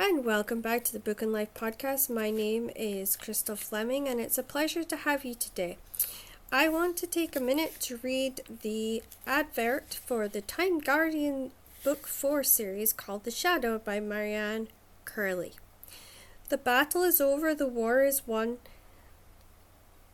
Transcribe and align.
and 0.00 0.24
welcome 0.24 0.60
back 0.60 0.84
to 0.84 0.92
the 0.92 1.00
Book 1.00 1.22
and 1.22 1.32
Life 1.32 1.52
podcast. 1.54 2.08
My 2.08 2.30
name 2.30 2.70
is 2.76 3.16
Crystal 3.16 3.56
Fleming, 3.56 4.06
and 4.06 4.20
it's 4.20 4.38
a 4.38 4.44
pleasure 4.44 4.84
to 4.84 4.94
have 4.94 5.24
you 5.24 5.34
today. 5.34 5.76
I 6.52 6.68
want 6.68 6.96
to 6.98 7.06
take 7.08 7.34
a 7.34 7.40
minute 7.40 7.80
to 7.80 7.98
read 8.00 8.42
the 8.62 9.02
advert 9.26 9.94
for 10.06 10.28
the 10.28 10.40
Time 10.40 10.78
Guardian 10.78 11.50
Book 11.82 12.06
4 12.06 12.44
series 12.44 12.92
called 12.92 13.24
The 13.24 13.32
Shadow 13.32 13.80
by 13.80 13.98
Marianne 13.98 14.68
Curley. 15.04 15.54
The 16.48 16.58
battle 16.58 17.02
is 17.02 17.20
over, 17.20 17.52
the 17.52 17.66
war 17.66 18.04
is 18.04 18.24
won, 18.24 18.58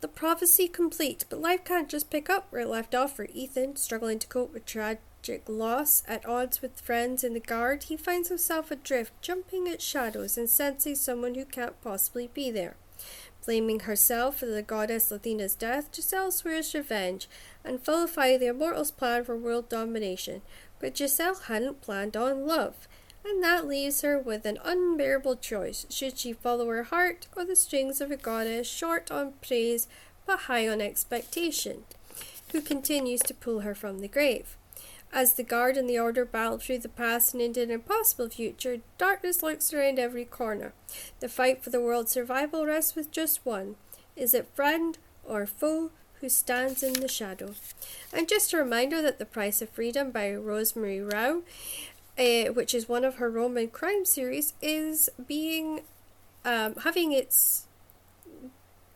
the 0.01 0.09
prophecy 0.09 0.67
complete, 0.67 1.27
but 1.29 1.43
life 1.43 1.63
can't 1.63 1.91
just 1.91 2.09
pick 2.09 2.31
up 2.31 2.47
where 2.49 2.63
it 2.63 2.69
left 2.69 2.95
off 2.95 3.15
for 3.15 3.27
Ethan, 3.35 3.77
struggling 3.77 4.19
to 4.19 4.27
cope 4.29 4.55
with 4.55 4.65
tragedy 4.65 5.03
loss, 5.49 6.03
at 6.07 6.27
odds 6.27 6.61
with 6.61 6.81
friends 6.81 7.25
in 7.25 7.35
the 7.35 7.41
guard, 7.41 7.85
he 7.85 7.97
finds 7.97 8.29
himself 8.29 8.71
adrift, 8.71 9.13
jumping 9.23 9.69
at 9.69 9.81
shadows 9.81 10.37
and 10.37 10.49
sensing 10.49 10.95
someone 10.95 11.35
who 11.35 11.45
can't 11.45 11.81
possibly 11.83 12.29
be 12.33 12.51
there. 12.51 12.77
Blaming 13.45 13.81
herself 13.81 14.39
for 14.39 14.47
the 14.47 14.63
goddess 14.63 15.11
Lathenia's 15.11 15.55
death, 15.55 15.95
Giselle 15.95 16.31
swears 16.31 16.75
revenge 16.75 17.29
and 17.63 17.83
follow 17.83 18.07
the 18.07 18.47
immortals' 18.47 18.91
plan 18.91 19.25
for 19.25 19.37
world 19.37 19.69
domination. 19.69 20.41
But 20.81 20.97
Giselle 20.97 21.35
hadn't 21.35 21.83
planned 21.83 22.17
on 22.17 22.47
love, 22.47 22.89
and 23.25 23.43
that 23.43 23.67
leaves 23.67 24.03
her 24.03 24.19
with 24.19 24.47
an 24.47 24.59
unbearable 24.65 25.37
choice. 25.37 25.87
Should 25.91 26.19
she 26.19 26.33
follow 26.33 26.69
her 26.69 26.85
heart 26.85 27.27
or 27.37 27.45
the 27.45 27.57
strings 27.57 28.01
of 28.01 28.11
a 28.11 28.17
goddess 28.17 28.67
short 28.67 29.11
on 29.11 29.35
praise 29.47 29.89
but 30.27 30.41
high 30.41 30.69
on 30.69 30.81
expectation, 30.81 31.85
who 32.53 32.61
continues 32.61 33.21
to 33.21 33.35
pull 33.35 33.61
her 33.61 33.75
from 33.75 33.99
the 33.99 34.09
grave? 34.09 34.57
As 35.15 35.35
the 35.35 35.45
guard 35.45 35.77
and 35.77 35.89
the 35.89 35.99
order 35.99 36.25
battle 36.25 36.59
through 36.59 36.79
the 36.79 36.89
past 36.89 37.35
and 37.35 37.41
into 37.41 37.63
an 37.63 37.71
impossible 37.71 38.29
future, 38.29 38.79
darkness 38.99 39.45
lurks 39.45 39.73
around 39.73 40.01
every 40.01 40.25
corner. 40.25 40.73
The 41.21 41.29
fight 41.29 41.63
for 41.63 41.71
the 41.71 41.81
world's 41.81 42.11
survival 42.11 42.67
rests 42.67 42.97
with 42.97 43.13
just 43.13 43.47
one. 43.47 43.77
Is 44.17 44.35
it 44.35 44.49
friend 44.55 44.99
or 45.25 45.47
foe 45.47 45.93
who 46.21 46.29
stands 46.29 46.83
in 46.83 46.95
the 46.95 47.07
shadow? 47.07 47.55
And 48.13 48.29
just 48.29 48.53
a 48.53 48.57
reminder 48.57 49.01
that 49.03 49.21
The 49.21 49.25
Price 49.25 49.63
of 49.63 49.69
Freedom 49.69 50.11
by 50.11 50.35
Rosemary 50.35 51.01
Rowe, 51.01 51.45
uh, 52.19 52.53
which 52.53 52.75
is 52.75 52.89
one 52.89 53.05
of 53.05 53.15
her 53.17 53.31
Roman 53.31 53.69
crime 53.69 54.05
series, 54.05 54.53
is 54.61 55.09
being 55.29 55.83
um, 56.45 56.75
having 56.83 57.13
its 57.13 57.67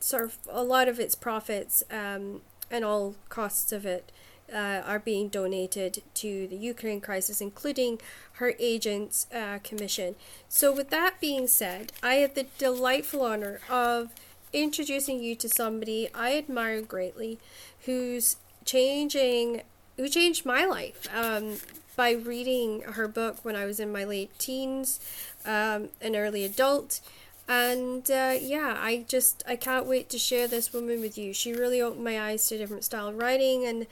sort 0.00 0.24
of 0.24 0.38
a 0.50 0.64
lot 0.64 0.88
of 0.88 0.98
its 0.98 1.14
profits 1.14 1.84
um, 1.92 2.40
and 2.72 2.84
all 2.84 3.14
costs 3.28 3.70
of 3.70 3.86
it 3.86 4.10
uh, 4.52 4.82
are 4.86 4.98
being 4.98 5.28
donated 5.28 6.02
to 6.14 6.46
the 6.46 6.56
Ukraine 6.56 7.00
crisis, 7.00 7.40
including 7.40 8.00
her 8.34 8.54
agent's 8.58 9.26
uh, 9.34 9.58
commission. 9.62 10.14
So, 10.48 10.72
with 10.72 10.90
that 10.90 11.20
being 11.20 11.46
said, 11.46 11.92
I 12.02 12.14
had 12.14 12.34
the 12.34 12.46
delightful 12.58 13.22
honor 13.22 13.60
of 13.68 14.10
introducing 14.52 15.22
you 15.22 15.34
to 15.36 15.48
somebody 15.48 16.08
I 16.14 16.36
admire 16.36 16.80
greatly, 16.80 17.38
who's 17.84 18.36
changing, 18.64 19.62
who 19.96 20.08
changed 20.08 20.46
my 20.46 20.64
life 20.64 21.08
um, 21.14 21.56
by 21.96 22.12
reading 22.12 22.82
her 22.82 23.08
book 23.08 23.38
when 23.42 23.56
I 23.56 23.64
was 23.64 23.80
in 23.80 23.92
my 23.92 24.04
late 24.04 24.36
teens, 24.38 25.00
um, 25.44 25.88
an 26.00 26.16
early 26.16 26.44
adult. 26.44 27.00
And 27.48 28.10
uh, 28.10 28.34
yeah, 28.38 28.76
I 28.78 29.06
just 29.08 29.42
I 29.48 29.56
can't 29.56 29.86
wait 29.86 30.10
to 30.10 30.18
share 30.18 30.46
this 30.46 30.72
woman 30.72 31.00
with 31.00 31.16
you. 31.16 31.32
She 31.32 31.54
really 31.54 31.80
opened 31.80 32.04
my 32.04 32.20
eyes 32.20 32.46
to 32.48 32.56
a 32.56 32.58
different 32.58 32.84
style 32.84 33.08
of 33.08 33.16
writing 33.16 33.64
and 33.64 33.86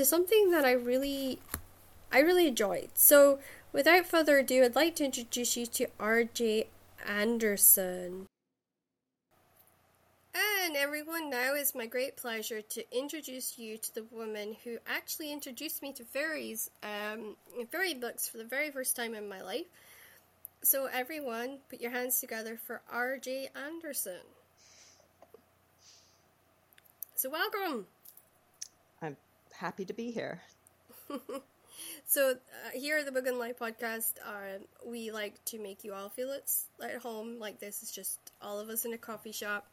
to 0.00 0.04
something 0.06 0.50
that 0.50 0.64
I 0.64 0.72
really 0.72 1.40
I 2.10 2.20
really 2.20 2.48
enjoyed. 2.48 2.88
So, 2.94 3.38
without 3.70 4.06
further 4.06 4.38
ado, 4.38 4.64
I'd 4.64 4.74
like 4.74 4.96
to 4.96 5.04
introduce 5.04 5.58
you 5.58 5.66
to 5.66 5.88
RJ 6.00 6.68
Anderson. 7.06 8.26
And 10.34 10.76
everyone, 10.76 11.28
now 11.28 11.52
it's 11.54 11.74
my 11.74 11.84
great 11.84 12.16
pleasure 12.16 12.62
to 12.62 12.96
introduce 12.96 13.58
you 13.58 13.76
to 13.76 13.94
the 13.94 14.04
woman 14.10 14.56
who 14.64 14.78
actually 14.86 15.32
introduced 15.32 15.82
me 15.82 15.92
to 15.92 16.04
fairies, 16.04 16.70
um, 16.82 17.36
fairy 17.70 17.92
books 17.92 18.26
for 18.26 18.38
the 18.38 18.44
very 18.44 18.70
first 18.70 18.96
time 18.96 19.14
in 19.14 19.28
my 19.28 19.42
life. 19.42 19.66
So, 20.62 20.86
everyone, 20.86 21.58
put 21.68 21.82
your 21.82 21.90
hands 21.90 22.20
together 22.20 22.58
for 22.66 22.80
RJ 22.90 23.48
Anderson. 23.54 24.24
So, 27.16 27.28
welcome 27.28 27.84
happy 29.60 29.84
to 29.84 29.92
be 29.92 30.10
here. 30.10 30.40
so 32.06 32.30
uh, 32.30 32.70
here 32.72 32.98
at 32.98 33.04
the 33.04 33.12
Book 33.12 33.26
and 33.26 33.38
Life 33.38 33.58
podcast, 33.58 34.14
uh, 34.26 34.58
we 34.86 35.10
like 35.10 35.44
to 35.46 35.58
make 35.58 35.84
you 35.84 35.92
all 35.92 36.08
feel 36.08 36.30
it's 36.32 36.64
at 36.82 36.96
home. 36.96 37.38
Like 37.38 37.60
this 37.60 37.82
is 37.82 37.92
just 37.92 38.18
all 38.40 38.58
of 38.58 38.70
us 38.70 38.86
in 38.86 38.94
a 38.94 38.98
coffee 38.98 39.32
shop, 39.32 39.66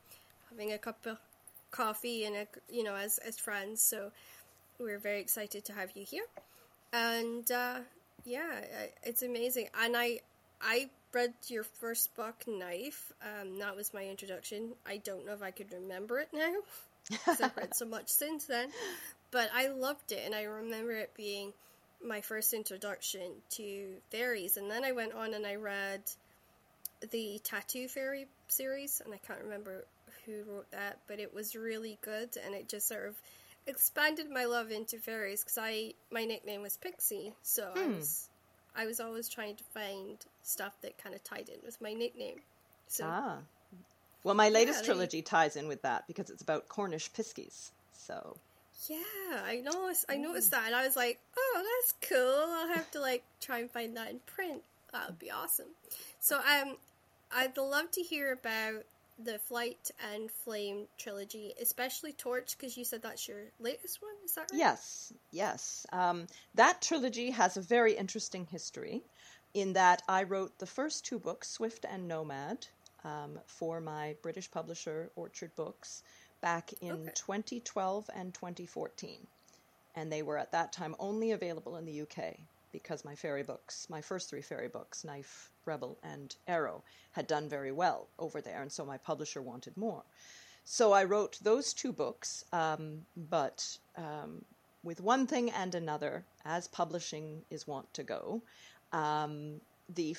having 0.49 0.73
a 0.73 0.77
cup 0.77 1.05
of 1.05 1.17
coffee 1.71 2.25
and 2.25 2.35
a 2.35 2.47
you 2.69 2.83
know 2.83 2.95
as 2.95 3.17
as 3.19 3.39
friends. 3.39 3.81
So 3.81 4.11
we're 4.77 4.99
very 4.99 5.21
excited 5.21 5.63
to 5.65 5.73
have 5.73 5.91
you 5.95 6.03
here, 6.03 6.25
and 6.91 7.49
uh, 7.49 7.79
yeah, 8.25 8.61
it's 9.03 9.23
amazing. 9.23 9.69
And 9.81 9.95
I 9.95 10.19
I 10.61 10.89
read 11.13 11.33
your 11.47 11.63
first 11.63 12.13
book, 12.15 12.43
Knife. 12.45 13.13
Um, 13.21 13.57
that 13.59 13.75
was 13.75 13.93
my 13.93 14.05
introduction. 14.05 14.73
I 14.85 14.97
don't 14.97 15.25
know 15.25 15.33
if 15.33 15.41
I 15.41 15.51
could 15.51 15.71
remember 15.71 16.19
it 16.19 16.29
now. 16.33 16.55
because 17.09 17.41
I've 17.41 17.55
read 17.55 17.75
so 17.75 17.85
much 17.85 18.09
since 18.09 18.45
then. 18.45 18.69
But 19.37 19.51
I 19.53 19.67
loved 19.67 20.11
it, 20.11 20.23
and 20.25 20.33
I 20.33 20.45
remember 20.45 20.93
it 20.93 21.11
being 21.15 21.53
my 22.03 22.21
first 22.21 22.55
introduction 22.55 23.33
to 23.51 23.97
fairies. 24.09 24.57
And 24.57 24.71
then 24.71 24.83
I 24.83 24.93
went 24.93 25.13
on 25.13 25.35
and 25.35 25.45
I 25.45 25.57
read 25.57 26.01
the 27.11 27.39
Tattoo 27.43 27.87
Fairy 27.87 28.25
series, 28.47 28.99
and 29.05 29.13
I 29.13 29.17
can't 29.17 29.43
remember 29.43 29.85
who 30.25 30.41
wrote 30.49 30.71
that, 30.71 30.97
but 31.05 31.19
it 31.19 31.35
was 31.35 31.55
really 31.55 31.99
good, 32.01 32.35
and 32.43 32.55
it 32.55 32.67
just 32.67 32.87
sort 32.87 33.09
of 33.09 33.15
expanded 33.67 34.27
my 34.31 34.45
love 34.45 34.71
into 34.71 34.97
fairies 34.97 35.43
because 35.43 35.59
I 35.59 35.93
my 36.09 36.25
nickname 36.25 36.63
was 36.63 36.75
Pixie, 36.77 37.31
so 37.43 37.69
hmm. 37.75 37.79
I 37.79 37.87
was 37.95 38.29
I 38.75 38.85
was 38.87 38.99
always 38.99 39.29
trying 39.29 39.55
to 39.57 39.63
find 39.65 40.17
stuff 40.41 40.73
that 40.81 40.97
kind 40.97 41.13
of 41.13 41.23
tied 41.23 41.49
in 41.49 41.59
with 41.63 41.79
my 41.79 41.93
nickname. 41.93 42.39
So, 42.87 43.05
ah, 43.07 43.37
well, 44.23 44.33
my 44.33 44.49
latest 44.49 44.79
yeah, 44.79 44.85
trilogy 44.87 45.21
ties 45.21 45.55
in 45.55 45.67
with 45.67 45.83
that 45.83 46.07
because 46.07 46.31
it's 46.31 46.41
about 46.41 46.67
Cornish 46.69 47.11
piskies. 47.11 47.69
So 47.93 48.37
yeah, 48.87 49.41
I 49.45 49.61
noticed. 49.63 50.05
I 50.09 50.17
noticed 50.17 50.51
that, 50.51 50.63
and 50.67 50.75
I 50.75 50.85
was 50.85 50.95
like, 50.95 51.19
"Oh, 51.37 51.63
that's 51.63 52.11
cool. 52.11 52.45
I'll 52.55 52.75
have 52.75 52.89
to 52.91 53.01
like 53.01 53.23
try 53.41 53.59
and 53.59 53.71
find 53.71 53.97
that 53.97 54.11
in 54.11 54.19
print. 54.25 54.63
That 54.93 55.07
would 55.07 55.19
be 55.19 55.31
awesome." 55.31 55.67
So, 56.19 56.37
um, 56.37 56.77
I'd 57.35 57.57
love 57.57 57.91
to 57.91 58.01
hear 58.01 58.33
about 58.33 58.83
the 59.23 59.39
Flight 59.39 59.89
and 60.13 60.29
Flame 60.29 60.87
trilogy, 60.97 61.53
especially 61.59 62.13
Torch, 62.13 62.55
because 62.57 62.77
you 62.77 62.85
said 62.85 63.01
that's 63.01 63.27
your 63.27 63.41
latest 63.59 64.01
one. 64.01 64.13
Is 64.23 64.33
that 64.33 64.51
right? 64.51 64.59
Yes, 64.59 65.11
yes. 65.31 65.85
Um, 65.91 66.27
that 66.55 66.81
trilogy 66.81 67.31
has 67.31 67.57
a 67.57 67.61
very 67.61 67.93
interesting 67.93 68.45
history, 68.45 69.01
in 69.53 69.73
that 69.73 70.03
I 70.07 70.23
wrote 70.23 70.59
the 70.59 70.67
first 70.67 71.03
two 71.03 71.17
books, 71.17 71.49
Swift 71.49 71.85
and 71.89 72.07
Nomad, 72.07 72.67
um, 73.03 73.39
for 73.47 73.81
my 73.81 74.15
British 74.21 74.51
publisher 74.51 75.09
Orchard 75.15 75.55
Books 75.55 76.03
back 76.41 76.73
in 76.81 76.91
okay. 76.91 77.11
2012 77.15 78.09
and 78.15 78.33
2014. 78.33 79.27
And 79.95 80.11
they 80.11 80.21
were 80.21 80.37
at 80.37 80.51
that 80.51 80.71
time 80.71 80.95
only 80.99 81.31
available 81.31 81.75
in 81.77 81.85
the 81.85 82.01
UK 82.01 82.37
because 82.71 83.05
my 83.05 83.15
fairy 83.15 83.43
books, 83.43 83.87
my 83.89 84.01
first 84.01 84.29
three 84.29 84.41
fairy 84.41 84.67
books, 84.67 85.03
Knife, 85.03 85.49
Rebel, 85.65 85.97
and 86.03 86.35
Arrow, 86.47 86.83
had 87.13 87.27
done 87.27 87.49
very 87.49 87.71
well 87.71 88.07
over 88.19 88.41
there. 88.41 88.61
And 88.61 88.71
so 88.71 88.85
my 88.85 88.97
publisher 88.97 89.41
wanted 89.41 89.75
more. 89.75 90.03
So 90.63 90.91
I 90.91 91.05
wrote 91.05 91.39
those 91.41 91.73
two 91.73 91.93
books, 91.93 92.43
um, 92.51 93.05
but 93.15 93.77
um, 93.95 94.43
with 94.83 95.01
one 95.01 95.25
thing 95.25 95.49
and 95.49 95.73
another, 95.73 96.25
as 96.45 96.67
publishing 96.67 97.41
is 97.49 97.65
wont 97.65 97.93
to 97.93 98.03
go, 98.03 98.41
um, 98.91 99.61
the 99.95 100.15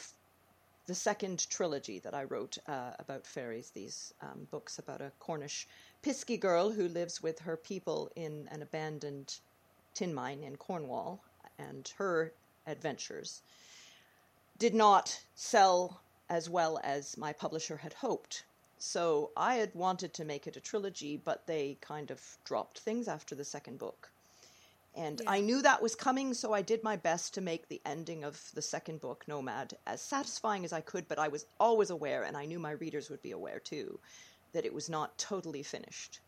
the 0.86 0.94
second 0.94 1.46
trilogy 1.50 1.98
that 1.98 2.14
I 2.14 2.24
wrote 2.24 2.56
uh, 2.66 2.92
about 2.98 3.26
fairies, 3.26 3.70
these 3.70 4.14
um, 4.22 4.48
books 4.50 4.78
about 4.78 5.02
a 5.02 5.12
Cornish 5.18 5.68
Piskie 6.02 6.40
girl 6.40 6.70
who 6.70 6.88
lives 6.88 7.22
with 7.22 7.40
her 7.40 7.56
people 7.56 8.10
in 8.14 8.48
an 8.50 8.62
abandoned 8.62 9.40
tin 9.94 10.14
mine 10.14 10.44
in 10.44 10.56
Cornwall 10.56 11.20
and 11.58 11.92
her 11.96 12.32
adventures, 12.66 13.42
did 14.58 14.74
not 14.74 15.20
sell 15.34 16.00
as 16.28 16.48
well 16.48 16.78
as 16.84 17.16
my 17.16 17.32
publisher 17.32 17.76
had 17.78 17.94
hoped. 17.94 18.44
So 18.78 19.30
I 19.36 19.56
had 19.56 19.74
wanted 19.74 20.14
to 20.14 20.24
make 20.24 20.46
it 20.46 20.56
a 20.56 20.60
trilogy, 20.60 21.16
but 21.16 21.46
they 21.46 21.78
kind 21.80 22.10
of 22.10 22.38
dropped 22.44 22.78
things 22.78 23.08
after 23.08 23.34
the 23.34 23.44
second 23.44 23.78
book. 23.78 24.10
And 24.94 25.20
yeah. 25.20 25.30
I 25.30 25.40
knew 25.40 25.62
that 25.62 25.82
was 25.82 25.94
coming, 25.94 26.34
so 26.34 26.52
I 26.52 26.62
did 26.62 26.82
my 26.82 26.96
best 26.96 27.34
to 27.34 27.40
make 27.40 27.68
the 27.68 27.80
ending 27.84 28.24
of 28.24 28.50
the 28.54 28.62
second 28.62 29.00
book, 29.00 29.24
Nomad, 29.26 29.76
as 29.86 30.00
satisfying 30.00 30.64
as 30.64 30.72
I 30.72 30.80
could, 30.80 31.08
but 31.08 31.18
I 31.18 31.28
was 31.28 31.46
always 31.58 31.90
aware, 31.90 32.22
and 32.22 32.36
I 32.36 32.46
knew 32.46 32.58
my 32.58 32.72
readers 32.72 33.10
would 33.10 33.22
be 33.22 33.32
aware 33.32 33.60
too, 33.60 33.98
that 34.52 34.64
it 34.64 34.74
was 34.74 34.88
not 34.88 35.18
totally 35.18 35.62
finished. 35.62 36.20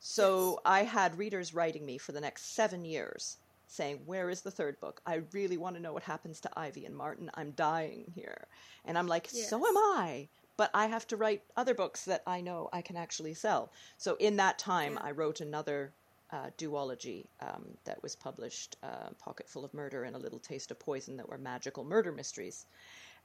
So 0.00 0.52
yes. 0.52 0.58
I 0.64 0.82
had 0.84 1.18
readers 1.18 1.54
writing 1.54 1.86
me 1.86 1.98
for 1.98 2.12
the 2.12 2.20
next 2.20 2.54
seven 2.54 2.84
years 2.84 3.38
saying, 3.66 4.00
Where 4.06 4.30
is 4.30 4.42
the 4.42 4.50
third 4.50 4.78
book? 4.80 5.00
I 5.06 5.22
really 5.32 5.56
want 5.56 5.76
to 5.76 5.82
know 5.82 5.92
what 5.92 6.02
happens 6.02 6.40
to 6.40 6.50
Ivy 6.58 6.84
and 6.84 6.96
Martin. 6.96 7.30
I'm 7.34 7.52
dying 7.52 8.12
here. 8.14 8.46
And 8.84 8.98
I'm 8.98 9.06
like, 9.06 9.30
Yes. 9.32 9.48
So 9.48 9.56
am 9.66 9.76
I. 9.76 10.28
But 10.56 10.70
I 10.72 10.86
have 10.86 11.06
to 11.08 11.16
write 11.16 11.42
other 11.56 11.74
books 11.74 12.04
that 12.04 12.22
I 12.26 12.40
know 12.40 12.68
I 12.72 12.80
can 12.82 12.96
actually 12.96 13.34
sell. 13.34 13.72
So 13.96 14.16
in 14.16 14.36
that 14.36 14.58
time, 14.58 14.94
Yeah. 14.94 15.08
I 15.08 15.10
wrote 15.12 15.40
another 15.40 15.92
uh, 16.30 16.50
duology 16.58 17.26
um, 17.40 17.64
that 17.84 18.02
was 18.02 18.16
published 18.16 18.76
uh, 18.82 19.10
Pocket 19.18 19.48
Full 19.48 19.64
of 19.64 19.72
Murder 19.74 20.04
and 20.04 20.16
A 20.16 20.18
Little 20.18 20.38
Taste 20.38 20.70
of 20.70 20.78
Poison 20.78 21.16
that 21.16 21.28
were 21.28 21.38
magical 21.38 21.84
murder 21.84 22.12
mysteries. 22.12 22.66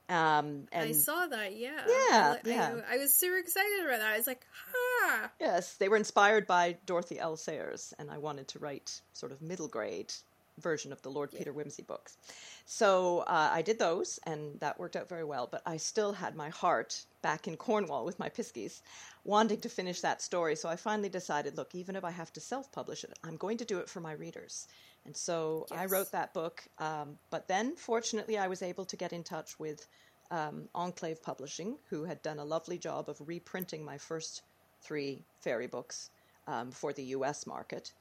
Um, 0.10 0.68
and 0.72 0.90
I 0.90 0.92
saw 0.94 1.28
that, 1.28 1.56
yeah. 1.56 1.82
Yeah, 1.88 2.36
I, 2.36 2.38
yeah. 2.44 2.76
I, 2.90 2.96
I 2.96 2.98
was 2.98 3.14
super 3.14 3.38
excited 3.38 3.86
about 3.86 4.00
that. 4.00 4.10
I 4.14 4.18
was 4.18 4.26
like, 4.26 4.44
ha! 4.52 5.30
Yes, 5.40 5.76
they 5.76 5.88
were 5.88 5.98
inspired 5.98 6.48
by 6.48 6.78
Dorothy 6.88 7.20
L. 7.20 7.38
Sayers, 7.38 7.94
and 8.00 8.10
I 8.10 8.18
wanted 8.18 8.48
to 8.50 8.60
write 8.60 9.02
sort 9.14 9.32
of 9.32 9.42
middle 9.42 9.68
grade 9.68 10.12
version 10.60 10.92
of 10.92 11.02
the 11.02 11.10
Lord 11.10 11.32
Peter 11.32 11.54
Wimsey 11.54 11.86
books. 11.86 12.18
So 12.66 13.20
uh, 13.20 13.50
I 13.52 13.62
did 13.62 13.80
those, 13.80 14.20
and 14.26 14.60
that 14.60 14.80
worked 14.80 14.96
out 14.96 15.10
very 15.10 15.24
well. 15.24 15.48
But 15.52 15.62
I 15.66 15.78
still 15.78 16.14
had 16.14 16.36
my 16.36 16.50
heart 16.50 17.06
back 17.22 17.48
in 17.48 17.58
Cornwall 17.58 18.06
with 18.06 18.20
my 18.20 18.30
Piskies, 18.30 18.82
wanting 19.24 19.60
to 19.62 19.70
finish 19.70 20.02
that 20.02 20.22
story. 20.22 20.56
So 20.56 20.70
I 20.70 20.76
finally 20.76 21.10
decided, 21.10 21.58
look, 21.58 21.74
even 21.76 21.96
if 21.96 22.04
I 22.04 22.12
have 22.12 22.32
to 22.34 22.40
self-publish 22.40 23.04
it, 23.04 23.18
I'm 23.24 23.38
going 23.38 23.58
to 23.58 23.66
do 23.66 23.80
it 23.80 23.90
for 23.90 24.00
my 24.00 24.14
readers. 24.14 24.68
And 25.06 25.16
so 25.16 25.66
I 25.72 25.86
wrote 25.86 26.12
that 26.12 26.34
book. 26.34 26.64
Um, 26.78 27.18
but 27.30 27.48
then, 27.48 27.76
fortunately, 27.76 28.38
I 28.38 28.48
was 28.48 28.62
able 28.62 28.86
to 28.86 28.98
get 28.98 29.14
in 29.14 29.24
touch 29.24 29.60
with 29.60 29.88
um, 30.32 30.70
Enclave 30.76 31.22
Publishing, 31.24 31.78
who 31.90 32.04
had 32.04 32.22
done 32.22 32.40
a 32.40 32.46
lovely 32.46 32.78
job 32.78 33.10
of 33.10 33.20
reprinting 33.28 33.84
my 33.84 33.98
first 33.98 34.44
three 34.82 35.24
fairy 35.42 35.68
books 35.68 36.10
um, 36.48 36.72
for 36.72 36.94
the 36.94 37.04
U.S. 37.04 37.46
market, 37.46 37.94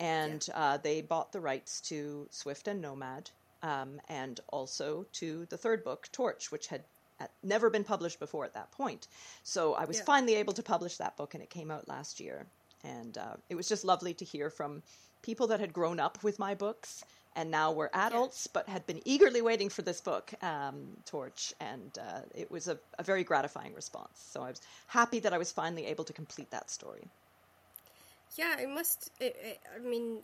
and 0.00 0.46
uh, 0.54 0.76
they 0.78 1.00
bought 1.02 1.32
the 1.32 1.40
rights 1.40 1.80
to 1.82 2.26
Swift 2.30 2.68
and 2.68 2.80
Nomad, 2.80 3.30
um, 3.62 4.00
and 4.08 4.40
also 4.48 5.06
to 5.12 5.46
the 5.46 5.56
third 5.56 5.84
book, 5.84 6.08
Torch, 6.12 6.50
which 6.52 6.66
had 6.68 6.84
had 7.20 7.30
never 7.44 7.70
been 7.70 7.84
published 7.84 8.18
before 8.18 8.44
at 8.44 8.54
that 8.54 8.72
point. 8.72 9.06
So 9.44 9.74
I 9.74 9.84
was 9.84 9.98
Yeah. 9.98 10.04
finally 10.04 10.34
able 10.34 10.52
to 10.54 10.62
publish 10.64 10.96
that 10.96 11.16
book, 11.16 11.34
and 11.34 11.42
it 11.42 11.48
came 11.48 11.70
out 11.70 11.86
last 11.86 12.18
year. 12.18 12.46
And 12.82 13.16
uh, 13.16 13.36
it 13.48 13.54
was 13.54 13.68
just 13.68 13.84
lovely 13.84 14.14
to 14.14 14.24
hear 14.24 14.50
from 14.50 14.82
people 15.22 15.46
that 15.46 15.60
had 15.60 15.72
grown 15.72 16.00
up 16.00 16.22
with 16.24 16.38
my 16.40 16.54
books 16.54 17.04
and 17.36 17.50
now 17.50 17.72
were 17.72 17.90
adults, 17.94 18.46
but 18.46 18.68
had 18.68 18.86
been 18.86 19.00
eagerly 19.04 19.42
waiting 19.42 19.68
for 19.68 19.82
this 19.82 20.00
book, 20.00 20.32
um, 20.42 20.96
Torch, 21.06 21.54
and 21.60 21.98
uh, 21.98 22.20
it 22.34 22.50
was 22.50 22.68
a, 22.68 22.78
a 22.98 23.02
very 23.02 23.24
gratifying 23.24 23.74
response. 23.74 24.22
So 24.32 24.42
I 24.42 24.50
was 24.50 24.60
happy 24.88 25.18
that 25.20 25.32
I 25.32 25.38
was 25.38 25.50
finally 25.50 25.86
able 25.86 26.04
to 26.04 26.12
complete 26.12 26.50
that 26.50 26.70
story. 26.70 27.08
Yeah, 28.36 28.58
it 28.60 28.68
must. 28.68 29.10
It, 29.20 29.36
it, 29.42 29.60
I 29.74 29.78
mean, 29.86 30.18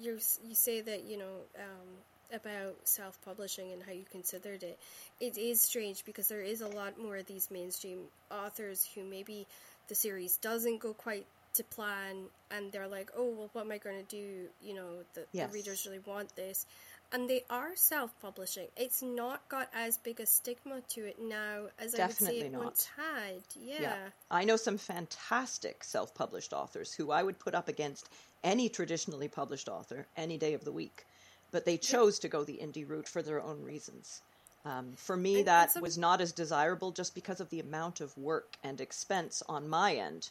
you 0.00 0.18
you 0.46 0.54
say 0.54 0.80
that 0.80 1.04
you 1.04 1.18
know 1.18 1.36
um, 1.58 1.88
about 2.34 2.76
self 2.84 3.18
publishing 3.24 3.72
and 3.72 3.82
how 3.82 3.92
you 3.92 4.04
considered 4.10 4.62
it. 4.62 4.78
It 5.20 5.38
is 5.38 5.60
strange 5.62 6.04
because 6.04 6.28
there 6.28 6.42
is 6.42 6.60
a 6.60 6.68
lot 6.68 6.98
more 6.98 7.16
of 7.16 7.26
these 7.26 7.50
mainstream 7.50 8.00
authors 8.30 8.88
who 8.94 9.04
maybe 9.04 9.46
the 9.88 9.94
series 9.94 10.36
doesn't 10.38 10.80
go 10.80 10.92
quite 10.94 11.26
to 11.54 11.64
plan, 11.64 12.24
and 12.50 12.72
they're 12.72 12.88
like, 12.88 13.10
"Oh, 13.16 13.28
well, 13.30 13.50
what 13.52 13.64
am 13.64 13.72
I 13.72 13.78
going 13.78 14.04
to 14.04 14.16
do?" 14.16 14.48
You 14.62 14.74
know, 14.74 14.90
the, 15.14 15.24
Yes. 15.32 15.50
the 15.50 15.54
readers 15.54 15.86
really 15.86 16.00
want 16.00 16.34
this. 16.36 16.66
And 17.12 17.30
they 17.30 17.44
are 17.48 17.76
self-publishing. 17.76 18.66
It's 18.76 19.00
not 19.00 19.48
got 19.48 19.68
as 19.72 19.98
big 19.98 20.18
a 20.18 20.26
stigma 20.26 20.80
to 20.88 21.04
it 21.04 21.20
now 21.20 21.66
as 21.78 21.94
I 21.94 21.98
would 22.02 22.08
Definitely 22.08 22.40
say 22.40 22.46
it 22.46 22.52
not. 22.52 22.64
once 22.64 22.88
had. 22.96 23.42
Yeah. 23.60 23.96
I 24.30 24.44
know 24.44 24.56
some 24.56 24.78
fantastic 24.78 25.84
self 25.84 26.12
published 26.14 26.52
authors 26.52 26.92
who 26.92 27.12
I 27.12 27.22
would 27.22 27.38
put 27.38 27.54
up 27.54 27.68
against 27.68 28.08
any 28.42 28.68
traditionally 28.68 29.28
published 29.28 29.68
author 29.68 30.06
any 30.16 30.38
day 30.38 30.54
of 30.54 30.64
the 30.64 30.72
week. 30.72 31.06
But 31.52 31.64
they 31.64 31.76
chose 31.76 32.18
to 32.20 32.28
go 32.28 32.42
the 32.42 32.58
indie 32.60 32.88
route 32.88 33.06
for 33.08 33.22
their 33.22 33.40
own 33.40 33.62
reasons. 33.62 34.22
Um, 34.64 34.94
for 34.96 35.16
me, 35.16 35.30
And- 35.32 35.38
and 35.40 35.48
that 35.48 35.70
some- 35.72 35.82
was 35.82 35.96
not 35.96 36.20
as 36.20 36.32
desirable 36.32 36.90
just 36.90 37.14
because 37.14 37.38
of 37.38 37.48
the 37.50 37.60
amount 37.60 38.00
of 38.00 38.16
work 38.18 38.56
and 38.64 38.80
expense 38.80 39.40
on 39.48 39.68
my 39.68 39.94
end 39.94 40.30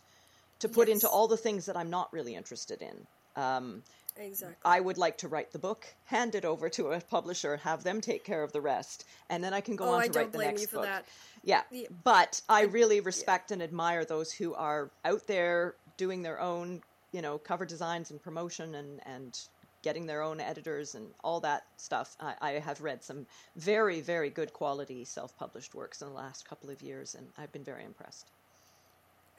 to 0.59 0.67
put 0.67 0.89
into 0.89 1.07
all 1.07 1.27
the 1.29 1.37
things 1.37 1.65
that 1.67 1.77
I'm 1.77 1.89
not 1.89 2.11
really 2.11 2.35
interested 2.35 2.81
in. 2.81 3.07
Um, 3.35 3.83
Exactly. 4.15 4.55
I 4.63 4.79
would 4.79 4.97
like 4.97 5.17
to 5.19 5.27
write 5.27 5.51
the 5.51 5.59
book, 5.59 5.85
hand 6.05 6.35
it 6.35 6.45
over 6.45 6.69
to 6.69 6.91
a 6.91 7.01
publisher, 7.01 7.57
have 7.57 7.83
them 7.83 7.99
take 8.01 8.23
care 8.23 8.43
of 8.43 8.51
the 8.51 8.61
rest, 8.61 9.05
and 9.29 9.43
then 9.43 9.53
I 9.53 9.61
can 9.61 9.75
go 9.75 9.85
Oh, 9.85 9.93
on 9.93 10.01
I 10.01 10.07
to 10.07 10.13
don't 10.13 10.23
write 10.23 10.31
the 10.31 10.37
blame 10.37 10.47
next 10.49 10.61
you 10.61 10.67
for 10.67 10.75
book. 10.77 10.85
that. 10.85 11.05
Yeah, 11.43 11.63
Yeah. 11.71 11.87
but 12.03 12.41
I 12.47 12.61
really 12.63 12.99
respect 12.99 13.51
and 13.51 13.61
admire 13.61 14.05
those 14.05 14.31
who 14.31 14.53
are 14.53 14.91
out 15.03 15.25
there 15.27 15.75
doing 15.97 16.21
their 16.21 16.39
own, 16.39 16.81
you 17.11 17.21
know, 17.21 17.37
cover 17.37 17.65
designs 17.65 18.11
and 18.11 18.21
promotion 18.21 18.75
and 18.75 19.01
and 19.05 19.39
getting 19.81 20.05
their 20.05 20.21
own 20.21 20.39
editors 20.39 20.95
and 20.95 21.13
all 21.25 21.41
that 21.41 21.63
stuff. 21.75 22.15
I, 22.19 22.35
I 22.39 22.51
have 22.59 22.79
read 22.81 23.03
some 23.03 23.25
very 23.57 23.99
very 23.99 24.29
good 24.29 24.53
quality 24.53 25.03
self 25.05 25.35
published 25.37 25.75
works 25.75 26.01
in 26.01 26.07
the 26.09 26.13
last 26.13 26.47
couple 26.47 26.69
of 26.69 26.81
years, 26.81 27.15
and 27.15 27.27
I've 27.37 27.51
been 27.51 27.65
very 27.65 27.83
impressed. 27.83 28.25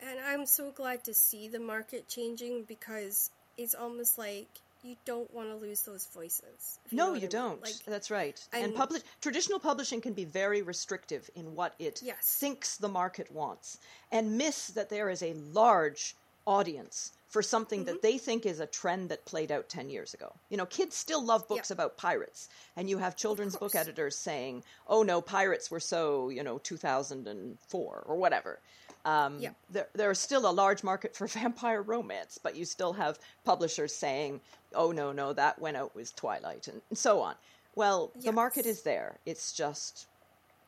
And 0.03 0.19
I'm 0.21 0.45
so 0.45 0.71
glad 0.73 1.05
to 1.05 1.15
see 1.15 1.49
the 1.49 1.61
market 1.61 2.09
changing 2.09 2.65
because 2.65 3.31
it's 3.57 3.75
almost 3.75 4.19
like 4.19 4.49
you 4.83 4.97
don't 5.07 5.33
want 5.33 5.49
to 5.49 5.55
lose 5.57 5.81
those 5.83 6.05
voices. 6.07 6.79
if 6.85 6.93
No, 6.93 7.15
you 7.15 7.27
don't. 7.27 7.63
Like, 7.63 7.73
That's 7.87 8.11
right. 8.11 8.39
And, 8.53 8.65
and- 8.67 8.75
publish 8.75 9.03
traditional 9.23 9.59
publishing 9.59 10.01
can 10.03 10.13
be 10.13 10.25
very 10.27 10.61
restrictive 10.63 11.31
in 11.35 11.55
what 11.55 11.75
it 11.79 12.01
Yes. 12.03 12.37
thinks 12.39 12.77
the 12.77 12.89
market 12.89 13.31
wants, 13.33 13.79
and 14.13 14.37
miss 14.37 14.67
that 14.69 14.91
there 14.91 15.09
is 15.09 15.23
a 15.23 15.33
large 15.35 16.15
audience 16.47 17.13
for 17.29 17.41
something 17.43 17.81
Mm-hmm. 17.81 17.87
that 17.95 18.03
they 18.03 18.19
think 18.19 18.45
is 18.45 18.61
a 18.61 18.67
trend 18.67 19.09
that 19.09 19.25
played 19.25 19.51
out 19.51 19.69
10 19.71 19.89
years 19.89 20.13
ago. 20.15 20.31
You 20.51 20.59
know, 20.59 20.67
kids 20.67 20.95
still 20.95 21.25
love 21.25 21.49
books 21.49 21.71
Yeah. 21.71 21.75
about 21.75 21.97
pirates, 21.97 22.49
and 22.77 22.89
you 22.91 22.99
have 22.99 23.17
children's 23.17 23.57
book 23.57 23.75
editors 23.75 24.17
saying, 24.17 24.63
"Oh 24.87 25.03
no, 25.03 25.23
pirates 25.23 25.71
were 25.71 25.81
so, 25.81 26.29
you 26.29 26.43
know, 26.43 26.59
2004 26.59 28.03
or 28.07 28.17
whatever." 28.17 28.61
Um, 29.05 29.39
Yeah. 29.41 29.53
there, 29.69 29.89
there 29.95 30.11
is 30.11 30.19
still 30.19 30.49
a 30.49 30.53
large 30.53 30.83
market 30.83 31.17
for 31.17 31.27
vampire 31.41 31.83
romance, 31.83 32.39
but 32.43 32.57
you 32.57 32.65
still 32.65 32.93
have 32.95 33.19
publishers 33.45 33.95
saying, 33.95 34.41
"Oh 34.75 34.93
no, 34.93 35.13
no, 35.13 35.33
that 35.33 35.59
went 35.61 35.77
out 35.77 35.95
with 35.95 36.15
Twilight," 36.17 36.69
and, 36.69 36.83
and 36.91 36.99
so 36.99 37.21
on. 37.21 37.37
Well, 37.75 38.13
the 38.25 38.33
market 38.33 38.67
is 38.67 38.83
there. 38.83 39.21
It's 39.27 39.53
just, 39.53 40.07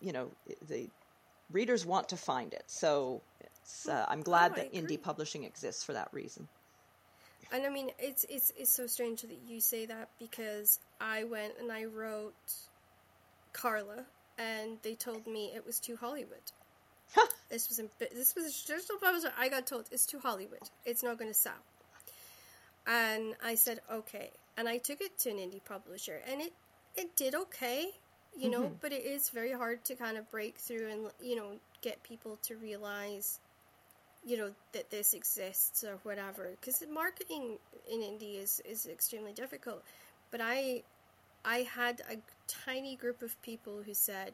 you 0.00 0.12
know, 0.12 0.36
the 0.62 0.90
readers 1.50 1.86
want 1.86 2.08
to 2.10 2.16
find 2.16 2.52
it. 2.52 2.64
So 2.66 3.22
it's, 3.40 3.88
uh, 3.88 4.04
I'm 4.08 4.22
glad 4.22 4.52
Oh, 4.52 4.54
that 4.56 4.72
indie 4.72 5.00
publishing 5.00 5.44
exists 5.44 5.84
for 5.84 5.92
that 5.94 6.08
reason. 6.12 6.48
and 7.50 7.64
I 7.66 7.68
mean, 7.70 7.90
it's 7.98 8.24
it's 8.28 8.50
it's 8.56 8.72
so 8.74 8.86
strange 8.86 9.22
that 9.22 9.38
you 9.46 9.60
say 9.60 9.86
that 9.86 10.10
because 10.18 10.78
I 11.00 11.24
went 11.24 11.54
and 11.58 11.70
I 11.72 11.84
wrote 11.84 12.34
Carla, 13.52 14.06
and 14.38 14.80
they 14.82 14.94
told 14.94 15.26
me 15.26 15.52
it 15.54 15.64
was 15.66 15.80
too 15.80 15.96
Hollywood. 15.96 16.52
This 17.50 17.68
was 17.68 17.78
in, 17.78 17.88
this 17.98 18.34
was 18.34 18.46
a 18.46 18.66
traditional 18.66 18.98
publisher. 18.98 19.32
I 19.38 19.48
got 19.48 19.66
told 19.66 19.86
it's 19.90 20.06
too 20.06 20.18
Hollywood. 20.18 20.62
It's 20.84 21.02
not 21.02 21.18
going 21.18 21.30
to 21.30 21.38
sell. 21.38 21.62
And 22.86 23.34
I 23.44 23.54
said 23.56 23.80
okay, 23.90 24.30
and 24.56 24.68
I 24.68 24.78
took 24.78 25.00
it 25.00 25.18
to 25.20 25.30
an 25.30 25.36
indie 25.36 25.64
publisher, 25.64 26.20
and 26.30 26.40
it 26.40 26.52
it 26.94 27.16
did 27.16 27.34
okay, 27.34 27.88
you 28.38 28.48
know. 28.48 28.62
Mm-hmm. 28.62 28.74
But 28.80 28.92
it 28.92 29.04
is 29.04 29.30
very 29.30 29.52
hard 29.52 29.84
to 29.86 29.94
kind 29.96 30.16
of 30.16 30.30
break 30.30 30.56
through 30.56 30.88
and 30.90 31.06
you 31.20 31.36
know 31.36 31.52
get 31.82 32.02
people 32.02 32.38
to 32.42 32.56
realize, 32.56 33.38
you 34.24 34.36
know, 34.36 34.50
that 34.72 34.90
this 34.90 35.14
exists 35.14 35.84
or 35.84 35.98
whatever. 36.02 36.50
Because 36.60 36.82
marketing 36.92 37.58
in 37.90 38.00
indie 38.00 38.40
is 38.40 38.60
is 38.64 38.86
extremely 38.86 39.32
difficult. 39.32 39.82
But 40.30 40.40
I 40.42 40.82
I 41.44 41.58
had 41.58 42.02
a 42.10 42.16
tiny 42.48 42.96
group 42.96 43.22
of 43.22 43.40
people 43.42 43.82
who 43.84 43.94
said, 43.94 44.32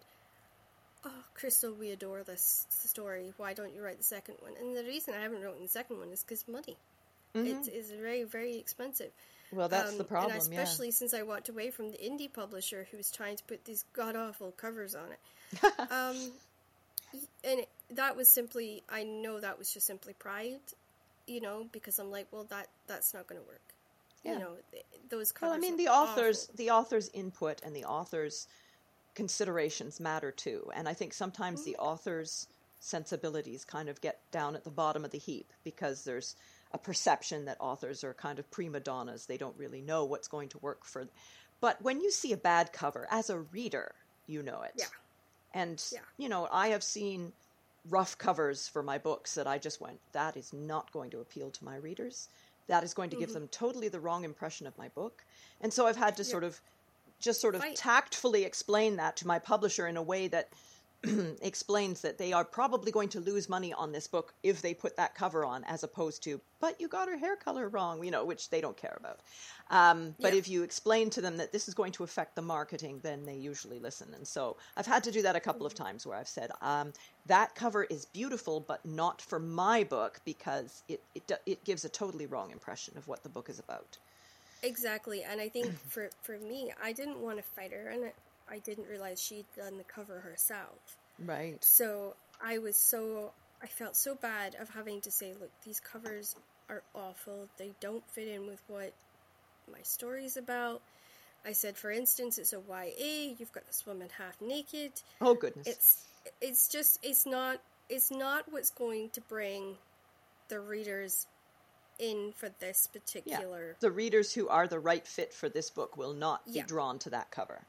"Oh, 1.04 1.25
Crystal, 1.35 1.73
we 1.73 1.90
adore 1.90 2.23
this 2.23 2.66
story. 2.71 3.32
Why 3.37 3.54
don't 3.54 3.75
you 3.75 3.82
write 3.82 3.99
the 3.99 4.04
second 4.04 4.37
one?" 4.40 4.52
And 4.61 4.76
the 4.76 4.85
reason 4.85 5.14
I 5.14 5.23
haven't 5.23 5.42
written 5.42 5.62
the 5.62 5.68
second 5.68 5.99
one 5.99 6.09
is 6.12 6.23
because 6.23 6.47
money. 6.49 6.76
It 7.35 7.66
is 7.68 7.90
very, 7.90 8.25
very 8.25 8.56
expensive. 8.56 9.11
Well, 9.52 9.68
that's 9.68 9.92
Um, 9.92 9.99
the 9.99 10.04
problem. 10.04 10.32
And 10.32 10.40
especially 10.42 10.90
since 10.90 11.14
I 11.14 11.23
walked 11.23 11.49
away 11.49 11.71
from 11.71 11.90
the 11.90 11.97
indie 11.97 12.30
publisher 12.30 12.87
who 12.90 12.99
was 12.99 13.11
trying 13.11 13.37
to 13.37 13.44
put 13.44 13.64
these 13.64 13.85
god 13.94 14.16
awful 14.16 14.52
covers 14.52 14.94
on 14.94 15.09
it. 15.12 15.21
um, 15.90 16.32
and 17.44 17.61
it, 17.61 17.68
that 17.90 18.16
was 18.16 18.28
simply, 18.28 18.82
I 18.88 19.04
know 19.04 19.40
that 19.40 19.59
was 19.59 19.73
just 19.73 19.87
simply 19.87 20.12
pride, 20.12 20.61
you 21.26 21.40
know, 21.40 21.66
because 21.73 21.99
I'm 21.99 22.11
like, 22.11 22.26
well, 22.32 22.44
that 22.50 22.68
that's 22.87 23.14
not 23.14 23.26
going 23.26 23.40
to 23.40 23.47
work. 23.47 23.62
Yeah. 24.25 24.35
You 24.35 24.38
know, 24.38 24.56
th- 24.71 24.85
those 25.09 25.32
covers. 25.32 25.50
Well, 25.50 25.56
I 25.56 25.61
mean, 25.61 25.76
the 25.78 25.88
author's 25.88 26.44
awful. 26.44 26.56
the 26.56 26.71
author's 26.71 27.09
input 27.14 27.61
and 27.64 27.75
the 27.75 27.85
author's 27.87 28.47
considerations 29.14 30.00
matter 30.00 30.31
too. 30.33 30.71
And 30.75 30.88
I 30.88 30.95
think 30.95 31.12
sometimes 31.14 31.64
the 31.64 31.76
author's 31.76 32.47
sensibilities 32.81 33.64
kind 33.64 33.88
of 33.88 34.00
get 34.00 34.21
down 34.33 34.57
at 34.57 34.64
the 34.64 34.71
bottom 34.71 35.04
of 35.04 35.11
the 35.11 35.19
heap 35.19 35.52
because 35.64 36.04
there's 36.04 36.35
a 36.73 36.78
perception 36.78 37.45
that 37.45 37.57
authors 37.61 38.02
are 38.04 38.14
kind 38.14 38.38
of 38.38 38.50
prima 38.50 38.81
donnas. 38.81 39.26
They 39.26 39.37
don't 39.38 39.57
really 39.57 39.83
know 39.83 40.04
what's 40.04 40.28
going 40.28 40.49
to 40.50 40.59
work 40.59 40.85
for. 40.85 41.07
But 41.61 41.81
when 41.83 42.00
you 42.00 42.11
see 42.11 42.33
a 42.33 42.37
bad 42.37 42.73
cover 42.73 43.07
as 43.11 43.31
a 43.31 43.38
reader, 43.40 43.95
you 44.26 44.42
know 44.42 44.62
it. 44.62 44.73
Yeah. 44.75 44.87
And 45.54 45.83
Yeah. 45.92 46.00
you 46.16 46.28
know, 46.28 46.49
I 46.50 46.69
have 46.69 46.83
seen 46.83 47.33
rough 47.88 48.16
covers 48.19 48.69
for 48.69 48.83
my 48.83 48.99
books 48.99 49.35
that 49.35 49.47
I 49.47 49.59
just 49.59 49.81
went, 49.81 50.00
that 50.12 50.37
is 50.37 50.52
not 50.52 50.92
going 50.92 51.11
to 51.11 51.21
appeal 51.21 51.50
to 51.50 51.64
my 51.64 51.76
readers. 51.76 52.28
that 52.69 52.85
is 52.85 52.95
going 52.95 53.11
to 53.11 53.16
give 53.16 53.31
Mm-hmm. 53.31 53.40
them 53.40 53.49
totally 53.49 53.88
the 53.88 54.00
wrong 54.00 54.25
impression 54.25 54.66
of 54.69 54.78
my 54.78 54.88
book. 54.88 55.25
And 55.61 55.73
so 55.73 55.87
I've 55.87 55.97
had 55.97 56.16
to 56.16 56.25
sort 56.25 56.45
of 56.45 56.61
just 57.23 57.41
sort 57.41 57.55
of 57.55 57.64
tactfully 57.75 58.45
explain 58.45 58.97
that 58.97 59.17
to 59.17 59.26
my 59.26 59.38
publisher 59.38 59.87
in 59.87 59.97
a 59.97 60.02
way 60.02 60.29
that 60.29 60.50
explains 61.43 62.00
that 62.02 62.19
they 62.19 62.33
are 62.33 62.45
probably 62.45 62.93
going 62.93 63.09
to 63.09 63.19
lose 63.21 63.49
money 63.49 63.73
on 63.73 63.91
this 63.91 64.07
book 64.07 64.35
if 64.43 64.62
they 64.62 64.73
put 64.73 64.97
that 64.97 65.14
cover 65.14 65.45
on, 65.45 65.64
as 65.64 65.83
opposed 65.83 66.23
to, 66.23 66.41
but 66.61 66.81
you 66.81 66.87
got 66.87 67.09
her 67.09 67.17
hair 67.17 67.35
color 67.35 67.69
wrong, 67.69 68.05
you 68.05 68.11
know, 68.11 68.25
which 68.25 68.50
they 68.50 68.61
don't 68.61 68.76
care 68.76 68.97
about. 69.00 69.19
Um, 69.71 70.14
but 70.21 70.33
Yeah. 70.33 70.38
if 70.38 70.49
you 70.49 70.62
explain 70.62 71.11
to 71.11 71.21
them 71.21 71.38
that 71.38 71.50
this 71.50 71.67
is 71.67 71.75
going 71.75 71.91
to 71.93 72.05
affect 72.05 72.37
the 72.37 72.43
marketing, 72.43 73.00
then 73.02 73.25
they 73.25 73.35
usually 73.35 73.81
listen. 73.81 74.14
And 74.14 74.26
so 74.26 74.57
I've 74.76 74.87
had 74.87 75.02
to 75.05 75.11
do 75.11 75.23
that 75.23 75.35
a 75.35 75.41
couple 75.41 75.67
of 75.67 75.75
times 75.75 76.07
where 76.07 76.17
I've 76.17 76.29
said, 76.29 76.52
um, 76.61 76.93
that 77.26 77.57
cover 77.57 77.83
is 77.85 78.05
beautiful, 78.05 78.61
but 78.61 78.85
not 78.85 79.21
for 79.21 79.41
my 79.41 79.83
book 79.83 80.21
because 80.25 80.85
it, 80.88 81.02
it, 81.17 81.33
it 81.47 81.64
gives 81.64 81.85
a 81.85 81.88
totally 81.88 82.26
wrong 82.26 82.52
impression 82.52 82.97
of 82.97 83.09
what 83.09 83.25
the 83.25 83.29
book 83.29 83.49
is 83.49 83.59
about. 83.59 83.99
Exactly, 84.62 85.25
and 85.25 85.40
I 85.40 85.49
think 85.49 85.66
mm-hmm. 85.66 85.88
for 85.88 86.11
for 86.23 86.38
me, 86.38 86.73
I 86.83 86.92
didn't 86.92 87.19
want 87.19 87.38
to 87.38 87.42
fight 87.42 87.73
her, 87.73 87.88
and 87.88 88.04
I, 88.04 88.54
I 88.54 88.59
didn't 88.59 88.88
realize 88.88 89.21
she'd 89.21 89.47
done 89.57 89.78
the 89.78 89.85
cover 89.85 90.21
herself. 90.21 90.97
Right. 91.19 91.62
So 91.64 92.14
I 92.42 92.59
was 92.59 92.76
so 92.76 93.33
I 93.62 93.66
felt 93.66 93.97
so 93.97 94.14
bad 94.14 94.57
of 94.61 94.69
having 94.71 95.00
to 95.02 95.11
say, 95.11 95.35
look, 95.40 95.50
these 95.64 95.81
covers 95.81 96.35
are 96.69 96.83
awful. 96.95 97.49
They 97.59 97.73
don't 97.81 98.04
fit 98.11 98.28
in 98.28 98.47
with 98.47 98.62
what 98.66 98.92
my 99.71 99.78
story's 99.83 100.37
about. 100.37 100.83
I 101.45 101.52
said, 101.52 101.76
for 101.76 101.90
instance, 101.90 102.38
it's 102.38 102.52
a 102.52 102.61
YA. 102.69 103.35
You've 103.38 103.52
got 103.52 103.66
this 103.66 103.85
woman 103.87 104.09
half 104.16 104.40
naked. 104.40 104.92
Oh, 105.21 105.35
goodness. 105.35 105.66
It's 105.66 106.04
it's 106.40 106.69
just 106.69 106.99
it's 107.02 107.26
not 107.26 107.61
it's 107.88 108.11
not 108.11 108.45
what's 108.50 108.71
going 108.71 109.11
to 109.11 109.21
bring 109.23 109.76
the 110.49 110.61
readers 110.61 111.26
in 111.99 112.32
for 112.37 112.49
this 112.61 112.88
yeah. 112.92 113.00
particular 113.00 113.76
The 113.80 113.90
readers 113.90 114.32
who 114.32 114.49
are 114.49 114.66
the 114.66 114.80
right 114.80 115.06
fit 115.06 115.32
for 115.32 115.49
this 115.49 115.70
book 115.70 115.96
will 115.96 116.14
not 116.14 116.44
be 116.46 116.52
Yeah. 116.52 116.66
drawn 116.66 116.99
to 117.00 117.11
that 117.11 117.30
cover. 117.30 117.62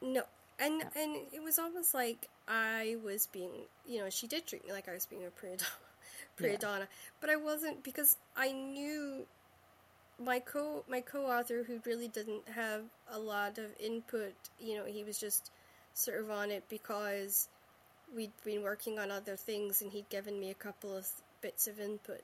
No, 0.00 0.22
and 0.58 0.82
and 0.94 1.16
it 1.32 1.42
was 1.42 1.58
almost 1.58 1.94
like 1.94 2.28
I 2.48 2.96
was 3.02 3.26
being, 3.26 3.52
you 3.86 4.00
know, 4.00 4.10
she 4.10 4.26
did 4.26 4.46
treat 4.46 4.64
me 4.64 4.72
like 4.72 4.88
I 4.88 4.92
was 4.92 5.06
being 5.06 5.24
a 5.24 5.30
prima 6.36 6.52
Yeah. 6.52 6.56
donna, 6.58 6.88
but 7.20 7.30
I 7.30 7.36
wasn't 7.36 7.82
because 7.82 8.16
I 8.36 8.52
knew 8.52 9.26
my 10.18 10.40
co 10.40 10.84
my 10.88 11.00
co-author 11.00 11.62
who 11.64 11.80
really 11.84 12.08
didn't 12.08 12.48
have 12.48 12.82
a 13.10 13.18
lot 13.18 13.58
of 13.58 13.66
input. 13.80 14.34
You 14.58 14.78
know, 14.78 14.84
he 14.84 15.04
was 15.04 15.18
just 15.18 15.50
sort 15.94 16.20
of 16.20 16.30
on 16.30 16.50
it 16.50 16.64
because 16.68 17.48
we'd 18.14 18.32
been 18.44 18.62
working 18.62 18.98
on 18.98 19.10
other 19.10 19.36
things, 19.36 19.82
and 19.82 19.92
he'd 19.92 20.08
given 20.08 20.38
me 20.38 20.50
a 20.50 20.54
couple 20.54 20.96
of 20.96 21.06
bits 21.40 21.66
of 21.66 21.80
input. 21.80 22.22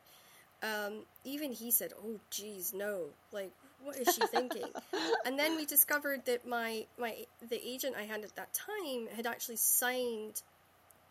Um, 0.63 1.05
even 1.25 1.53
he 1.53 1.71
said, 1.71 1.93
"Oh, 1.99 2.21
geez, 2.31 2.73
no! 2.73 3.07
Like, 3.33 3.51
what 3.83 3.97
is 3.97 4.15
she 4.15 4.27
thinking?" 4.27 4.69
and 5.27 5.39
then 5.39 5.57
we 5.57 5.67
discovered 5.67 6.25
that 6.27 6.47
my 6.47 6.87
my 6.99 7.27
the 7.49 7.61
agent 7.67 7.97
I 7.97 8.03
had 8.05 8.23
at 8.23 8.37
that 8.37 8.55
time 8.55 9.09
had 9.15 9.27
actually 9.27 9.57
signed 9.57 10.43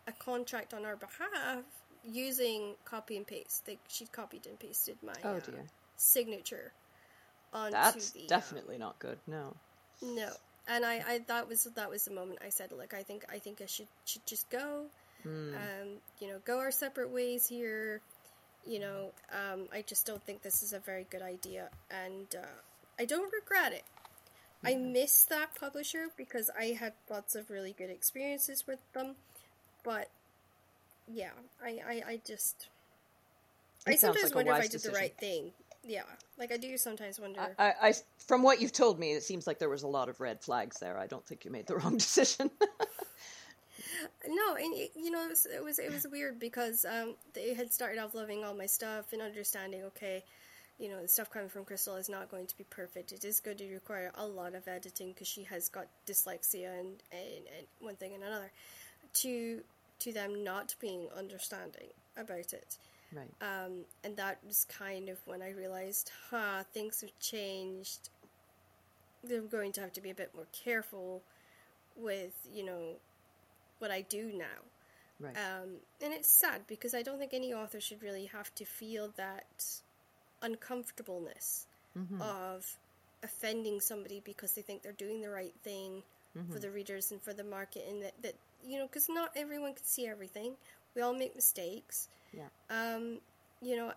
a 0.06 0.12
contract 0.12 0.74
on 0.74 0.84
our 0.84 0.96
behalf 0.96 1.64
using 2.04 2.74
copy 2.84 3.16
and 3.16 3.26
paste. 3.26 3.64
Like 3.68 3.78
she'd 3.88 4.12
copied 4.12 4.46
and 4.46 4.58
pasted 4.58 4.96
my 5.02 5.12
Oh, 5.24 5.36
uh, 5.36 5.40
dear. 5.40 5.66
signature 5.96 6.72
onto 7.52 7.72
That's 7.72 8.10
the 8.10 8.20
uh, 8.20 8.28
definitely 8.28 8.78
not 8.78 8.98
good. 8.98 9.18
No. 9.26 9.54
no. 10.02 10.30
And 10.68 10.84
I, 10.84 11.02
I 11.06 11.18
that 11.26 11.48
was 11.48 11.64
that 11.64 11.90
was 11.90 12.04
the 12.04 12.12
moment 12.12 12.38
I 12.44 12.48
said, 12.50 12.72
look, 12.72 12.94
I 12.94 13.02
think 13.02 13.24
I 13.30 13.38
think 13.38 13.60
I 13.60 13.66
should 13.66 13.88
should 14.04 14.24
just 14.26 14.48
go. 14.50 14.86
Hmm. 15.22 15.54
Um, 15.54 15.88
you 16.20 16.28
know, 16.28 16.38
go 16.44 16.58
our 16.58 16.70
separate 16.70 17.10
ways 17.10 17.46
here. 17.46 18.00
You 18.66 18.78
know, 18.78 19.10
um, 19.32 19.68
I 19.72 19.82
just 19.82 20.06
don't 20.06 20.22
think 20.24 20.42
this 20.42 20.62
is 20.62 20.72
a 20.72 20.78
very 20.78 21.06
good 21.10 21.22
idea, 21.22 21.68
and 21.90 22.26
uh, 22.36 22.46
I 22.98 23.04
don't 23.04 23.32
regret 23.32 23.72
it. 23.72 23.82
I 24.64 24.76
miss 24.76 25.24
that 25.24 25.56
publisher 25.58 26.06
because 26.16 26.48
I 26.56 26.66
had 26.78 26.92
lots 27.10 27.34
of 27.34 27.50
really 27.50 27.74
good 27.76 27.90
experiences 27.90 28.64
with 28.66 28.78
them, 28.92 29.16
but 29.82 30.08
yeah, 31.12 31.30
I 31.60 31.80
I, 31.84 32.02
I 32.12 32.20
just 32.24 32.68
I 33.86 33.92
It 33.92 34.00
sounds 34.00 34.20
sometimes 34.20 34.34
like 34.34 34.34
wonder 34.46 34.52
if 34.52 34.58
I 34.58 34.62
did 34.62 34.70
decision. 34.72 34.92
the 34.94 34.98
right 35.00 35.16
thing. 35.18 35.50
Yeah, 35.84 36.04
like 36.38 36.52
I 36.52 36.56
do 36.58 36.78
sometimes 36.78 37.18
wonder. 37.18 37.40
I, 37.58 37.64
I- 37.70 37.88
I- 37.88 37.94
from 38.24 38.44
what 38.44 38.60
you've 38.60 38.72
told 38.72 39.00
me, 39.00 39.14
it 39.14 39.24
seems 39.24 39.48
like 39.48 39.58
there 39.58 39.68
was 39.68 39.82
a 39.82 39.88
lot 39.88 40.08
of 40.08 40.20
red 40.20 40.40
flags 40.40 40.78
there. 40.78 40.96
I 40.96 41.08
don't 41.08 41.26
think 41.26 41.44
you 41.44 41.50
made 41.50 41.66
the 41.66 41.76
wrong 41.78 41.96
decision. 41.96 42.48
No, 44.28 44.54
and 44.54 44.74
it, 44.74 44.92
you 44.94 45.10
know 45.10 45.24
it 45.24 45.30
was, 45.30 45.46
it 45.46 45.62
was 45.62 45.78
it 45.78 45.92
was 45.92 46.06
weird 46.10 46.38
because 46.38 46.84
um, 46.84 47.14
they 47.34 47.54
had 47.54 47.72
started 47.72 47.98
off 47.98 48.14
loving 48.14 48.44
all 48.44 48.54
my 48.54 48.66
stuff 48.66 49.12
and 49.12 49.20
understanding. 49.20 49.82
Okay, 49.84 50.22
you 50.78 50.88
know 50.88 51.02
the 51.02 51.08
stuff 51.08 51.30
coming 51.30 51.48
from 51.48 51.64
Crystal 51.64 51.96
is 51.96 52.08
not 52.08 52.30
going 52.30 52.46
to 52.46 52.56
be 52.56 52.64
perfect. 52.70 53.12
It 53.12 53.24
is 53.24 53.40
going 53.40 53.56
to 53.58 53.72
require 53.72 54.12
a 54.16 54.26
lot 54.26 54.54
of 54.54 54.68
editing 54.68 55.12
because 55.12 55.26
she 55.26 55.42
has 55.44 55.68
got 55.68 55.86
dyslexia 56.06 56.78
and, 56.78 57.02
and 57.10 57.46
and 57.56 57.66
one 57.80 57.96
thing 57.96 58.14
and 58.14 58.22
another. 58.22 58.50
To 59.14 59.60
to 60.00 60.12
them 60.12 60.44
not 60.44 60.74
being 60.80 61.08
understanding 61.16 61.88
about 62.16 62.52
it, 62.52 62.76
right. 63.12 63.30
um, 63.40 63.84
and 64.04 64.16
that 64.16 64.38
was 64.46 64.66
kind 64.66 65.08
of 65.08 65.18
when 65.26 65.42
I 65.42 65.50
realized, 65.50 66.10
huh, 66.30 66.62
things 66.72 67.00
have 67.00 67.16
changed. 67.20 68.08
They're 69.24 69.40
going 69.40 69.72
to 69.72 69.80
have 69.80 69.92
to 69.94 70.00
be 70.00 70.10
a 70.10 70.14
bit 70.14 70.30
more 70.34 70.46
careful 70.52 71.22
with 71.96 72.34
you 72.52 72.64
know 72.64 72.96
what 73.82 73.90
I 73.90 74.00
do 74.02 74.32
now. 74.32 74.60
Right. 75.20 75.36
Um, 75.36 75.68
and 76.02 76.12
it's 76.12 76.28
sad 76.28 76.62
because 76.66 76.94
I 76.94 77.02
don't 77.02 77.18
think 77.18 77.34
any 77.34 77.52
author 77.52 77.80
should 77.80 78.02
really 78.02 78.26
have 78.26 78.52
to 78.56 78.64
feel 78.64 79.12
that 79.16 79.64
uncomfortableness 80.42 81.66
Mm-hmm. 81.98 82.22
of 82.22 82.66
offending 83.22 83.78
somebody 83.78 84.22
because 84.24 84.52
they 84.52 84.62
think 84.62 84.82
they're 84.82 84.92
doing 84.92 85.20
the 85.20 85.28
right 85.28 85.52
thing 85.62 86.02
Mm-hmm. 86.34 86.50
for 86.54 86.58
the 86.60 86.70
readers 86.70 87.12
and 87.12 87.20
for 87.20 87.34
the 87.34 87.44
market, 87.44 87.84
and 87.86 88.02
that, 88.02 88.14
that 88.22 88.32
you 88.66 88.78
know, 88.78 88.86
because 88.86 89.06
not 89.10 89.32
everyone 89.36 89.74
can 89.74 89.84
see 89.84 90.06
everything. 90.06 90.54
We 90.94 91.02
all 91.02 91.12
make 91.12 91.34
mistakes. 91.34 92.08
yeah. 92.32 92.48
Um, 92.70 93.18
you 93.60 93.76
know, 93.76 93.92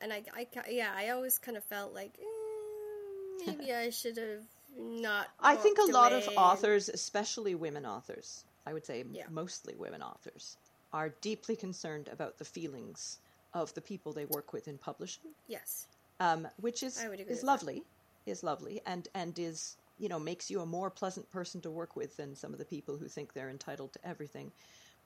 and 0.00 0.12
I, 0.12 0.22
I, 0.32 0.46
yeah, 0.70 0.92
I 0.96 1.08
always 1.08 1.38
kind 1.38 1.56
of 1.56 1.64
felt 1.64 1.92
like 1.92 2.12
eh, 2.20 3.44
maybe 3.44 3.72
I 3.74 3.90
should 3.90 4.18
have 4.18 4.44
not. 4.78 5.26
I 5.40 5.56
think 5.56 5.78
a 5.78 5.90
lot 5.90 6.12
of 6.12 6.28
authors, 6.36 6.88
especially 6.88 7.56
women 7.56 7.84
authors, 7.84 8.44
I 8.66 8.72
would 8.72 8.86
say 8.86 9.04
Yeah. 9.10 9.28
mostly 9.28 9.76
women 9.76 10.02
authors, 10.02 10.58
are 10.92 11.10
deeply 11.22 11.56
concerned 11.56 12.08
about 12.08 12.38
the 12.38 12.44
feelings 12.44 13.18
of 13.52 13.74
the 13.74 13.82
people 13.82 14.12
they 14.12 14.26
work 14.26 14.52
with 14.52 14.68
in 14.68 14.78
publishing, 14.78 15.34
Yes. 15.46 15.88
um, 16.18 16.48
which 16.56 16.82
is 16.82 17.04
I 17.04 17.08
would 17.08 17.20
agree 17.20 17.34
is 17.34 17.42
lovely, 17.42 17.86
is 18.26 18.42
lovely, 18.42 18.80
and 18.86 19.08
and 19.14 19.38
is 19.38 19.76
you 19.98 20.08
know 20.08 20.18
makes 20.18 20.50
you 20.50 20.60
a 20.60 20.66
more 20.66 20.90
pleasant 20.90 21.30
person 21.30 21.60
to 21.62 21.70
work 21.70 21.96
with 21.96 22.16
than 22.16 22.34
some 22.34 22.52
of 22.52 22.58
the 22.58 22.64
people 22.64 22.98
who 22.98 23.08
think 23.08 23.32
they're 23.32 23.50
entitled 23.50 23.92
to 23.94 24.06
everything. 24.06 24.52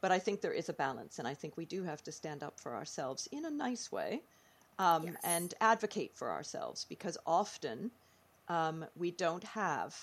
But 0.03 0.13
I 0.13 0.19
think 0.19 0.41
there 0.41 0.53
is 0.53 0.69
a 0.69 0.75
balance, 0.75 1.19
and 1.19 1.29
I 1.29 1.35
think 1.35 1.57
we 1.57 1.67
do 1.67 1.85
have 1.85 2.03
to 2.05 2.13
stand 2.13 2.43
up 2.43 2.61
for 2.61 2.77
ourselves 2.77 3.29
in 3.33 3.45
a 3.47 3.51
nice 3.51 3.91
way, 3.93 4.27
um, 4.79 5.17
Yes. 5.17 5.25
and 5.25 5.55
advocate 5.61 6.17
for 6.17 6.31
ourselves 6.33 6.85
because 6.85 7.19
often 7.27 7.93
um, 8.49 8.87
we 8.97 9.11
don't 9.13 9.45
have 9.45 9.97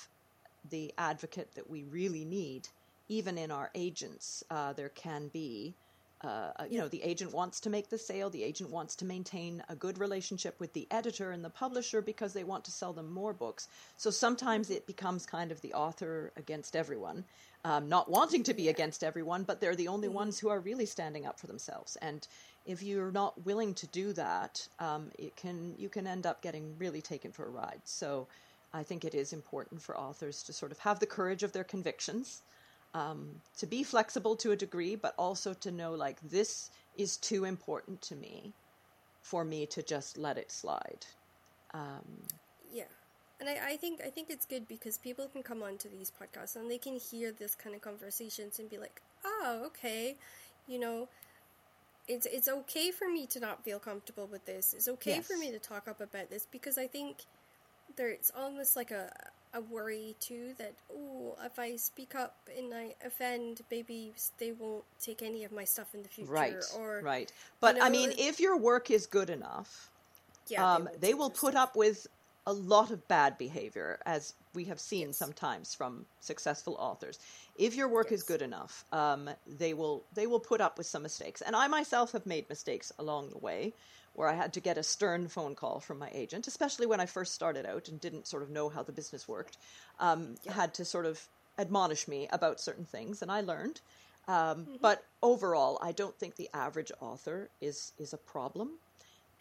the 0.64 0.94
advocate 0.98 1.56
that 1.56 1.70
we 1.70 1.84
really 1.84 2.26
need. 2.26 2.70
Even 3.12 3.38
in 3.38 3.52
our 3.52 3.70
agents, 3.76 4.42
uh, 4.50 4.72
there 4.72 4.94
can 5.06 5.28
be, 5.34 5.74
uh, 6.24 6.28
uh, 6.60 6.66
you 6.70 6.78
know, 6.80 6.88
the 6.88 7.04
agent 7.04 7.34
wants 7.34 7.60
to 7.60 7.70
make 7.70 7.90
the 7.90 7.98
sale, 7.98 8.30
the 8.30 8.42
agent 8.52 8.70
wants 8.70 8.96
to 8.96 9.06
maintain 9.06 9.62
a 9.68 9.76
good 9.76 9.98
relationship 9.98 10.56
with 10.62 10.72
the 10.72 10.88
editor 10.92 11.32
and 11.32 11.44
the 11.44 11.50
publisher 11.50 12.02
because 12.02 12.32
they 12.32 12.46
want 12.46 12.64
to 12.64 12.72
sell 12.72 12.94
them 12.94 13.12
more 13.12 13.34
books. 13.34 13.68
So 13.98 14.10
sometimes 14.12 14.70
it 14.70 14.88
becomes 14.88 15.26
kind 15.26 15.52
of 15.52 15.60
the 15.60 15.74
author 15.74 16.32
against 16.38 16.74
everyone, 16.74 17.26
um, 17.66 17.90
not 17.90 18.10
wanting 18.10 18.44
to 18.44 18.54
be 18.54 18.70
against 18.70 19.04
everyone, 19.04 19.44
but 19.44 19.60
they're 19.60 19.76
the 19.76 19.90
only 19.90 20.08
ones 20.08 20.40
who 20.40 20.50
are 20.50 20.62
really 20.62 20.86
standing 20.86 21.26
up 21.26 21.38
for 21.38 21.48
themselves. 21.48 21.98
And 22.02 22.26
if 22.66 22.82
you're 22.82 23.12
not 23.12 23.34
willing 23.46 23.74
to 23.74 23.88
do 23.88 24.14
that, 24.14 24.66
um, 24.80 25.12
it 25.20 25.36
can 25.36 25.76
you 25.78 25.90
can 25.90 26.08
end 26.08 26.26
up 26.26 26.42
getting 26.42 26.76
really 26.80 27.02
taken 27.02 27.32
for 27.34 27.46
a 27.46 27.50
ride. 27.50 27.82
So 27.84 28.28
I 28.74 28.84
think 28.84 29.04
it 29.04 29.16
is 29.16 29.34
important 29.34 29.82
for 29.82 29.98
authors 29.98 30.44
to 30.44 30.54
sort 30.54 30.72
of 30.72 30.80
have 30.80 31.00
the 31.00 31.06
courage 31.18 31.44
of 31.44 31.52
their 31.52 31.66
convictions, 31.66 32.42
um, 32.94 33.30
to 33.58 33.66
be 33.66 33.84
flexible 33.84 34.36
to 34.38 34.52
a 34.52 34.56
degree, 34.56 34.96
but 34.96 35.14
also 35.18 35.54
to 35.54 35.72
know 35.72 35.94
like 35.94 36.20
this 36.22 36.70
is 36.98 37.18
too 37.18 37.46
important 37.46 38.02
to 38.02 38.16
me 38.16 38.54
for 39.22 39.46
me 39.46 39.66
to 39.68 39.82
just 39.82 40.18
let 40.18 40.38
it 40.38 40.52
slide. 40.52 41.06
Um, 41.74 42.24
Yeah, 42.74 42.84
and 43.40 43.50
I, 43.50 43.58
I 43.72 43.78
think 43.78 44.02
I 44.06 44.10
think 44.10 44.30
it's 44.30 44.46
good 44.46 44.68
because 44.68 44.98
people 44.98 45.28
can 45.28 45.44
come 45.44 45.64
onto 45.64 45.90
these 45.90 46.12
podcasts 46.12 46.56
and 46.56 46.70
they 46.70 46.78
can 46.78 46.98
hear 46.98 47.32
this 47.32 47.56
kind 47.56 47.76
of 47.76 47.82
conversations 47.82 48.60
and 48.60 48.70
be 48.70 48.78
like, 48.78 49.02
oh, 49.24 49.64
okay, 49.68 50.18
you 50.68 50.80
know, 50.80 51.08
it's 52.08 52.26
it's 52.26 52.48
okay 52.48 52.92
for 52.92 53.10
me 53.10 53.26
to 53.28 53.40
not 53.40 53.64
feel 53.64 53.80
comfortable 53.80 54.28
with 54.28 54.46
this. 54.46 54.74
It's 54.74 54.88
okay 54.88 55.22
for 55.22 55.38
me 55.38 55.52
to 55.52 55.60
talk 55.60 55.88
up 55.88 56.02
about 56.02 56.30
this 56.30 56.46
because 56.52 56.78
I 56.78 56.88
think 56.88 57.24
there's 57.96 58.32
almost 58.38 58.76
like 58.76 58.92
a 58.92 59.12
a 59.54 59.62
worry 59.62 60.16
too 60.20 60.54
that 60.58 60.74
oh, 60.94 61.36
if 61.46 61.60
I 61.60 61.76
speak 61.76 62.16
up 62.16 62.36
and 62.58 62.74
I 62.74 62.96
offend, 63.06 63.62
maybe 63.70 64.14
they 64.40 64.52
won't 64.52 64.84
take 65.00 65.22
any 65.22 65.44
of 65.44 65.52
my 65.52 65.64
stuff 65.66 65.94
in 65.94 66.04
the 66.04 66.10
future. 66.10 66.32
right, 66.32 66.56
or 66.78 67.02
right. 67.02 67.32
But 67.60 67.76
I 67.82 67.90
know, 67.90 67.90
mean, 67.90 68.12
if 68.18 68.40
your 68.40 68.58
work 68.58 68.90
is 68.92 69.06
good 69.08 69.30
enough, 69.30 69.90
Yeah, 70.48 70.76
um, 70.76 70.84
they 70.84 70.88
will 70.90 71.00
they 71.00 71.14
will 71.14 71.30
put 71.30 71.56
up 71.56 71.76
with 71.76 72.08
a 72.48 72.54
lot 72.54 72.90
of 72.92 73.08
bad 73.08 73.38
behavior, 73.38 74.00
as 74.06 74.34
we 74.56 74.66
have 74.66 74.80
seen 74.80 75.08
Yes. 75.10 75.18
sometimes 75.18 75.76
from 75.76 76.06
successful 76.20 76.76
authors. 76.80 77.20
If 77.56 77.76
your 77.76 77.88
work 77.88 78.12
is 78.12 78.24
good 78.24 78.42
enough, 78.42 78.84
um, 78.92 79.30
they 79.46 79.74
will 79.74 80.06
they 80.14 80.28
will 80.28 80.40
put 80.40 80.62
up 80.62 80.78
with 80.78 80.88
some 80.88 81.04
mistakes. 81.04 81.42
And 81.42 81.56
I 81.56 81.68
myself 81.68 82.12
have 82.14 82.26
made 82.26 82.50
mistakes 82.50 82.92
along 82.98 83.30
the 83.30 83.38
way, 83.38 83.74
where 84.14 84.28
I 84.28 84.34
had 84.34 84.54
to 84.54 84.60
get 84.60 84.78
a 84.78 84.84
stern 84.84 85.28
phone 85.28 85.56
call 85.56 85.80
from 85.80 86.00
my 86.00 86.10
agent, 86.14 86.48
especially 86.48 86.86
when 86.86 87.00
I 87.00 87.06
first 87.06 87.34
started 87.34 87.66
out 87.66 87.88
and 87.88 88.00
didn't 88.00 88.28
sort 88.28 88.44
of 88.44 88.50
know 88.50 88.70
how 88.70 88.84
the 88.84 88.92
business 88.92 89.28
worked. 89.28 89.58
Um, 90.00 90.36
Had 90.48 90.74
to 90.76 90.86
sort 90.86 91.06
of 91.06 91.28
admonish 91.58 92.08
me 92.08 92.28
about 92.32 92.60
certain 92.60 92.86
things, 92.86 93.22
and 93.22 93.32
I 93.32 93.42
learned. 93.42 93.82
Um, 94.28 94.68
But 94.82 95.06
overall, 95.22 95.80
I 95.82 95.92
don't 95.92 96.18
think 96.18 96.36
the 96.36 96.50
average 96.54 96.92
author 97.00 97.50
is 97.60 97.94
is 97.98 98.14
a 98.14 98.18
problem 98.18 98.80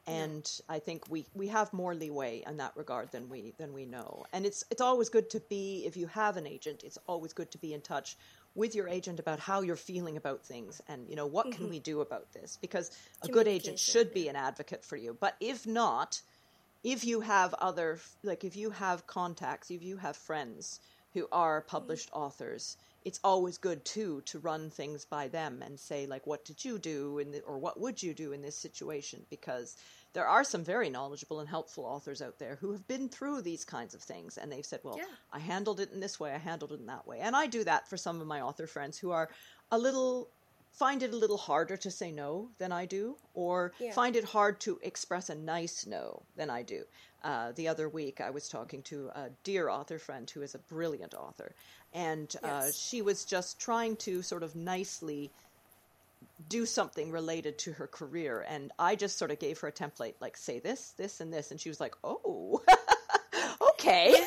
and 0.07 0.61
I 0.69 0.79
think 0.79 1.09
we, 1.11 1.27
we 1.35 1.49
have 1.49 1.73
more 1.73 1.95
leeway 1.95 2.43
in 2.47 2.57
that 2.57 2.73
regard 2.77 3.12
than 3.12 3.29
we 3.29 3.53
than 3.59 3.73
we 3.73 3.85
know. 3.85 4.25
And 4.33 4.47
it's 4.47 4.65
it's 4.71 4.81
always 4.81 5.09
good 5.09 5.31
to 5.31 5.41
be 5.41 5.85
if 5.87 5.97
you 5.97 6.07
have 6.09 6.37
an 6.37 6.47
agent, 6.47 6.83
it's 6.85 6.99
always 7.07 7.33
good 7.33 7.50
to 7.53 7.59
be 7.59 7.75
in 7.75 7.81
touch 7.81 8.17
with 8.54 8.75
your 8.75 8.88
agent 8.88 9.21
about 9.21 9.38
how 9.38 9.61
you're 9.61 9.76
feeling 9.76 10.16
about 10.16 10.45
things 10.45 10.80
and 10.88 11.09
you 11.09 11.16
know 11.16 11.26
what 11.26 11.47
can 11.47 11.64
mm-hmm. 11.64 11.71
we 11.71 11.78
do 11.78 12.00
about 12.00 12.33
this? 12.33 12.59
Because 12.61 12.90
a 13.23 13.28
good 13.28 13.49
agent 13.49 13.78
should 13.78 14.12
be 14.12 14.28
an 14.28 14.37
advocate 14.37 14.85
for 14.85 14.97
you. 14.97 15.16
But 15.19 15.37
if 15.40 15.66
not, 15.66 16.21
if 16.83 17.04
you 17.04 17.21
have 17.21 17.54
other 17.54 17.99
like 18.23 18.45
if 18.45 18.57
you 18.57 18.71
have 18.71 19.07
contacts, 19.07 19.71
if 19.71 19.83
you 19.83 19.97
have 19.99 20.16
friends 20.16 20.80
who 21.14 21.28
are 21.30 21.61
mm-hmm. 21.61 21.69
published 21.69 22.11
authors, 22.12 22.76
it's 23.04 23.21
always 23.25 23.59
good 23.59 23.85
too 23.85 24.23
to 24.26 24.38
run 24.38 24.71
things 24.71 25.04
by 25.04 25.28
them 25.28 25.62
and 25.62 25.78
say 25.78 26.07
like 26.07 26.26
what 26.26 26.45
did 26.45 26.64
you 26.64 26.78
do 26.78 27.19
in 27.19 27.30
the, 27.30 27.40
or 27.42 27.59
what 27.59 27.80
would 27.80 28.02
you 28.02 28.14
do 28.14 28.33
in 28.33 28.42
this 28.42 28.57
situation? 28.57 29.25
Because 29.30 29.76
there 30.12 30.26
are 30.26 30.45
some 30.45 30.64
very 30.64 30.90
knowledgeable 30.90 31.40
and 31.40 31.49
helpful 31.49 31.85
authors 31.85 32.21
out 32.21 32.38
there 32.38 32.57
who 32.61 32.73
have 32.73 32.87
been 32.87 33.09
through 33.09 33.43
these 33.43 33.64
kinds 33.64 33.95
of 33.95 34.02
things 34.02 34.37
and 34.38 34.50
they've 34.50 34.67
said 34.67 34.81
well 34.83 34.97
Yeah. 34.97 35.05
I 35.33 35.38
handled 35.38 35.81
it 35.81 35.93
in 35.93 36.00
this 36.00 36.19
way 36.19 36.33
I 36.35 36.38
handled 36.38 36.73
it 36.73 36.81
in 36.81 36.87
that 36.87 37.07
way 37.07 37.21
and 37.21 37.37
I 37.37 37.47
do 37.47 37.64
that 37.64 37.88
for 37.88 37.97
some 37.97 38.21
of 38.21 38.26
my 38.26 38.40
author 38.40 38.67
friends 38.67 38.99
who 38.99 39.11
are 39.11 39.31
a 39.71 39.79
little 39.79 40.29
find 40.73 41.02
it 41.02 41.12
a 41.12 41.17
little 41.17 41.37
harder 41.37 41.76
to 41.76 41.90
say 41.90 42.12
no 42.12 42.49
than 42.59 42.73
I 42.73 42.87
do, 42.87 43.17
or 43.35 43.73
Yeah. 43.81 43.93
find 43.93 44.14
it 44.17 44.25
hard 44.25 44.61
to 44.61 44.79
express 44.83 45.29
a 45.29 45.35
nice 45.35 45.85
no 45.87 46.23
than 46.37 46.49
I 46.49 46.62
do. 46.62 46.85
Uh, 47.23 47.52
the 47.52 47.69
other 47.69 47.88
week, 47.88 48.21
I 48.21 48.31
was 48.31 48.49
talking 48.49 48.83
to 48.85 49.09
a 49.09 49.31
dear 49.43 49.69
author 49.69 49.99
friend 49.99 50.31
who 50.31 50.43
is 50.43 50.55
a 50.55 50.59
brilliant 50.59 51.12
author, 51.12 51.55
and 51.93 52.35
uh, 52.43 52.71
she 52.71 53.02
was 53.02 53.25
just 53.25 53.59
trying 53.61 53.97
to 53.97 54.23
sort 54.23 54.43
of 54.43 54.55
nicely 54.55 55.31
do 56.49 56.67
something 56.67 57.11
related 57.11 57.59
to 57.59 57.73
her 57.73 57.87
career, 57.87 58.45
and 58.49 58.73
I 58.79 58.97
just 58.97 59.19
sort 59.19 59.31
of 59.31 59.39
gave 59.39 59.59
her 59.61 59.69
a 59.69 59.73
template, 59.73 60.15
like 60.21 60.37
say 60.37 60.59
this, 60.59 60.95
this, 60.97 61.21
and 61.21 61.33
this, 61.33 61.51
and 61.51 61.61
she 61.61 61.69
was 61.69 61.81
like, 61.81 61.95
"Oh, 62.05 62.63
okay." 63.73 64.15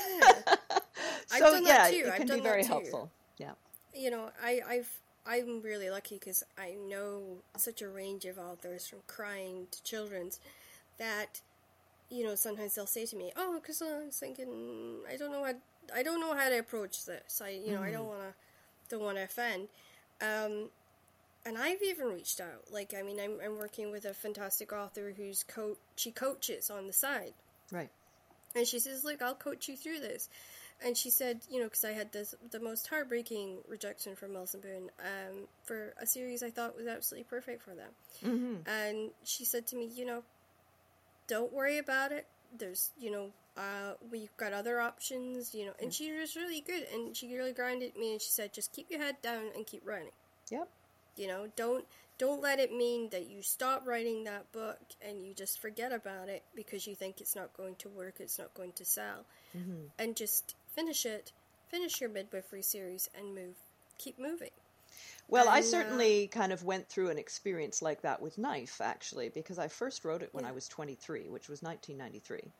I've 1.31 1.39
so 1.39 1.55
yeah, 1.55 1.87
it 1.87 2.15
can 2.15 2.27
be 2.27 2.39
very 2.39 2.63
helpful. 2.63 3.11
Yeah. 3.37 3.51
you 3.95 4.11
know, 4.11 4.29
I, 4.43 4.61
I've 4.67 4.89
I'm 5.25 5.61
really 5.61 5.89
lucky 5.89 6.15
because 6.15 6.43
I 6.57 6.75
know 6.87 7.37
such 7.57 7.81
a 7.81 7.89
range 7.89 8.25
of 8.25 8.37
authors 8.37 8.87
from 8.87 8.99
crying 9.07 9.67
to 9.71 9.83
children's 9.83 10.39
that 10.97 11.41
you 12.09 12.23
know 12.23 12.35
sometimes 12.35 12.75
they'll 12.75 12.85
say 12.85 13.05
to 13.05 13.15
me, 13.15 13.31
"Oh, 13.35 13.59
because 13.59 13.81
I 13.81 14.05
was 14.05 14.17
thinking 14.17 14.97
I 15.11 15.15
don't 15.15 15.31
know 15.31 15.41
what 15.41 15.59
I 15.95 16.03
don't 16.03 16.19
know 16.19 16.35
how 16.35 16.49
to 16.49 16.59
approach 16.59 17.05
this. 17.05 17.41
I 17.43 17.49
you 17.49 17.73
know 17.73 17.81
I 17.81 17.91
don't 17.91 18.07
want 18.07 18.21
to 18.21 18.33
don't 18.89 19.03
want 19.03 19.17
to 19.17 19.23
offend." 19.23 19.69
Um, 20.21 20.69
and 21.45 21.57
I've 21.57 21.81
even 21.81 22.07
reached 22.07 22.39
out. 22.39 22.71
Like 22.71 22.93
I 22.97 23.01
mean, 23.01 23.19
I'm 23.19 23.39
I'm 23.43 23.57
working 23.57 23.91
with 23.91 24.05
a 24.05 24.13
fantastic 24.13 24.71
author 24.71 25.13
who's 25.15 25.43
coach 25.43 25.77
she 25.95 26.11
coaches 26.11 26.69
on 26.69 26.87
the 26.87 26.93
side. 26.93 27.33
Right. 27.71 27.89
And 28.55 28.67
she 28.67 28.79
says, 28.79 29.03
"Look, 29.03 29.21
I'll 29.21 29.35
coach 29.35 29.67
you 29.67 29.75
through 29.75 29.99
this." 29.99 30.29
And 30.85 30.97
she 30.97 31.09
said, 31.09 31.41
you 31.49 31.59
know, 31.59 31.65
because 31.65 31.85
I 31.85 31.91
had 31.91 32.11
this 32.11 32.35
the 32.51 32.59
most 32.59 32.87
heartbreaking 32.87 33.59
rejection 33.67 34.15
from 34.15 34.33
Wilson 34.33 34.59
Boone 34.59 34.89
um, 34.99 35.47
for 35.63 35.93
a 36.01 36.05
series 36.05 36.43
I 36.43 36.49
thought 36.49 36.75
was 36.75 36.87
absolutely 36.87 37.25
perfect 37.25 37.63
for 37.63 37.73
them. 37.73 37.91
Mm-hmm. 38.25 38.69
And 38.69 39.11
she 39.23 39.45
said 39.45 39.65
to 39.67 39.77
me, 39.77 39.89
you 39.95 40.05
know, 40.05 40.23
don't 41.27 41.53
worry 41.53 41.77
about 41.77 42.11
it. 42.11 42.27
There's, 42.57 42.91
you 42.99 43.11
know, 43.11 43.31
uh, 43.57 43.93
we've 44.11 44.35
got 44.37 44.51
other 44.51 44.79
options, 44.79 45.55
you 45.55 45.65
know. 45.65 45.73
And 45.81 45.93
she 45.93 46.11
was 46.11 46.35
really 46.35 46.61
good, 46.61 46.85
and 46.93 47.15
she 47.15 47.33
really 47.33 47.53
grounded 47.53 47.95
me, 47.95 48.13
and 48.13 48.21
she 48.21 48.29
said, 48.29 48.53
just 48.53 48.73
keep 48.73 48.91
your 48.91 48.99
head 48.99 49.17
down 49.21 49.45
and 49.55 49.65
keep 49.65 49.83
running. 49.85 50.11
Yep. 50.51 50.67
You 51.15 51.27
know, 51.27 51.47
don't 51.55 51.85
don't 52.17 52.41
let 52.41 52.59
it 52.59 52.71
mean 52.71 53.09
that 53.09 53.27
you 53.29 53.41
stop 53.43 53.85
writing 53.85 54.23
that 54.23 54.51
book 54.51 54.79
and 55.01 55.23
you 55.25 55.33
just 55.33 55.59
forget 55.59 55.91
about 55.91 56.29
it 56.29 56.43
because 56.55 56.87
you 56.87 56.95
think 56.95 57.21
it's 57.21 57.35
not 57.35 57.53
going 57.53 57.75
to 57.77 57.89
work, 57.89 58.15
it's 58.19 58.39
not 58.39 58.53
going 58.53 58.73
to 58.73 58.85
sell, 58.85 59.25
Mm-hmm. 59.57 59.85
and 59.99 60.15
just 60.15 60.55
finish 60.75 61.05
it, 61.05 61.31
finish 61.69 62.01
your 62.01 62.09
midwifery 62.09 62.61
series, 62.63 63.09
and 63.15 63.35
move, 63.35 63.55
keep 63.97 64.19
moving. 64.19 64.51
Well, 65.27 65.49
I 65.49 65.59
And, 65.59 65.65
uh, 65.65 65.69
certainly 65.69 66.27
kind 66.27 66.51
of 66.53 66.63
went 66.63 66.89
through 66.89 67.09
an 67.09 67.17
experience 67.17 67.81
like 67.81 68.01
that 68.01 68.21
with 68.21 68.37
Knife, 68.37 68.81
actually, 68.81 69.29
because 69.29 69.57
I 69.59 69.67
first 69.67 70.05
wrote 70.05 70.21
it 70.23 70.33
when 70.33 70.45
I 70.45 70.51
was 70.51 70.67
23, 70.67 71.29
which 71.29 71.49
was 71.49 71.61
1993, 71.61 72.53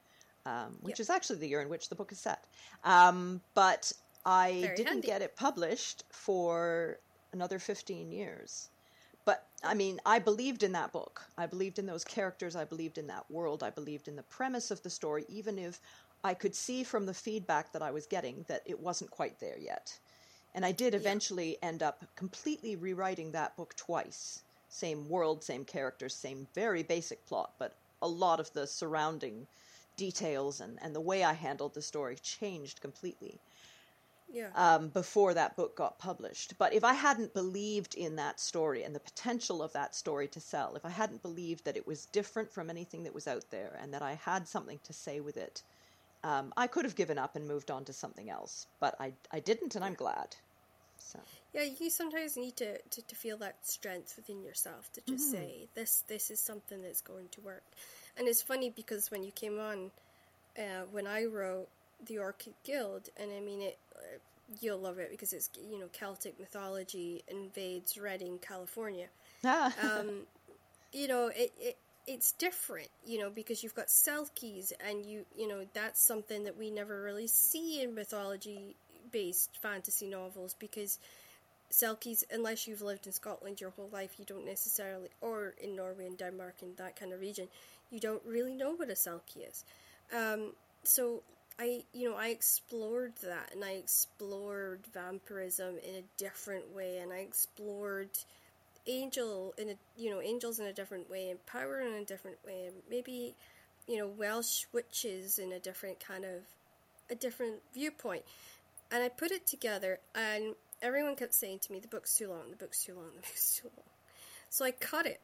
um, 0.46 0.78
which 0.82 1.00
Yeah. 1.00 1.02
is 1.02 1.10
actually 1.10 1.40
the 1.40 1.48
year 1.50 1.62
in 1.62 1.70
which 1.70 1.90
the 1.90 1.96
book 1.96 2.12
is 2.12 2.22
set. 2.22 2.46
Um, 2.84 3.42
but 3.54 3.92
I 4.26 4.50
Very 4.62 4.76
didn't 4.76 5.02
handy. 5.02 5.08
get 5.08 5.22
it 5.22 5.36
published 5.36 6.04
for 6.12 7.00
another 7.34 7.60
15 7.60 8.12
years. 8.12 8.70
But 9.26 9.48
I 9.64 9.74
mean, 9.74 10.00
I 10.06 10.20
believed 10.20 10.64
in 10.64 10.72
that 10.74 10.92
book. 10.92 11.24
I 11.38 11.46
believed 11.46 11.80
in 11.80 11.86
those 11.86 12.04
characters. 12.04 12.56
I 12.56 12.66
believed 12.66 12.98
in 12.98 13.08
that 13.08 13.30
world. 13.30 13.64
I 13.64 13.70
believed 13.70 14.08
in 14.08 14.16
the 14.16 14.24
premise 14.24 14.72
of 14.72 14.84
the 14.84 14.90
story, 14.90 15.26
even 15.30 15.58
if 15.58 15.80
I 16.24 16.34
could 16.34 16.56
see 16.56 16.84
from 16.84 17.06
the 17.06 17.14
feedback 17.14 17.72
that 17.74 17.82
I 17.82 17.92
was 17.92 18.06
getting 18.06 18.46
that 18.48 18.62
it 18.66 18.80
wasn't 18.80 19.12
quite 19.12 19.40
there 19.40 19.58
yet. 19.58 19.98
And 20.56 20.66
I 20.66 20.72
did 20.72 20.94
eventually 20.94 21.58
end 21.64 21.82
up 21.82 22.04
completely 22.16 22.76
rewriting 22.76 23.32
that 23.32 23.58
book 23.58 23.76
twice. 23.76 24.44
Same 24.70 25.10
world, 25.10 25.44
same 25.44 25.66
characters, 25.66 26.16
same 26.16 26.48
very 26.54 26.84
basic 26.84 27.26
plot, 27.26 27.54
but 27.58 27.74
a 28.02 28.08
lot 28.08 28.40
of 28.40 28.52
the 28.54 28.68
surrounding 28.68 29.48
details 29.96 30.60
and, 30.62 30.80
and 30.82 30.96
the 30.96 31.02
way 31.02 31.24
I 31.24 31.34
handled 31.34 31.74
the 31.74 31.82
story 31.82 32.18
changed 32.22 32.82
completely 32.82 33.40
Yeah. 34.34 34.50
um, 34.56 34.90
before 34.90 35.36
that 35.36 35.56
book 35.56 35.78
got 35.78 36.00
published. 36.00 36.58
But 36.58 36.74
if 36.74 36.84
I 36.84 36.94
hadn't 36.94 37.36
believed 37.36 37.94
in 37.94 38.16
that 38.16 38.40
story 38.40 38.84
and 38.84 38.96
the 38.96 39.00
potential 39.00 39.62
of 39.62 39.74
that 39.74 39.96
story 39.96 40.28
to 40.30 40.40
sell, 40.40 40.76
if 40.76 40.86
I 40.86 40.90
hadn't 40.90 41.22
believed 41.22 41.66
that 41.66 41.78
it 41.78 41.86
was 41.86 42.08
different 42.08 42.52
from 42.52 42.70
anything 42.70 43.04
that 43.04 43.14
was 43.14 43.28
out 43.28 43.46
there 43.52 43.78
and 43.80 43.94
that 43.94 44.02
I 44.02 44.16
had 44.16 44.48
something 44.48 44.80
to 44.86 44.94
say 44.94 45.20
with 45.20 45.38
it, 45.38 45.62
um, 46.24 46.52
I 46.58 46.68
could 46.68 46.86
have 46.86 46.96
given 46.96 47.20
up 47.20 47.36
and 47.36 47.48
moved 47.48 47.70
on 47.70 47.86
to 47.86 47.94
something 47.94 48.30
else. 48.30 48.66
But 48.80 48.96
I, 49.00 49.14
I 49.32 49.40
didn't, 49.40 49.76
and 49.76 49.86
I'm 49.86 49.94
glad. 49.94 50.36
So 50.98 51.20
Yeah, 51.54 51.64
you 51.80 51.90
sometimes 51.90 52.36
need 52.38 52.56
to, 52.58 52.78
to, 52.78 53.02
to 53.02 53.16
feel 53.16 53.38
that 53.38 53.56
strength 53.62 54.16
within 54.18 54.42
yourself 54.42 54.92
to 54.94 55.02
just 55.08 55.30
say 55.32 55.68
this 55.76 56.04
this 56.08 56.32
is 56.32 56.40
something 56.40 56.82
that's 56.82 57.02
going 57.02 57.28
to 57.34 57.42
work. 57.42 57.64
And 58.18 58.28
it's 58.28 58.42
funny 58.42 58.72
because 58.76 59.12
when 59.12 59.24
you 59.24 59.32
came 59.32 59.60
on, 59.60 59.92
uh, 60.58 60.86
when 60.92 61.08
I 61.08 61.26
wrote 61.26 61.68
the 62.06 62.20
Orchid 62.20 62.54
Guild, 62.64 63.10
and 63.18 63.32
I 63.32 63.40
mean 63.40 63.62
it, 63.62 63.78
uh, 63.96 64.18
you'll 64.60 64.80
love 64.80 65.00
it 65.00 65.12
because 65.12 65.34
it's 65.34 65.50
you 65.70 65.80
know 65.80 65.88
Celtic 65.92 66.40
mythology 66.40 67.24
invades 67.28 67.98
Redding, 67.98 68.40
California. 68.40 69.08
Um, 69.44 70.26
you 70.94 71.08
know 71.08 71.28
it, 71.28 71.52
it 71.60 71.78
it's 72.06 72.34
different, 72.34 72.90
you 73.06 73.20
know, 73.20 73.30
because 73.30 73.64
you've 73.64 73.76
got 73.76 73.88
Selkies, 73.88 74.74
and 74.88 75.06
you 75.06 75.26
you 75.38 75.48
know 75.48 75.66
that's 75.74 76.06
something 76.06 76.44
that 76.44 76.58
we 76.58 76.70
never 76.70 77.02
really 77.02 77.28
see 77.28 77.82
in 77.82 77.96
mythology 77.96 78.76
based 79.12 79.58
fantasy 79.62 80.08
novels 80.08 80.56
because 80.60 81.00
Selkies, 81.72 82.24
unless 82.32 82.68
you've 82.68 82.82
lived 82.82 83.08
in 83.08 83.14
Scotland 83.14 83.60
your 83.60 83.72
whole 83.72 83.90
life, 83.92 84.12
you 84.18 84.26
don't 84.26 84.46
necessarily, 84.46 85.10
or 85.22 85.56
in 85.62 85.76
Norway 85.76 86.06
and 86.06 86.18
Denmark 86.18 86.56
and 86.62 86.78
that 86.78 86.96
kind 86.96 87.14
of 87.14 87.20
region, 87.20 87.48
you 87.90 88.00
don't 88.00 88.22
really 88.26 88.54
know 88.54 88.74
what 88.76 88.90
a 88.90 88.94
Selkie 88.94 89.50
is. 89.50 89.66
Um, 90.16 90.54
so 90.84 91.24
I, 91.60 91.84
you 91.94 92.10
know, 92.10 92.16
I 92.16 92.30
explored 92.30 93.14
that, 93.24 93.54
and 93.54 93.64
I 93.64 93.72
explored 93.72 94.82
vampirism 94.94 95.78
in 95.78 95.96
a 95.96 96.04
different 96.18 96.74
way, 96.76 96.98
and 96.98 97.14
I 97.14 97.18
explored 97.18 98.10
angel 98.88 99.54
in 99.58 99.70
a, 99.70 99.76
you 99.96 100.10
know, 100.10 100.22
angels 100.22 100.60
in 100.60 100.66
a 100.66 100.74
different 100.74 101.10
way, 101.10 101.30
and 101.30 101.46
power 101.46 101.80
in 101.80 101.94
a 101.94 102.06
different 102.06 102.38
way, 102.46 102.66
and 102.66 102.76
maybe, 102.90 103.36
you 103.88 103.98
know, 103.98 104.08
Welsh 104.08 104.66
witches 104.74 105.40
in 105.40 105.52
a 105.52 105.60
different 105.60 106.00
kind 106.00 106.26
of, 106.26 106.42
a 107.10 107.16
different 107.16 107.62
viewpoint 107.74 108.24
and 108.94 109.04
I 109.04 109.10
put 109.10 109.32
it 109.32 109.48
together, 109.48 110.00
and 110.14 110.54
everyone 110.82 111.16
kept 111.16 111.34
saying 111.34 111.60
to 111.60 111.72
me, 111.72 111.80
"The 111.80 111.88
book's 111.88 112.14
too 112.14 112.30
long. 112.30 112.52
The 112.52 112.58
book's 112.58 112.84
too 112.84 112.94
long. 112.94 113.10
The 113.16 113.22
book's 113.22 113.56
too 113.56 113.72
long." 113.76 113.88
So 114.50 114.64
I 114.64 114.72
cut 114.72 115.08
it, 115.08 115.20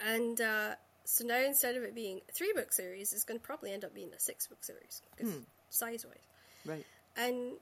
and 0.00 0.40
uh, 0.40 0.76
so 1.10 1.24
now 1.24 1.42
instead 1.42 1.74
of 1.74 1.82
it 1.84 1.94
being 1.94 2.20
a 2.28 2.32
three 2.32 2.52
book 2.54 2.70
series, 2.70 3.14
it's 3.14 3.24
going 3.24 3.40
to 3.40 3.44
probably 3.44 3.72
end 3.72 3.82
up 3.82 3.94
being 3.94 4.10
a 4.14 4.20
six 4.20 4.46
book 4.46 4.62
series, 4.62 5.00
because 5.16 5.32
hmm. 5.32 5.40
size 5.70 6.04
wise. 6.04 6.26
right. 6.66 6.84
And 7.16 7.54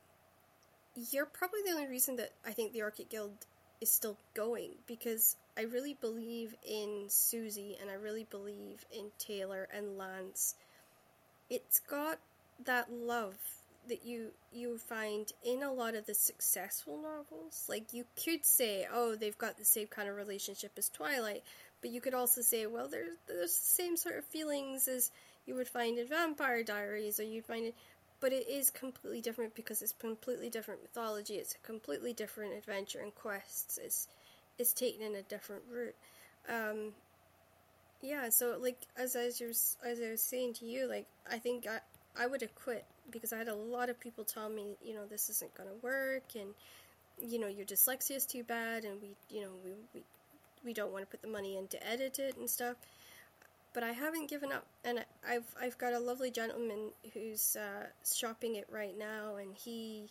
you're 1.13 1.27
probably 1.27 1.61
the 1.65 1.71
only 1.71 1.87
reason 1.87 2.17
that 2.17 2.33
I 2.45 2.51
think 2.51 2.73
the 2.73 2.83
Orchid 2.83 3.09
Guild 3.09 3.47
is 3.81 3.89
still 3.89 4.19
going 4.35 4.71
because 4.89 5.37
I 5.57 5.63
really 5.63 5.95
believe 5.95 6.57
in 6.69 7.05
Susie 7.07 7.77
and 7.81 7.89
I 7.89 7.95
really 7.95 8.27
believe 8.29 8.85
in 8.91 9.13
Taylor 9.17 9.69
and 9.73 9.97
Lance. 9.97 10.57
It's 11.49 11.79
got 11.79 12.19
that 12.65 12.93
love 12.93 13.37
that 13.89 14.05
you 14.05 14.33
you 14.53 14.79
find 14.79 15.33
in 15.45 15.63
a 15.63 15.73
lot 15.73 15.95
of 15.95 16.07
the 16.07 16.15
successful 16.15 17.01
novels. 17.01 17.65
Like 17.69 17.93
you 17.93 18.07
could 18.25 18.45
say, 18.45 18.87
oh, 18.93 19.15
they've 19.15 19.39
got 19.39 19.57
the 19.57 19.65
same 19.65 19.87
kind 19.87 20.09
of 20.09 20.17
relationship 20.17 20.73
as 20.77 20.89
Twilight, 20.89 21.45
but 21.87 21.93
you 21.93 22.01
could 22.01 22.15
also 22.15 22.41
say, 22.41 22.67
well, 22.67 22.89
there's 22.89 23.17
there's 23.29 23.57
the 23.57 23.83
same 23.83 23.97
sort 23.97 24.19
of 24.19 24.25
feelings 24.25 24.89
as 24.89 25.13
you 25.47 25.55
would 25.55 25.69
find 25.69 26.01
in 26.01 26.09
Vampire 26.09 26.65
Diaries, 26.65 27.21
or 27.21 27.23
you'd 27.23 27.47
find 27.47 27.67
it, 27.67 27.77
but 28.19 28.33
it 28.33 28.49
is 28.49 28.73
completely 28.73 29.21
different 29.21 29.55
because 29.55 29.83
it's 29.83 29.93
completely 29.93 30.51
different 30.51 30.83
mythology. 30.83 31.35
It's 31.35 31.55
a 31.55 31.65
completely 31.65 32.13
different 32.13 32.55
adventure 32.55 32.99
and 32.99 33.15
quests. 33.15 33.79
It's 33.79 34.09
it's 34.59 34.73
taken 34.73 35.01
in 35.07 35.15
a 35.15 35.23
different 35.23 35.63
route. 35.71 35.95
Um, 36.49 36.93
yeah, 38.03 38.31
so 38.31 38.59
like 38.61 38.79
as 38.97 39.15
as 39.15 39.41
you 39.41 39.51
as 39.51 39.77
I 39.85 40.11
was 40.11 40.23
saying 40.23 40.55
to 40.55 40.67
you, 40.67 40.89
like 40.89 41.07
I 41.31 41.39
think 41.39 41.69
I 41.69 41.79
I 42.21 42.27
would 42.27 42.41
have 42.41 42.55
quit 42.57 42.85
because 43.13 43.33
I 43.33 43.39
had 43.39 43.47
a 43.47 43.55
lot 43.55 43.91
of 43.91 44.01
people 44.01 44.25
tell 44.25 44.49
me, 44.49 44.77
you 44.85 44.93
know, 44.93 45.07
this 45.09 45.31
isn't 45.31 45.55
to 45.55 45.63
work, 45.83 46.35
and 46.35 46.53
you 47.23 47.39
know, 47.39 47.47
your 47.47 47.65
dyslexia 47.65 48.17
is 48.17 48.27
too 48.27 48.43
bad, 48.43 48.85
and 48.85 49.01
we, 49.01 49.11
you 49.31 49.43
know, 49.43 49.53
we 49.65 49.71
we 49.95 50.03
we 50.67 50.75
don't 50.75 50.93
want 50.93 51.03
to 51.05 51.11
put 51.11 51.23
the 51.23 51.29
money 51.29 51.57
in 51.57 51.69
to 51.69 51.87
edit 51.87 52.19
it 52.19 52.37
and 52.37 52.51
stuff 52.51 52.77
but 53.77 53.85
I 53.85 53.93
haven't 53.93 54.31
given 54.31 54.53
up, 54.53 54.65
and 54.85 55.05
I've 55.29 55.55
I've 55.61 55.77
got 55.77 55.93
a 55.93 55.99
lovely 55.99 56.31
gentleman 56.31 56.93
who's 57.13 57.57
uh, 57.57 57.85
shopping 58.11 58.57
it 58.57 58.67
right 58.73 58.99
now, 58.99 59.37
and 59.37 59.55
he 59.55 60.09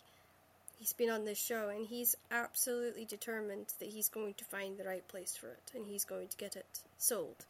he's 0.78 0.92
been 0.92 1.10
on 1.10 1.24
this 1.24 1.36
show, 1.36 1.68
and 1.68 1.84
he's 1.84 2.14
absolutely 2.30 3.04
determined 3.06 3.66
that 3.80 3.88
he's 3.88 4.08
going 4.08 4.34
to 4.34 4.44
find 4.44 4.78
the 4.78 4.84
right 4.84 5.06
place 5.08 5.36
for 5.36 5.48
it, 5.48 5.72
and 5.74 5.84
he's 5.84 6.04
going 6.04 6.28
to 6.28 6.36
get 6.36 6.54
it 6.54 6.64
sold. 6.98 7.44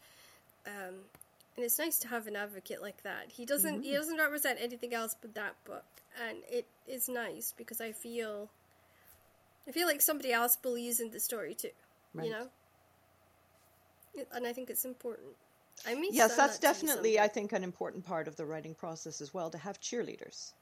Um, 0.65 0.95
and 1.55 1.63
it's 1.63 1.77
nice 1.77 1.99
to 1.99 2.07
have 2.07 2.25
an 2.25 2.35
advocate 2.35 2.81
like 2.81 3.03
that. 3.03 3.25
He 3.29 3.45
doesn't 3.45 3.75
mm-hmm. 3.75 3.83
he 3.83 3.93
doesn't 3.93 4.17
represent 4.17 4.57
anything 4.59 4.95
else 4.95 5.15
but 5.21 5.35
that 5.35 5.53
book, 5.65 5.85
and 6.27 6.39
it 6.49 6.65
is 6.87 7.07
nice 7.07 7.53
because 7.55 7.79
I 7.79 7.91
feel 7.91 8.49
I 9.67 9.71
feel 9.71 9.85
like 9.85 10.01
somebody 10.01 10.33
else 10.33 10.55
believes 10.55 10.99
in 10.99 11.11
the 11.11 11.19
story 11.19 11.53
too. 11.53 11.69
Right. 12.15 12.25
You 12.25 12.31
know, 12.31 12.47
and 14.33 14.45
I 14.45 14.53
think 14.53 14.69
it's 14.69 14.85
important. 14.85 15.29
I 15.85 15.93
mean, 15.93 16.11
yes, 16.13 16.35
that's 16.35 16.57
definitely, 16.57 17.19
I 17.19 17.27
think, 17.27 17.53
an 17.53 17.63
important 17.63 18.05
part 18.05 18.27
of 18.27 18.35
the 18.35 18.45
writing 18.45 18.73
process 18.73 19.21
as 19.21 19.33
well 19.33 19.49
to 19.51 19.57
have 19.57 19.79
cheerleaders 19.79 20.53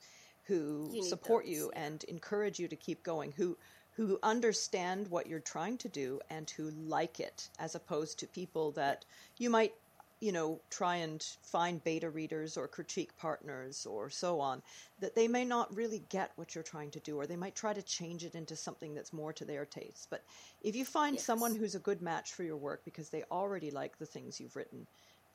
who 0.43 0.89
you 0.93 1.03
support 1.03 1.45
those, 1.45 1.53
you 1.53 1.71
yeah. 1.73 1.85
and 1.85 2.03
encourage 2.05 2.59
you 2.59 2.67
to 2.67 2.75
keep 2.75 3.03
going, 3.03 3.31
who 3.31 3.57
who 3.95 4.19
understand 4.23 5.07
what 5.07 5.25
you're 5.25 5.39
trying 5.39 5.77
to 5.77 5.87
do 5.87 6.19
and 6.29 6.49
who 6.49 6.69
like 6.71 7.21
it, 7.21 7.49
as 7.59 7.75
opposed 7.75 8.19
to 8.19 8.27
people 8.27 8.71
that 8.71 9.05
you 9.37 9.49
might, 9.49 9.73
you 10.19 10.31
know, 10.31 10.59
try 10.69 10.97
and 10.97 11.23
find 11.43 11.83
beta 11.83 12.09
readers 12.09 12.57
or 12.57 12.67
critique 12.67 13.15
partners 13.17 13.85
or 13.85 14.09
so 14.09 14.39
on, 14.39 14.61
that 14.99 15.15
they 15.15 15.27
may 15.27 15.45
not 15.45 15.75
really 15.75 16.03
get 16.09 16.31
what 16.35 16.55
you're 16.55 16.63
trying 16.63 16.91
to 16.91 16.99
do, 16.99 17.17
or 17.17 17.27
they 17.27 17.35
might 17.35 17.55
try 17.55 17.73
to 17.73 17.81
change 17.81 18.23
it 18.23 18.35
into 18.35 18.55
something 18.55 18.93
that's 18.93 19.13
more 19.13 19.33
to 19.33 19.45
their 19.45 19.65
taste. 19.65 20.07
But 20.09 20.23
if 20.63 20.75
you 20.75 20.85
find 20.85 21.15
yes. 21.15 21.25
someone 21.25 21.55
who's 21.55 21.75
a 21.75 21.79
good 21.79 22.01
match 22.01 22.33
for 22.33 22.43
your 22.43 22.57
work 22.57 22.81
because 22.85 23.09
they 23.09 23.23
already 23.31 23.71
like 23.71 23.97
the 23.97 24.05
things 24.05 24.39
you've 24.39 24.55
written, 24.55 24.87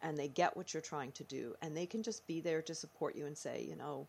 and 0.03 0.19
they 0.19 0.29
get 0.29 0.57
what 0.57 0.73
you're 0.73 0.81
trying 0.81 1.12
to 1.12 1.25
do 1.25 1.55
and 1.61 1.77
they 1.77 1.87
can 1.87 2.03
just 2.03 2.27
be 2.27 2.40
there 2.40 2.62
to 2.62 2.75
support 2.75 3.14
you 3.14 3.27
and 3.27 3.37
say 3.37 3.66
you 3.69 3.77
know 3.77 4.07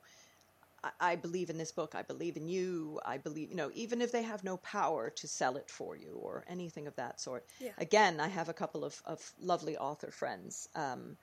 I, 0.84 0.92
I 1.00 1.16
believe 1.16 1.50
in 1.50 1.58
this 1.58 1.72
book 1.72 1.96
i 1.96 2.02
believe 2.02 2.38
in 2.38 2.48
you 2.48 3.00
i 3.06 3.18
believe 3.18 3.50
you 3.50 3.56
know 3.56 3.72
even 3.74 4.02
if 4.02 4.12
they 4.12 4.24
have 4.24 4.44
no 4.44 4.58
power 4.58 5.10
to 5.10 5.28
sell 5.28 5.58
it 5.58 5.70
for 5.70 5.96
you 5.96 6.14
or 6.14 6.46
anything 6.48 6.88
of 6.88 6.96
that 6.96 7.20
sort 7.20 7.46
yeah. 7.60 7.72
again 7.78 8.20
i 8.20 8.28
have 8.28 8.50
a 8.50 8.54
couple 8.54 8.84
of, 8.84 9.02
of 9.06 9.32
lovely 9.40 9.78
author 9.78 10.12
friends 10.12 10.68
um, 10.76 11.18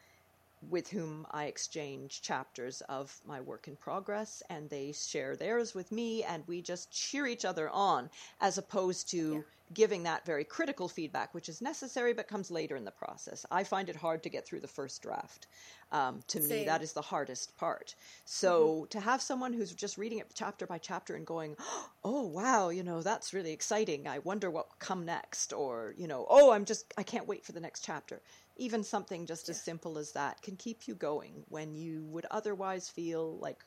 with 0.63 0.89
whom 0.89 1.27
I 1.31 1.45
exchange 1.45 2.23
chapters 2.23 2.81
of 2.83 3.21
my 3.27 3.41
work 3.41 3.69
in 3.69 3.77
progress, 3.77 4.43
and 4.51 4.69
they 4.69 4.93
share 4.93 5.37
theirs 5.37 5.75
with 5.75 5.93
me, 5.93 6.25
and 6.25 6.45
we 6.47 6.63
just 6.63 6.91
cheer 6.91 7.27
each 7.27 7.45
other 7.45 7.69
on, 7.71 8.11
as 8.41 8.59
opposed 8.59 9.11
to 9.11 9.35
yeah. 9.35 9.41
giving 9.73 10.03
that 10.05 10.27
very 10.27 10.45
critical 10.45 10.89
feedback, 10.89 11.35
which 11.35 11.49
is 11.49 11.61
necessary 11.61 12.13
but 12.13 12.29
comes 12.29 12.51
later 12.51 12.77
in 12.77 12.85
the 12.85 12.91
process. 12.91 13.45
I 13.51 13.65
find 13.65 13.89
it 13.89 13.97
hard 13.97 14.23
to 14.23 14.29
get 14.29 14.47
through 14.47 14.61
the 14.61 14.69
first 14.69 15.03
draft. 15.03 15.47
Um, 15.91 16.21
to 16.29 16.41
Same. 16.43 16.51
me, 16.51 16.65
that 16.67 16.83
is 16.83 16.93
the 16.93 17.01
hardest 17.01 17.57
part. 17.57 17.95
So 18.27 18.69
mm-hmm. 18.69 18.89
to 18.89 19.01
have 19.01 19.23
someone 19.23 19.55
who's 19.55 19.73
just 19.73 19.97
reading 19.97 20.19
it 20.19 20.27
chapter 20.35 20.67
by 20.67 20.77
chapter 20.77 21.15
and 21.15 21.27
going, 21.27 21.57
"Oh 22.05 22.27
wow, 22.27 22.69
you 22.69 22.83
know 22.83 23.01
that's 23.01 23.33
really 23.33 23.53
exciting. 23.53 24.07
I 24.07 24.19
wonder 24.19 24.51
what 24.51 24.69
will 24.69 24.77
come 24.79 25.07
next," 25.07 25.55
or 25.55 25.95
you 25.97 26.07
know, 26.07 26.27
"Oh, 26.29 26.51
I'm 26.51 26.67
just 26.67 26.93
I 26.99 27.03
can't 27.05 27.27
wait 27.27 27.45
for 27.45 27.53
the 27.53 27.61
next 27.61 27.85
chapter." 27.85 28.21
Even 28.59 28.85
something 28.85 29.27
just 29.27 29.49
yeah. 29.49 29.53
as 29.53 29.63
simple 29.63 29.99
as 29.99 30.13
that 30.13 30.43
can 30.43 30.57
keep 30.57 30.87
you 30.87 30.95
going 30.95 31.45
when 31.49 31.75
you 31.75 32.05
would 32.11 32.27
otherwise 32.31 32.89
feel 32.89 33.37
like 33.39 33.65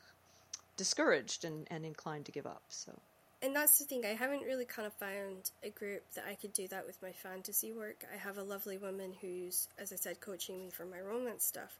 discouraged 0.76 1.44
and, 1.44 1.66
and 1.70 1.84
inclined 1.84 2.26
to 2.26 2.32
give 2.32 2.46
up. 2.46 2.62
So 2.68 2.92
and 3.42 3.56
that's 3.56 3.78
the 3.78 3.84
thing, 3.84 4.04
I 4.06 4.14
haven't 4.14 4.42
really 4.42 4.64
kind 4.64 4.86
of 4.86 4.92
found 4.92 5.50
a 5.64 5.70
group 5.70 6.04
that 6.14 6.24
I 6.28 6.36
could 6.36 6.52
do 6.52 6.68
that 6.68 6.86
with 6.86 7.02
my 7.02 7.10
fantasy 7.10 7.72
work. 7.72 8.04
I 8.14 8.16
have 8.16 8.38
a 8.38 8.42
lovely 8.42 8.78
woman 8.78 9.12
who's, 9.20 9.66
as 9.78 9.92
I 9.92 9.96
said, 9.96 10.20
coaching 10.20 10.60
me 10.60 10.70
for 10.70 10.84
my 10.84 11.00
romance 11.00 11.44
stuff. 11.44 11.76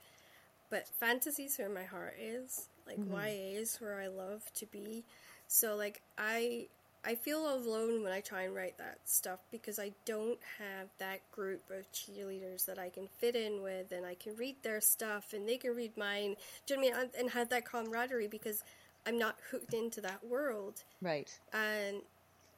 But 0.71 0.89
fantasy's 0.89 1.57
where 1.59 1.69
my 1.69 1.85
heart 1.85 2.17
is. 2.21 2.67
Like 2.85 2.99
mm-hmm. 2.99 3.15
YA 3.15 3.61
is 3.61 3.77
where 3.77 4.01
I 4.01 4.09
love 4.09 4.43
to 4.55 4.67
be. 4.67 5.05
So 5.47 5.77
like 5.77 6.03
I 6.19 6.67
I 7.05 7.17
feel 7.17 7.53
alone 7.53 8.03
when 8.05 8.13
I 8.13 8.21
try 8.21 8.43
and 8.43 8.55
write 8.55 8.79
that 8.79 8.99
stuff 9.05 9.41
because 9.51 9.79
I 9.81 9.91
don't 10.05 10.39
have 10.59 10.89
that 10.99 11.21
group 11.33 11.63
of 11.71 11.91
cheerleaders 11.93 12.65
that 12.67 12.79
I 12.79 12.91
can 12.91 13.09
fit 13.19 13.35
in 13.35 13.61
with 13.63 13.91
and 13.91 14.07
I 14.07 14.15
can 14.15 14.37
read 14.37 14.57
their 14.63 14.81
stuff 14.81 15.33
and 15.33 15.49
they 15.49 15.57
can 15.57 15.75
read 15.75 15.97
mine. 15.97 16.37
Do 16.67 16.75
you 16.75 16.81
know 16.81 16.89
what 16.89 16.97
I 16.97 17.03
mean? 17.03 17.11
And 17.19 17.31
have 17.31 17.49
that 17.49 17.65
camaraderie 17.65 18.29
because 18.29 18.63
I'm 19.05 19.19
not 19.19 19.37
hooked 19.51 19.75
into 19.75 20.01
that 20.03 20.25
world. 20.25 20.85
Right. 21.01 21.29
And, 21.53 22.03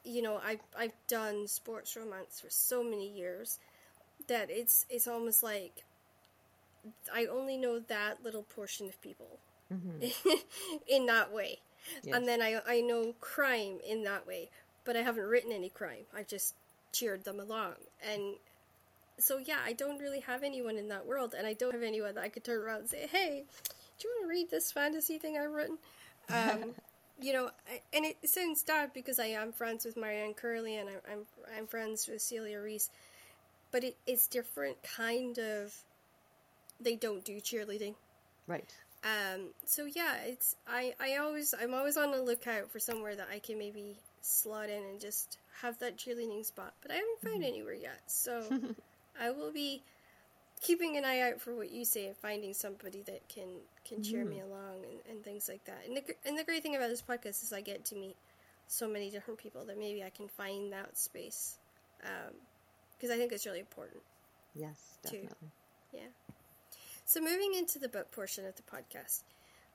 you 0.03 0.21
know, 0.21 0.39
I've, 0.45 0.61
I've 0.77 0.93
done 1.07 1.47
sports 1.47 1.95
romance 1.95 2.39
for 2.39 2.51
so 2.51 2.83
many 2.83 3.09
years 3.09 3.57
that 4.27 4.51
it's, 4.51 4.85
it's 4.91 5.07
almost 5.07 5.41
like 5.41 5.83
I 7.13 7.25
only 7.25 7.57
know 7.57 7.79
that 7.79 8.23
little 8.23 8.43
portion 8.43 8.87
of 8.87 9.01
people 9.01 9.39
mm-hmm. 9.73 10.05
in 10.87 11.05
that 11.07 11.33
way. 11.33 11.59
Yes. 12.03 12.15
And 12.15 12.27
then 12.27 12.41
I, 12.41 12.61
I 12.67 12.81
know 12.81 13.13
crime 13.19 13.79
in 13.87 14.03
that 14.03 14.25
way, 14.27 14.49
but 14.83 14.95
I 14.95 15.01
haven't 15.01 15.25
written 15.25 15.51
any 15.51 15.69
crime. 15.69 16.05
I've 16.15 16.27
just 16.27 16.55
cheered 16.91 17.23
them 17.23 17.39
along. 17.39 17.73
And 18.09 18.35
so, 19.17 19.37
yeah, 19.37 19.59
I 19.65 19.73
don't 19.73 19.99
really 19.99 20.21
have 20.21 20.43
anyone 20.43 20.77
in 20.77 20.89
that 20.89 21.05
world, 21.05 21.35
and 21.37 21.47
I 21.47 21.53
don't 21.53 21.73
have 21.73 21.83
anyone 21.83 22.15
that 22.15 22.23
I 22.23 22.29
could 22.29 22.43
turn 22.43 22.61
around 22.61 22.79
and 22.81 22.89
say, 22.89 23.07
hey, 23.11 23.43
do 23.99 24.07
you 24.07 24.13
want 24.15 24.25
to 24.25 24.29
read 24.29 24.49
this 24.49 24.71
fantasy 24.71 25.17
thing 25.17 25.37
I've 25.37 25.51
written? 25.51 25.77
Um, 26.27 26.73
you 27.21 27.33
know, 27.33 27.51
and 27.93 28.03
it 28.03 28.17
sounds 28.25 28.63
bad 28.63 28.93
because 28.93 29.19
I 29.19 29.27
am 29.27 29.51
friends 29.51 29.85
with 29.85 29.95
Marianne 29.95 30.33
Curley 30.33 30.77
and 30.77 30.89
I'm, 30.89 30.95
I'm, 31.11 31.19
I'm 31.55 31.67
friends 31.67 32.07
with 32.07 32.19
Celia 32.19 32.59
Rees, 32.59 32.89
but 33.71 33.83
it, 33.83 33.95
it's 34.07 34.27
different 34.27 34.77
kind 34.83 35.37
of. 35.37 35.71
They 36.81 36.95
don't 36.95 37.23
do 37.23 37.39
cheerleading, 37.39 37.93
right? 38.47 38.75
Um, 39.05 39.49
so 39.65 39.85
yeah, 39.85 40.15
it's 40.25 40.55
I, 40.67 40.95
I 40.99 41.17
always 41.17 41.53
I'm 41.53 41.75
always 41.75 41.95
on 41.95 42.11
the 42.11 42.21
lookout 42.21 42.71
for 42.71 42.79
somewhere 42.79 43.15
that 43.15 43.27
I 43.31 43.37
can 43.37 43.59
maybe 43.59 43.97
slot 44.21 44.69
in 44.69 44.83
and 44.83 44.99
just 44.99 45.37
have 45.61 45.77
that 45.79 45.97
cheerleading 45.97 46.43
spot, 46.43 46.73
but 46.81 46.89
I 46.89 46.95
haven't 46.95 47.21
found 47.21 47.35
mm-hmm. 47.35 47.53
anywhere 47.53 47.75
yet. 47.75 48.01
So 48.07 48.43
I 49.21 49.29
will 49.29 49.51
be 49.51 49.83
keeping 50.61 50.97
an 50.97 51.05
eye 51.05 51.21
out 51.21 51.39
for 51.39 51.53
what 51.55 51.71
you 51.71 51.85
say 51.85 52.07
and 52.07 52.17
finding 52.17 52.53
somebody 52.55 53.03
that 53.03 53.29
can 53.29 53.47
can 53.87 54.01
cheer 54.01 54.25
mm. 54.25 54.29
me 54.29 54.39
along 54.39 54.83
and, 54.89 54.99
and 55.15 55.23
things 55.23 55.47
like 55.47 55.63
that. 55.65 55.83
And 55.87 55.97
the 55.97 56.03
and 56.25 56.37
the 56.37 56.43
great 56.43 56.63
thing 56.63 56.75
about 56.75 56.89
this 56.89 57.03
podcast 57.03 57.43
is 57.43 57.53
I 57.53 57.61
get 57.61 57.85
to 57.85 57.95
meet 57.95 58.15
so 58.67 58.87
many 58.87 59.11
different 59.11 59.39
people 59.39 59.65
that 59.65 59.77
maybe 59.77 60.03
I 60.03 60.09
can 60.09 60.27
find 60.27 60.73
that 60.73 60.97
space 60.97 61.59
because 61.99 63.11
um, 63.11 63.15
I 63.15 63.17
think 63.17 63.31
it's 63.31 63.45
really 63.45 63.59
important. 63.59 64.01
Yes, 64.55 64.97
definitely. 65.03 65.29
Too. 65.29 65.99
Yeah. 65.99 66.24
So, 67.05 67.21
moving 67.21 67.53
into 67.53 67.77
the 67.77 67.87
book 67.87 68.11
portion 68.11 68.45
of 68.47 68.55
the 68.55 68.63
podcast, 68.63 69.21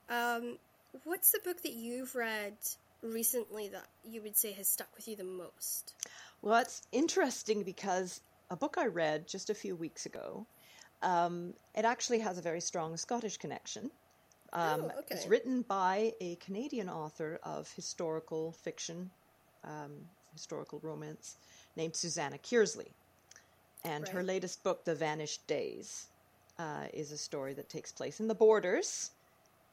um, 0.08 0.58
what's 1.04 1.30
the 1.30 1.38
book 1.44 1.62
that 1.62 1.74
you've 1.74 2.16
read 2.16 2.54
recently 3.02 3.68
that 3.68 3.86
you 4.04 4.20
would 4.22 4.36
say 4.36 4.52
has 4.52 4.66
stuck 4.66 4.88
with 4.96 5.06
you 5.06 5.14
the 5.14 5.24
most? 5.24 5.94
Well, 6.42 6.60
it's 6.60 6.82
interesting 6.90 7.62
because 7.62 8.20
a 8.50 8.56
book 8.56 8.76
I 8.78 8.86
read 8.86 9.28
just 9.28 9.48
a 9.48 9.54
few 9.54 9.76
weeks 9.76 10.06
ago, 10.06 10.44
um, 11.02 11.54
it 11.76 11.84
actually 11.84 12.18
has 12.18 12.36
a 12.36 12.42
very 12.42 12.60
strong 12.60 12.96
Scottish 12.96 13.36
connection. 13.36 13.92
Um, 14.52 14.86
oh, 14.92 14.98
okay. 14.98 15.14
It's 15.14 15.28
written 15.28 15.62
by 15.62 16.12
a 16.20 16.34
Canadian 16.36 16.88
author 16.88 17.38
of 17.44 17.72
historical 17.74 18.50
fiction, 18.50 19.08
um, 19.62 19.92
historical 20.32 20.80
romance, 20.82 21.36
named 21.76 21.94
Susanna 21.94 22.38
Kearsley. 22.38 22.88
And 23.84 24.04
right. 24.04 24.12
her 24.12 24.22
latest 24.24 24.64
book, 24.64 24.84
The 24.84 24.96
Vanished 24.96 25.46
Days, 25.46 26.08
uh, 26.60 26.86
is 26.92 27.10
a 27.12 27.16
story 27.16 27.54
that 27.54 27.68
takes 27.68 27.90
place 27.90 28.20
in 28.20 28.28
the 28.28 28.34
borders 28.34 29.10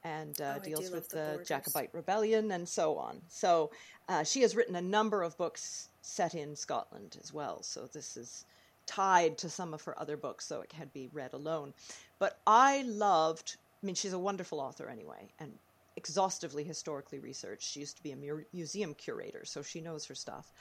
and 0.03 0.39
uh, 0.39 0.55
oh, 0.57 0.63
deals 0.63 0.89
with 0.91 1.09
the, 1.09 1.37
the 1.39 1.43
Jacobite 1.43 1.89
rebellion 1.93 2.51
and 2.51 2.67
so 2.67 2.95
on. 2.95 3.21
So 3.27 3.71
uh, 4.07 4.23
she 4.23 4.41
has 4.41 4.55
written 4.55 4.75
a 4.75 4.81
number 4.81 5.21
of 5.21 5.37
books 5.37 5.89
set 6.01 6.33
in 6.33 6.55
Scotland 6.55 7.17
as 7.21 7.33
well. 7.33 7.61
So 7.61 7.89
this 7.91 8.15
is 8.15 8.45
tied 8.85 9.37
to 9.39 9.49
some 9.49 9.73
of 9.73 9.81
her 9.83 9.99
other 9.99 10.15
books, 10.15 10.45
so 10.45 10.61
it 10.61 10.69
can 10.69 10.89
be 10.93 11.09
read 11.11 11.33
alone. 11.33 11.73
But 12.19 12.39
I 12.47 12.83
loved, 12.83 13.57
I 13.83 13.85
mean, 13.85 13.95
she's 13.95 14.13
a 14.13 14.19
wonderful 14.19 14.61
author 14.61 14.87
anyway, 14.87 15.27
and 15.39 15.51
exhaustively 15.97 16.63
historically 16.63 17.19
researched. 17.19 17.69
She 17.69 17.81
used 17.81 17.97
to 17.97 18.03
be 18.03 18.11
a 18.11 18.15
mu- 18.15 18.45
museum 18.53 18.93
curator, 18.93 19.43
so 19.43 19.61
she 19.61 19.81
knows 19.81 20.05
her 20.05 20.15
stuff. 20.15 20.53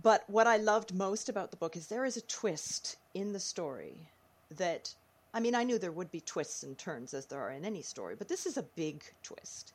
But 0.00 0.22
what 0.28 0.46
I 0.46 0.58
loved 0.58 0.94
most 0.94 1.28
about 1.28 1.50
the 1.50 1.56
book 1.56 1.76
is 1.76 1.88
there 1.88 2.04
is 2.04 2.16
a 2.16 2.22
twist 2.22 2.96
in 3.14 3.32
the 3.32 3.40
story 3.40 4.08
that, 4.52 4.94
I 5.36 5.40
mean, 5.40 5.54
I 5.54 5.64
knew 5.64 5.78
there 5.78 5.92
would 5.92 6.10
be 6.10 6.22
twists 6.22 6.62
and 6.62 6.78
turns 6.78 7.12
as 7.12 7.26
there 7.26 7.38
are 7.38 7.50
in 7.50 7.66
any 7.66 7.82
story, 7.82 8.14
but 8.16 8.26
this 8.26 8.46
is 8.46 8.56
a 8.56 8.62
big 8.62 9.04
twist. 9.22 9.74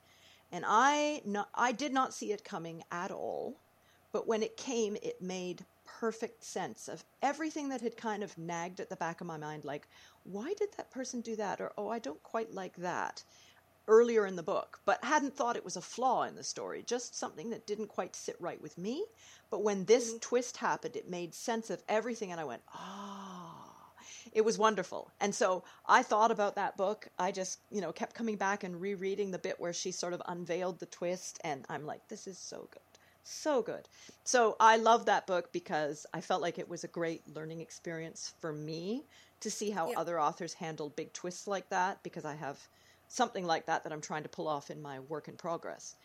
And 0.52 0.66
I, 0.68 1.22
I 1.54 1.72
did 1.72 1.94
not 1.94 2.16
see 2.16 2.34
it 2.34 2.44
coming 2.44 2.84
at 2.92 3.12
all. 3.12 3.60
But 4.12 4.28
when 4.28 4.42
it 4.42 4.58
came, 4.58 4.98
it 5.04 5.22
made 5.22 5.64
perfect 5.86 6.44
sense 6.44 6.88
of 6.88 7.04
everything 7.22 7.70
that 7.70 7.82
had 7.82 7.96
kind 7.96 8.24
of 8.24 8.36
nagged 8.40 8.80
at 8.80 8.90
the 8.90 8.96
back 8.96 9.22
of 9.22 9.28
my 9.28 9.38
mind, 9.38 9.64
like, 9.64 9.88
why 10.24 10.52
did 10.58 10.70
that 10.78 10.90
person 10.90 11.22
do 11.22 11.36
that? 11.36 11.62
Or, 11.62 11.72
oh, 11.78 11.90
I 11.90 12.00
don't 12.00 12.24
quite 12.24 12.52
like 12.52 12.78
that 12.78 13.24
earlier 13.88 14.26
in 14.26 14.38
the 14.38 14.42
book, 14.42 14.80
but 14.84 15.04
hadn't 15.04 15.36
thought 15.36 15.58
it 15.58 15.64
was 15.64 15.78
a 15.78 15.82
flaw 15.82 16.24
in 16.24 16.34
the 16.34 16.44
story, 16.44 16.82
just 16.88 17.16
something 17.16 17.52
that 17.52 17.68
didn't 17.68 17.88
quite 17.88 18.16
sit 18.16 18.36
right 18.40 18.62
with 18.64 18.80
me. 18.80 19.06
But 19.52 19.62
when 19.62 19.86
this 19.86 20.10
mm-hmm. 20.10 20.22
twist 20.22 20.58
happened, 20.58 20.96
it 20.96 21.08
made 21.08 21.36
sense 21.36 21.70
of 21.70 21.84
everything, 21.88 22.32
and 22.32 22.42
I 22.42 22.46
went, 22.46 22.64
ah. 22.74 23.28
Oh. 23.28 23.31
It 24.34 24.42
was 24.42 24.58
wonderful. 24.58 25.12
And 25.20 25.34
so 25.34 25.64
I 25.88 26.04
thought 26.04 26.32
about 26.32 26.56
that 26.56 26.78
book. 26.78 27.08
I 27.18 27.32
just, 27.32 27.60
you 27.72 27.82
know, 27.82 27.92
kept 27.92 28.16
coming 28.16 28.36
back 28.36 28.64
and 28.64 28.80
rereading 28.80 29.32
the 29.32 29.40
bit 29.40 29.60
where 29.60 29.74
she 29.74 29.92
sort 29.92 30.14
of 30.14 30.22
unveiled 30.28 30.80
the 30.80 30.86
twist. 30.88 31.40
And 31.44 31.66
I'm 31.70 31.86
like, 31.86 32.08
this 32.08 32.28
is 32.28 32.38
so 32.38 32.68
good 32.72 32.82
so 33.24 33.62
good. 33.62 33.88
So 34.24 34.56
I 34.60 34.78
love 34.78 35.06
that 35.06 35.28
book 35.28 35.52
because 35.52 36.06
I 36.14 36.22
felt 36.22 36.42
like 36.42 36.58
it 36.58 36.70
was 36.70 36.84
a 36.84 36.88
great 36.88 37.22
learning 37.36 37.62
experience 37.62 38.34
for 38.40 38.52
me 38.52 39.04
to 39.42 39.52
see 39.52 39.70
how 39.70 39.90
yeah. 39.90 40.00
other 40.00 40.20
authors 40.20 40.54
handle 40.54 40.90
big 40.90 41.14
twists 41.14 41.48
like 41.48 41.70
that 41.70 42.02
because 42.04 42.26
I 42.26 42.36
have 42.36 42.60
something 43.08 43.46
like 43.46 43.66
that 43.66 43.84
that 43.84 43.92
I'm 43.92 44.02
trying 44.02 44.24
to 44.24 44.30
pull 44.30 44.48
off 44.48 44.72
in 44.72 44.82
my 44.82 45.00
work 45.00 45.28
in 45.28 45.36
progress. 45.36 45.96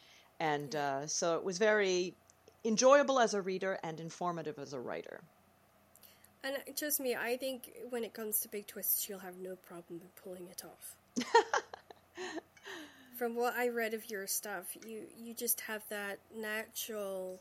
And 0.40 0.74
uh, 0.74 1.06
so 1.06 1.36
it 1.36 1.44
was 1.44 1.58
very 1.58 2.14
enjoyable 2.64 3.20
as 3.20 3.34
a 3.34 3.40
reader 3.40 3.78
and 3.82 4.00
informative 4.00 4.58
as 4.58 4.72
a 4.72 4.80
writer. 4.80 5.20
And 6.46 6.76
just 6.76 7.00
me, 7.00 7.16
I 7.16 7.36
think 7.36 7.72
when 7.90 8.04
it 8.04 8.14
comes 8.14 8.40
to 8.40 8.48
big 8.48 8.66
twists, 8.68 9.08
you'll 9.08 9.18
have 9.18 9.38
no 9.38 9.56
problem 9.56 10.00
pulling 10.22 10.46
it 10.48 10.62
off. 10.64 11.26
from 13.16 13.34
what 13.34 13.54
I 13.54 13.68
read 13.68 13.94
of 13.94 14.08
your 14.08 14.26
stuff, 14.26 14.64
you 14.86 15.02
you 15.18 15.34
just 15.34 15.60
have 15.62 15.82
that 15.90 16.18
natural. 16.36 17.40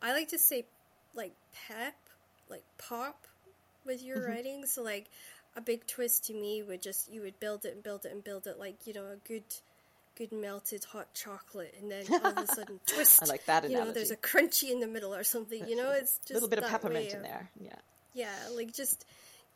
I 0.00 0.12
like 0.12 0.28
to 0.28 0.38
say, 0.38 0.66
like 1.14 1.32
pep, 1.66 1.96
like 2.48 2.62
pop, 2.78 3.26
with 3.84 4.02
your 4.02 4.18
mm-hmm. 4.18 4.30
writing. 4.30 4.66
So 4.66 4.82
like, 4.82 5.06
a 5.56 5.60
big 5.60 5.86
twist 5.86 6.26
to 6.26 6.34
me 6.34 6.62
would 6.62 6.82
just 6.82 7.12
you 7.12 7.22
would 7.22 7.38
build 7.40 7.64
it 7.64 7.74
and 7.74 7.82
build 7.82 8.04
it 8.04 8.12
and 8.12 8.22
build 8.22 8.46
it 8.46 8.58
like 8.58 8.86
you 8.86 8.94
know 8.94 9.06
a 9.06 9.16
good 9.28 9.44
good 10.16 10.32
melted 10.32 10.84
hot 10.84 11.12
chocolate 11.14 11.74
and 11.80 11.90
then 11.90 12.04
all 12.22 12.26
of 12.26 12.38
a 12.38 12.46
sudden 12.46 12.78
twist. 12.86 13.22
I 13.22 13.26
like 13.26 13.46
that 13.46 13.64
analogy. 13.64 13.80
You 13.80 13.86
know, 13.86 13.92
there's 13.92 14.10
a 14.10 14.16
crunchy 14.16 14.70
in 14.70 14.80
the 14.80 14.86
middle 14.86 15.14
or 15.14 15.24
something. 15.24 15.66
You 15.66 15.76
know, 15.76 15.90
it's 15.96 16.18
just 16.18 16.30
a 16.30 16.34
little 16.34 16.48
bit 16.48 16.58
of 16.58 16.68
peppermint 16.68 17.12
in 17.12 17.22
there. 17.22 17.50
Yeah. 17.60 17.74
Yeah, 18.14 18.34
like 18.54 18.72
just 18.72 19.04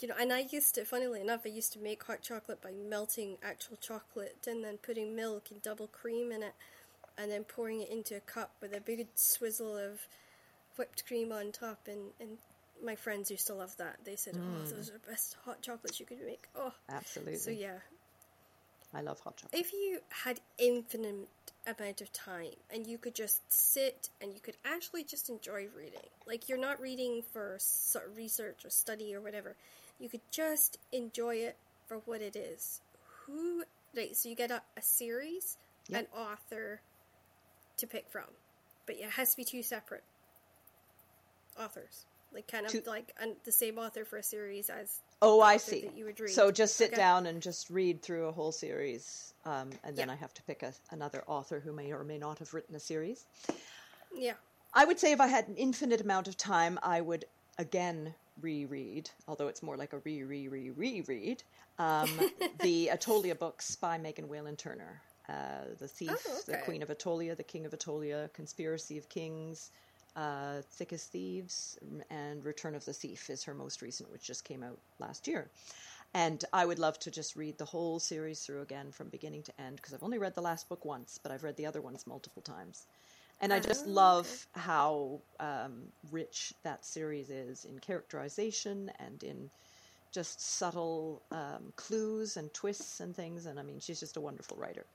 you 0.01 0.09
know, 0.09 0.15
and 0.21 0.33
I 0.33 0.47
used 0.51 0.75
to, 0.75 0.85
funnily 0.85 1.21
enough, 1.23 1.43
I 1.47 1.49
used 1.49 1.73
to 1.73 1.79
make 1.79 2.03
hot 2.05 2.21
chocolate 2.21 2.61
by 2.61 2.73
melting 2.73 3.39
actual 3.43 3.77
chocolate 3.77 4.47
and 4.47 4.63
then 4.63 4.77
putting 4.77 5.17
milk 5.17 5.49
and 5.51 5.63
double 5.63 5.87
cream 5.87 6.33
in 6.33 6.43
it, 6.43 6.55
and 7.17 7.31
then 7.31 7.45
pouring 7.45 7.81
it 7.81 7.91
into 7.91 8.17
a 8.17 8.21
cup 8.21 8.53
with 8.61 8.77
a 8.77 8.81
big 8.81 9.07
swizzle 9.15 9.77
of 9.77 10.07
whipped 10.77 11.07
cream 11.07 11.33
on 11.33 11.51
top. 11.51 11.89
And, 11.89 12.11
and 12.21 12.37
my 12.85 12.95
friends 12.95 13.31
used 13.31 13.47
to 13.47 13.55
love 13.55 13.75
that. 13.79 13.97
They 14.05 14.17
said, 14.17 14.35
oh, 14.37 14.41
mm. 14.41 14.63
"Oh, 14.63 14.67
those 14.67 14.91
are 14.91 14.95
the 14.95 15.11
best 15.11 15.37
hot 15.45 15.63
chocolates 15.63 15.99
you 15.99 16.05
could 16.05 16.23
make." 16.25 16.47
Oh, 16.55 16.73
absolutely. 16.91 17.37
So 17.37 17.51
yeah, 17.51 17.79
I 18.93 19.01
love 19.01 19.21
hot 19.21 19.39
chocolate. 19.39 19.59
If 19.59 19.73
you 19.73 20.01
had 20.11 20.41
infinite 20.59 21.29
amount 21.67 22.01
of 22.01 22.13
time 22.13 22.55
and 22.73 22.87
you 22.87 22.99
could 22.99 23.15
just 23.15 23.41
sit 23.53 24.11
and 24.21 24.33
you 24.33 24.41
could 24.41 24.57
actually 24.65 25.05
just 25.05 25.29
enjoy 25.29 25.67
reading, 25.77 26.09
like 26.27 26.49
you're 26.49 26.59
not 26.59 26.81
reading 26.81 27.23
for 27.33 27.59
research 28.17 28.65
or 28.65 28.71
study 28.71 29.15
or 29.15 29.21
whatever, 29.21 29.57
you 29.99 30.09
could 30.09 30.21
just 30.31 30.79
enjoy 30.93 31.37
it 31.37 31.57
for 31.87 31.99
what 32.05 32.21
it 32.21 32.37
is. 32.37 32.81
Who, 33.27 33.65
right? 33.97 34.17
So 34.17 34.29
you 34.29 34.37
get 34.37 34.51
a, 34.51 34.63
a 34.77 34.83
series, 34.83 35.59
yep. 35.89 36.03
an 36.03 36.07
author 36.19 36.81
to 37.79 37.87
pick 37.87 38.09
from, 38.09 38.25
but 38.87 38.97
it 38.97 39.11
has 39.11 39.33
to 39.33 39.37
be 39.37 39.45
two 39.45 39.63
separate 39.63 40.05
authors, 41.59 42.07
like 42.37 42.47
kind 42.47 42.67
of 42.67 42.73
two. 42.73 42.83
like 42.87 43.13
an, 43.21 43.35
the 43.45 43.53
same 43.53 43.79
author 43.79 44.05
for 44.05 44.19
a 44.19 44.23
series 44.23 44.71
as. 44.71 45.01
Oh, 45.23 45.41
I 45.41 45.57
see. 45.57 45.91
You 45.97 46.05
would 46.05 46.21
read. 46.21 46.31
So 46.31 46.53
just 46.53 46.77
sit 46.77 46.93
okay. 46.93 46.97
down 46.97 47.27
and 47.27 47.43
just 47.43 47.71
read 47.71 48.03
through 48.03 48.27
a 48.27 48.33
whole 48.33 48.53
series, 48.53 49.33
um, 49.45 49.71
and 49.83 49.97
then 49.97 50.11
I 50.11 50.15
have 50.15 50.35
to 50.35 50.43
pick 50.43 50.63
a, 50.63 50.73
another 50.91 51.25
author 51.27 51.59
who 51.59 51.73
may 51.73 51.93
or 51.93 52.05
may 52.05 52.19
not 52.19 52.39
have 52.39 52.53
written 52.55 52.77
a 52.77 52.81
series. 52.81 53.25
Yeah. 54.15 54.35
I 54.75 54.85
would 54.85 55.01
say 55.01 55.13
if 55.13 55.21
I 55.21 55.27
had 55.27 55.49
an 55.49 55.57
infinite 55.57 56.03
amount 56.03 56.29
of 56.29 56.37
time, 56.37 56.79
I 56.83 57.01
would 57.01 57.25
again 57.59 58.15
reread, 58.43 59.09
although 59.27 59.49
it's 59.49 59.63
more 59.63 59.77
like 59.77 59.95
a 59.95 59.99
re 59.99 60.23
re 60.23 60.49
re 60.49 60.71
reread, 60.71 61.43
um, 61.79 62.11
the 62.61 62.91
Attolia 62.93 63.39
books 63.39 63.77
by 63.77 63.99
Megan 63.99 64.29
Whalen 64.29 64.57
Turner. 64.57 65.01
Uh, 65.29 65.65
the 65.81 65.89
Thief, 65.89 66.11
oh, 66.11 66.39
okay. 66.39 66.53
The 66.53 66.59
Queen 66.59 66.83
of 66.83 66.89
Attolia, 66.89 67.37
The 67.37 67.43
King 67.43 67.67
of 67.67 67.73
Attolia, 67.73 68.33
Conspiracy 68.33 68.97
of 68.97 69.09
Kings, 69.09 69.73
uh, 70.17 70.63
Thick 70.73 70.93
as 70.93 71.05
Thieves, 71.05 71.79
and 72.11 72.45
Return 72.45 72.75
of 72.75 72.85
the 72.85 72.93
Thief 72.93 73.31
is 73.31 73.45
her 73.45 73.55
most 73.55 73.83
recent, 73.83 74.11
which 74.11 74.25
just 74.25 74.45
came 74.45 74.63
out 74.63 74.79
last 74.99 75.29
year. 75.29 75.51
And 76.15 76.45
I 76.53 76.65
would 76.65 76.79
love 76.79 76.99
to 77.01 77.11
just 77.11 77.37
read 77.37 77.59
the 77.59 77.65
whole 77.65 78.01
series 78.01 78.41
through 78.41 78.63
again 78.63 78.91
from 78.91 79.09
beginning 79.09 79.43
to 79.45 79.61
end 79.61 79.77
because 79.77 79.93
I've 79.93 80.03
only 80.03 80.19
read 80.19 80.35
the 80.35 80.41
last 80.41 80.69
book 80.69 80.85
once, 80.85 81.19
but 81.23 81.31
I've 81.31 81.45
read 81.45 81.57
the 81.57 81.67
other 81.67 81.83
ones 81.83 82.07
multiple 82.07 82.43
times. 82.43 82.87
And 83.41 83.53
I 83.53 83.61
just 83.61 83.85
oh, 83.87 83.91
love 83.91 84.47
how 84.53 85.21
um, 85.41 85.83
rich 86.11 86.55
that 86.63 86.87
series 86.87 87.29
is 87.29 87.67
in 87.67 87.79
characterization 87.81 88.91
and 88.99 89.23
in 89.23 89.51
just 90.11 90.41
subtle 90.41 91.21
um, 91.31 91.75
clues 91.77 92.39
and 92.39 92.53
twists 92.55 93.01
and 93.01 93.15
things. 93.15 93.45
And 93.45 93.61
I 93.61 93.63
mean, 93.63 93.79
she's 93.79 94.01
just 94.01 94.17
a 94.17 94.23
wonderful 94.23 94.57
writer. 94.57 94.87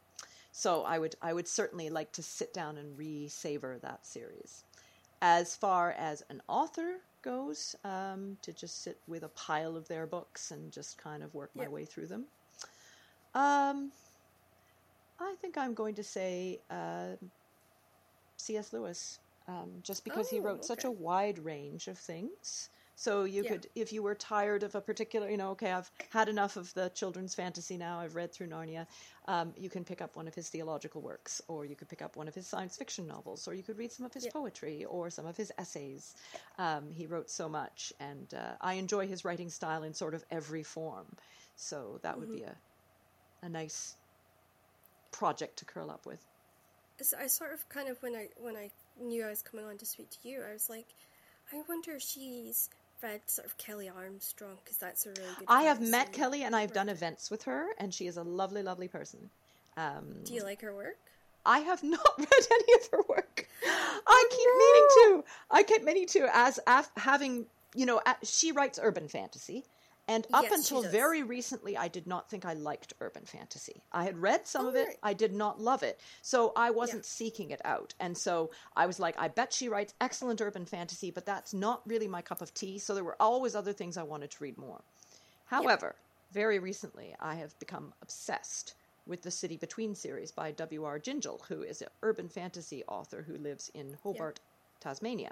So 0.51 0.83
I 0.83 0.97
would 0.97 1.15
I 1.21 1.33
would 1.33 1.47
certainly 1.47 1.89
like 1.89 2.11
to 2.13 2.23
sit 2.23 2.53
down 2.53 2.77
and 2.77 2.97
re-savor 2.97 3.77
that 3.83 4.05
series. 4.05 4.63
As 5.21 5.55
far 5.55 5.91
as 5.91 6.23
an 6.29 6.41
author 6.47 6.95
goes, 7.21 7.75
um, 7.83 8.37
to 8.41 8.51
just 8.51 8.83
sit 8.83 8.97
with 9.07 9.23
a 9.23 9.29
pile 9.29 9.77
of 9.77 9.87
their 9.87 10.07
books 10.07 10.51
and 10.51 10.71
just 10.71 10.97
kind 10.97 11.21
of 11.21 11.33
work 11.35 11.51
my 11.55 11.67
way 11.67 11.85
through 11.85 12.07
them. 12.07 12.25
Um, 13.35 13.91
I 15.19 15.35
think 15.39 15.57
I'm 15.57 15.73
going 15.73 15.95
to 15.95 16.03
say 16.03 16.59
uh, 16.69 17.15
C.S. 18.37 18.73
Lewis, 18.73 19.19
um, 19.47 19.69
just 19.83 20.03
because 20.03 20.27
oh, 20.31 20.35
he 20.35 20.39
wrote 20.39 20.59
okay. 20.59 20.65
such 20.65 20.83
a 20.83 20.91
wide 20.91 21.39
range 21.39 21.87
of 21.87 21.97
things. 21.97 22.69
So 23.01 23.23
you 23.23 23.41
yeah. 23.41 23.49
could, 23.49 23.67
if 23.73 23.91
you 23.91 24.03
were 24.03 24.13
tired 24.13 24.61
of 24.61 24.75
a 24.75 24.79
particular, 24.79 25.27
you 25.27 25.35
know, 25.35 25.49
okay, 25.53 25.71
I've 25.71 25.89
had 26.11 26.29
enough 26.29 26.55
of 26.55 26.71
the 26.75 26.89
children's 26.89 27.33
fantasy 27.33 27.75
now. 27.75 27.99
I've 27.99 28.13
read 28.13 28.31
through 28.31 28.49
Narnia. 28.49 28.85
Um, 29.27 29.55
you 29.57 29.71
can 29.71 29.83
pick 29.83 30.03
up 30.03 30.15
one 30.15 30.27
of 30.27 30.35
his 30.35 30.49
theological 30.49 31.01
works, 31.01 31.41
or 31.47 31.65
you 31.65 31.75
could 31.75 31.89
pick 31.89 32.03
up 32.03 32.15
one 32.15 32.27
of 32.27 32.35
his 32.35 32.45
science 32.45 32.77
fiction 32.77 33.07
novels, 33.07 33.47
or 33.47 33.55
you 33.55 33.63
could 33.63 33.79
read 33.79 33.91
some 33.91 34.05
of 34.05 34.13
his 34.13 34.25
yeah. 34.25 34.31
poetry 34.31 34.85
or 34.85 35.09
some 35.09 35.25
of 35.25 35.35
his 35.35 35.51
essays. 35.57 36.13
Um, 36.59 36.91
he 36.91 37.07
wrote 37.07 37.31
so 37.31 37.49
much, 37.49 37.91
and 37.99 38.31
uh, 38.35 38.51
I 38.61 38.75
enjoy 38.75 39.07
his 39.07 39.25
writing 39.25 39.49
style 39.49 39.81
in 39.81 39.95
sort 39.95 40.13
of 40.13 40.23
every 40.29 40.61
form. 40.61 41.07
So 41.55 41.99
that 42.03 42.19
would 42.19 42.27
mm-hmm. 42.27 42.37
be 42.37 42.43
a 42.43 42.55
a 43.41 43.49
nice 43.49 43.95
project 45.11 45.57
to 45.57 45.65
curl 45.65 45.89
up 45.89 46.05
with. 46.05 46.23
I 47.19 47.25
sort 47.25 47.51
of 47.51 47.67
kind 47.67 47.89
of 47.89 47.97
when 48.03 48.13
I 48.13 48.27
when 48.37 48.55
I 48.55 48.69
knew 49.01 49.25
I 49.25 49.29
was 49.29 49.41
coming 49.41 49.65
on 49.65 49.79
to 49.79 49.87
speak 49.87 50.11
to 50.11 50.29
you, 50.29 50.43
I 50.47 50.53
was 50.53 50.69
like, 50.69 50.85
I 51.51 51.63
wonder 51.67 51.93
if 51.93 52.03
she's 52.03 52.69
read 53.01 53.21
sort 53.27 53.45
of 53.45 53.57
Kelley 53.57 53.89
Armstrong 53.89 54.57
because 54.63 54.77
that's 54.77 55.05
a 55.05 55.09
really 55.09 55.29
good. 55.39 55.45
I 55.47 55.63
have 55.63 55.81
met 55.81 56.11
Kelley 56.13 56.43
and 56.43 56.55
I've 56.55 56.73
done 56.73 56.89
events 56.89 57.29
with 57.31 57.43
her, 57.43 57.67
and 57.77 57.93
she 57.93 58.07
is 58.07 58.17
a 58.17 58.23
lovely, 58.23 58.63
lovely 58.63 58.87
person. 58.87 59.29
Um, 59.77 60.05
Do 60.23 60.33
you 60.33 60.43
like 60.43 60.61
her 60.61 60.73
work? 60.73 60.97
I 61.45 61.59
have 61.59 61.83
not 61.97 62.01
read 62.17 62.47
any 62.51 62.73
of 62.81 62.89
her 62.91 63.01
work. 63.07 63.47
Oh, 63.65 64.01
I 64.07 64.25
keep 64.29 64.47
no. 64.47 65.13
meaning 65.13 65.23
to. 65.23 65.31
I 65.51 65.63
keep 65.63 65.83
meaning 65.83 66.07
to. 66.07 66.35
As 66.35 66.59
af- 66.67 66.91
having, 66.97 67.45
you 67.75 67.85
know, 67.85 68.01
she 68.23 68.51
writes 68.51 68.79
urban 68.81 69.07
fantasy, 69.07 69.63
and 70.07 70.27
up 70.33 70.43
yes, 70.43 70.53
until 70.53 70.83
very 70.89 71.23
recently, 71.23 71.77
I 71.77 71.87
did 71.87 72.07
not 72.07 72.29
think 72.29 72.45
I 72.45 72.53
liked 72.53 72.93
urban 72.99 73.25
fantasy. 73.25 73.81
I 73.91 74.03
had 74.03 74.17
read 74.17 74.47
some 74.47 74.65
oh, 74.65 74.69
of 74.69 74.75
it, 74.75 74.87
right. 74.87 74.97
I 75.03 75.13
did 75.13 75.33
not 75.33 75.61
love 75.61 75.83
it. 75.83 75.99
So 76.21 76.51
I 76.55 76.71
wasn't 76.71 77.03
yeah. 77.03 77.09
seeking 77.09 77.51
it 77.51 77.61
out. 77.63 77.93
And 77.99 78.17
so 78.17 78.51
I 78.75 78.87
was 78.87 78.99
like, 78.99 79.15
I 79.17 79.27
bet 79.27 79.53
she 79.53 79.69
writes 79.69 79.93
excellent 80.01 80.41
urban 80.41 80.65
fantasy, 80.65 81.11
but 81.11 81.25
that's 81.25 81.53
not 81.53 81.81
really 81.87 82.07
my 82.07 82.21
cup 82.21 82.41
of 82.41 82.53
tea. 82.53 82.79
So 82.79 82.93
there 82.93 83.03
were 83.03 83.15
always 83.19 83.55
other 83.55 83.73
things 83.73 83.95
I 83.95 84.03
wanted 84.03 84.31
to 84.31 84.43
read 84.43 84.57
more. 84.57 84.81
However, 85.45 85.95
yeah. 85.95 86.33
very 86.33 86.59
recently, 86.59 87.15
I 87.19 87.35
have 87.35 87.57
become 87.59 87.93
obsessed 88.01 88.73
with 89.05 89.21
the 89.21 89.31
City 89.31 89.57
Between 89.57 89.95
series 89.95 90.31
by 90.31 90.51
W.R. 90.51 90.99
Gingell, 90.99 91.45
who 91.47 91.61
is 91.61 91.81
an 91.81 91.89
urban 92.01 92.27
fantasy 92.29 92.83
author 92.87 93.23
who 93.25 93.37
lives 93.37 93.69
in 93.73 93.97
Hobart, 94.03 94.39
yeah. 94.39 94.89
Tasmania. 94.89 95.31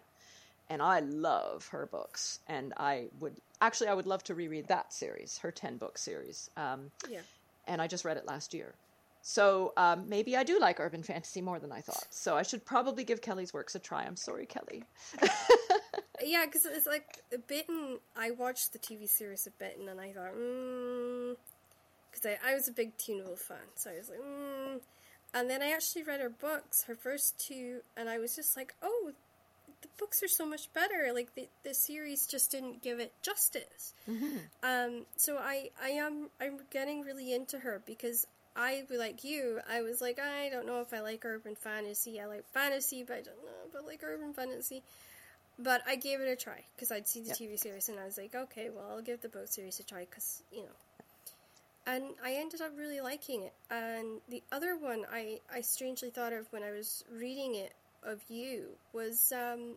and 0.70 0.82
I 0.82 1.00
love 1.00 1.68
her 1.70 1.86
books. 1.86 2.40
And 2.48 2.74
I 2.78 3.08
would 3.20 3.36
actually, 3.62 3.88
I 3.88 3.94
would 3.94 4.06
love 4.08 4.24
to 4.26 4.36
reread 4.36 4.68
that 4.68 4.94
series, 4.94 5.38
her 5.40 5.52
ten 5.52 5.78
book 5.78 5.98
series. 5.98 6.50
Um, 6.58 6.92
Yeah. 7.10 7.22
and 7.68 7.82
I 7.82 7.88
just 7.88 8.06
read 8.06 8.18
it 8.18 8.26
last 8.26 8.54
year. 8.54 8.74
So 9.22 9.74
um, 9.76 10.08
maybe 10.08 10.38
I 10.38 10.44
do 10.44 10.60
like 10.60 10.80
urban 10.80 11.04
fantasy 11.04 11.42
more 11.42 11.60
than 11.60 11.72
I 11.72 11.82
thought. 11.82 12.08
So 12.10 12.38
I 12.38 12.44
should 12.44 12.66
probably 12.66 13.04
give 13.04 13.22
Kelley's 13.22 13.54
works 13.54 13.76
a 13.76 13.80
try. 13.80 14.04
I'm 14.06 14.16
sorry, 14.16 14.46
Kelly. 14.46 14.84
Yeah, 16.22 16.46
because 16.46 16.66
it's 16.66 16.86
like 16.86 17.22
Bitten. 17.48 18.00
I 18.16 18.32
watched 18.32 18.74
the 18.74 18.80
TV 18.80 19.08
series 19.08 19.48
of 19.48 19.58
Bitten, 19.58 19.88
and 19.88 20.00
I 20.02 20.12
thought, 20.12 20.36
mm, 20.36 21.36
because 22.12 22.26
I, 22.26 22.52
I 22.52 22.56
was 22.56 22.68
a 22.68 22.74
big 22.74 22.98
Teen 22.98 23.24
Wolf 23.24 23.40
fan, 23.40 23.58
so 23.76 23.90
I 23.92 23.98
was 23.98 24.10
like, 24.10 24.20
mm. 24.20 24.80
and 25.34 25.50
then 25.50 25.62
I 25.62 25.72
actually 25.72 26.04
read 26.04 26.20
her 26.20 26.30
books, 26.30 26.84
her 26.88 26.96
first 26.96 27.40
two, 27.40 27.82
and 27.96 28.10
I 28.10 28.18
was 28.18 28.36
just 28.36 28.58
like, 28.58 28.74
oh, 28.82 29.12
the 29.82 29.88
books 29.98 30.22
are 30.24 30.28
so 30.28 30.46
much 30.46 30.72
better. 30.74 31.12
Like 31.14 31.36
the 31.36 31.48
the 31.64 31.74
series 31.74 32.26
just 32.26 32.52
didn't 32.52 32.82
give 32.82 33.00
it 33.00 33.14
justice. 33.22 33.94
Um, 34.64 35.06
so 35.16 35.38
I 35.38 35.70
I 35.82 35.90
am 35.90 36.30
I'm 36.42 36.60
getting 36.72 37.02
really 37.02 37.34
into 37.34 37.60
her 37.60 37.82
because 37.86 38.28
I 38.56 38.84
like 38.90 39.24
you. 39.24 39.60
I 39.70 39.82
was 39.82 40.02
like, 40.02 40.20
I 40.20 40.50
don't 40.50 40.66
know 40.68 40.82
if 40.82 40.94
I 40.94 41.00
like 41.00 41.24
urban 41.24 41.56
fantasy. 41.56 42.20
I 42.20 42.26
like 42.26 42.44
fantasy, 42.54 43.04
but 43.04 43.14
I 43.14 43.22
don't 43.22 43.44
know 43.46 43.52
if 43.70 43.76
I 43.76 43.86
like 43.86 44.02
urban 44.04 44.34
fantasy. 44.34 44.84
But 45.58 45.82
I 45.88 45.96
gave 45.96 46.22
it 46.22 46.28
a 46.30 46.36
try 46.36 46.64
because 46.76 46.92
I'd 46.92 47.08
seen 47.08 47.24
the 47.24 47.30
Yep. 47.30 47.38
TV 47.38 47.60
series 47.60 47.90
and 47.90 48.00
I 48.00 48.06
was 48.06 48.18
like, 48.18 48.34
okay, 48.34 48.70
well, 48.70 48.86
I'll 48.92 49.02
give 49.02 49.22
the 49.22 49.30
book 49.30 49.48
series 49.48 49.80
a 49.80 49.84
try 49.84 50.02
because, 50.10 50.42
you 50.52 50.64
know. 50.64 50.76
And 51.86 52.04
I 52.24 52.34
ended 52.36 52.62
up 52.62 52.72
really 52.78 53.02
liking 53.02 53.44
it. 53.44 53.54
And 53.70 54.22
the 54.30 54.44
other 54.52 54.78
one 54.78 55.06
I, 55.12 55.40
I 55.54 55.62
strangely 55.62 56.10
thought 56.12 56.34
of 56.34 56.48
when 56.52 56.64
I 56.64 56.72
was 56.72 57.04
reading 57.12 57.56
it 57.56 57.74
of 58.04 58.20
you 58.30 58.70
was 58.94 59.32
um, 59.32 59.76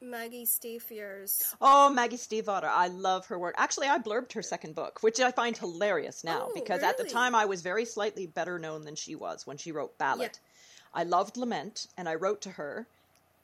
Maggie 0.00 0.44
Stafier's. 0.44 1.54
Oh, 1.60 1.90
Maggie 1.90 2.16
Stiefvater. 2.16 2.64
I 2.64 2.88
love 2.88 3.26
her 3.26 3.38
work. 3.38 3.54
Actually, 3.56 3.88
I 3.88 3.98
blurbed 3.98 4.32
her 4.32 4.42
second 4.42 4.74
book, 4.74 4.98
which 5.02 5.20
I 5.20 5.30
find 5.30 5.56
hilarious 5.56 6.24
now 6.24 6.48
Oh, 6.48 6.52
because 6.54 6.82
at 6.82 6.98
the 6.98 7.04
time 7.04 7.34
I 7.34 7.44
was 7.44 7.62
very 7.62 7.84
slightly 7.84 8.26
better 8.26 8.58
known 8.58 8.84
than 8.84 8.94
she 8.96 9.14
was 9.14 9.46
when 9.46 9.56
she 9.56 9.72
wrote 9.72 9.96
Ballad. 9.98 10.38
I 10.94 11.04
loved 11.04 11.36
Lament 11.36 11.86
and 11.96 12.08
I 12.08 12.16
wrote 12.16 12.42
to 12.42 12.50
her, 12.50 12.86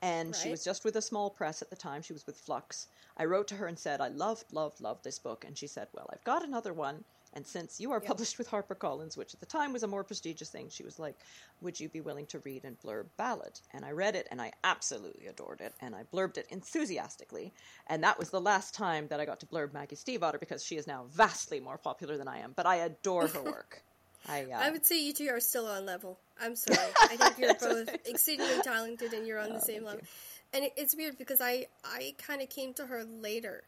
and 0.03 0.35
she 0.37 0.51
was 0.51 0.65
just 0.65 0.85
with 0.85 0.97
a 0.97 1.03
small 1.03 1.31
press 1.31 1.63
at 1.63 1.71
the 1.71 1.77
time. 1.77 2.03
She 2.03 2.13
was 2.13 2.27
with 2.27 2.37
Flux. 2.37 2.87
I 3.17 3.25
wrote 3.25 3.49
to 3.49 3.57
her 3.57 3.67
and 3.67 3.79
said, 3.79 4.01
I 4.01 4.09
loved, 4.09 4.53
loved, 4.53 4.81
loved 4.81 5.03
this 5.03 5.19
book. 5.19 5.45
And 5.47 5.57
she 5.59 5.67
said, 5.67 5.89
Well, 5.93 6.09
I've 6.13 6.23
got 6.25 6.45
another 6.45 6.73
one. 6.73 7.05
And 7.35 7.47
since 7.47 7.79
you 7.81 7.93
are 7.93 8.01
Yep. 8.01 8.09
published 8.09 8.39
with 8.39 8.49
HarperCollins, 8.51 9.17
which 9.17 9.35
at 9.35 9.41
the 9.41 9.47
time 9.47 9.73
was 9.73 9.83
a 9.83 9.87
more 9.89 10.05
prestigious 10.05 10.51
thing, 10.51 10.69
she 10.71 10.83
was 10.85 10.99
like, 10.99 11.17
Would 11.61 11.79
you 11.79 11.89
be 11.89 12.01
willing 12.01 12.27
to 12.27 12.39
read 12.41 12.65
and 12.65 12.79
blurb 12.81 13.07
Ballad? 13.17 13.61
And 13.73 13.85
I 13.85 13.91
read 13.93 14.17
it 14.17 14.27
and 14.31 14.41
I 14.41 14.53
absolutely 14.65 15.27
adored 15.27 15.61
it. 15.61 15.75
And 15.81 15.95
I 15.95 16.05
blurbed 16.05 16.39
it 16.39 16.47
enthusiastically. 16.51 17.53
And 17.87 18.03
that 18.03 18.19
was 18.19 18.31
the 18.31 18.41
last 18.41 18.75
time 18.75 19.09
that 19.09 19.21
I 19.21 19.25
got 19.27 19.41
to 19.41 19.47
blurb 19.47 19.73
Maggie 19.73 19.97
Stiefvater 19.97 20.41
because 20.41 20.65
she 20.65 20.77
is 20.77 20.87
now 20.87 21.07
vastly 21.11 21.61
more 21.61 21.79
popular 21.79 22.17
than 22.17 22.29
I 22.29 22.39
am. 22.39 22.53
But 22.57 22.67
I 22.67 22.77
adore 22.77 23.29
her 23.29 23.43
work. 23.45 23.83
I, 24.27 24.43
uh, 24.43 24.61
I 24.61 24.71
would 24.71 24.85
say 24.85 25.01
you 25.03 25.13
two 25.13 25.29
are 25.31 25.41
still 25.41 25.67
on 25.67 25.87
level. 25.87 26.19
I'm 26.41 26.57
sorry. 26.57 26.77
I 27.11 27.17
think 27.17 27.39
you're 27.39 27.55
both 27.61 27.89
exceedingly 28.07 28.61
talented 28.63 29.13
and 29.13 29.27
you're 29.27 29.39
on 29.39 29.53
the 29.53 29.57
Oh, 29.57 29.67
same 29.67 29.85
level. 29.85 30.01
you. 30.01 30.09
And 30.53 30.71
it's 30.77 30.97
weird 30.97 31.19
because 31.19 31.41
I, 31.41 31.67
I 31.85 32.15
kind 32.27 32.43
of 32.43 32.49
came 32.49 32.75
to 32.75 32.87
her 32.87 33.05
later. 33.05 33.63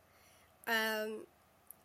Um, 0.67 1.25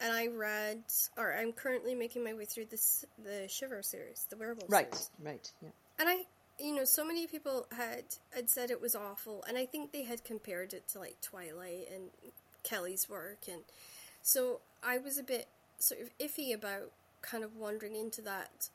and 0.01 0.13
I 0.13 0.27
read, 0.27 0.83
or 1.17 1.33
I'm 1.33 1.51
currently 1.51 1.95
making 1.95 2.23
my 2.23 2.33
way 2.33 2.45
through 2.45 2.65
this 2.65 3.05
the 3.23 3.47
Shiver 3.47 3.81
series, 3.81 4.25
the 4.29 4.37
Werewolf 4.37 4.69
right, 4.69 4.93
series. 4.93 5.09
right, 5.23 5.51
yeah. 5.61 5.69
And 5.99 6.09
I, 6.09 6.25
you 6.59 6.75
know, 6.75 6.83
so 6.83 7.05
many 7.05 7.27
people 7.27 7.67
had 7.75 8.03
had 8.31 8.49
said 8.49 8.71
it 8.71 8.81
was 8.81 8.95
awful, 8.95 9.43
and 9.47 9.57
I 9.57 9.65
think 9.65 9.91
they 9.91 10.03
had 10.03 10.23
compared 10.23 10.73
it 10.73 10.87
to 10.89 10.99
like 10.99 11.19
Twilight 11.21 11.87
and 11.93 12.09
Kelley's 12.63 13.09
work, 13.09 13.39
and 13.49 13.61
so 14.21 14.59
I 14.83 14.97
was 14.97 15.17
a 15.17 15.23
bit 15.23 15.47
sort 15.79 16.01
of 16.01 16.09
iffy 16.19 16.53
about 16.53 16.91
kind 17.21 17.43
of 17.43 17.55
wandering 17.55 17.95
into 17.95 18.21
that 18.21 18.69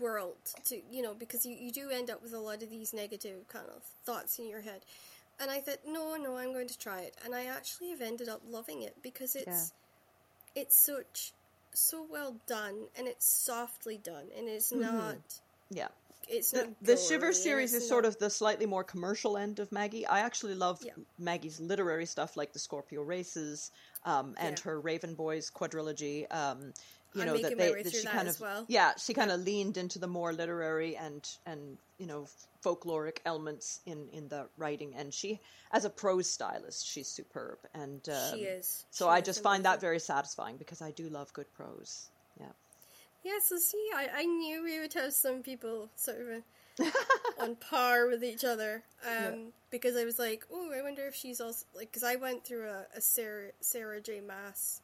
world 0.00 0.36
to 0.64 0.80
you 0.90 1.02
know 1.02 1.14
because 1.14 1.46
you, 1.46 1.54
you 1.54 1.70
do 1.70 1.90
end 1.90 2.10
up 2.10 2.22
with 2.22 2.32
a 2.32 2.38
lot 2.38 2.62
of 2.62 2.70
these 2.70 2.92
negative 2.92 3.46
kind 3.48 3.66
of 3.68 3.82
thoughts 4.04 4.38
in 4.38 4.48
your 4.48 4.60
head 4.60 4.80
and 5.40 5.50
i 5.50 5.60
thought 5.60 5.78
no 5.86 6.16
no 6.16 6.36
i'm 6.36 6.52
going 6.52 6.68
to 6.68 6.78
try 6.78 7.00
it 7.00 7.16
and 7.24 7.34
i 7.34 7.44
actually 7.46 7.90
have 7.90 8.00
ended 8.00 8.28
up 8.28 8.40
loving 8.48 8.82
it 8.82 8.94
because 9.02 9.34
it's 9.36 9.72
it's 10.54 10.76
such 10.76 11.32
so 11.74 12.06
well 12.08 12.36
done 12.46 12.86
and 12.96 13.08
it's 13.08 13.26
softly 13.26 13.98
done 13.98 14.28
and 14.36 14.48
it's 14.48 14.70
not 14.72 15.16
Yeah. 15.70 15.88
it's 16.28 16.52
The, 16.52 16.64
not 16.64 16.68
the 16.82 16.96
Shiver 16.96 17.32
series 17.32 17.74
is 17.74 17.88
sort 17.88 18.04
of 18.04 18.16
the 18.18 18.30
slightly 18.30 18.64
more 18.66 18.84
commercial 18.84 19.36
end 19.36 19.58
of 19.58 19.72
Maggie. 19.72 20.06
I 20.06 20.20
actually 20.20 20.54
love 20.54 20.78
Yeah. 20.82 20.92
Maggie's 21.18 21.58
literary 21.58 22.06
stuff 22.06 22.36
like 22.36 22.52
the 22.52 22.60
Scorpio 22.60 23.02
Races 23.02 23.72
um, 24.04 24.34
and 24.38 24.56
Yeah. 24.56 24.64
her 24.64 24.80
Raven 24.80 25.14
Boys 25.16 25.50
quadrilogy. 25.50 26.32
Um, 26.32 26.72
you 27.14 27.24
know 27.24 27.36
that 27.36 27.56
my 27.56 27.64
they 27.64 27.72
way 27.72 27.82
that 27.82 27.92
she 27.92 28.02
that 28.02 28.12
kind 28.12 28.28
as 28.28 28.36
of 28.36 28.40
well. 28.42 28.64
yeah 28.68 28.92
she 28.96 29.14
kind 29.14 29.30
of 29.30 29.40
leaned 29.40 29.76
into 29.76 29.98
the 29.98 30.06
more 30.06 30.32
literary 30.32 30.96
and 30.96 31.28
and 31.46 31.78
you 31.98 32.06
know 32.06 32.26
folkloric 32.64 33.18
elements 33.24 33.80
in 33.86 34.08
in 34.12 34.28
the 34.28 34.46
writing 34.56 34.94
and 34.96 35.12
she 35.12 35.38
as 35.72 35.84
a 35.84 35.90
prose 35.90 36.28
stylist 36.28 36.86
she's 36.86 37.08
superb 37.08 37.58
and 37.74 38.08
um, 38.08 38.38
she 38.38 38.44
is 38.44 38.84
so 38.90 39.06
She 39.06 39.10
I 39.10 39.18
is 39.18 39.24
just 39.24 39.42
find 39.42 39.64
that 39.64 39.80
very 39.80 39.98
satisfying 39.98 40.56
because 40.56 40.80
I 40.82 40.90
do 40.90 41.08
love 41.08 41.32
good 41.32 41.52
prose. 41.54 42.08
Yeah. 42.40 42.46
Yeah, 43.22 43.38
so 43.42 43.56
see, 43.56 43.88
I, 43.94 44.08
I 44.16 44.24
knew 44.24 44.62
we 44.62 44.80
would 44.80 44.92
have 44.94 45.12
some 45.14 45.42
people 45.42 45.88
sort 45.96 46.18
of 46.78 46.86
on 47.40 47.56
par 47.56 48.06
with 48.06 48.22
each 48.22 48.44
other. 48.44 48.82
Um, 49.06 49.52
Because 49.70 49.96
I 49.96 50.04
was 50.04 50.18
like, 50.18 50.44
oh, 50.52 50.70
I 50.78 50.82
wonder 50.82 51.06
if 51.06 51.14
she's 51.14 51.40
also 51.40 51.64
like, 51.74 51.90
because 51.90 52.04
I 52.04 52.16
went 52.16 52.44
through 52.44 52.68
a, 52.68 52.84
a 52.96 53.00
Sarah 53.00 53.50
Sarah 53.60 54.00
J. 54.00 54.20
Maas 54.20 54.80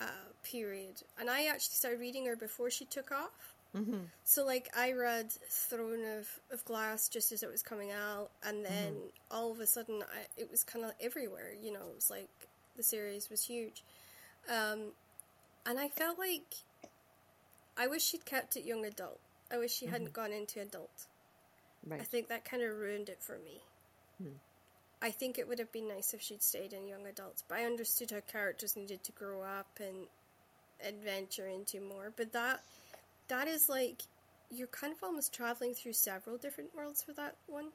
uh, 0.00 0.32
period, 0.42 1.02
and 1.18 1.30
I 1.30 1.46
actually 1.46 1.74
started 1.74 2.00
reading 2.00 2.26
her 2.26 2.36
before 2.36 2.70
she 2.70 2.84
took 2.84 3.12
off. 3.12 3.54
Mm-hmm. 3.76 4.04
So 4.22 4.44
like, 4.46 4.68
I 4.76 4.92
read 4.92 5.32
Throne 5.48 6.04
of, 6.18 6.28
of 6.52 6.64
Glass 6.64 7.08
just 7.08 7.32
as 7.32 7.42
it 7.42 7.50
was 7.50 7.62
coming 7.62 7.90
out, 7.90 8.30
and 8.46 8.64
then 8.64 8.94
all 9.30 9.50
of 9.50 9.60
a 9.60 9.66
sudden, 9.66 10.02
I, 10.02 10.40
it 10.40 10.50
was 10.50 10.62
kind 10.62 10.84
of 10.84 10.92
everywhere. 11.00 11.52
You 11.60 11.72
know, 11.72 11.80
it 11.80 11.94
was 11.94 12.10
like 12.10 12.28
the 12.76 12.82
series 12.82 13.30
was 13.30 13.44
huge. 13.44 13.82
Um, 14.48 14.92
and 15.66 15.78
I 15.78 15.88
felt 15.88 16.18
like 16.18 16.54
I 17.76 17.86
wish 17.88 18.02
she'd 18.04 18.24
kept 18.24 18.56
it 18.56 18.64
young 18.64 18.84
adult. 18.84 19.18
I 19.50 19.58
wish 19.58 19.72
she 19.72 19.86
hadn't 19.86 20.12
gone 20.12 20.32
into 20.32 20.60
adult. 20.60 21.06
Right. 21.86 22.00
I 22.00 22.04
think 22.04 22.28
that 22.28 22.44
kind 22.44 22.62
of 22.62 22.76
ruined 22.76 23.08
it 23.08 23.18
for 23.20 23.38
me. 23.38 23.60
I 25.04 25.10
think 25.10 25.38
it 25.38 25.46
would 25.46 25.58
have 25.58 25.70
been 25.70 25.86
nice 25.86 26.14
if 26.14 26.22
she'd 26.22 26.42
stayed 26.42 26.72
in 26.72 26.88
young 26.88 27.06
adults, 27.06 27.44
but 27.46 27.58
I 27.58 27.64
understood 27.64 28.10
her 28.10 28.22
characters 28.22 28.74
needed 28.74 29.04
to 29.04 29.12
grow 29.12 29.42
up 29.42 29.66
and 29.78 30.06
adventure 30.82 31.46
into 31.46 31.78
more. 31.82 32.10
But 32.16 32.32
that 32.32 32.62
that 33.28 33.46
is 33.46 33.68
like 33.68 34.02
you're 34.50 34.66
kind 34.68 34.94
of 34.94 35.02
almost 35.02 35.34
traveling 35.34 35.74
through 35.74 35.92
several 35.92 36.38
different 36.38 36.74
worlds 36.74 37.02
for 37.02 37.12
that 37.12 37.36
one. 37.46 37.66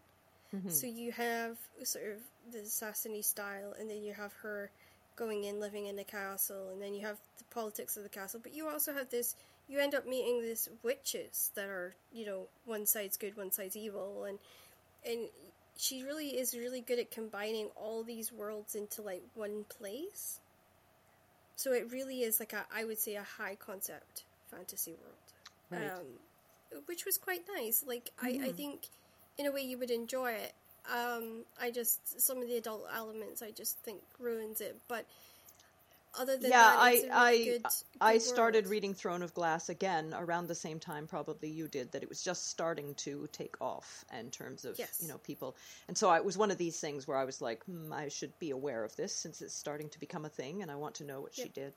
Mm-hmm. 0.56 0.70
So 0.70 0.88
you 0.88 1.12
have 1.12 1.58
sort 1.84 2.06
of 2.06 2.52
the 2.52 2.60
Sassany 2.68 3.24
style, 3.24 3.76
and 3.80 3.88
then 3.88 4.02
you 4.02 4.14
have 4.14 4.34
her 4.42 4.72
going 5.16 5.44
in, 5.44 5.60
living 5.60 5.86
in 5.86 5.96
the 5.96 6.04
castle, 6.04 6.70
and 6.72 6.82
then 6.82 6.96
you 6.96 7.06
have 7.06 7.18
the 7.38 7.44
politics 7.52 7.96
of 7.96 8.02
the 8.02 8.10
castle. 8.10 8.40
But 8.42 8.56
you 8.56 8.68
also 8.68 8.92
have 8.92 9.12
this. 9.12 9.36
You 9.68 9.78
end 9.78 9.94
up 9.94 10.08
meeting 10.08 10.42
these 10.42 10.68
witches 10.82 11.52
that 11.54 11.70
are, 11.70 11.94
you 12.12 12.26
know, 12.26 12.48
one 12.66 12.88
side's 12.88 13.18
good, 13.18 13.38
one 13.38 13.52
side's 13.52 13.76
evil, 13.78 14.24
and 14.24 14.40
and 15.06 15.30
she 15.80 16.04
really 16.04 16.38
is 16.38 16.54
really 16.58 16.82
good 16.82 17.00
at 17.00 17.10
combining 17.10 17.68
all 17.78 18.04
these 18.04 18.34
worlds 18.34 18.76
into 18.76 19.02
like 19.02 19.24
one 19.34 19.64
place. 19.64 20.42
So 21.56 21.72
it 21.72 21.90
really 21.90 22.22
is 22.22 22.38
like 22.38 22.52
a, 22.52 22.66
I 22.74 22.84
would 22.84 23.00
say, 23.00 23.16
a 23.16 23.24
high 23.24 23.56
concept 23.56 24.24
fantasy 24.52 24.92
world, 24.92 25.82
Right. 25.82 25.90
um, 25.90 26.82
which 26.86 27.06
was 27.06 27.18
quite 27.18 27.44
nice. 27.56 27.86
Like 27.88 28.12
I, 28.22 28.40
I 28.44 28.52
think, 28.52 28.88
in 29.38 29.46
a 29.46 29.54
way, 29.54 29.62
you 29.62 29.78
would 29.78 29.90
enjoy 29.90 30.32
it. 30.32 30.52
Um, 30.94 31.46
I 31.62 31.72
just 31.72 32.20
some 32.20 32.42
of 32.42 32.50
the 32.50 32.58
adult 32.58 32.88
elements 32.94 33.42
I 33.42 33.52
just 33.52 33.78
think 33.80 34.02
ruins 34.20 34.60
it, 34.60 34.76
but 34.90 35.06
other 36.18 36.38
than 36.38 36.52
yeah, 36.52 36.62
that, 36.62 36.80
I 36.80 36.92
really 36.92 37.10
I 37.12 37.44
good, 37.44 37.66
I 38.02 38.14
good 38.14 38.22
started 38.22 38.64
world. 38.66 38.72
reading 38.72 38.94
Throne 38.94 39.22
of 39.22 39.34
Glass 39.34 39.70
again 39.70 40.14
around 40.18 40.48
the 40.48 40.56
same 40.56 40.80
time 40.80 41.08
probably 41.08 41.50
you 41.50 41.68
did 41.68 41.92
that 41.92 42.04
it 42.04 42.10
was 42.10 42.22
just 42.24 42.50
starting 42.50 42.96
to 42.96 43.28
take 43.32 43.60
off 43.62 44.06
in 44.18 44.32
terms 44.32 44.66
of 44.66 44.78
Yes. 44.80 45.00
you 45.02 45.08
know 45.08 45.18
people 45.20 45.56
and 45.88 45.98
so 45.98 46.10
I, 46.10 46.18
it 46.18 46.26
was 46.26 46.38
one 46.38 46.52
of 46.52 46.58
these 46.58 46.80
things 46.80 47.08
where 47.08 47.18
I 47.18 47.26
was 47.26 47.42
like 47.42 47.64
hmm, 47.66 47.94
I 47.94 48.08
should 48.10 48.38
be 48.40 48.52
aware 48.52 48.84
of 48.84 48.96
this 48.96 49.14
since 49.14 49.42
it's 49.42 49.54
starting 49.54 49.90
to 49.90 50.00
become 50.00 50.26
a 50.26 50.30
thing 50.30 50.62
and 50.62 50.72
I 50.72 50.76
want 50.76 50.96
to 50.96 51.04
know 51.04 51.22
what 51.22 51.36
she 51.36 51.50
did. 51.50 51.74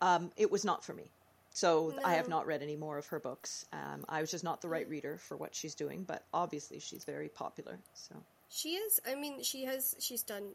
Um, 0.00 0.30
it 0.36 0.50
was 0.50 0.64
not 0.64 0.84
for 0.84 0.94
me. 0.94 1.10
So 1.52 1.94
I 2.04 2.14
have 2.14 2.28
not 2.28 2.46
read 2.46 2.62
any 2.62 2.76
more 2.76 2.96
of 2.96 3.06
her 3.08 3.18
books. 3.18 3.66
Um, 3.72 4.04
I 4.08 4.20
was 4.20 4.30
just 4.30 4.44
not 4.44 4.60
the 4.62 4.68
right 4.68 4.88
reader 4.88 5.18
for 5.18 5.36
what 5.36 5.54
she's 5.54 5.74
doing, 5.74 6.04
but 6.04 6.24
obviously 6.32 6.78
she's 6.78 7.04
very 7.04 7.28
popular. 7.28 7.78
So 7.94 8.14
She 8.48 8.70
is. 8.70 9.00
I 9.06 9.14
mean, 9.16 9.42
she 9.42 9.64
has. 9.64 9.96
She's 9.98 10.22
done 10.22 10.54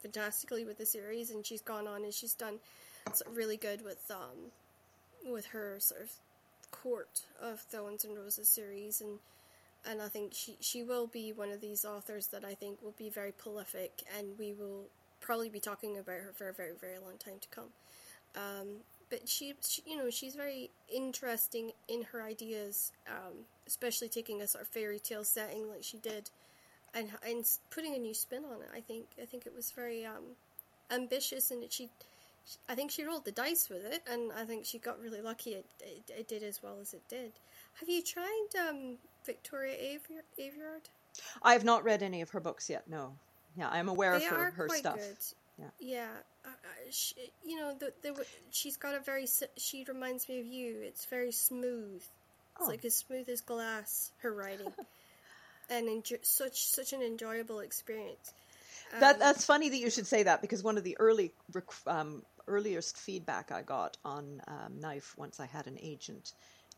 fantastically 0.00 0.64
with 0.64 0.78
the 0.78 0.86
series, 0.86 1.30
and 1.30 1.44
she's 1.44 1.60
gone 1.60 1.86
on 1.86 2.04
and 2.04 2.12
she's 2.12 2.34
done 2.34 2.58
really 3.32 3.56
good 3.56 3.84
with 3.84 4.10
um, 4.10 4.50
with 5.30 5.46
her 5.46 5.76
sort 5.78 6.02
of 6.02 6.10
court 6.70 7.22
of 7.40 7.60
Thorns 7.60 8.04
and 8.04 8.16
Roses 8.16 8.48
series, 8.48 9.00
and 9.00 9.18
and 9.88 10.02
I 10.02 10.08
think 10.08 10.32
she 10.34 10.56
she 10.60 10.82
will 10.82 11.06
be 11.06 11.32
one 11.32 11.50
of 11.50 11.60
these 11.60 11.84
authors 11.84 12.28
that 12.28 12.44
I 12.44 12.54
think 12.54 12.82
will 12.82 12.94
be 12.98 13.10
very 13.10 13.32
prolific, 13.32 14.02
and 14.18 14.38
we 14.38 14.52
will 14.52 14.86
probably 15.20 15.48
be 15.48 15.60
talking 15.60 15.98
about 15.98 16.20
her 16.20 16.32
for 16.34 16.48
a 16.48 16.52
very 16.52 16.74
very 16.80 16.98
long 16.98 17.16
time 17.18 17.38
to 17.40 17.48
come. 17.48 17.68
Um, 18.36 18.66
but 19.08 19.28
she, 19.28 19.54
she, 19.66 19.82
you 19.86 19.96
know, 19.96 20.10
she's 20.10 20.34
very 20.34 20.70
interesting 20.92 21.72
in 21.88 22.02
her 22.12 22.22
ideas, 22.22 22.92
um, 23.08 23.44
especially 23.66 24.08
taking 24.08 24.42
a 24.42 24.46
sort 24.46 24.62
of 24.62 24.68
fairy 24.68 24.98
tale 24.98 25.24
setting 25.24 25.68
like 25.68 25.82
she 25.84 25.98
did, 25.98 26.30
and 26.96 27.10
and 27.26 27.44
putting 27.70 27.94
a 27.94 27.98
new 27.98 28.14
spin 28.14 28.44
on 28.44 28.62
it. 28.62 28.68
I 28.74 28.80
think 28.80 29.06
I 29.20 29.24
think 29.24 29.46
it 29.46 29.54
was 29.54 29.70
very 29.70 30.04
um, 30.04 30.34
ambitious, 30.90 31.50
and 31.50 31.62
she, 31.70 31.90
I 32.68 32.74
think 32.74 32.90
she 32.90 33.04
rolled 33.04 33.24
the 33.24 33.32
dice 33.32 33.68
with 33.68 33.84
it, 33.84 34.02
and 34.10 34.32
I 34.32 34.44
think 34.44 34.64
she 34.64 34.78
got 34.78 35.00
really 35.00 35.20
lucky. 35.20 35.52
It 35.52 35.66
it, 35.80 36.10
it 36.18 36.28
did 36.28 36.42
as 36.42 36.62
well 36.62 36.78
as 36.80 36.94
it 36.94 37.02
did. 37.08 37.32
Have 37.80 37.88
you 37.88 38.02
tried 38.02 38.68
um, 38.68 38.96
Victoria 39.24 39.98
Aveyard? 40.38 40.88
I 41.42 41.52
have 41.52 41.64
not 41.64 41.84
read 41.84 42.02
any 42.02 42.22
of 42.22 42.30
her 42.30 42.40
books 42.40 42.68
yet. 42.68 42.88
No. 42.88 43.12
Yeah, 43.56 43.68
I'm 43.70 43.88
aware 43.88 44.18
they 44.18 44.26
of 44.26 44.32
her, 44.32 44.50
her 44.50 44.68
stuff. 44.68 44.96
Good. 44.96 45.16
Yeah. 45.58 45.64
Yeah. 45.80 46.08
Uh, 46.44 46.50
she, 46.90 47.14
you 47.44 47.56
know, 47.56 47.74
the, 47.78 47.92
the, 48.02 48.24
she's 48.50 48.76
got 48.76 48.94
a 48.94 49.00
very. 49.00 49.26
She 49.56 49.84
reminds 49.88 50.28
me 50.28 50.40
of 50.40 50.46
you. 50.46 50.80
It's 50.82 51.06
very 51.06 51.32
smooth. 51.32 51.96
It's 51.96 52.62
oh. 52.62 52.66
like 52.66 52.84
as 52.84 52.94
smooth 52.94 53.28
as 53.28 53.40
glass. 53.40 54.12
Her 54.18 54.32
writing, 54.32 54.72
and 55.70 55.88
enjo- 55.88 56.24
such 56.24 56.66
such 56.66 56.92
an 56.92 57.02
enjoyable 57.02 57.60
experience. 57.60 58.32
Um, 58.94 59.00
that 59.00 59.18
that's 59.18 59.44
funny 59.44 59.68
that 59.68 59.78
you 59.78 59.90
should 59.90 60.06
say 60.06 60.22
that 60.24 60.40
because 60.40 60.62
one 60.62 60.78
of 60.78 60.84
the 60.84 60.96
early 60.98 61.32
um, 61.86 62.22
earliest 62.46 62.96
feedback 62.96 63.50
I 63.52 63.62
got 63.62 63.96
on 64.04 64.42
um, 64.46 64.80
Knife 64.80 65.14
once 65.16 65.40
I 65.40 65.46
had 65.46 65.66
an 65.66 65.78
agent 65.80 66.32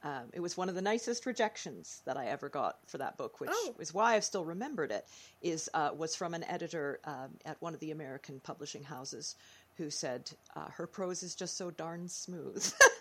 um, 0.05 0.31
it 0.33 0.41
was 0.41 0.57
one 0.57 0.69
of 0.69 0.77
the 0.77 0.83
nicest 0.83 1.27
rejections 1.27 2.03
that 2.05 2.17
I 2.17 2.27
ever 2.27 2.49
got 2.49 2.79
for 2.87 2.99
that 2.99 3.17
book, 3.17 3.41
which 3.41 3.51
oh. 3.53 3.75
is 3.81 3.93
why 3.93 4.15
I've 4.15 4.25
still 4.25 4.45
remembered 4.45 4.93
it. 4.93 5.05
Is 5.43 5.69
uh, 5.75 5.91
was 5.97 6.15
from 6.15 6.35
an 6.35 6.45
editor 6.45 7.01
um, 7.05 7.31
at 7.45 7.61
one 7.61 7.75
of 7.75 7.81
the 7.81 7.91
American 7.91 8.41
publishing 8.41 8.85
houses 8.85 9.35
who 9.77 9.91
said 9.91 10.31
uh, 10.55 10.69
her 10.77 10.87
prose 10.87 11.23
is 11.23 11.35
just 11.35 11.57
so 11.57 11.71
darn 11.71 12.09
smooth. 12.09 12.73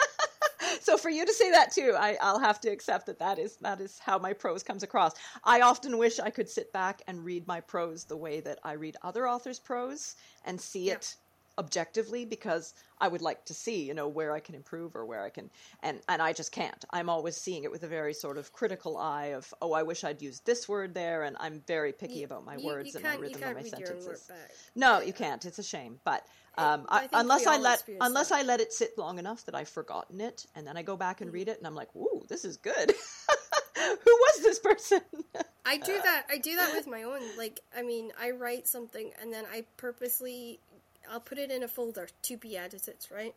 so 0.88 0.96
for 0.96 1.10
you 1.10 1.26
to 1.26 1.34
say 1.34 1.52
that 1.52 1.74
too, 1.74 1.94
I, 2.00 2.16
will 2.24 2.40
have 2.40 2.62
to 2.62 2.70
accept 2.70 3.08
that 3.08 3.20
that 3.20 3.40
is 3.40 3.58
that 3.58 3.82
is 3.82 4.00
how 4.00 4.18
my 4.18 4.32
prose 4.32 4.64
comes 4.64 4.84
across. 4.84 5.12
I 5.44 5.60
often 5.60 5.98
wish 5.98 6.18
I 6.18 6.30
could 6.30 6.50
sit 6.50 6.72
back 6.72 7.02
and 7.08 7.26
read 7.26 7.46
my 7.46 7.60
prose 7.60 8.06
the 8.06 8.16
way 8.16 8.40
that 8.40 8.60
I 8.64 8.72
read 8.72 8.96
other 9.02 9.28
authors' 9.28 9.60
prose 9.60 10.16
and 10.46 10.62
see 10.62 10.86
yep. 10.86 11.00
it 11.00 11.16
objectively 11.58 12.26
because 12.26 12.74
I 13.00 13.08
would 13.08 13.22
like 13.22 13.46
to 13.46 13.54
see, 13.54 13.84
you 13.84 13.94
know, 13.94 14.08
where 14.08 14.34
I 14.34 14.40
can 14.40 14.56
improve 14.56 14.96
or 14.96 15.06
where 15.06 15.24
I 15.24 15.30
can, 15.30 15.50
and 15.84 16.00
and 16.10 16.22
I 16.22 16.34
just 16.34 16.52
can't. 16.52 16.84
I'm 16.92 17.10
always 17.10 17.38
seeing 17.38 17.64
it 17.64 17.72
with 17.72 17.84
a 17.84 17.88
very 17.88 18.14
sort 18.14 18.38
of 18.38 18.52
critical 18.52 18.98
eye 18.98 19.28
of, 19.28 19.54
oh, 19.62 19.74
I 19.74 19.84
wish 19.84 20.04
I'd 20.04 20.22
used 20.22 20.46
this 20.46 20.68
word 20.68 20.94
there, 20.94 21.24
and 21.24 21.36
I'm 21.40 21.62
very 21.68 21.94
picky 21.94 22.20
you, 22.20 22.26
about 22.26 22.46
my 22.46 22.56
you, 22.56 22.66
words 22.66 22.90
you 22.90 22.96
and 22.96 23.04
my 23.04 23.16
rhythm 23.16 23.44
of 23.44 23.56
my 23.56 23.64
sentences. 23.64 24.32
No, 24.76 25.02
you 25.02 25.14
can't. 25.14 25.44
It's 25.46 25.60
a 25.60 25.64
shame, 25.64 26.00
but. 26.04 26.26
Um, 26.60 26.88
I 26.90 27.08
I, 27.14 27.22
unless 27.22 27.46
I 27.46 27.58
let 27.58 27.84
unless 28.02 28.30
that. 28.30 28.40
I 28.40 28.42
let 28.42 28.60
it 28.60 28.74
sit 28.74 28.98
long 28.98 29.20
enough 29.20 29.46
that 29.46 29.54
I've 29.54 29.70
forgotten 29.70 30.20
it, 30.20 30.48
and 30.56 30.66
then 30.66 30.76
I 30.76 30.82
go 30.82 30.98
back 30.98 31.22
and 31.22 31.30
mm. 31.30 31.36
read 31.36 31.50
it, 31.50 31.60
and 31.60 31.68
I'm 31.68 31.76
like, 31.76 31.96
"Ooh, 31.96 32.26
this 32.28 32.46
is 32.46 32.58
good." 32.58 32.96
Who 33.78 33.96
was 34.06 34.42
this 34.42 34.58
person? 34.60 35.02
I 35.66 35.78
do 35.78 35.94
that. 36.02 36.26
I 36.30 36.38
do 36.38 36.56
that 36.56 36.74
with 36.74 36.88
my 36.88 37.04
own. 37.04 37.20
Like, 37.38 37.60
I 37.78 37.84
mean, 37.84 38.12
I 38.20 38.32
write 38.32 38.68
something, 38.68 39.12
and 39.22 39.32
then 39.32 39.46
I 39.52 39.66
purposely 39.76 40.60
I'll 41.12 41.20
put 41.20 41.38
it 41.38 41.52
in 41.52 41.64
a 41.64 41.68
folder 41.68 42.08
to 42.24 42.38
be 42.38 42.58
edited, 42.58 42.98
right? 43.14 43.34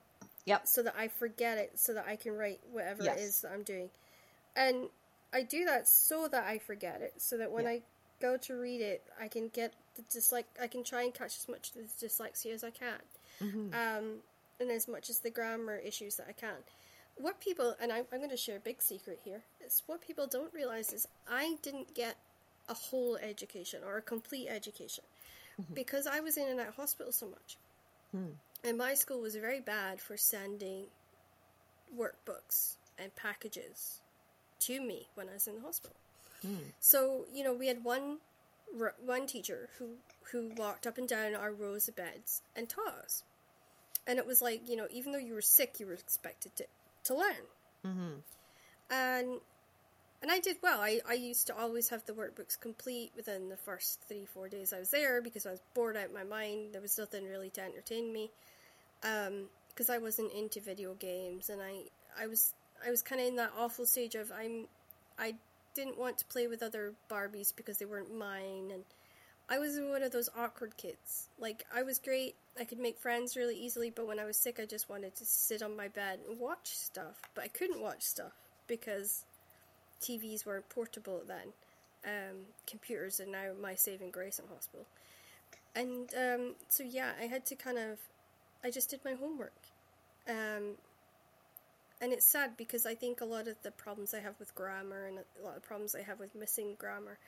Yep. 0.46 0.66
So 0.66 0.82
that 0.82 0.94
I 0.98 1.08
forget 1.08 1.58
it, 1.58 1.78
so 1.78 1.94
that 1.94 2.06
I 2.08 2.16
can 2.16 2.36
write 2.36 2.60
whatever 2.72 3.04
yes. 3.04 3.18
it 3.18 3.22
is 3.22 3.40
that 3.42 3.52
I'm 3.52 3.62
doing, 3.62 3.90
and 4.56 4.88
I 5.32 5.42
do 5.42 5.64
that 5.66 5.86
so 5.88 6.28
that 6.28 6.44
I 6.44 6.58
forget 6.58 7.00
it, 7.02 7.14
so 7.18 7.36
that 7.38 7.52
when 7.52 7.66
I 7.66 7.82
go 8.20 8.36
to 8.36 8.54
read 8.54 8.80
it, 8.80 9.02
I 9.20 9.28
can 9.28 9.48
get 9.48 9.74
the 9.96 10.02
dislike. 10.10 10.46
I 10.60 10.66
can 10.66 10.82
try 10.82 11.02
and 11.02 11.14
catch 11.14 11.36
as 11.36 11.48
much 11.48 11.70
of 11.70 11.74
the 11.76 12.06
dyslexia 12.06 12.54
as 12.54 12.64
I 12.64 12.70
can, 12.70 13.00
mm-hmm. 13.42 13.74
um, 13.74 14.04
and 14.58 14.70
as 14.70 14.88
much 14.88 15.10
as 15.10 15.18
the 15.18 15.30
grammar 15.30 15.76
issues 15.76 16.16
that 16.16 16.26
I 16.28 16.32
can. 16.32 16.56
What 17.16 17.40
people 17.40 17.74
and 17.80 17.92
I'm, 17.92 18.04
I'm 18.12 18.18
going 18.18 18.30
to 18.30 18.36
share 18.36 18.56
a 18.56 18.60
big 18.60 18.80
secret 18.80 19.20
here. 19.24 19.42
Is 19.64 19.82
what 19.86 20.00
people 20.00 20.26
don't 20.26 20.52
realize 20.54 20.92
is 20.92 21.06
I 21.28 21.56
didn't 21.62 21.94
get 21.94 22.16
a 22.68 22.74
whole 22.74 23.16
education 23.16 23.80
or 23.84 23.98
a 23.98 24.02
complete 24.02 24.48
education. 24.48 25.04
Because 25.74 26.06
I 26.06 26.20
was 26.20 26.36
in 26.36 26.48
and 26.48 26.60
out 26.60 26.74
hospital 26.74 27.12
so 27.12 27.26
much. 27.28 27.56
Mm. 28.14 28.32
And 28.64 28.78
my 28.78 28.94
school 28.94 29.20
was 29.20 29.36
very 29.36 29.60
bad 29.60 30.00
for 30.00 30.16
sending 30.16 30.86
workbooks 31.96 32.76
and 32.98 33.14
packages 33.16 34.00
to 34.60 34.80
me 34.80 35.08
when 35.14 35.28
I 35.28 35.34
was 35.34 35.46
in 35.46 35.56
the 35.56 35.62
hospital. 35.62 35.96
Mm. 36.46 36.72
So, 36.80 37.24
you 37.32 37.44
know, 37.44 37.54
we 37.54 37.66
had 37.66 37.82
one 37.84 38.18
one 39.04 39.26
teacher 39.26 39.68
who 39.78 39.96
who 40.30 40.52
walked 40.56 40.86
up 40.86 40.98
and 40.98 41.08
down 41.08 41.34
our 41.34 41.52
rows 41.52 41.88
of 41.88 41.96
beds 41.96 42.42
and 42.54 42.68
taught 42.68 42.94
us. 43.02 43.24
And 44.06 44.18
it 44.18 44.26
was 44.26 44.40
like, 44.40 44.68
you 44.68 44.76
know, 44.76 44.86
even 44.90 45.12
though 45.12 45.18
you 45.18 45.34
were 45.34 45.42
sick, 45.42 45.78
you 45.78 45.86
were 45.86 45.94
expected 45.94 46.56
to, 46.56 46.66
to 47.04 47.14
learn. 47.14 47.44
Mm-hmm. 47.86 48.14
And 48.90 49.40
and 50.22 50.30
I 50.30 50.38
did 50.38 50.58
well. 50.62 50.80
I, 50.80 51.00
I 51.08 51.14
used 51.14 51.46
to 51.46 51.56
always 51.56 51.88
have 51.88 52.04
the 52.04 52.12
workbooks 52.12 52.60
complete 52.60 53.12
within 53.16 53.48
the 53.48 53.56
first 53.56 54.02
three, 54.06 54.26
four 54.26 54.48
days 54.48 54.72
I 54.72 54.78
was 54.78 54.90
there 54.90 55.22
because 55.22 55.46
I 55.46 55.52
was 55.52 55.60
bored 55.74 55.96
out 55.96 56.06
of 56.06 56.14
my 56.14 56.24
mind. 56.24 56.72
There 56.72 56.82
was 56.82 56.98
nothing 56.98 57.26
really 57.28 57.50
to 57.50 57.62
entertain 57.62 58.12
me. 58.12 58.30
Because 59.00 59.88
um, 59.88 59.94
I 59.94 59.98
wasn't 59.98 60.32
into 60.32 60.60
video 60.60 60.92
games 60.94 61.48
and 61.48 61.62
I, 61.62 61.84
I 62.22 62.26
was 62.26 62.52
I 62.86 62.90
was 62.90 63.02
kind 63.02 63.20
of 63.20 63.28
in 63.28 63.36
that 63.36 63.52
awful 63.58 63.86
stage 63.86 64.14
of 64.14 64.30
I'm 64.30 64.66
I 65.18 65.34
didn't 65.74 65.98
want 65.98 66.18
to 66.18 66.24
play 66.26 66.46
with 66.46 66.62
other 66.62 66.92
Barbies 67.10 67.54
because 67.54 67.78
they 67.78 67.86
weren't 67.86 68.14
mine 68.14 68.70
and 68.72 68.84
I 69.48 69.58
was 69.58 69.80
one 69.80 70.02
of 70.02 70.12
those 70.12 70.28
awkward 70.36 70.76
kids. 70.76 71.28
Like 71.38 71.64
I 71.74 71.82
was 71.82 71.98
great, 71.98 72.34
I 72.58 72.64
could 72.64 72.78
make 72.78 72.98
friends 72.98 73.36
really 73.36 73.56
easily, 73.56 73.88
but 73.88 74.06
when 74.06 74.18
I 74.18 74.26
was 74.26 74.36
sick 74.36 74.60
I 74.60 74.66
just 74.66 74.90
wanted 74.90 75.16
to 75.16 75.24
sit 75.24 75.62
on 75.62 75.78
my 75.78 75.88
bed 75.88 76.18
and 76.28 76.38
watch 76.38 76.76
stuff. 76.76 77.22
But 77.34 77.44
I 77.44 77.48
couldn't 77.48 77.80
watch 77.80 78.02
stuff 78.02 78.32
because 78.66 79.24
TVs 80.00 80.46
weren't 80.46 80.68
portable 80.68 81.22
then. 81.26 81.52
Um, 82.04 82.36
computers 82.66 83.20
are 83.20 83.26
now 83.26 83.50
my 83.60 83.74
saving 83.74 84.10
grace 84.10 84.38
in 84.38 84.46
hospital. 84.46 84.86
And 85.74 86.12
um, 86.16 86.54
so, 86.68 86.82
yeah, 86.82 87.12
I 87.20 87.26
had 87.26 87.46
to 87.46 87.54
kind 87.54 87.78
of, 87.78 87.98
I 88.64 88.70
just 88.70 88.90
did 88.90 89.00
my 89.04 89.12
homework. 89.12 89.52
Um, 90.28 90.76
and 92.00 92.12
it's 92.12 92.24
sad 92.24 92.56
because 92.56 92.86
I 92.86 92.94
think 92.94 93.20
a 93.20 93.26
lot 93.26 93.46
of 93.46 93.56
the 93.62 93.70
problems 93.70 94.14
I 94.14 94.20
have 94.20 94.34
with 94.38 94.54
grammar 94.54 95.06
and 95.06 95.18
a 95.18 95.44
lot 95.44 95.56
of 95.56 95.62
problems 95.62 95.94
I 95.94 96.02
have 96.02 96.18
with 96.18 96.34
missing 96.34 96.74
grammar 96.78 97.18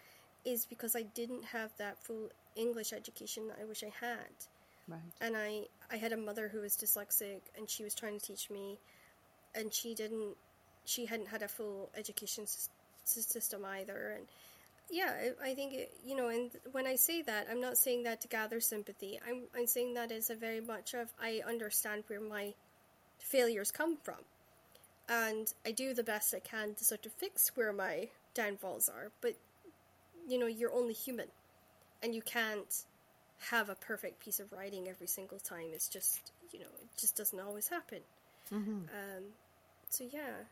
is 0.45 0.65
because 0.65 0.97
I 0.97 1.03
didn't 1.03 1.45
have 1.45 1.71
that 1.79 2.03
full 2.03 2.31
English 2.57 2.93
education 2.93 3.49
that 3.49 3.59
I 3.61 3.65
wish 3.65 3.85
I 3.85 3.93
had. 4.05 4.33
Right. 4.89 5.01
And 5.21 5.37
I, 5.37 5.67
I 5.91 5.97
had 5.97 6.13
a 6.13 6.17
mother 6.17 6.49
who 6.49 6.61
was 6.61 6.77
dyslexic 6.77 7.41
and 7.57 7.69
she 7.69 7.85
was 7.85 7.95
trying 7.95 8.19
to 8.19 8.25
teach 8.25 8.51
me 8.51 8.79
and 9.55 9.73
she 9.73 9.95
didn't 9.95 10.37
she 10.85 11.07
hadn't 11.07 11.29
had 11.29 11.43
a 11.43 11.49
full 11.49 11.91
education 11.97 12.47
system 13.05 13.65
either, 13.65 14.15
and 14.17 14.27
yeah, 14.91 15.31
I 15.43 15.55
think 15.55 15.73
it, 15.73 15.95
you 16.05 16.15
know. 16.15 16.29
And 16.29 16.51
when 16.73 16.87
I 16.87 16.97
say 16.97 17.23
that, 17.23 17.47
I'm 17.51 17.61
not 17.61 17.79
saying 17.79 18.03
that 18.05 18.21
to 18.23 18.29
gather 18.29 18.61
sympathy. 18.61 19.19
I'm 19.27 19.45
I'm 19.57 19.67
saying 19.67 19.95
that 19.95 20.13
as 20.13 20.31
a 20.31 20.35
very 20.35 20.61
much 20.61 20.95
of 20.95 21.09
I 21.21 21.41
understand 21.47 22.05
where 22.09 22.21
my 22.21 22.55
failures 23.19 23.71
come 23.71 23.97
from, 23.97 24.25
and 25.09 25.53
I 25.65 25.73
do 25.73 25.95
the 25.95 26.03
best 26.03 26.35
I 26.35 26.41
can 26.41 26.75
to 26.75 26.85
sort 26.85 27.07
of 27.07 27.13
fix 27.13 27.57
where 27.57 27.73
my 27.73 28.09
downfalls 28.35 28.89
are. 28.89 29.11
But 29.21 29.37
you 30.29 30.39
know, 30.39 30.47
you're 30.47 30.75
only 30.75 30.95
human, 30.95 31.29
and 32.03 32.15
you 32.15 32.23
can't 32.23 32.85
have 33.51 33.69
a 33.69 33.75
perfect 33.75 34.21
piece 34.21 34.39
of 34.39 34.53
writing 34.53 34.89
every 34.89 35.07
single 35.07 35.39
time. 35.39 35.67
It's 35.73 35.89
just 35.89 36.33
you 36.53 36.61
know, 36.61 36.67
it 36.83 37.01
just 37.01 37.17
doesn't 37.17 37.41
always 37.41 37.69
happen. 37.69 38.01
Mm-hmm. 38.53 38.71
Um, 38.71 39.25
so 39.89 40.05
yeah, 40.13 40.45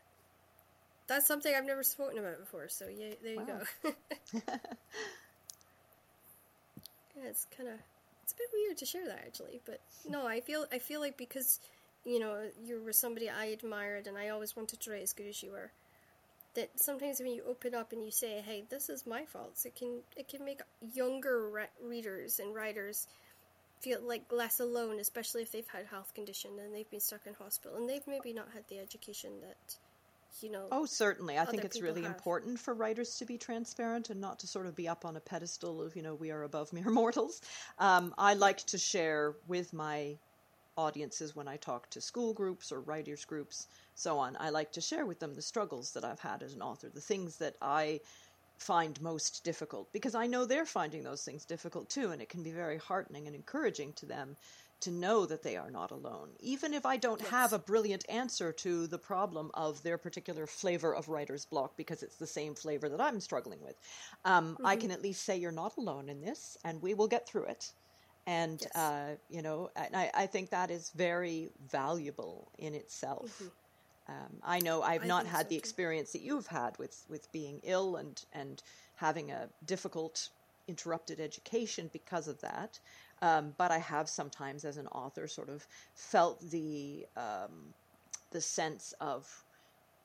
that's 1.11 1.27
something 1.27 1.53
I've 1.53 1.65
never 1.65 1.83
spoken 1.83 2.17
about 2.19 2.39
before. 2.39 2.69
So 2.69 2.85
yeah, 2.87 3.13
there 3.21 3.33
you 3.33 3.39
wow. 3.39 3.61
go. 3.83 3.91
yeah, 4.33 4.49
it's 7.25 7.45
kind 7.55 7.69
of 7.69 7.75
it's 8.23 8.33
a 8.33 8.37
bit 8.37 8.47
weird 8.53 8.77
to 8.77 8.85
share 8.85 9.05
that 9.07 9.23
actually, 9.25 9.61
but 9.65 9.81
no, 10.09 10.25
I 10.25 10.39
feel 10.39 10.65
I 10.71 10.79
feel 10.79 11.01
like 11.01 11.17
because 11.17 11.59
you 12.05 12.19
know 12.19 12.49
you 12.63 12.81
were 12.81 12.93
somebody 12.93 13.29
I 13.29 13.45
admired 13.45 14.07
and 14.07 14.17
I 14.17 14.29
always 14.29 14.55
wanted 14.55 14.79
to 14.79 14.91
write 14.91 15.03
as 15.03 15.13
good 15.13 15.27
as 15.27 15.43
you 15.43 15.51
were. 15.51 15.71
That 16.53 16.69
sometimes 16.75 17.19
when 17.19 17.31
you 17.31 17.43
open 17.47 17.75
up 17.75 17.93
and 17.93 18.03
you 18.03 18.11
say, 18.11 18.41
"Hey, 18.41 18.63
this 18.69 18.89
is 18.89 19.05
my 19.05 19.25
fault," 19.25 19.57
it 19.65 19.75
can 19.75 19.99
it 20.15 20.27
can 20.27 20.45
make 20.45 20.61
younger 20.93 21.49
re- 21.49 21.67
readers 21.81 22.39
and 22.39 22.55
writers 22.55 23.07
feel 23.81 23.99
like 24.01 24.31
less 24.31 24.59
alone, 24.59 24.99
especially 24.99 25.41
if 25.41 25.51
they've 25.51 25.67
had 25.67 25.87
health 25.87 26.13
condition 26.13 26.51
and 26.59 26.73
they've 26.73 26.89
been 26.89 26.99
stuck 26.99 27.25
in 27.25 27.33
hospital 27.33 27.77
and 27.77 27.89
they've 27.89 28.05
maybe 28.07 28.31
not 28.31 28.49
had 28.53 28.67
the 28.67 28.79
education 28.79 29.31
that 29.41 29.75
you 30.41 30.49
know. 30.49 30.67
Oh, 30.71 30.85
certainly. 30.85 31.37
I 31.37 31.45
think 31.45 31.63
it's 31.63 31.81
really 31.81 32.03
have. 32.03 32.11
important 32.11 32.59
for 32.59 32.73
writers 32.73 33.17
to 33.17 33.25
be 33.25 33.37
transparent 33.37 34.09
and 34.09 34.19
not 34.19 34.39
to 34.39 34.47
sort 34.47 34.65
of 34.65 34.75
be 34.75 34.87
up 34.87 35.05
on 35.05 35.15
a 35.15 35.19
pedestal 35.19 35.81
of, 35.81 35.95
you 35.95 36.01
know, 36.01 36.15
we 36.15 36.31
are 36.31 36.43
above 36.43 36.73
mere 36.73 36.89
mortals. 36.89 37.41
Um, 37.79 38.13
I 38.17 38.33
like 38.33 38.59
to 38.67 38.77
share 38.77 39.35
with 39.47 39.73
my 39.73 40.17
audiences 40.77 41.35
when 41.35 41.47
I 41.47 41.57
talk 41.57 41.89
to 41.91 42.01
school 42.01 42.33
groups 42.33 42.71
or 42.71 42.79
writers 42.79 43.25
groups, 43.25 43.67
so 43.95 44.17
on. 44.17 44.37
I 44.39 44.49
like 44.49 44.71
to 44.73 44.81
share 44.81 45.05
with 45.05 45.19
them 45.19 45.35
the 45.35 45.41
struggles 45.41 45.91
that 45.93 46.05
I've 46.05 46.19
had 46.19 46.41
as 46.43 46.53
an 46.53 46.61
author, 46.61 46.89
the 46.89 47.01
things 47.01 47.37
that 47.37 47.55
I 47.61 47.99
find 48.57 49.01
most 49.01 49.43
difficult 49.43 49.91
because 49.91 50.13
I 50.13 50.27
know 50.27 50.45
they're 50.45 50.67
finding 50.67 51.03
those 51.03 51.23
things 51.23 51.45
difficult 51.45 51.89
too, 51.89 52.11
and 52.11 52.21
it 52.21 52.29
can 52.29 52.43
be 52.43 52.51
very 52.51 52.77
heartening 52.77 53.25
and 53.25 53.35
encouraging 53.35 53.93
to 53.93 54.05
them 54.05 54.37
to 54.81 54.91
know 54.91 55.25
that 55.25 55.43
they 55.43 55.55
are 55.55 55.71
not 55.71 55.91
alone. 55.91 56.29
Even 56.39 56.73
if 56.73 56.85
I 56.85 56.97
don't 56.97 57.21
yes. 57.21 57.29
have 57.29 57.53
a 57.53 57.59
brilliant 57.59 58.05
answer 58.09 58.51
to 58.51 58.87
the 58.87 58.97
problem 58.97 59.51
of 59.53 59.81
their 59.83 59.97
particular 59.97 60.47
flavor 60.47 60.93
of 60.93 61.07
writer's 61.07 61.45
block 61.45 61.77
because 61.77 62.03
it's 62.03 62.17
the 62.17 62.27
same 62.27 62.55
flavor 62.55 62.89
that 62.89 63.01
I'm 63.01 63.19
struggling 63.19 63.61
with, 63.61 63.75
um, 64.25 64.53
mm-hmm. 64.53 64.65
I 64.65 64.75
can 64.75 64.91
at 64.91 65.01
least 65.01 65.23
say 65.23 65.37
you're 65.37 65.51
not 65.51 65.77
alone 65.77 66.09
in 66.09 66.21
this 66.21 66.57
and 66.63 66.81
we 66.81 66.93
will 66.93 67.07
get 67.07 67.27
through 67.27 67.45
it. 67.45 67.71
And, 68.27 68.61
yes. 68.61 68.75
uh, 68.75 69.15
you 69.29 69.41
know, 69.41 69.71
and 69.75 69.95
I, 69.95 70.11
I, 70.13 70.25
think 70.27 70.51
that 70.51 70.69
is 70.69 70.91
very 70.95 71.49
valuable 71.71 72.51
in 72.59 72.75
itself. 72.75 73.41
Mm-hmm. 73.41 74.13
Um, 74.13 74.37
I 74.43 74.59
know 74.59 74.83
I've 74.83 75.03
I 75.03 75.07
not 75.07 75.25
had 75.25 75.45
so 75.45 75.49
the 75.49 75.55
too. 75.55 75.59
experience 75.59 76.11
that 76.11 76.21
you've 76.21 76.47
had 76.47 76.77
with, 76.77 77.03
with 77.09 77.31
being 77.31 77.61
ill 77.63 77.95
and, 77.95 78.23
and 78.33 78.61
having 78.95 79.31
a 79.31 79.49
difficult 79.65 80.29
interrupted 80.67 81.19
education 81.19 81.89
because 81.91 82.27
of 82.27 82.39
that. 82.41 82.79
Um, 83.21 83.53
but 83.57 83.71
I 83.71 83.77
have 83.77 84.09
sometimes, 84.09 84.65
as 84.65 84.77
an 84.77 84.87
author, 84.87 85.27
sort 85.27 85.49
of 85.49 85.65
felt 85.93 86.41
the 86.49 87.05
um, 87.15 87.73
the 88.31 88.41
sense 88.41 88.93
of, 88.99 89.27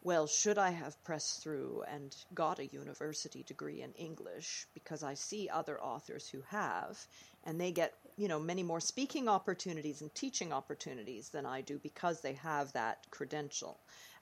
well, 0.03 0.27
should 0.27 0.59
I 0.59 0.71
have 0.71 1.03
pressed 1.05 1.43
through 1.43 1.85
and 1.89 2.15
got 2.35 2.59
a 2.59 2.67
university 2.67 3.43
degree 3.43 3.81
in 3.83 3.93
English? 3.93 4.67
Because 4.75 5.03
I 5.03 5.15
see 5.15 5.49
other 5.49 5.81
authors 5.81 6.29
who 6.29 6.43
have, 6.51 6.99
and 7.45 7.61
they 7.61 7.73
get 7.73 7.95
you 8.19 8.29
know 8.29 8.39
many 8.39 8.63
more 8.63 8.81
speaking 8.81 9.29
opportunities 9.29 10.03
and 10.03 10.15
teaching 10.15 10.53
opportunities 10.53 11.31
than 11.31 11.47
I 11.47 11.63
do 11.63 11.79
because 11.79 12.21
they 12.21 12.35
have 12.35 12.73
that 12.73 12.99
credential. 13.11 13.79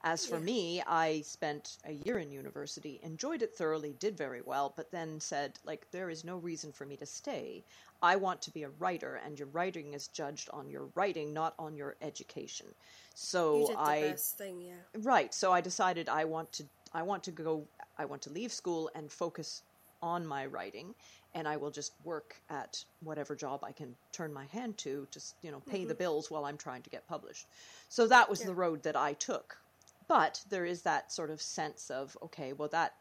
As 0.07 0.27
for 0.27 0.37
yeah. 0.37 0.45
me, 0.45 0.83
I 0.87 1.23
spent 1.23 1.79
a 1.87 1.93
year 1.93 2.19
in 2.19 2.31
university, 2.31 3.01
enjoyed 3.03 3.41
it 3.41 3.55
thoroughly, 3.55 3.95
did 3.99 4.19
very 4.19 4.43
well, 4.43 4.75
but 4.77 4.91
then 4.91 5.19
said, 5.19 5.59
like, 5.65 5.91
there 5.93 6.11
is 6.11 6.25
no 6.25 6.37
reason 6.37 6.73
for 6.73 6.85
me 6.85 6.97
to 6.99 7.07
stay. 7.07 7.65
I 8.03 8.17
want 8.17 8.43
to 8.43 8.51
be 8.51 8.65
a 8.65 8.69
writer, 8.79 9.19
and 9.25 9.39
your 9.39 9.49
writing 9.49 9.95
is 9.95 10.09
judged 10.09 10.51
on 10.53 10.69
your 10.69 10.91
writing, 10.95 11.33
not 11.33 11.55
on 11.59 11.75
your 11.75 11.97
education. 12.03 12.67
So 13.15 13.75
I 13.79 14.15
thing, 14.19 14.61
yeah. 14.61 14.75
Right. 14.99 15.33
So 15.33 15.53
I 15.53 15.63
decided 15.63 16.11
I 16.11 16.27
want 16.27 16.53
to 16.53 16.65
I 16.93 17.03
want 17.03 17.25
to 17.25 17.31
go 17.31 17.67
I 17.97 18.05
want 18.05 18.23
to 18.23 18.31
leave 18.31 18.53
school 18.53 18.91
and 18.95 19.11
focus 19.11 19.63
on 20.03 20.27
my 20.27 20.45
writing 20.45 20.95
and 21.35 21.49
I 21.49 21.57
will 21.57 21.71
just 21.71 21.93
work 22.05 22.37
at 22.51 22.85
whatever 23.01 23.35
job 23.35 23.65
I 23.65 23.73
can 23.73 23.95
turn 24.13 24.33
my 24.33 24.45
hand 24.47 24.79
to, 24.79 25.09
just 25.11 25.35
you 25.43 25.51
know, 25.51 25.61
pay 25.61 25.81
mm-hmm. 25.81 25.89
the 25.89 25.95
bills 25.95 26.31
while 26.31 26.45
I'm 26.45 26.57
trying 26.57 26.83
to 26.83 26.91
get 26.91 27.09
published. 27.09 27.47
So 27.89 28.07
that 28.09 28.29
was 28.29 28.41
yeah. 28.41 28.47
the 28.47 28.55
road 28.55 28.83
that 28.85 28.97
I 28.97 29.15
took. 29.15 29.57
But 30.09 30.43
there 30.51 30.67
is 30.67 30.83
that 30.83 31.13
sort 31.13 31.31
of 31.31 31.41
sense 31.41 31.91
of 31.91 32.17
okay, 32.23 32.53
well 32.53 32.69
that 32.69 32.95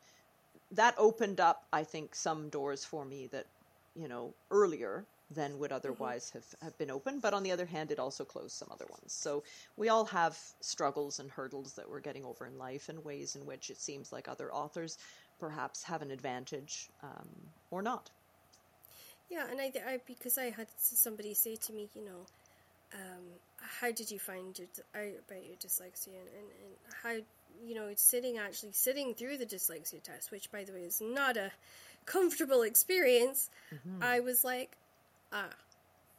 that 0.71 0.95
opened 0.97 1.39
up, 1.39 1.65
I 1.71 1.83
think, 1.83 2.15
some 2.15 2.49
doors 2.49 2.83
for 2.83 3.05
me 3.05 3.27
that 3.27 3.45
you 3.95 4.07
know 4.07 4.33
earlier 4.51 5.05
than 5.31 5.59
would 5.59 5.69
mm-hmm. 5.69 5.75
otherwise 5.75 6.27
mm-hmm. 6.27 6.39
have, 6.39 6.61
have 6.61 6.77
been 6.77 6.91
open. 6.91 7.19
But 7.19 7.33
on 7.33 7.43
the 7.43 7.51
other 7.51 7.65
hand, 7.65 7.91
it 7.91 7.99
also 7.99 8.23
closed 8.23 8.51
some 8.51 8.69
other 8.71 8.85
ones. 8.89 9.13
So 9.13 9.43
we 9.77 9.89
all 9.89 10.05
have 10.05 10.37
struggles 10.61 11.19
and 11.19 11.29
hurdles 11.29 11.73
that 11.73 11.89
we're 11.89 11.99
getting 11.99 12.25
over 12.25 12.45
in 12.45 12.57
life 12.57 12.89
and 12.89 13.03
ways 13.03 13.35
in 13.35 13.45
which 13.45 13.69
it 13.69 13.79
seems 13.79 14.11
like 14.11 14.27
other 14.27 14.53
authors 14.53 14.97
perhaps 15.39 15.83
have 15.83 16.01
an 16.01 16.11
advantage 16.11 16.89
um, 17.01 17.27
or 17.71 17.81
not. 17.81 18.09
Yeah, 19.29 19.45
and 19.49 19.59
I, 19.59 19.71
I 19.87 19.99
because 20.05 20.37
I 20.37 20.51
had 20.51 20.67
somebody 20.77 21.33
say 21.33 21.55
to 21.55 21.73
me, 21.73 21.89
you 21.95 22.05
know, 22.05 22.25
um, 22.93 23.23
how 23.59 23.91
did 23.91 24.11
you 24.11 24.19
find 24.19 24.59
out 24.95 25.01
about 25.01 25.45
your 25.45 25.55
dyslexia 25.57 26.07
and, 26.07 26.29
and, 26.37 26.49
and 26.63 26.93
how 27.01 27.13
you 27.65 27.75
know 27.75 27.89
sitting 27.95 28.37
actually 28.37 28.71
sitting 28.71 29.13
through 29.13 29.37
the 29.37 29.45
dyslexia 29.45 30.01
test, 30.01 30.31
which 30.31 30.51
by 30.51 30.63
the 30.63 30.73
way 30.73 30.81
is 30.81 31.01
not 31.01 31.37
a 31.37 31.51
comfortable 32.05 32.63
experience. 32.63 33.49
Mm-hmm. 33.73 34.03
I 34.03 34.19
was 34.19 34.43
like, 34.43 34.75
ah, 35.31 35.49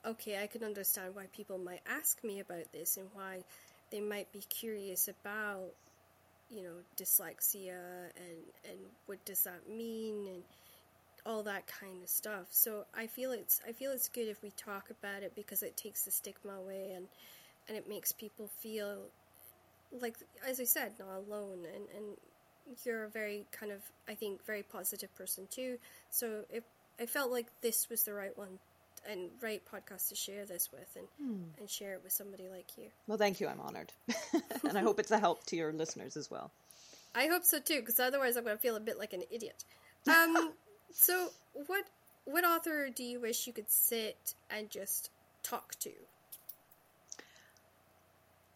okay, 0.07 0.43
I 0.43 0.47
can 0.47 0.65
understand 0.65 1.15
why 1.15 1.27
people 1.37 1.59
might 1.59 1.83
ask 1.87 2.23
me 2.25 2.41
about 2.41 2.73
this 2.73 2.97
and 2.97 3.09
why 3.15 3.45
they 3.91 4.01
might 4.01 4.33
be 4.33 4.41
curious 4.49 5.09
about 5.09 5.71
you 6.51 6.63
know 6.63 6.77
dyslexia 6.97 7.79
and 8.17 8.71
and 8.71 8.79
what 9.07 9.25
does 9.25 9.43
that 9.45 9.69
mean 9.69 10.27
and 10.27 10.43
all 11.27 11.43
that 11.45 11.67
kind 11.67 12.03
of 12.03 12.09
stuff. 12.09 12.47
So 12.51 12.85
I 12.97 13.07
feel 13.07 13.33
it's 13.33 13.61
I 13.67 13.73
feel 13.73 13.93
it's 13.93 14.09
good 14.09 14.29
if 14.29 14.43
we 14.43 14.51
talk 14.51 14.91
about 14.91 15.23
it 15.23 15.35
because 15.35 15.63
it 15.63 15.77
takes 15.77 16.05
the 16.05 16.11
stigma 16.11 16.53
away 16.53 16.93
and 16.95 17.07
and 17.69 17.77
it 17.77 17.89
makes 17.89 18.13
people 18.13 18.49
feel 18.59 18.99
like 20.01 20.17
as 20.47 20.61
I 20.61 20.65
said, 20.65 20.93
not 20.99 21.25
alone 21.27 21.61
and, 21.75 21.85
and 21.97 22.17
you're 22.85 23.05
a 23.05 23.09
very 23.09 23.47
kind 23.53 23.73
of 23.73 23.81
I 24.09 24.15
think 24.15 24.45
very 24.45 24.63
positive 24.63 25.15
person 25.17 25.47
too. 25.51 25.79
So 26.11 26.45
it 26.51 26.65
I 27.01 27.07
felt 27.07 27.31
like 27.31 27.47
this 27.61 27.89
was 27.89 28.05
the 28.05 28.15
right 28.15 28.37
one 28.37 28.59
and 29.09 29.31
right 29.43 29.63
podcast 29.71 30.09
to 30.09 30.15
share 30.15 30.47
this 30.47 30.71
with 30.73 30.97
and 30.97 31.07
hmm. 31.19 31.43
and 31.59 31.69
share 31.69 31.95
it 31.95 32.01
with 32.03 32.13
somebody 32.13 32.49
like 32.49 32.77
you. 32.77 32.87
Well, 33.07 33.19
thank 33.19 33.41
you. 33.41 33.49
I'm 33.49 33.61
honored, 33.61 33.93
and 34.65 34.79
I 34.79 34.81
hope 34.81 34.99
it's 34.99 35.11
a 35.11 35.19
help 35.19 35.45
to 35.47 35.57
your 35.57 35.73
listeners 35.73 36.17
as 36.17 36.31
well. 36.31 36.51
I 37.15 37.27
hope 37.27 37.45
so 37.45 37.61
too, 37.61 37.81
because 37.81 38.01
otherwise 38.01 38.37
I'm 38.37 38.45
going 38.45 38.57
to 38.57 38.61
feel 38.61 38.77
a 38.77 38.81
bit 38.81 38.99
like 38.99 39.13
an 39.13 39.23
idiot. 39.31 39.65
Um, 40.09 40.53
so, 40.95 41.29
what 41.67 41.85
what 42.25 42.45
author 42.45 42.89
do 42.89 43.03
you 43.03 43.21
wish 43.21 43.47
you 43.47 43.53
could 43.53 43.71
sit 43.71 44.35
and 44.49 44.71
just 44.71 45.11
talk 45.43 45.75
to? 45.81 45.91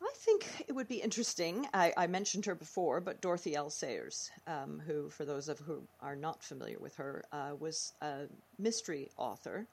I 0.01 0.11
think 0.14 0.64
it 0.68 0.72
would 0.72 0.89
be 0.89 1.03
interesting. 1.03 1.66
I, 1.74 1.93
I 1.97 2.07
mentioned 2.07 2.47
her 2.47 2.55
before, 2.55 3.01
but 3.01 3.20
Dorothy 3.20 3.57
L. 3.57 3.68
Sayers, 3.68 4.30
um, 4.47 4.80
who, 4.86 5.11
for 5.11 5.24
those 5.24 5.49
of 5.49 5.59
who 5.59 5.82
are 6.01 6.14
not 6.14 6.43
familiar 6.43 6.78
with 6.78 6.95
her, 6.97 7.24
uh, 7.32 7.51
was 7.59 7.93
a 8.01 8.26
mystery 8.59 9.11
author 9.16 9.66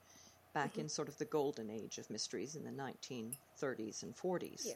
back 0.52 0.72
mm-hmm. 0.72 0.82
in 0.82 0.88
sort 0.88 1.08
of 1.08 1.16
the 1.18 1.24
golden 1.24 1.70
age 1.70 1.98
of 1.98 2.10
mysteries 2.10 2.56
in 2.56 2.64
the 2.64 2.70
1930s 2.70 4.02
and 4.02 4.16
40s, 4.16 4.66
yeah. 4.66 4.72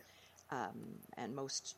um, 0.52 0.78
and 1.16 1.34
most 1.34 1.74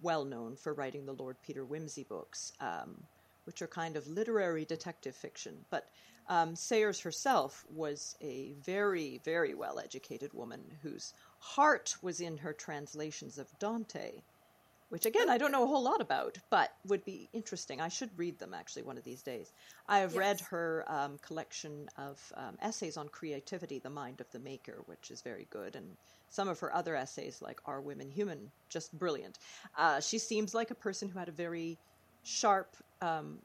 well 0.00 0.24
known 0.24 0.54
for 0.54 0.72
writing 0.72 1.04
the 1.04 1.14
Lord 1.14 1.36
Peter 1.44 1.64
Wimsey 1.64 2.06
books. 2.06 2.52
Um, 2.60 3.02
which 3.48 3.62
are 3.62 3.66
kind 3.66 3.96
of 3.96 4.06
literary 4.06 4.66
detective 4.66 5.16
fiction. 5.16 5.64
But 5.70 5.88
um, 6.28 6.54
Sayers 6.54 7.00
herself 7.00 7.64
was 7.74 8.14
a 8.20 8.52
very, 8.62 9.22
very 9.24 9.54
well 9.54 9.78
educated 9.78 10.34
woman 10.34 10.60
whose 10.82 11.14
heart 11.38 11.96
was 12.02 12.20
in 12.20 12.36
her 12.36 12.52
translations 12.52 13.38
of 13.38 13.58
Dante, 13.58 14.20
which 14.90 15.06
again 15.06 15.30
I 15.30 15.38
don't 15.38 15.50
know 15.50 15.64
a 15.64 15.66
whole 15.66 15.82
lot 15.82 16.02
about, 16.02 16.36
but 16.50 16.74
would 16.86 17.06
be 17.06 17.30
interesting. 17.32 17.80
I 17.80 17.88
should 17.88 18.10
read 18.18 18.38
them 18.38 18.52
actually 18.52 18.82
one 18.82 18.98
of 18.98 19.04
these 19.04 19.22
days. 19.22 19.50
I 19.88 20.00
have 20.00 20.12
yes. 20.12 20.18
read 20.18 20.40
her 20.50 20.84
um, 20.88 21.16
collection 21.26 21.88
of 21.96 22.20
um, 22.36 22.58
essays 22.60 22.98
on 22.98 23.08
creativity, 23.08 23.78
The 23.78 23.88
Mind 23.88 24.20
of 24.20 24.30
the 24.30 24.40
Maker, 24.40 24.82
which 24.84 25.10
is 25.10 25.22
very 25.22 25.46
good, 25.48 25.74
and 25.74 25.96
some 26.28 26.48
of 26.48 26.60
her 26.60 26.74
other 26.74 26.94
essays, 26.94 27.40
like 27.40 27.60
Are 27.64 27.80
Women 27.80 28.10
Human, 28.10 28.50
just 28.68 28.92
brilliant. 28.98 29.38
Uh, 29.78 30.00
she 30.00 30.18
seems 30.18 30.52
like 30.52 30.70
a 30.70 30.74
person 30.74 31.08
who 31.08 31.18
had 31.18 31.30
a 31.30 31.32
very 31.32 31.78
sharp, 32.22 32.76
um, 33.00 33.38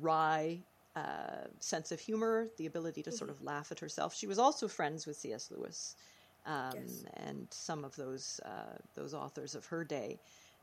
wry 0.00 0.58
uh, 0.96 1.44
sense 1.60 1.92
of 1.92 2.00
humor, 2.00 2.48
the 2.56 2.66
ability 2.66 3.02
to 3.02 3.10
mm-hmm. 3.10 3.16
sort 3.16 3.30
of 3.30 3.42
laugh 3.42 3.70
at 3.70 3.78
herself. 3.78 4.14
She 4.14 4.26
was 4.26 4.38
also 4.38 4.66
friends 4.66 5.06
with 5.06 5.16
C.S. 5.16 5.50
Lewis 5.50 5.94
um, 6.46 6.72
yes. 6.74 7.04
and 7.14 7.46
some 7.50 7.84
of 7.84 7.94
those 7.96 8.40
uh, 8.46 8.78
those 8.94 9.12
authors 9.12 9.54
of 9.54 9.66
her 9.66 9.84
day, 9.84 10.18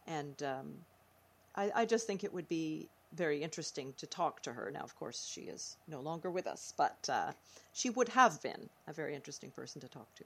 and 0.08 0.42
um, 0.42 0.74
I, 1.56 1.72
I, 1.76 1.86
just 1.86 2.08
think 2.08 2.24
it 2.24 2.34
would 2.34 2.48
be 2.48 2.90
very 3.14 3.44
interesting 3.44 3.94
to 3.98 4.08
talk 4.08 4.42
to 4.42 4.54
her. 4.54 4.72
Now, 4.74 4.80
of 4.80 4.96
course, 4.96 5.30
she 5.32 5.42
is 5.42 5.78
no 5.88 6.00
longer 6.00 6.32
with 6.32 6.48
us, 6.48 6.74
but 6.78 6.98
uh, 7.12 7.34
she 7.74 7.90
would 7.92 8.10
have 8.10 8.42
been 8.42 8.70
a 8.88 8.94
very 8.94 9.14
interesting 9.14 9.52
person 9.52 9.82
to 9.82 9.88
talk 9.88 10.14
to. 10.16 10.24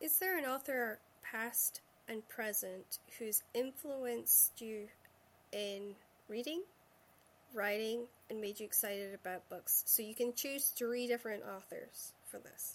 Is 0.00 0.18
there 0.18 0.36
an 0.36 0.44
author, 0.44 0.98
past 1.22 1.80
and 2.06 2.28
present, 2.28 2.98
who's 3.18 3.42
influenced 3.54 4.60
you 4.60 4.88
in 5.52 5.94
reading, 6.28 6.62
writing, 7.54 8.02
and 8.30 8.40
made 8.40 8.60
you 8.60 8.66
excited 8.66 9.14
about 9.14 9.48
books? 9.48 9.82
So 9.86 10.02
you 10.02 10.14
can 10.14 10.34
choose 10.34 10.68
three 10.68 11.06
different 11.06 11.42
authors 11.44 12.12
for 12.24 12.38
this. 12.38 12.74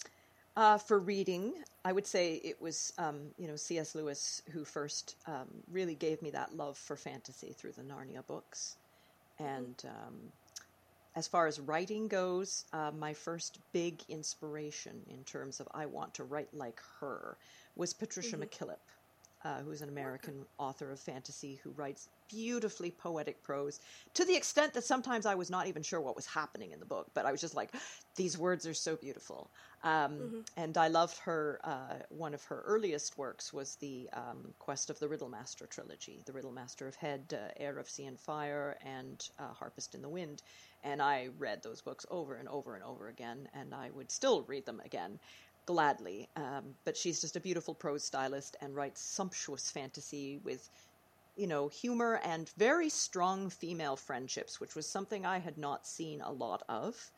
Uh, 0.54 0.76
for 0.76 0.98
reading, 0.98 1.54
I 1.84 1.92
would 1.92 2.06
say 2.06 2.34
it 2.34 2.60
was 2.60 2.92
um, 2.98 3.20
you 3.38 3.48
know 3.48 3.56
C.S. 3.56 3.94
Lewis 3.94 4.42
who 4.52 4.64
first 4.64 5.16
um, 5.26 5.48
really 5.70 5.94
gave 5.94 6.20
me 6.20 6.30
that 6.30 6.54
love 6.56 6.76
for 6.76 6.96
fantasy 6.96 7.54
through 7.54 7.72
the 7.72 7.82
Narnia 7.82 8.26
books, 8.26 8.76
and 9.38 9.82
um, 9.86 10.14
as 11.16 11.26
far 11.26 11.46
as 11.46 11.58
writing 11.60 12.08
goes, 12.08 12.64
uh, 12.72 12.90
my 12.98 13.14
first 13.14 13.58
big 13.72 14.02
inspiration 14.08 15.00
in 15.08 15.24
terms 15.24 15.60
of 15.60 15.68
I 15.72 15.86
want 15.86 16.14
to 16.14 16.24
write 16.24 16.52
like 16.52 16.80
her 17.00 17.36
was 17.76 17.94
Patricia 17.94 18.36
mm-hmm. 18.36 18.44
McKillip. 18.64 18.76
uh, 19.44 19.58
who's 19.62 19.82
an 19.82 19.88
American 19.88 20.44
author 20.58 20.90
of 20.90 21.00
fantasy 21.00 21.60
who 21.62 21.70
writes 21.70 22.08
beautifully 22.32 22.90
poetic 22.90 23.42
prose 23.42 23.80
to 24.14 24.24
the 24.24 24.36
extent 24.36 24.72
that 24.74 24.84
sometimes 24.84 25.26
I 25.26 25.34
was 25.34 25.50
not 25.50 25.66
even 25.66 25.82
sure 25.82 26.00
what 26.00 26.16
was 26.16 26.26
happening 26.26 26.72
in 26.72 26.80
the 26.80 26.86
book, 26.86 27.06
but 27.14 27.26
I 27.26 27.32
was 27.32 27.40
just 27.40 27.54
like, 27.54 27.70
these 28.16 28.38
words 28.38 28.66
are 28.66 28.74
so 28.74 28.96
beautiful. 28.96 29.50
Um, 29.84 30.12
mm-hmm. 30.12 30.40
And 30.56 30.76
I 30.76 30.88
loved 30.88 31.18
her. 31.18 31.60
Uh, 31.64 31.94
one 32.08 32.34
of 32.34 32.44
her 32.44 32.62
earliest 32.66 33.18
works 33.18 33.52
was 33.52 33.76
the 33.76 34.08
um, 34.12 34.54
Quest 34.58 34.90
of 34.90 34.98
the 34.98 35.08
Riddlemaster 35.08 35.68
trilogy, 35.68 36.22
the 36.24 36.32
Riddlemaster 36.32 36.86
of 36.88 36.94
Hed, 36.94 37.34
uh, 37.34 37.52
Heir 37.56 37.78
of 37.78 37.88
Sea 37.88 38.06
and 38.06 38.18
Fire, 38.18 38.76
and 38.84 39.28
uh, 39.38 39.52
Harpist 39.52 39.94
in 39.94 40.02
the 40.02 40.08
Wind. 40.08 40.42
And 40.84 41.02
I 41.02 41.28
read 41.38 41.62
those 41.62 41.80
books 41.80 42.06
over 42.10 42.36
and 42.36 42.48
over 42.48 42.74
and 42.74 42.84
over 42.84 43.08
again, 43.08 43.48
and 43.54 43.74
I 43.74 43.90
would 43.90 44.10
still 44.10 44.42
read 44.42 44.66
them 44.66 44.80
again 44.84 45.18
gladly. 45.66 46.28
Um, 46.36 46.74
but 46.84 46.96
she's 46.96 47.20
just 47.20 47.36
a 47.36 47.40
beautiful 47.40 47.74
prose 47.74 48.04
stylist 48.04 48.56
and 48.60 48.74
writes 48.74 49.00
sumptuous 49.00 49.70
fantasy 49.70 50.38
with, 50.44 50.68
you 51.36 51.46
know, 51.46 51.68
humor 51.68 52.20
and 52.22 52.48
very 52.50 52.88
strong 52.88 53.48
female 53.50 53.96
friendships, 53.96 54.60
which 54.60 54.74
was 54.74 54.86
something 54.88 55.24
I 55.24 55.38
had 55.38 55.58
not 55.58 55.86
seen 55.86 56.20
a 56.20 56.30
lot 56.30 56.62
of 56.68 57.10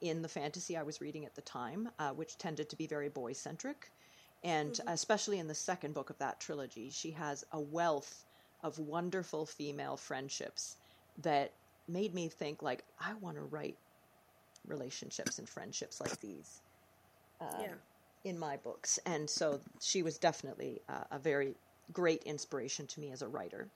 in 0.00 0.22
the 0.22 0.28
fantasy 0.28 0.76
I 0.76 0.82
was 0.82 1.00
reading 1.00 1.24
at 1.24 1.34
the 1.34 1.42
time, 1.42 1.88
uh, 1.98 2.10
which 2.10 2.38
tended 2.38 2.68
to 2.70 2.76
be 2.76 2.86
very 2.86 3.08
boy 3.08 3.32
centric. 3.32 3.90
And 4.44 4.72
mm-hmm. 4.72 4.88
especially 4.88 5.38
in 5.38 5.48
the 5.48 5.54
second 5.54 5.94
book 5.94 6.10
of 6.10 6.18
that 6.18 6.40
trilogy, 6.40 6.90
she 6.90 7.12
has 7.12 7.44
a 7.52 7.60
wealth 7.60 8.24
of 8.62 8.78
wonderful 8.78 9.46
female 9.46 9.96
friendships 9.96 10.76
that 11.22 11.52
made 11.88 12.14
me 12.14 12.28
think 12.28 12.62
like 12.62 12.84
I 13.00 13.14
want 13.14 13.36
to 13.36 13.42
write 13.42 13.76
relationships 14.66 15.38
and 15.38 15.48
friendships 15.48 16.00
like 16.00 16.20
these. 16.20 16.60
Um, 17.40 17.48
yeah 17.60 17.74
in 18.24 18.38
my 18.38 18.56
books. 18.56 18.98
And 19.06 19.28
so 19.28 19.60
she 19.80 20.02
was 20.02 20.18
definitely 20.18 20.80
uh, 20.88 21.04
a 21.10 21.18
very 21.18 21.54
great 21.92 22.22
inspiration 22.24 22.86
to 22.88 23.00
me 23.00 23.12
as 23.12 23.22
a 23.22 23.28
writer. 23.28 23.68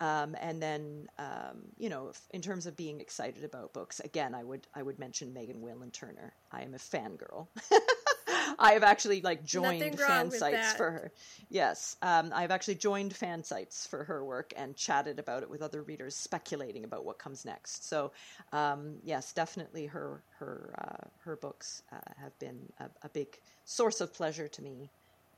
Um, 0.00 0.36
and 0.40 0.62
then, 0.62 1.08
um, 1.18 1.62
you 1.78 1.88
know, 1.88 2.08
if, 2.08 2.20
in 2.30 2.42
terms 2.42 2.66
of 2.66 2.76
being 2.76 3.00
excited 3.00 3.44
about 3.44 3.72
books, 3.72 4.00
again, 4.00 4.34
I 4.34 4.44
would 4.44 4.66
I 4.74 4.82
would 4.82 4.98
mention 4.98 5.32
Megan 5.32 5.62
Whalen 5.62 5.90
Turner. 5.90 6.34
I 6.52 6.62
am 6.62 6.74
a 6.74 6.78
fangirl. 6.78 7.46
I 8.58 8.72
have 8.72 8.82
actually 8.82 9.22
like 9.22 9.44
joined 9.44 9.98
fan 9.98 10.30
sites 10.30 10.72
that. 10.72 10.76
for 10.76 10.90
her. 10.90 11.12
Yes, 11.48 11.96
um, 12.02 12.30
I've 12.34 12.50
actually 12.50 12.74
joined 12.76 13.16
fan 13.16 13.42
sites 13.42 13.86
for 13.86 14.04
her 14.04 14.24
work 14.24 14.52
and 14.56 14.76
chatted 14.76 15.18
about 15.18 15.42
it 15.42 15.50
with 15.50 15.62
other 15.62 15.82
readers, 15.82 16.14
speculating 16.14 16.84
about 16.84 17.04
what 17.04 17.18
comes 17.18 17.44
next. 17.44 17.88
So, 17.88 18.12
um, 18.52 18.96
yes, 19.02 19.32
definitely 19.32 19.86
her 19.86 20.22
her 20.38 20.74
uh, 20.78 21.08
her 21.24 21.36
books 21.36 21.82
uh, 21.90 22.12
have 22.20 22.38
been 22.38 22.60
a, 22.78 22.90
a, 23.02 23.08
big 23.08 23.38
source 23.64 24.02
of 24.02 24.12
pleasure 24.12 24.48
to 24.48 24.62
me 24.62 24.90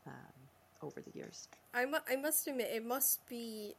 um, 0.06 0.47
over 0.82 1.00
the 1.00 1.16
years. 1.16 1.48
I, 1.74 1.84
mu- 1.86 1.98
I 2.08 2.16
must 2.16 2.46
admit, 2.46 2.70
it 2.72 2.84
must 2.84 3.26
be 3.28 3.74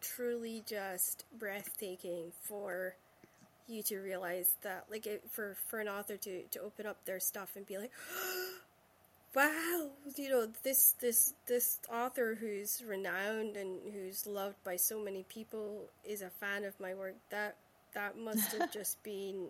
truly 0.00 0.62
just 0.66 1.24
breathtaking 1.38 2.32
for 2.42 2.94
you 3.66 3.82
to 3.84 3.98
realize 3.98 4.54
that 4.62 4.86
like 4.90 5.06
it, 5.06 5.22
for 5.30 5.56
for 5.68 5.78
an 5.78 5.88
author 5.88 6.16
to 6.16 6.42
to 6.44 6.58
open 6.60 6.86
up 6.86 6.96
their 7.04 7.20
stuff 7.20 7.54
and 7.54 7.64
be 7.66 7.78
like 7.78 7.92
wow, 9.34 9.90
you 10.16 10.28
know, 10.28 10.48
this 10.62 10.94
this 11.00 11.34
this 11.46 11.78
author 11.92 12.36
who's 12.38 12.82
renowned 12.86 13.56
and 13.56 13.78
who's 13.92 14.26
loved 14.26 14.56
by 14.64 14.76
so 14.76 15.02
many 15.02 15.24
people 15.28 15.88
is 16.04 16.22
a 16.22 16.30
fan 16.30 16.64
of 16.64 16.78
my 16.80 16.94
work. 16.94 17.14
That 17.30 17.56
that 17.94 18.18
must 18.18 18.52
have 18.52 18.72
just 18.72 19.02
been 19.02 19.48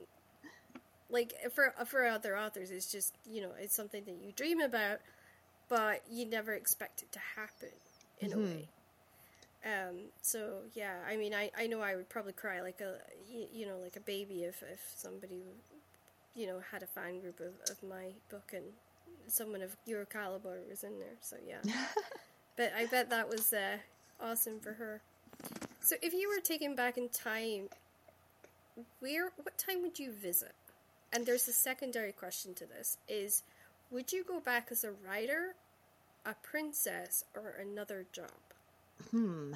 like 1.09 1.35
for 1.53 1.73
for 1.87 2.07
other 2.07 2.37
authors, 2.37 2.71
it's 2.71 2.91
just 2.91 3.15
you 3.25 3.41
know 3.43 3.53
it's 3.59 3.75
something 3.75 4.05
that 4.05 4.17
you 4.23 4.33
dream 4.33 4.61
about, 4.61 4.99
but 5.71 6.03
you 6.11 6.27
never 6.27 6.53
expect 6.53 7.01
it 7.01 7.11
to 7.13 7.21
happen 7.37 7.71
in 8.19 8.31
mm-hmm. 8.31 8.41
a 8.41 8.45
way. 8.45 8.69
Um, 9.65 9.97
so 10.21 10.59
yeah, 10.75 10.97
I 11.09 11.17
mean, 11.17 11.33
I, 11.33 11.51
I 11.57 11.67
know 11.67 11.81
I 11.81 11.97
would 11.97 12.09
probably 12.09 12.33
cry 12.33 12.61
like 12.61 12.81
a 12.81 12.97
you, 13.31 13.47
you 13.53 13.67
know 13.67 13.79
like 13.83 13.97
a 13.97 14.01
baby 14.01 14.45
if 14.45 14.63
if 14.63 14.81
somebody 14.97 15.43
you 16.35 16.47
know 16.47 16.61
had 16.73 16.83
a 16.83 16.87
fan 16.87 17.21
group 17.21 17.41
of, 17.41 17.55
of 17.71 17.83
my 17.89 18.13
book 18.31 18.53
and 18.55 18.65
someone 19.27 19.63
of 19.63 19.77
your 19.87 20.05
caliber 20.07 20.59
was 20.69 20.83
in 20.83 20.99
there. 20.99 21.17
So 21.21 21.37
yeah, 21.47 21.61
but 22.57 22.73
I 22.77 22.87
bet 22.87 23.11
that 23.11 23.29
was 23.29 23.53
uh, 23.53 23.77
awesome 24.21 24.61
for 24.61 24.73
her. 24.73 25.03
So 25.81 25.97
if 26.03 26.13
you 26.13 26.29
were 26.29 26.43
taken 26.43 26.75
back 26.75 26.99
in 26.99 27.09
time, 27.11 27.69
where 29.01 29.31
what 29.37 29.57
time 29.59 29.83
would 29.83 29.99
you 29.99 30.13
visit? 30.13 30.53
And 31.13 31.27
there's 31.27 31.49
a 31.49 31.53
secondary 31.53 32.13
question 32.13 32.55
to 32.55 32.67
this: 32.67 32.97
is 33.09 33.43
would 33.91 34.13
you 34.13 34.25
go 34.25 34.41
back 34.41 34.69
as 34.71 34.85
a 34.85 34.93
writer, 34.93 35.55
a 36.25 36.35
princess, 36.43 37.25
or 37.35 37.57
another 37.61 38.07
job? 38.13 38.31
Hmm. 39.11 39.53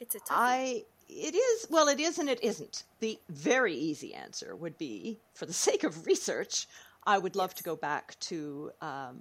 It's 0.00 0.14
a 0.14 0.18
tough 0.18 0.28
I 0.30 0.84
it 1.08 1.34
is 1.34 1.66
well 1.70 1.88
it 1.88 2.00
is 2.00 2.18
and 2.18 2.28
it 2.28 2.42
isn't. 2.42 2.84
The 3.00 3.18
very 3.28 3.74
easy 3.74 4.14
answer 4.14 4.54
would 4.54 4.78
be 4.78 5.18
for 5.34 5.46
the 5.46 5.52
sake 5.52 5.84
of 5.84 6.06
research, 6.06 6.66
I 7.06 7.18
would 7.18 7.36
love 7.36 7.50
yes. 7.50 7.58
to 7.58 7.64
go 7.64 7.76
back 7.76 8.18
to 8.20 8.70
um, 8.80 9.18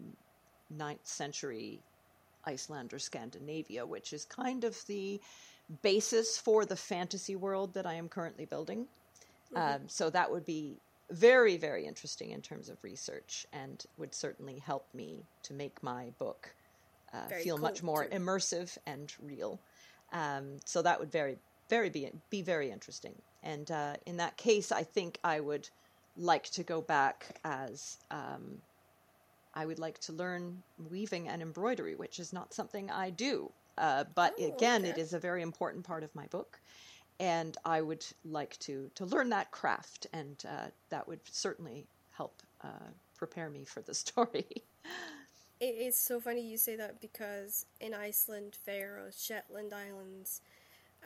9th 0.76 1.06
century 1.06 1.80
Iceland 2.46 2.94
or 2.94 3.00
Scandinavia, 3.00 3.86
which 3.86 4.14
is 4.14 4.26
kind 4.26 4.64
of 4.64 4.78
the 4.88 5.20
basis 5.82 6.38
for 6.38 6.66
the 6.66 6.76
fantasy 6.76 7.36
world 7.36 7.74
that 7.74 7.86
I 7.86 7.94
am 7.94 8.10
currently 8.10 8.46
building. 8.46 8.88
Mm-hmm. 9.54 9.58
Um, 9.58 9.82
so 9.88 10.10
that 10.10 10.32
would 10.32 10.46
be 10.46 10.78
very, 11.10 11.58
very 11.58 11.86
interesting 11.86 12.32
in 12.32 12.42
terms 12.42 12.70
of 12.70 12.78
research 12.84 13.46
and 13.54 13.86
would 13.98 14.14
certainly 14.14 14.60
help 14.60 14.88
me 14.94 15.24
to 15.44 15.54
make 15.54 15.82
my 15.82 16.12
book 16.20 16.54
uh, 17.14 17.28
feel 17.28 17.56
cool 17.56 17.64
much 17.64 17.84
more 17.84 18.06
too. 18.06 18.18
immersive 18.18 18.78
and 18.86 19.14
real. 19.22 19.60
Um, 20.12 20.58
so 20.66 20.82
that 20.82 21.00
would 21.00 21.12
very, 21.12 21.38
very 21.70 21.90
be 21.90 22.12
be 22.30 22.42
very 22.42 22.72
interesting. 22.72 23.16
And 23.44 23.70
uh, 23.72 23.96
in 24.06 24.18
that 24.18 24.38
case, 24.38 24.72
I 24.72 24.84
think 24.84 25.20
I 25.24 25.40
would 25.40 25.70
like 26.18 26.50
to 26.52 26.64
go 26.64 26.82
back 26.82 27.40
as 27.44 27.98
um, 28.12 28.58
I 29.54 29.66
would 29.66 29.80
like 29.80 30.00
to 30.02 30.14
learn 30.14 30.64
weaving 30.90 31.30
and 31.30 31.42
embroidery, 31.42 31.96
which 31.96 32.20
is 32.20 32.34
not 32.34 32.54
something 32.54 32.92
I 32.92 33.10
do. 33.10 33.52
Uh, 33.78 34.06
but 34.16 34.34
oh, 34.40 34.56
again, 34.56 34.82
okay. 34.82 34.90
it 34.90 34.98
is 34.98 35.14
a 35.14 35.20
very 35.20 35.42
important 35.42 35.86
part 35.86 36.04
of 36.04 36.14
my 36.16 36.26
book, 36.28 36.60
and 37.20 37.58
I 37.66 37.82
would 37.82 38.06
like 38.24 38.58
to 38.60 38.90
to 38.96 39.06
learn 39.06 39.30
that 39.30 39.52
craft, 39.52 40.08
and 40.14 40.44
uh, 40.48 40.68
that 40.90 41.08
would 41.08 41.22
certainly 41.32 41.88
help 42.12 42.42
uh, 42.64 42.92
prepare 43.16 43.50
me 43.50 43.66
for 43.66 43.82
the 43.82 43.94
story. 44.06 44.46
it 45.60 45.66
is 45.66 45.98
so 45.98 46.20
funny 46.20 46.42
you 46.42 46.58
say 46.58 46.76
that 46.76 47.02
because 47.02 47.66
in 47.80 47.94
Iceland, 47.94 48.58
Faroe, 48.66 49.10
Shetland 49.16 49.74
Islands, 49.74 50.42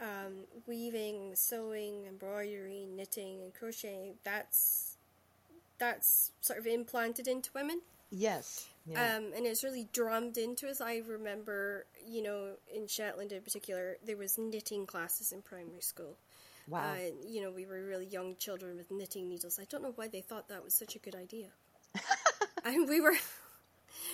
um, 0.01 0.45
weaving, 0.67 1.35
sewing, 1.35 2.05
embroidery, 2.07 2.87
knitting, 2.89 3.41
and 3.43 3.53
crocheting, 3.53 4.15
that's 4.23 4.97
that's 5.77 6.31
sort 6.41 6.59
of 6.59 6.67
implanted 6.67 7.27
into 7.27 7.49
women. 7.55 7.81
Yes. 8.11 8.67
Yeah. 8.85 9.17
Um, 9.17 9.31
and 9.35 9.45
it's 9.45 9.63
really 9.63 9.87
drummed 9.93 10.37
into 10.37 10.67
us. 10.67 10.81
I 10.81 11.01
remember, 11.07 11.85
you 12.05 12.23
know, 12.23 12.53
in 12.73 12.87
Shetland 12.87 13.31
in 13.31 13.41
particular, 13.41 13.97
there 14.05 14.17
was 14.17 14.37
knitting 14.37 14.85
classes 14.85 15.31
in 15.31 15.41
primary 15.41 15.81
school. 15.81 16.17
Wow. 16.67 16.93
Uh, 16.93 17.11
you 17.27 17.41
know, 17.41 17.51
we 17.51 17.65
were 17.65 17.83
really 17.83 18.07
young 18.07 18.35
children 18.37 18.77
with 18.77 18.89
knitting 18.91 19.27
needles. 19.27 19.59
I 19.59 19.65
don't 19.69 19.83
know 19.83 19.93
why 19.95 20.07
they 20.07 20.21
thought 20.21 20.49
that 20.49 20.63
was 20.63 20.73
such 20.73 20.95
a 20.95 20.99
good 20.99 21.15
idea. 21.15 21.47
and 22.65 22.87
we 22.87 23.01
were. 23.01 23.13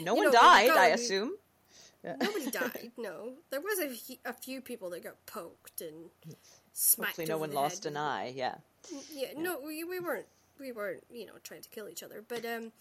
No 0.02 0.16
one 0.16 0.26
know, 0.26 0.32
died, 0.32 0.70
I 0.70 0.88
assume. 0.88 1.34
Nobody 2.04 2.52
died. 2.52 2.92
No, 2.98 3.34
there 3.50 3.62
was 3.62 3.80
a, 3.80 4.30
a 4.30 4.34
few 4.34 4.62
people 4.62 4.90
that 4.92 5.04
got 5.04 5.26
poked 5.26 5.82
and 5.82 6.10
smacked. 6.74 7.10
Hopefully, 7.10 7.28
no 7.28 7.38
one 7.38 7.52
lost 7.52 7.86
an 7.86 7.98
eye. 7.98 8.34
Yeah. 8.36 8.56
yeah. 8.92 9.00
Yeah. 9.14 9.28
No, 9.38 9.60
we 9.66 9.84
we 9.84 10.00
weren't 10.00 10.28
we 10.60 10.72
weren't, 10.72 11.04
you 11.12 11.26
know, 11.26 11.34
trying 11.44 11.62
to 11.62 11.70
kill 11.70 11.90
each 11.90 12.04
other. 12.04 12.24
But 12.28 12.46
um, 12.46 12.72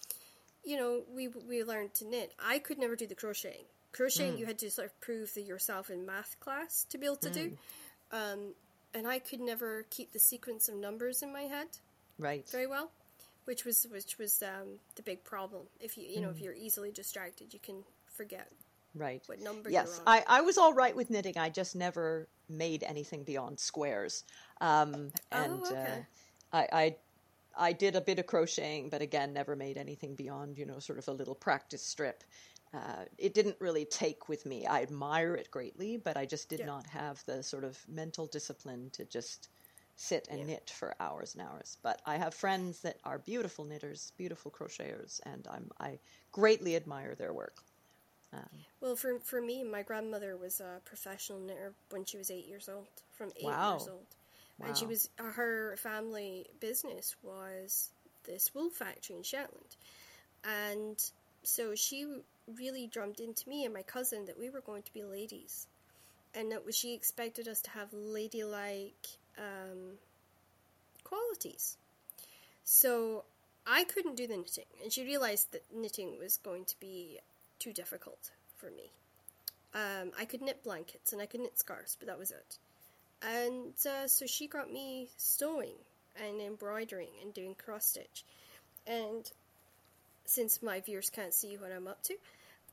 you 0.67 0.77
know, 0.77 1.03
we 1.15 1.29
we 1.29 1.63
learned 1.63 1.95
to 1.95 2.07
knit. 2.07 2.35
I 2.45 2.59
could 2.59 2.79
never 2.79 2.97
do 2.97 3.07
the 3.07 3.15
crocheting. 3.15 3.65
Crocheting, 3.93 4.35
mm. 4.35 4.39
you 4.41 4.47
had 4.47 4.59
to 4.59 4.71
sort 4.71 4.89
of 4.89 5.01
prove 5.01 5.33
that 5.35 5.43
yourself 5.43 5.89
in 5.89 6.05
math 6.05 6.39
class 6.41 6.85
to 6.91 6.99
be 6.99 7.07
able 7.07 7.17
to 7.17 7.31
mm. 7.31 7.35
do. 7.35 7.59
Um, 8.13 8.55
and 8.93 9.07
I 9.07 9.21
could 9.21 9.41
never 9.41 9.87
keep 9.91 10.13
the 10.13 10.19
sequence 10.19 10.69
of 10.69 10.75
numbers 10.75 11.23
in 11.23 11.33
my 11.33 11.43
head, 11.43 11.69
right, 12.19 12.47
very 12.51 12.67
well, 12.67 12.91
which 13.45 13.65
was 13.65 13.87
which 13.91 14.19
was 14.19 14.43
um, 14.43 14.81
the 14.97 15.03
big 15.03 15.23
problem. 15.23 15.63
If 15.81 15.97
you 15.97 16.05
you 16.05 16.21
know 16.21 16.31
if 16.31 16.37
mm. 16.37 16.43
you're 16.43 16.55
easily 16.55 16.91
distracted, 16.91 17.55
you 17.55 17.61
can 17.61 17.85
forget 18.13 18.51
right 18.95 19.23
what 19.27 19.39
number 19.43 19.69
yes 19.69 20.01
I, 20.07 20.25
I 20.27 20.41
was 20.41 20.57
all 20.57 20.73
right 20.73 20.97
with 20.97 21.11
knitting 21.11 21.37
i 21.37 21.51
just 21.51 21.77
never 21.77 22.29
made 22.49 22.83
anything 22.83 23.25
beyond 23.25 23.61
squares 23.61 24.25
um, 24.63 25.13
and 25.31 25.61
oh, 25.63 25.71
okay. 25.71 26.05
uh, 26.53 26.57
I, 26.57 26.69
I 26.73 26.97
I 27.57 27.73
did 27.73 27.97
a 27.97 28.01
bit 28.01 28.19
of 28.19 28.27
crocheting, 28.27 28.91
but 28.91 29.03
again, 29.03 29.33
never 29.33 29.57
made 29.57 29.77
anything 29.77 30.15
beyond, 30.15 30.59
you 30.59 30.67
know, 30.67 30.79
sort 30.79 30.99
of 30.99 31.09
a 31.09 31.13
little 31.13 31.35
practice 31.35 31.83
strip. 31.83 32.25
Uh, 32.75 33.05
it 33.17 33.33
didn't 33.33 33.57
really 33.61 33.85
take 33.85 34.29
with 34.29 34.45
me. 34.45 34.67
I 34.67 34.83
admire 34.83 35.35
it 35.35 35.51
greatly, 35.51 35.97
but 35.97 36.17
I 36.17 36.27
just 36.27 36.49
did 36.49 36.61
yeah. 36.61 36.67
not 36.67 36.87
have 36.87 37.25
the 37.25 37.43
sort 37.43 37.65
of 37.65 37.79
mental 37.89 38.27
discipline 38.27 38.91
to 38.93 39.05
just 39.05 39.49
sit 39.97 40.29
and 40.31 40.41
yeah. 40.41 40.47
knit 40.47 40.71
for 40.71 40.95
hours 41.01 41.35
and 41.35 41.47
hours. 41.47 41.79
But 41.83 42.03
I 42.05 42.17
have 42.17 42.35
friends 42.35 42.81
that 42.81 42.99
are 43.05 43.19
beautiful 43.19 43.65
knitters, 43.65 44.13
beautiful 44.19 44.51
crocheters, 44.51 45.21
and 45.25 45.47
I'm, 45.51 45.71
I 45.81 45.99
greatly 46.33 46.77
admire 46.77 47.15
their 47.15 47.33
work. 47.33 47.63
Um, 48.33 48.49
well, 48.81 48.97
for 48.97 49.19
for 49.21 49.41
me, 49.41 49.63
my 49.63 49.83
grandmother 49.83 50.37
was 50.37 50.61
a 50.61 50.81
professional 50.85 51.39
knitter 51.39 51.73
when 51.91 52.05
she 52.05 52.19
was 52.19 52.31
eight 52.31 52.47
years 52.47 52.69
old, 52.69 52.89
from 53.13 53.31
eight 53.37 53.45
Wow. 53.45 53.79
years 53.79 53.89
old, 53.89 54.07
and 54.65 54.77
she 54.77 54.87
was 54.87 55.09
uh, 55.19 55.25
her 55.25 55.77
family 55.77 56.47
business 56.61 57.15
was 57.23 57.91
this 58.25 58.55
wool 58.55 58.71
factory 58.71 59.17
in 59.17 59.23
Shetland, 59.23 59.77
and 60.45 61.03
so 61.43 61.75
she 61.75 62.07
really 62.57 62.87
drummed 62.87 63.21
into 63.21 63.49
me 63.49 63.65
and 63.65 63.75
my 63.75 63.83
cousin 63.83 64.25
that 64.27 64.39
we 64.39 64.51
were 64.51 64.61
going 64.61 64.83
to 64.83 64.93
be 64.93 65.05
ladies, 65.05 65.67
and 66.35 66.53
that 66.53 66.65
was 66.65 66.77
she 66.77 66.95
expected 66.95 67.49
us 67.49 67.61
to 67.63 67.71
have 67.71 67.93
ladylike 67.93 69.07
um, 69.39 69.99
qualities. 71.05 71.77
So 72.65 73.25
I 73.67 73.85
couldn't 73.85 74.17
do 74.17 74.27
the 74.27 74.37
knitting, 74.37 74.65
and 74.83 74.93
she 74.93 75.05
realized 75.05 75.53
that 75.53 75.65
knitting 75.75 76.19
was 76.19 76.39
going 76.39 76.65
to 76.67 76.81
be 76.81 77.21
too 77.59 77.73
difficult 77.73 78.31
for 78.57 78.71
me. 78.71 78.91
Um, 79.75 80.13
I 80.19 80.25
could 80.25 80.41
knit 80.41 80.65
blankets 80.65 81.13
and 81.13 81.21
I 81.21 81.27
could 81.27 81.41
knit 81.41 81.59
scarves, 81.59 81.97
but 81.99 82.09
that 82.09 82.19
was 82.19 82.31
it. 82.31 82.59
And 83.23 83.75
uh, 83.87 84.07
so 84.07 84.27
she 84.27 84.47
got 84.47 84.73
me 84.73 85.09
sewing 85.17 85.77
and 86.25 86.41
embroidering 86.41 87.11
and 87.23 87.33
doing 87.33 87.55
cross 87.55 87.87
stitch. 87.87 88.25
And 88.87 89.31
since 90.25 90.63
my 90.63 90.81
viewers 90.81 91.11
can't 91.11 91.35
see 91.35 91.57
what 91.57 91.73
I'm 91.73 91.89
up 91.89 92.03
to, 92.05 92.15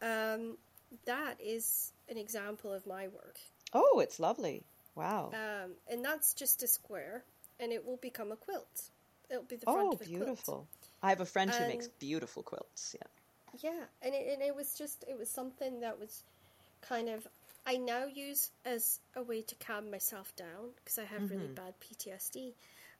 um, 0.01 0.57
that 1.05 1.35
is 1.39 1.91
an 2.09 2.17
example 2.17 2.73
of 2.73 2.85
my 2.85 3.07
work. 3.07 3.37
oh, 3.73 3.99
it's 3.99 4.19
lovely. 4.19 4.63
Wow. 4.95 5.31
Um, 5.33 5.71
and 5.89 6.05
that's 6.05 6.33
just 6.33 6.61
a 6.61 6.67
square, 6.67 7.23
and 7.59 7.71
it 7.71 7.83
will 7.83 7.97
become 7.97 8.31
a 8.31 8.35
quilt. 8.35 8.89
It'll 9.29 9.43
be 9.43 9.55
the 9.55 9.65
front 9.65 9.79
oh, 9.79 9.91
of 9.93 10.01
a 10.01 10.05
quilt. 10.05 10.09
beautiful. 10.09 10.67
I 11.01 11.09
have 11.09 11.21
a 11.21 11.25
friend 11.25 11.49
who 11.49 11.67
makes 11.67 11.87
beautiful 11.87 12.43
quilts. 12.43 12.95
Yeah. 12.95 13.07
Yeah, 13.59 13.83
and 14.01 14.15
it, 14.15 14.33
and 14.33 14.41
it 14.41 14.55
was 14.55 14.75
just 14.75 15.05
it 15.07 15.17
was 15.17 15.29
something 15.29 15.81
that 15.81 15.99
was 15.99 16.23
kind 16.81 17.07
of 17.07 17.27
I 17.65 17.77
now 17.77 18.05
use 18.05 18.51
as 18.65 18.99
a 19.15 19.23
way 19.23 19.41
to 19.41 19.55
calm 19.55 19.89
myself 19.89 20.35
down 20.35 20.71
because 20.75 20.97
I 20.97 21.05
have 21.05 21.31
really 21.31 21.47
bad 21.47 21.73
PTSD 21.79 22.53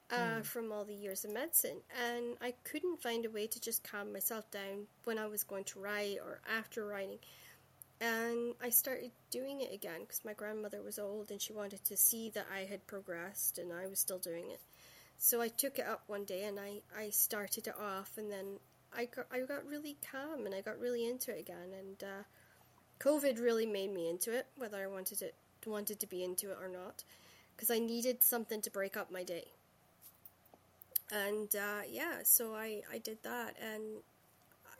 uh, 0.09 0.41
from 0.41 0.71
all 0.71 0.85
the 0.85 0.93
years 0.93 1.25
of 1.25 1.33
medicine, 1.33 1.81
and 2.07 2.37
I 2.41 2.53
couldn't 2.63 3.01
find 3.01 3.25
a 3.25 3.29
way 3.29 3.47
to 3.47 3.59
just 3.59 3.83
calm 3.83 4.13
myself 4.13 4.49
down 4.51 4.87
when 5.03 5.17
I 5.17 5.25
was 5.27 5.43
going 5.43 5.65
to 5.65 5.79
write 5.79 6.17
or 6.23 6.39
after 6.57 6.85
writing. 6.85 7.19
And 7.99 8.53
I 8.61 8.69
started 8.69 9.11
doing 9.31 9.61
it 9.61 9.73
again 9.73 10.01
because 10.01 10.25
my 10.25 10.33
grandmother 10.33 10.81
was 10.81 10.99
old 10.99 11.31
and 11.31 11.41
she 11.41 11.53
wanted 11.53 11.83
to 11.85 11.95
see 11.95 12.29
that 12.31 12.47
I 12.53 12.61
had 12.61 12.85
progressed 12.85 13.59
and 13.59 13.71
I 13.71 13.87
was 13.87 13.99
still 13.99 14.19
doing 14.19 14.51
it. 14.51 14.59
So 15.17 15.41
I 15.41 15.47
took 15.47 15.79
it 15.79 15.87
up 15.87 16.03
one 16.07 16.25
day 16.25 16.43
and 16.43 16.59
I, 16.59 16.81
I 16.97 17.09
started 17.11 17.67
it 17.67 17.75
off, 17.79 18.11
and 18.17 18.31
then 18.31 18.59
I 18.95 19.05
got, 19.05 19.27
I 19.31 19.39
got 19.41 19.65
really 19.65 19.97
calm 20.11 20.45
and 20.45 20.53
I 20.53 20.61
got 20.61 20.79
really 20.79 21.05
into 21.07 21.31
it 21.31 21.39
again. 21.39 21.71
And 21.77 22.03
uh, 22.03 22.23
COVID 23.03 23.41
really 23.41 23.65
made 23.65 23.93
me 23.93 24.09
into 24.09 24.35
it, 24.35 24.47
whether 24.57 24.77
I 24.77 24.87
wanted 24.87 25.21
it 25.21 25.35
wanted 25.65 25.99
to 25.99 26.07
be 26.07 26.23
into 26.23 26.51
it 26.51 26.57
or 26.61 26.67
not, 26.67 27.03
because 27.55 27.71
I 27.71 27.79
needed 27.79 28.21
something 28.21 28.61
to 28.61 28.69
break 28.69 28.97
up 28.97 29.11
my 29.11 29.23
day. 29.23 29.45
And 31.11 31.53
uh, 31.55 31.81
yeah, 31.89 32.19
so 32.23 32.53
I, 32.53 32.81
I 32.91 32.97
did 32.97 33.17
that. 33.23 33.55
And 33.61 33.83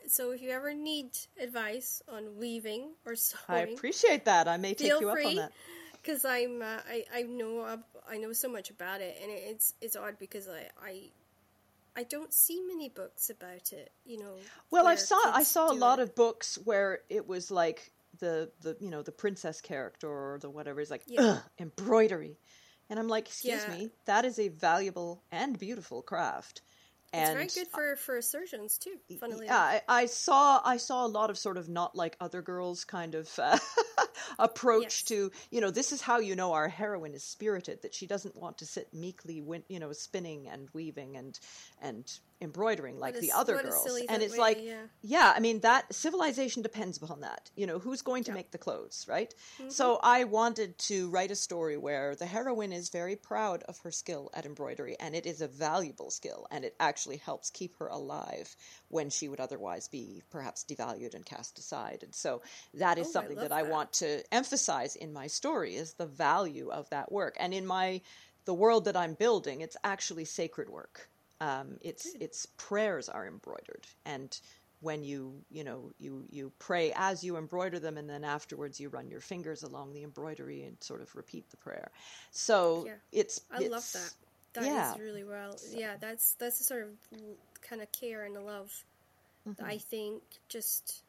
so 0.06 0.32
if 0.32 0.42
you 0.42 0.50
ever 0.50 0.74
need 0.74 1.10
advice 1.40 2.02
on 2.12 2.36
weaving 2.38 2.90
or 3.06 3.14
sewing, 3.16 3.40
I 3.48 3.58
appreciate 3.60 4.24
that. 4.24 4.48
I 4.48 4.56
may 4.56 4.74
take 4.74 5.00
you 5.00 5.08
up 5.08 5.18
on 5.24 5.36
that. 5.36 5.52
because 6.02 6.24
I'm 6.24 6.60
uh, 6.60 6.80
I 6.88 7.04
I 7.14 7.22
know 7.22 7.66
ab- 7.66 7.84
I 8.08 8.18
know 8.18 8.32
so 8.32 8.48
much 8.48 8.70
about 8.70 9.00
it, 9.00 9.18
and 9.22 9.30
it's 9.30 9.74
it's 9.80 9.96
odd 9.96 10.18
because 10.18 10.48
I 10.48 10.68
I 10.82 11.02
I 11.96 12.02
don't 12.02 12.32
see 12.32 12.60
many 12.66 12.88
books 12.88 13.30
about 13.30 13.72
it. 13.72 13.92
You 14.04 14.18
know. 14.18 14.34
Well, 14.70 14.86
I 14.86 14.96
saw 14.96 15.20
I 15.24 15.44
saw 15.44 15.70
a 15.70 15.74
lot 15.74 15.98
it. 15.98 16.02
of 16.02 16.14
books 16.14 16.58
where 16.64 17.00
it 17.08 17.26
was 17.26 17.50
like 17.50 17.92
the 18.20 18.50
the 18.60 18.76
you 18.80 18.90
know 18.90 19.02
the 19.02 19.12
princess 19.12 19.60
character 19.60 20.08
or 20.08 20.38
the 20.40 20.50
whatever 20.50 20.80
is 20.80 20.90
like 20.90 21.02
Yeah. 21.06 21.38
Embroidery, 21.58 22.36
and 22.90 22.98
I'm 22.98 23.08
like, 23.08 23.26
excuse 23.26 23.66
Yeah. 23.66 23.74
me, 23.74 23.90
that 24.06 24.24
is 24.24 24.38
a 24.38 24.48
valuable 24.48 25.22
and 25.32 25.58
beautiful 25.58 26.02
craft. 26.02 26.62
It's 27.16 27.30
very 27.30 27.46
good 27.46 27.68
for 27.68 27.96
for 27.96 28.20
surgeons 28.20 28.76
too. 28.78 28.96
Funnily 29.20 29.46
yeah, 29.46 29.54
enough. 29.54 29.82
I, 29.88 30.02
I 30.02 30.06
saw 30.06 30.60
I 30.64 30.76
saw 30.78 31.06
a 31.06 31.08
lot 31.08 31.30
of 31.30 31.38
sort 31.38 31.56
of 31.58 31.68
not 31.68 31.94
like 31.94 32.16
other 32.20 32.42
girls 32.42 32.84
kind 32.84 33.14
of 33.14 33.30
uh, 33.38 33.56
approach 34.38 34.82
Yes. 34.82 35.02
to 35.04 35.30
you 35.50 35.60
know 35.60 35.70
this 35.70 35.92
is 35.92 36.00
how 36.00 36.18
you 36.18 36.34
know 36.34 36.52
our 36.52 36.68
heroine 36.68 37.14
is 37.14 37.22
spirited 37.22 37.82
that 37.82 37.94
she 37.94 38.06
doesn't 38.06 38.36
want 38.36 38.58
to 38.58 38.66
sit 38.66 38.92
meekly 38.92 39.40
win, 39.40 39.62
you 39.68 39.78
know 39.78 39.92
spinning 39.92 40.48
and 40.48 40.68
weaving 40.72 41.16
and 41.16 41.38
and 41.80 42.18
embroidering 42.44 42.98
like 43.00 43.16
a 43.16 43.20
the 43.20 43.32
other 43.32 43.60
girls. 43.60 44.00
and 44.08 44.22
it's 44.22 44.34
way, 44.34 44.38
like 44.38 44.58
yeah. 45.02 45.32
I 45.34 45.40
mean 45.40 45.60
that 45.60 45.92
civilization 45.94 46.62
depends 46.62 46.98
upon 47.02 47.20
that. 47.20 47.50
You 47.56 47.66
know 47.66 47.78
who's 47.78 48.02
going 48.02 48.24
to 48.24 48.30
Yeah. 48.30 48.34
make 48.36 48.50
the 48.52 48.58
clothes 48.58 49.06
right? 49.08 49.34
Mm-hmm. 49.58 49.70
so 49.70 49.98
I 50.02 50.24
wanted 50.24 50.78
to 50.90 51.08
write 51.10 51.30
a 51.30 51.36
story 51.36 51.76
where 51.76 52.14
the 52.14 52.26
heroine 52.26 52.72
is 52.72 52.90
very 52.90 53.16
proud 53.16 53.62
of 53.64 53.78
her 53.78 53.90
skill 53.90 54.30
at 54.34 54.46
embroidery 54.46 54.96
and 55.00 55.14
it 55.14 55.26
is 55.26 55.40
a 55.40 55.48
valuable 55.48 56.10
skill 56.10 56.46
and 56.50 56.64
it 56.64 56.76
actually 56.78 57.16
helps 57.16 57.50
keep 57.50 57.76
her 57.78 57.86
alive 57.88 58.54
when 58.88 59.10
she 59.10 59.28
would 59.28 59.40
otherwise 59.40 59.88
be 59.88 60.22
perhaps 60.30 60.64
devalued 60.68 61.14
and 61.14 61.24
cast 61.26 61.58
aside. 61.58 62.00
And 62.02 62.14
so 62.14 62.42
that 62.74 62.98
is 62.98 63.08
Oh, 63.08 63.10
something 63.10 63.36
love 63.36 63.48
that. 63.48 63.54
I 63.56 63.62
want 63.62 63.92
to 63.94 64.22
emphasize 64.32 64.94
in 64.96 65.12
my 65.12 65.26
story 65.26 65.74
is 65.76 65.94
the 65.94 66.06
value 66.06 66.70
of 66.70 66.90
that 66.90 67.10
work. 67.10 67.36
And 67.40 67.54
in 67.54 67.66
my 67.66 68.02
the 68.44 68.54
world 68.54 68.84
that 68.84 68.96
I'm 68.96 69.14
building 69.14 69.62
it's 69.62 69.76
actually 69.82 70.26
sacred 70.26 70.68
work 70.68 71.08
um, 71.40 71.76
it's 71.82 72.14
it's 72.20 72.46
prayers 72.56 73.08
are 73.08 73.26
embroidered 73.26 73.86
and 74.04 74.38
when 74.80 75.02
you 75.02 75.32
you 75.50 75.64
know 75.64 75.90
you 75.98 76.24
you 76.30 76.52
pray 76.58 76.92
as 76.94 77.24
you 77.24 77.36
embroider 77.36 77.78
them 77.78 77.96
and 77.96 78.08
then 78.08 78.22
afterwards 78.24 78.78
you 78.78 78.88
run 78.88 79.08
your 79.08 79.20
fingers 79.20 79.62
along 79.62 79.92
the 79.92 80.02
embroidery 80.02 80.62
and 80.62 80.76
sort 80.80 81.00
of 81.00 81.14
repeat 81.16 81.48
the 81.50 81.56
prayer 81.56 81.90
so 82.30 82.84
Yeah. 82.86 82.92
it's 83.12 83.40
I 83.50 83.58
love 83.58 83.64
it's- 83.64 83.92
that. 83.92 84.14
That 84.54 84.62
is 84.62 84.68
yeah. 84.68 84.94
really 85.00 85.24
well. 85.24 85.58
Yeah, 85.72 85.94
that's 86.00 86.34
that's 86.34 86.58
the 86.58 86.64
sort 86.64 86.82
of 86.84 86.90
kind 87.68 87.82
of 87.82 87.90
care 87.90 88.24
and 88.24 88.36
the 88.36 88.40
love 88.40 88.70
Mm-hmm. 89.46 89.62
that 89.62 89.68
I 89.70 89.76
think 89.76 90.22
just 90.48 91.02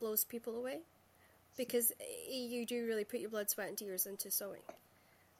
blows 0.00 0.24
people 0.24 0.56
away 0.56 0.78
because 1.56 1.92
you 2.28 2.66
do 2.66 2.84
really 2.84 3.04
put 3.04 3.20
your 3.20 3.30
blood, 3.30 3.48
sweat, 3.48 3.68
and 3.68 3.78
tears 3.78 4.06
into 4.06 4.28
sewing. 4.28 4.62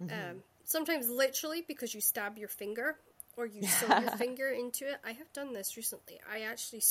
Mm-hmm. 0.01 0.31
Um, 0.31 0.37
sometimes 0.65 1.09
literally 1.11 1.65
because 1.67 1.93
you 1.93 2.01
stab 2.01 2.39
your 2.39 2.47
finger 2.47 2.95
or 3.37 3.47
you 3.47 3.63
sew 3.67 3.87
your 4.01 4.11
finger 4.13 4.49
into 4.49 4.89
it. 4.89 4.99
I 5.05 5.13
have 5.13 5.33
done 5.33 5.53
this 5.53 5.77
recently. 5.77 6.21
I 6.31 6.41
actually, 6.41 6.83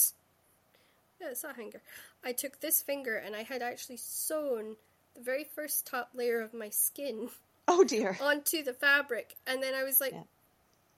yeah, 1.19 1.27
it's 1.31 1.43
a 1.43 1.53
finger. 1.53 1.81
I 2.23 2.31
took 2.31 2.59
this 2.59 2.81
finger 2.81 3.15
and 3.17 3.35
I 3.35 3.43
had 3.43 3.61
actually 3.61 3.97
sewn 3.97 4.75
the 5.15 5.21
very 5.21 5.43
first 5.43 5.85
top 5.85 6.09
layer 6.13 6.41
of 6.41 6.53
my 6.53 6.69
skin 6.69 7.29
oh 7.67 7.83
dear 7.83 8.17
onto 8.21 8.63
the 8.63 8.73
fabric, 8.73 9.35
and 9.45 9.61
then 9.61 9.73
I 9.75 9.83
was 9.83 10.01
like, 10.01 10.13
Yeah. 10.13 10.23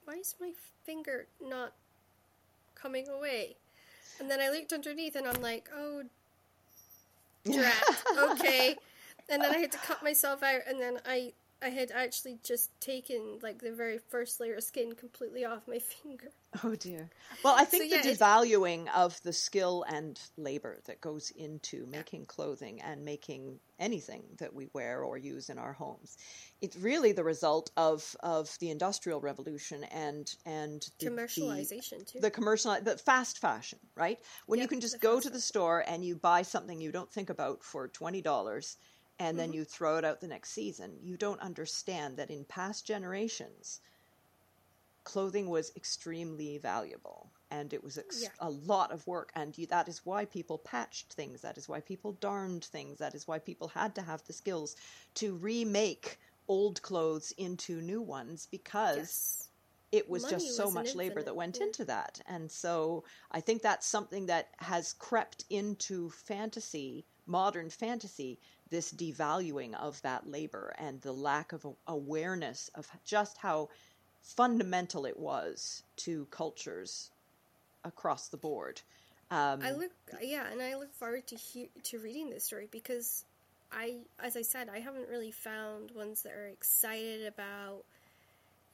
"Why 0.06 0.16
is 0.16 0.36
my 0.40 0.54
finger 0.86 1.28
not 1.42 1.74
coming 2.76 3.10
away?" 3.10 3.58
And 4.20 4.30
then 4.32 4.40
I 4.40 4.50
looked 4.50 4.72
underneath, 4.72 5.16
and 5.16 5.28
I'm 5.28 5.42
like, 5.42 5.70
"Oh, 5.76 6.04
drat, 7.52 7.84
okay." 8.18 8.78
And 9.30 9.42
then 9.42 9.54
I 9.54 9.58
had 9.58 9.72
to 9.74 9.78
cut 9.80 10.02
myself 10.04 10.44
out, 10.44 10.62
and 10.68 10.80
then 10.80 11.00
I 11.06 11.34
I 11.64 11.70
had 11.70 11.92
actually 11.92 12.40
just 12.44 12.70
taken 12.82 13.38
like 13.44 13.62
the 13.62 13.72
very 13.72 14.00
first 14.10 14.40
layer 14.40 14.56
of 14.56 14.64
skin 14.64 14.94
completely 14.94 15.46
off 15.46 15.68
my 15.68 15.80
finger. 16.04 16.30
Oh 16.64 16.76
dear. 16.76 17.10
Well, 17.46 17.56
I 17.58 17.64
think 17.66 17.90
yeah, 17.92 18.02
the 18.02 18.10
it- 18.10 18.20
devaluing 18.20 18.88
of 18.94 19.22
the 19.24 19.32
skill 19.32 19.86
and 19.88 20.20
labor 20.38 20.82
that 20.86 21.00
goes 21.00 21.30
into 21.32 21.86
making 21.86 22.26
clothing 22.26 22.82
and 22.82 23.06
making 23.06 23.60
anything 23.80 24.24
that 24.40 24.54
we 24.54 24.68
wear 24.74 25.02
or 25.04 25.18
use 25.18 25.50
in 25.50 25.58
our 25.58 25.72
homes, 25.74 26.18
it's 26.62 26.76
really 26.78 27.12
the 27.14 27.24
result 27.24 27.72
of 27.78 28.16
of 28.22 28.58
the 28.60 28.70
industrial 28.70 29.22
revolution 29.22 29.84
and 29.86 30.36
and 30.46 30.82
the, 31.00 31.06
the- 31.06 31.12
Commercialization 31.12 32.06
too. 32.12 32.20
the 32.20 32.32
commercial 32.32 32.76
the 32.82 32.98
fast 32.98 33.40
fashion 33.40 33.80
right 33.96 34.20
when 34.48 34.60
you 34.60 34.68
can 34.68 34.82
just 34.82 35.00
go 35.00 35.20
to 35.20 35.30
the 35.30 35.40
store 35.40 35.84
and 35.88 36.04
you 36.04 36.16
buy 36.16 36.42
something 36.42 36.82
you 36.82 36.92
don't 36.92 37.12
think 37.12 37.30
about 37.30 37.64
for 37.64 37.88
$20 37.88 38.76
and 39.22 39.38
then 39.38 39.50
mm-hmm. 39.50 39.60
you 39.60 39.64
throw 39.64 39.98
it 39.98 40.06
out 40.06 40.20
the 40.20 40.28
next 40.28 40.52
season 40.52 40.92
you 41.02 41.16
don't 41.16 41.40
understand 41.42 42.18
that 42.18 42.32
in 42.32 42.44
past 42.46 42.86
generations 42.86 43.82
clothing 45.04 45.50
was 45.50 45.72
extremely 45.76 46.58
valuable 46.58 47.32
and 47.50 47.74
it 47.74 47.84
was 47.84 47.98
ex- 47.98 48.24
Yeah. 48.24 48.30
a 48.40 48.50
lot 48.50 48.92
of 48.92 49.06
work 49.08 49.32
and 49.36 49.58
you, 49.58 49.66
that 49.68 49.88
is 49.88 50.06
why 50.06 50.26
people 50.26 50.58
patched 50.58 51.14
things 51.14 51.42
that 51.42 51.58
is 51.58 51.68
why 51.70 51.82
people 51.82 52.14
darned 52.14 52.66
things 52.66 53.00
that 53.00 53.16
is 53.16 53.28
why 53.28 53.40
people 53.40 53.68
had 53.70 53.96
to 53.96 54.02
have 54.02 54.24
the 54.26 54.34
skills 54.34 54.76
to 55.16 55.36
remake 55.36 56.20
old 56.48 56.82
clothes 56.82 57.32
into 57.38 57.82
new 57.82 58.02
ones 58.02 58.48
because 58.52 58.98
yes. 58.98 59.50
it 59.92 60.10
was 60.10 60.24
Money 60.24 60.34
just 60.34 60.56
so 60.56 60.66
was 60.66 60.74
much 60.74 60.96
labor 60.96 61.24
that 61.24 61.36
went 61.36 61.58
yeah. 61.60 61.68
into 61.68 61.86
that. 61.86 62.20
And 62.28 62.52
so 62.52 63.06
I 63.32 63.40
think 63.40 63.62
that's 63.62 63.88
something 63.88 64.26
that 64.26 64.50
has 64.58 64.94
crept 64.94 65.46
into 65.50 66.10
fantasy, 66.10 67.06
modern 67.26 67.70
fantasy, 67.70 68.40
this 68.72 68.92
devaluing 68.92 69.76
of 69.76 70.02
that 70.02 70.28
labor 70.28 70.74
and 70.80 71.00
the 71.02 71.12
lack 71.12 71.54
of 71.54 71.68
awareness 71.88 72.70
of 72.74 72.90
just 73.06 73.38
how 73.38 73.70
fundamental 74.22 75.06
it 75.06 75.20
was 75.20 75.84
to 75.98 76.26
cultures 76.32 77.12
across 77.84 78.30
the 78.30 78.38
board. 78.38 78.82
Um, 79.30 79.62
I 79.64 79.72
look, 79.72 79.92
yeah, 80.22 80.46
and 80.52 80.62
I 80.62 80.76
look 80.76 80.94
forward 80.94 81.28
to 81.28 81.36
hear, 81.36 81.68
to 81.84 82.00
reading 82.00 82.30
this 82.30 82.46
story 82.46 82.68
because 82.72 83.24
I, 83.72 83.98
as 84.20 84.36
I 84.36 84.42
said, 84.42 84.70
I 84.70 84.80
haven't 84.80 85.08
really 85.10 85.32
found 85.32 85.92
ones 85.92 86.24
that 86.24 86.34
are 86.34 86.48
excited 86.48 87.26
about, 87.26 87.84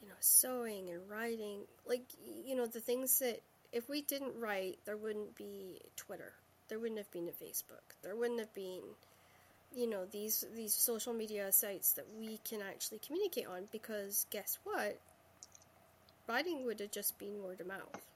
you 0.01 0.07
know, 0.07 0.15
sewing 0.19 0.89
and 0.89 1.07
writing. 1.09 1.59
Like, 1.87 2.03
you 2.45 2.55
know, 2.55 2.65
the 2.65 2.79
things 2.79 3.19
that 3.19 3.41
if 3.71 3.87
we 3.89 4.01
didn't 4.01 4.39
write, 4.39 4.79
there 4.85 4.97
wouldn't 4.97 5.35
be 5.35 5.81
Twitter, 5.95 6.33
there 6.69 6.79
wouldn't 6.79 6.97
have 6.97 7.11
been 7.11 7.27
a 7.27 7.43
Facebook, 7.43 7.95
there 8.01 8.15
wouldn't 8.15 8.39
have 8.39 8.53
been, 8.53 8.81
you 9.75 9.87
know, 9.89 10.05
these 10.05 10.43
these 10.55 10.73
social 10.73 11.13
media 11.13 11.51
sites 11.51 11.93
that 11.93 12.05
we 12.19 12.37
can 12.39 12.61
actually 12.61 12.99
communicate 12.99 13.47
on. 13.47 13.67
Because 13.71 14.25
guess 14.31 14.57
what? 14.63 14.99
Writing 16.27 16.63
would 16.65 16.79
have 16.79 16.91
just 16.91 17.17
been 17.17 17.41
word 17.41 17.59
of 17.59 17.67
mouth, 17.67 18.11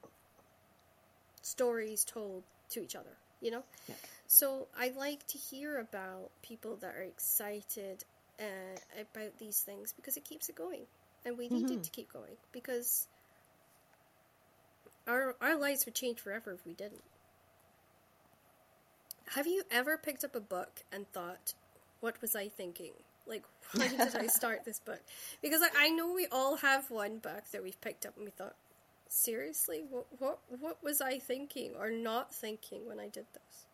stories 1.42 2.04
told 2.04 2.44
to 2.70 2.82
each 2.82 2.96
other. 2.96 3.16
You 3.40 3.50
know. 3.52 3.64
Yeah. 3.88 3.96
So 4.26 4.68
I 4.78 4.90
like 4.96 5.26
to 5.28 5.38
hear 5.38 5.78
about 5.78 6.30
people 6.42 6.76
that 6.76 6.94
are 6.94 7.02
excited 7.02 8.04
uh, 8.40 8.78
about 9.00 9.38
these 9.38 9.60
things 9.60 9.92
because 9.92 10.16
it 10.16 10.24
keeps 10.24 10.48
it 10.48 10.54
going, 10.56 10.82
and 11.24 11.38
we 11.38 11.48
need 11.48 11.70
Mm-hmm. 11.70 11.72
it 11.72 11.82
to 11.84 11.90
keep 11.90 12.12
going 12.12 12.36
because 12.52 13.08
our 15.06 15.36
our 15.40 15.56
lives 15.56 15.84
would 15.84 15.94
change 15.94 16.20
forever 16.20 16.52
if 16.52 16.64
we 16.66 16.74
didn't. 16.74 17.02
Have 19.34 19.46
you 19.46 19.62
ever 19.70 19.96
picked 19.96 20.24
up 20.24 20.36
a 20.36 20.40
book 20.40 20.84
and 20.92 21.10
thought, 21.10 21.54
"What 22.00 22.20
was 22.20 22.36
I 22.36 22.48
thinking? 22.48 22.92
Like, 23.26 23.44
why 23.74 23.88
did 23.88 24.14
I 24.14 24.26
start 24.26 24.64
this 24.66 24.78
book?" 24.78 25.00
Because 25.40 25.62
like, 25.62 25.72
I 25.74 25.88
know 25.88 26.12
we 26.12 26.26
all 26.26 26.56
have 26.56 26.90
one 26.90 27.16
book 27.16 27.44
that 27.50 27.62
we've 27.62 27.80
picked 27.80 28.04
up 28.04 28.14
and 28.16 28.26
we 28.26 28.30
thought, 28.30 28.56
"Seriously, 29.08 29.84
what 29.88 30.06
what 30.18 30.40
what 30.60 30.82
was 30.82 31.00
I 31.00 31.18
thinking 31.18 31.72
or 31.78 31.90
not 31.90 32.34
thinking 32.34 32.86
when 32.86 33.00
I 33.00 33.08
did 33.08 33.24
this?" 33.32 33.64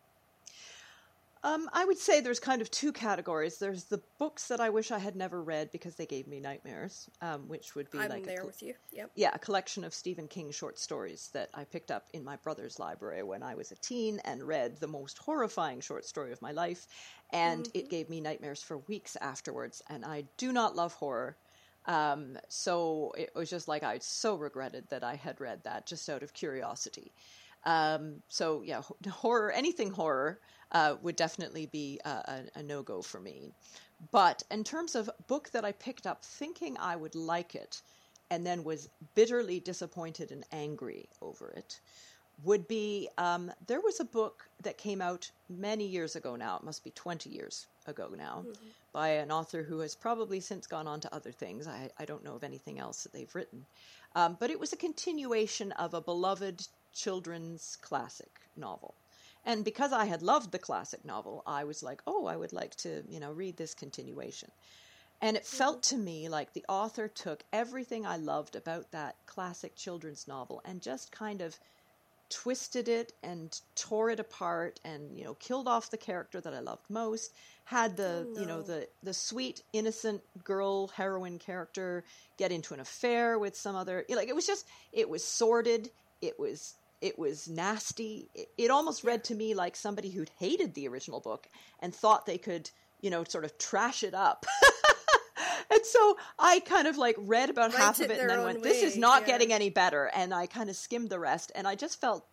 Um, 1.41 1.69
I 1.71 1.85
would 1.85 1.97
say 1.97 2.19
there's 2.19 2.39
kind 2.39 2.61
of 2.61 2.69
two 2.69 2.91
categories. 2.91 3.59
There's 3.59 3.85
the 3.85 4.01
books 4.17 4.49
that 4.49 4.59
I 4.59 4.69
wish 4.69 4.91
I 4.91 4.99
had 4.99 5.15
never 5.15 5.41
read 5.41 5.71
because 5.71 5.95
they 5.95 6.05
gave 6.05 6.27
me 6.27 6.41
nightmares, 6.41 7.09
um, 7.21 7.47
which 7.47 7.75
would 7.75 7.89
be 7.91 7.99
I'm 7.99 8.09
like 8.09 8.23
a 8.23 8.25
there 8.25 8.37
col- 8.39 8.47
with 8.47 8.61
you. 8.61 8.73
Yep. 8.91 9.11
yeah, 9.15 9.31
a 9.33 9.39
collection 9.39 9.85
of 9.85 9.93
Stephen 9.93 10.27
King 10.27 10.51
short 10.51 10.77
stories 10.77 11.29
that 11.33 11.49
I 11.53 11.63
picked 11.63 11.91
up 11.91 12.07
in 12.13 12.25
my 12.25 12.35
brother's 12.37 12.77
library 12.77 13.23
when 13.23 13.41
I 13.41 13.55
was 13.55 13.71
a 13.71 13.75
teen 13.75 14.19
and 14.25 14.43
read 14.43 14.77
the 14.81 14.87
most 14.87 15.17
horrifying 15.17 15.79
short 15.79 16.03
story 16.03 16.33
of 16.33 16.41
my 16.41 16.51
life, 16.51 16.87
and 17.31 17.69
it 17.73 17.89
gave 17.89 18.09
me 18.09 18.19
nightmares 18.19 18.61
for 18.61 18.79
weeks 18.79 19.15
afterwards. 19.21 19.81
And 19.89 20.03
I 20.03 20.25
do 20.35 20.51
not 20.51 20.75
love 20.75 20.93
horror. 20.93 21.37
Um, 21.85 22.37
so 22.49 23.13
it 23.17 23.31
was 23.33 23.49
just 23.49 23.69
like 23.69 23.83
I 23.83 23.99
so 23.99 24.35
regretted 24.35 24.89
that 24.89 25.05
I 25.05 25.15
had 25.15 25.39
read 25.39 25.63
that 25.63 25.87
just 25.87 26.09
out 26.09 26.21
of 26.21 26.33
curiosity. 26.33 27.13
Um, 27.65 28.21
so 28.29 28.61
yeah, 28.63 28.81
horror, 29.09 29.51
anything 29.51 29.91
horror, 29.91 30.39
uh, 30.71 30.95
would 31.01 31.15
definitely 31.15 31.65
be 31.65 31.99
a, 32.05 32.09
a, 32.09 32.59
a 32.59 32.63
no 32.63 32.83
go 32.83 33.01
for 33.01 33.19
me. 33.19 33.51
But 34.11 34.43
in 34.49 34.63
terms 34.63 34.95
of 34.95 35.09
book 35.27 35.49
that 35.51 35.65
I 35.65 35.73
picked 35.73 36.07
up 36.07 36.23
thinking 36.23 36.77
I 36.79 36.95
would 36.95 37.15
like 37.15 37.55
it, 37.55 37.81
and 38.31 38.45
then 38.45 38.63
was 38.63 38.89
bitterly 39.15 39.59
disappointed 39.59 40.31
and 40.31 40.45
angry 40.51 41.09
over 41.21 41.49
it, 41.49 41.79
would 42.43 42.67
be 42.67 43.09
um, 43.17 43.51
there 43.67 43.81
was 43.81 43.99
a 43.99 44.05
book 44.05 44.47
that 44.63 44.77
came 44.77 45.01
out 45.01 45.29
many 45.49 45.85
years 45.85 46.15
ago 46.15 46.37
now. 46.37 46.55
It 46.55 46.63
must 46.63 46.83
be 46.83 46.91
twenty 46.91 47.29
years 47.29 47.67
ago 47.87 48.09
now, 48.15 48.45
by 48.93 49.09
an 49.09 49.31
author 49.31 49.63
who 49.63 49.79
has 49.79 49.95
probably 49.95 50.39
since 50.39 50.65
gone 50.67 50.87
on 50.87 51.01
to 51.01 51.13
other 51.13 51.31
things. 51.31 51.67
I, 51.67 51.89
I 51.97 52.05
don't 52.05 52.23
know 52.23 52.35
of 52.35 52.43
anything 52.43 52.79
else 52.79 53.03
that 53.03 53.11
they've 53.11 53.35
written, 53.35 53.65
um, 54.15 54.37
but 54.39 54.49
it 54.49 54.59
was 54.59 54.71
a 54.71 54.77
continuation 54.77 55.73
of 55.73 55.93
a 55.93 56.01
beloved 56.01 56.65
children's 56.93 57.77
classic 57.81 58.31
novel. 58.55 58.95
And 59.45 59.63
because 59.63 59.93
I 59.93 60.05
had 60.05 60.21
loved 60.21 60.51
the 60.51 60.59
classic 60.59 61.05
novel, 61.05 61.43
I 61.47 61.63
was 61.63 61.81
like, 61.81 62.01
oh, 62.05 62.25
I 62.25 62.35
would 62.35 62.53
like 62.53 62.75
to, 62.77 63.03
you 63.07 63.19
know, 63.19 63.31
read 63.31 63.57
this 63.57 63.73
continuation. 63.73 64.51
And 65.21 65.35
it 65.35 65.45
felt 65.45 65.81
mm-hmm. 65.81 65.95
to 65.95 66.01
me 66.01 66.29
like 66.29 66.53
the 66.53 66.65
author 66.69 67.07
took 67.07 67.43
everything 67.51 68.05
I 68.05 68.17
loved 68.17 68.55
about 68.55 68.91
that 68.91 69.15
classic 69.25 69.75
children's 69.75 70.27
novel 70.27 70.61
and 70.65 70.81
just 70.81 71.11
kind 71.11 71.41
of 71.41 71.57
twisted 72.29 72.87
it 72.87 73.11
and 73.23 73.59
tore 73.75 74.11
it 74.11 74.19
apart 74.19 74.79
and 74.85 75.17
you 75.17 75.23
know 75.23 75.33
killed 75.35 75.67
off 75.67 75.89
the 75.89 75.97
character 75.97 76.39
that 76.39 76.53
I 76.53 76.59
loved 76.59 76.83
most 76.87 77.33
had 77.65 77.97
the 77.97 78.27
Oh, 78.27 78.39
you 78.39 78.45
know 78.45 78.61
the 78.61 78.87
the 79.01 79.13
sweet 79.13 79.63
innocent 79.73 80.21
girl 80.43 80.89
heroine 80.89 81.39
character 81.39 82.03
get 82.37 82.51
into 82.51 82.73
an 82.75 82.79
affair 82.79 83.39
with 83.39 83.55
some 83.55 83.75
other 83.75 84.05
like 84.09 84.27
it 84.27 84.35
was 84.35 84.45
just 84.45 84.67
it 84.93 85.09
was 85.09 85.23
sordid 85.23 85.89
it 86.21 86.39
was 86.39 86.75
it 87.01 87.17
was 87.17 87.47
nasty 87.47 88.29
it, 88.35 88.49
it 88.57 88.71
almost 88.71 89.03
read 89.03 89.23
to 89.23 89.35
me 89.35 89.53
like 89.53 89.75
somebody 89.75 90.09
who'd 90.09 90.31
hated 90.37 90.73
the 90.73 90.87
original 90.87 91.19
book 91.19 91.47
and 91.79 91.93
thought 91.93 92.25
they 92.25 92.37
could 92.37 92.69
you 93.01 93.09
know 93.09 93.23
sort 93.23 93.45
of 93.45 93.57
trash 93.57 94.03
it 94.03 94.13
up 94.13 94.45
and 95.71 95.85
so 95.85 96.17
I 96.37 96.59
kind 96.61 96.87
of 96.87 96.97
like 96.97 97.15
read 97.19 97.49
about 97.49 97.73
half 97.73 97.99
of 97.99 98.09
it 98.09 98.19
and 98.19 98.29
then 98.29 98.43
went, 98.43 98.63
this 98.63 98.81
is 98.81 98.97
not 98.97 99.21
yeah. 99.21 99.27
getting 99.27 99.53
any 99.53 99.69
better. 99.69 100.09
And 100.13 100.33
I 100.33 100.47
kind 100.47 100.69
of 100.69 100.75
skimmed 100.75 101.09
the 101.09 101.19
rest. 101.19 101.51
And 101.53 101.67
I 101.67 101.75
just 101.75 102.01
felt, 102.01 102.25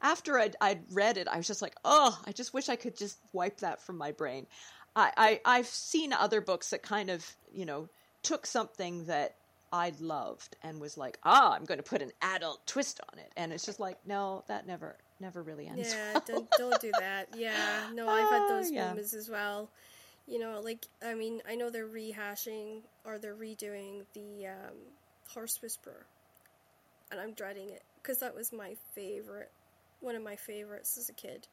after 0.00 0.38
I'd, 0.38 0.56
I'd 0.60 0.82
read 0.92 1.16
it, 1.16 1.28
I 1.28 1.36
was 1.36 1.46
just 1.46 1.62
like, 1.62 1.76
oh, 1.84 2.18
I 2.26 2.32
just 2.32 2.52
wish 2.52 2.68
I 2.68 2.76
could 2.76 2.96
just 2.96 3.18
wipe 3.32 3.58
that 3.58 3.80
from 3.80 3.98
my 3.98 4.12
brain. 4.12 4.46
I, 4.96 5.12
I, 5.16 5.58
I've 5.58 5.66
seen 5.66 6.12
other 6.12 6.40
books 6.40 6.70
that 6.70 6.82
kind 6.82 7.08
of, 7.10 7.24
you 7.52 7.64
know, 7.64 7.88
took 8.22 8.46
something 8.46 9.06
that 9.06 9.36
I 9.72 9.92
loved 10.00 10.56
and 10.62 10.80
was 10.80 10.98
like, 10.98 11.18
ah, 11.24 11.54
I'm 11.54 11.64
going 11.64 11.78
to 11.78 11.82
put 11.84 12.02
an 12.02 12.12
adult 12.20 12.66
twist 12.66 13.00
on 13.10 13.18
it. 13.18 13.32
And 13.36 13.52
it's 13.52 13.64
just 13.64 13.80
like, 13.80 13.96
no, 14.06 14.44
that 14.48 14.66
never, 14.66 14.96
never 15.18 15.42
really 15.42 15.66
ends. 15.66 15.92
Yeah, 15.92 16.12
well. 16.12 16.22
don't 16.26 16.50
don't 16.58 16.80
do 16.80 16.92
that. 16.92 17.28
Yeah, 17.38 17.88
no, 17.94 18.06
I've 18.08 18.28
had 18.28 18.42
Ah, 18.42 18.48
those 18.48 18.70
yeah. 18.70 18.88
moments 18.88 19.14
as 19.14 19.30
well. 19.30 19.70
You 20.28 20.38
know, 20.38 20.60
like 20.60 20.86
I 21.04 21.14
mean, 21.14 21.40
I 21.48 21.54
know 21.54 21.70
they're 21.70 21.88
rehashing 21.88 22.82
or 23.04 23.18
they're 23.18 23.34
redoing 23.34 24.04
the 24.14 24.48
um, 24.48 24.76
Horse 25.32 25.60
Whisperer, 25.62 26.04
and 27.10 27.18
I'm 27.18 27.32
dreading 27.32 27.70
it 27.70 27.82
because 28.02 28.18
that 28.18 28.34
was 28.34 28.52
my 28.52 28.74
favorite, 28.94 29.50
one 30.00 30.14
of 30.16 30.22
my 30.22 30.36
favorites 30.36 30.98
as 30.98 31.08
a 31.08 31.14
kid. 31.14 31.48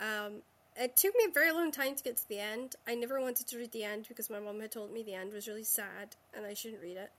Um, 0.00 0.42
it 0.78 0.96
took 0.96 1.14
me 1.16 1.24
a 1.28 1.32
very 1.32 1.52
long 1.52 1.72
time 1.72 1.94
to 1.94 2.02
get 2.02 2.16
to 2.18 2.28
the 2.28 2.38
end. 2.38 2.76
I 2.86 2.94
never 2.94 3.20
wanted 3.20 3.46
to 3.48 3.58
read 3.58 3.72
the 3.72 3.84
end 3.84 4.06
because 4.08 4.28
my 4.28 4.40
mom 4.40 4.60
had 4.60 4.72
told 4.72 4.92
me 4.92 5.02
the 5.02 5.14
end 5.14 5.32
was 5.32 5.48
really 5.48 5.64
sad 5.64 6.16
and 6.36 6.44
I 6.44 6.54
shouldn't 6.54 6.82
read 6.82 6.96
it. 6.96 7.10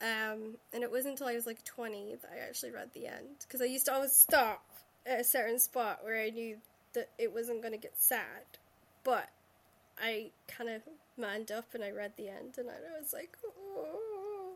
Um, 0.00 0.56
and 0.72 0.82
it 0.82 0.90
wasn't 0.90 1.12
until 1.12 1.28
I 1.28 1.34
was 1.34 1.46
like 1.46 1.64
20 1.64 2.16
that 2.22 2.30
I 2.32 2.46
actually 2.46 2.70
read 2.70 2.90
the 2.92 3.06
end. 3.06 3.36
Because 3.40 3.60
I 3.60 3.64
used 3.64 3.86
to 3.86 3.94
always 3.94 4.12
stop 4.12 4.64
at 5.06 5.20
a 5.20 5.24
certain 5.24 5.58
spot 5.58 6.00
where 6.04 6.20
I 6.20 6.30
knew 6.30 6.58
that 6.92 7.08
it 7.18 7.32
wasn't 7.32 7.62
going 7.62 7.72
to 7.72 7.78
get 7.78 7.94
sad. 7.96 8.44
But 9.02 9.28
I 10.00 10.30
kind 10.46 10.70
of 10.70 10.82
manned 11.16 11.50
up 11.50 11.74
and 11.74 11.82
I 11.82 11.90
read 11.90 12.12
the 12.16 12.28
end 12.28 12.58
and 12.58 12.68
I 12.68 13.00
was 13.00 13.12
like, 13.12 13.36
oh. 13.76 14.52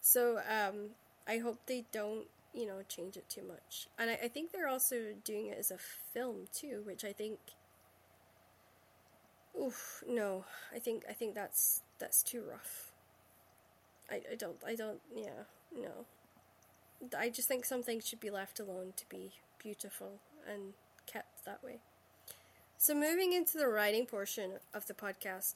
So 0.00 0.38
um, 0.48 0.90
I 1.26 1.38
hope 1.38 1.58
they 1.66 1.84
don't, 1.92 2.24
you 2.58 2.66
know, 2.66 2.80
change 2.88 3.16
it 3.16 3.28
too 3.28 3.42
much. 3.46 3.86
And 3.98 4.10
I, 4.10 4.14
I 4.24 4.28
think 4.28 4.50
they're 4.50 4.68
also 4.68 4.96
doing 5.24 5.46
it 5.46 5.56
as 5.58 5.70
a 5.70 5.78
film 5.78 6.46
too, 6.52 6.82
which 6.84 7.04
I 7.04 7.12
think. 7.12 7.38
Oof, 9.60 10.02
no, 10.08 10.44
I 10.74 10.80
think 10.80 11.04
I 11.08 11.12
think 11.12 11.34
that's 11.34 11.82
that's 11.98 12.22
too 12.22 12.42
rough. 12.48 12.92
I, 14.10 14.22
I 14.32 14.34
don't 14.34 14.56
I 14.66 14.74
don't 14.74 15.00
yeah 15.14 15.44
no. 15.74 16.06
I 17.16 17.28
just 17.28 17.46
think 17.46 17.64
some 17.64 17.84
things 17.84 18.06
should 18.06 18.18
be 18.18 18.30
left 18.30 18.58
alone 18.58 18.92
to 18.96 19.08
be 19.08 19.34
beautiful 19.62 20.18
and 20.52 20.72
kept 21.06 21.44
that 21.44 21.62
way. 21.62 21.78
So 22.76 22.92
moving 22.94 23.32
into 23.32 23.56
the 23.56 23.68
writing 23.68 24.06
portion 24.06 24.52
of 24.74 24.86
the 24.88 24.94
podcast, 24.94 25.54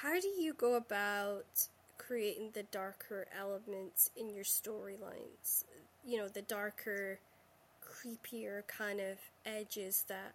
how 0.00 0.20
do 0.20 0.28
you 0.28 0.52
go 0.52 0.74
about 0.74 1.68
creating 1.96 2.50
the 2.52 2.62
darker 2.62 3.26
elements 3.38 4.10
in 4.16 4.28
your 4.28 4.44
storylines? 4.44 5.64
You 6.04 6.18
know, 6.18 6.28
the 6.28 6.42
darker, 6.42 7.18
creepier 7.84 8.66
kind 8.66 9.00
of 9.00 9.18
edges 9.46 10.04
that 10.08 10.32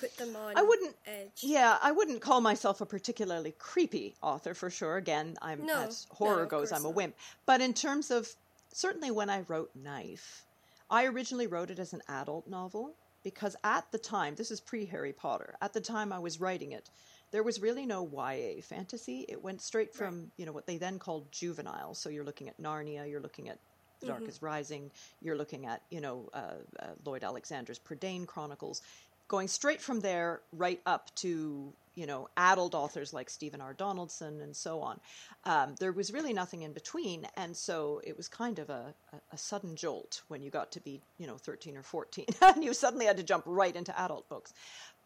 put 0.00 0.16
them 0.16 0.34
on 0.36 0.56
I 0.56 0.62
wouldn't- 0.62 0.96
edge. 1.06 1.42
Yeah, 1.42 1.78
I 1.82 1.92
wouldn't 1.92 2.20
call 2.20 2.40
myself 2.40 2.80
a 2.80 2.86
particularly 2.86 3.52
creepy 3.58 4.14
author 4.22 4.54
for 4.54 4.70
sure. 4.70 4.96
Again, 4.96 5.36
I'm 5.42 5.64
No, 5.64 5.82
as 5.82 6.06
horror 6.10 6.42
no, 6.42 6.48
goes, 6.48 6.72
I'm 6.72 6.82
a 6.84 6.88
not. 6.88 6.94
wimp. 6.94 7.16
But 7.46 7.60
in 7.60 7.74
terms 7.74 8.10
of 8.10 8.28
certainly 8.72 9.10
when 9.10 9.30
I 9.30 9.40
wrote 9.42 9.70
Knife, 9.74 10.44
I 10.90 11.06
originally 11.06 11.46
wrote 11.46 11.70
it 11.70 11.78
as 11.78 11.92
an 11.92 12.02
adult 12.08 12.46
novel 12.46 12.94
because 13.22 13.56
at 13.64 13.90
the 13.90 13.98
time, 13.98 14.34
this 14.36 14.50
is 14.50 14.60
pre 14.60 14.84
Harry 14.86 15.12
Potter. 15.12 15.56
At 15.60 15.72
the 15.72 15.80
time 15.80 16.12
I 16.12 16.18
was 16.18 16.40
writing 16.40 16.72
it, 16.72 16.90
there 17.32 17.42
was 17.42 17.60
really 17.60 17.84
no 17.86 18.04
YA 18.06 18.60
fantasy. 18.62 19.24
It 19.28 19.42
went 19.42 19.60
straight 19.60 19.92
from, 19.94 20.30
you 20.36 20.46
know, 20.46 20.52
what 20.52 20.66
they 20.66 20.76
then 20.78 20.98
called 20.98 21.30
juvenile. 21.32 21.94
So 21.94 22.08
you're 22.08 22.24
looking 22.24 22.48
at 22.48 22.60
Narnia, 22.60 23.08
you're 23.10 23.20
looking 23.20 23.48
at 23.48 23.58
The 24.00 24.06
Dark 24.06 24.28
is 24.28 24.42
Rising, 24.42 24.90
you're 25.22 25.36
looking 25.36 25.66
at, 25.66 25.82
you 25.90 26.00
know, 26.00 26.28
uh, 26.34 26.54
uh, 26.78 26.86
Lloyd 27.04 27.24
Alexander's 27.24 27.78
Prydain 27.78 28.26
Chronicles, 28.26 28.82
going 29.28 29.48
straight 29.48 29.80
from 29.80 30.00
there 30.00 30.40
right 30.52 30.80
up 30.86 31.14
to, 31.16 31.72
you 31.94 32.06
know, 32.06 32.28
adult 32.36 32.74
authors 32.74 33.12
like 33.12 33.28
Stephen 33.30 33.60
R. 33.60 33.72
Donaldson 33.72 34.40
and 34.40 34.54
so 34.54 34.80
on. 34.80 35.00
Um, 35.44 35.74
there 35.80 35.92
was 35.92 36.12
really 36.12 36.32
nothing 36.32 36.62
in 36.62 36.72
between, 36.72 37.26
and 37.36 37.56
so 37.56 38.00
it 38.04 38.16
was 38.16 38.28
kind 38.28 38.58
of 38.58 38.70
a, 38.70 38.94
a, 39.12 39.16
a 39.32 39.38
sudden 39.38 39.76
jolt 39.76 40.22
when 40.28 40.42
you 40.42 40.50
got 40.50 40.72
to 40.72 40.80
be, 40.80 41.00
you 41.18 41.26
know, 41.26 41.36
13 41.36 41.76
or 41.76 41.82
14, 41.82 42.26
and 42.42 42.62
you 42.62 42.74
suddenly 42.74 43.06
had 43.06 43.16
to 43.16 43.22
jump 43.22 43.44
right 43.46 43.74
into 43.74 43.98
adult 43.98 44.28
books. 44.28 44.52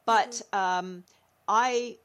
But 0.04 0.42
um, 0.52 1.04
I 1.46 1.98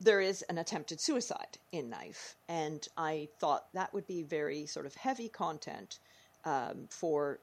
there 0.00 0.20
is 0.20 0.42
an 0.42 0.58
attempted 0.58 1.00
suicide 1.00 1.58
in 1.72 1.90
Knife, 1.90 2.36
and 2.48 2.86
I 2.96 3.28
thought 3.38 3.72
that 3.74 3.92
would 3.92 4.06
be 4.06 4.22
very 4.22 4.66
sort 4.66 4.86
of 4.86 4.94
heavy 4.94 5.28
content 5.28 5.98
um, 6.44 6.86
for 6.90 7.38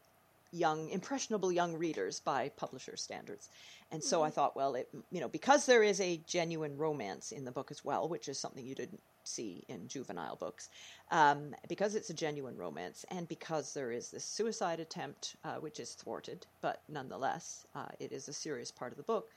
young, 0.52 0.90
impressionable 0.90 1.52
young 1.52 1.76
readers 1.78 2.20
by 2.20 2.50
publisher 2.50 2.96
standards. 2.96 3.50
And 3.92 4.04
so 4.04 4.18
mm-hmm. 4.18 4.28
I 4.28 4.30
thought, 4.32 4.56
well, 4.56 4.76
it, 4.76 4.90
you 5.12 5.20
know, 5.20 5.28
because 5.28 5.66
there 5.66 5.84
is 5.84 6.00
a 6.00 6.20
genuine 6.28 6.78
romance 6.78 7.32
in 7.32 7.46
the 7.46 7.52
book 7.52 7.72
as 7.72 7.84
well, 7.84 8.08
which 8.08 8.28
is 8.28 8.40
something 8.40 8.66
you 8.66 8.76
didn't 8.76 9.02
see 9.24 9.64
in 9.68 9.88
juvenile 9.88 10.36
books, 10.36 10.70
um, 11.12 11.56
because 11.68 11.96
it's 11.96 12.10
a 12.10 12.14
genuine 12.14 12.56
romance, 12.56 13.06
and 13.10 13.28
because 13.28 13.74
there 13.74 13.92
is 13.92 14.12
this 14.12 14.24
suicide 14.24 14.80
attempt, 14.80 15.36
uh, 15.44 15.56
which 15.56 15.80
is 15.80 15.94
thwarted, 15.94 16.46
but 16.62 16.82
nonetheless, 16.88 17.66
uh, 17.76 17.88
it 18.00 18.12
is 18.12 18.28
a 18.28 18.34
serious 18.34 18.72
part 18.72 18.92
of 18.92 18.98
the 18.98 19.04
book 19.04 19.30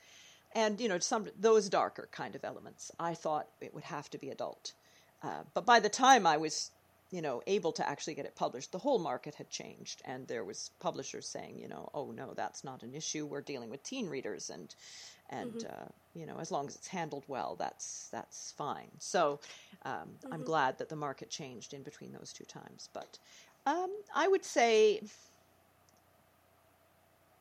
and 0.53 0.81
you 0.81 0.89
know 0.89 0.99
some 0.99 1.27
those 1.39 1.69
darker 1.69 2.07
kind 2.11 2.35
of 2.35 2.43
elements. 2.43 2.91
I 2.99 3.13
thought 3.13 3.47
it 3.61 3.73
would 3.73 3.83
have 3.83 4.09
to 4.11 4.17
be 4.17 4.29
adult, 4.29 4.73
uh, 5.23 5.43
but 5.53 5.65
by 5.65 5.79
the 5.79 5.89
time 5.89 6.25
I 6.25 6.37
was 6.37 6.71
you 7.11 7.21
know 7.21 7.41
able 7.47 7.71
to 7.73 7.87
actually 7.87 8.13
get 8.13 8.25
it 8.25 8.35
published, 8.35 8.71
the 8.71 8.77
whole 8.79 8.99
market 8.99 9.35
had 9.35 9.49
changed, 9.49 10.01
and 10.05 10.27
there 10.27 10.43
was 10.43 10.71
publishers 10.79 11.27
saying 11.27 11.57
you 11.59 11.67
know 11.67 11.89
oh 11.93 12.11
no 12.11 12.33
that's 12.33 12.63
not 12.63 12.83
an 12.83 12.93
issue. 12.93 13.25
We're 13.25 13.41
dealing 13.41 13.69
with 13.69 13.83
teen 13.83 14.07
readers 14.07 14.49
and. 14.49 14.73
And 15.31 15.53
mm-hmm. 15.53 15.83
uh, 15.83 15.85
you 16.15 16.25
know, 16.25 16.39
as 16.39 16.49
long 16.49 16.65
as 16.65 16.75
it's 16.75 16.87
handled 16.87 17.23
well, 17.27 17.55
that's 17.59 18.09
that's 18.11 18.51
fine. 18.57 18.89
So 18.97 19.39
um, 19.85 19.93
mm-hmm. 19.93 20.33
I'm 20.33 20.43
glad 20.43 20.79
that 20.79 20.89
the 20.89 20.95
market 20.95 21.29
changed 21.29 21.71
in 21.71 21.83
between 21.83 22.11
those 22.13 22.33
two 22.33 22.45
times. 22.45 22.89
But 22.93 23.19
um, 23.67 23.91
I 24.15 24.27
would 24.27 24.43
say 24.43 25.01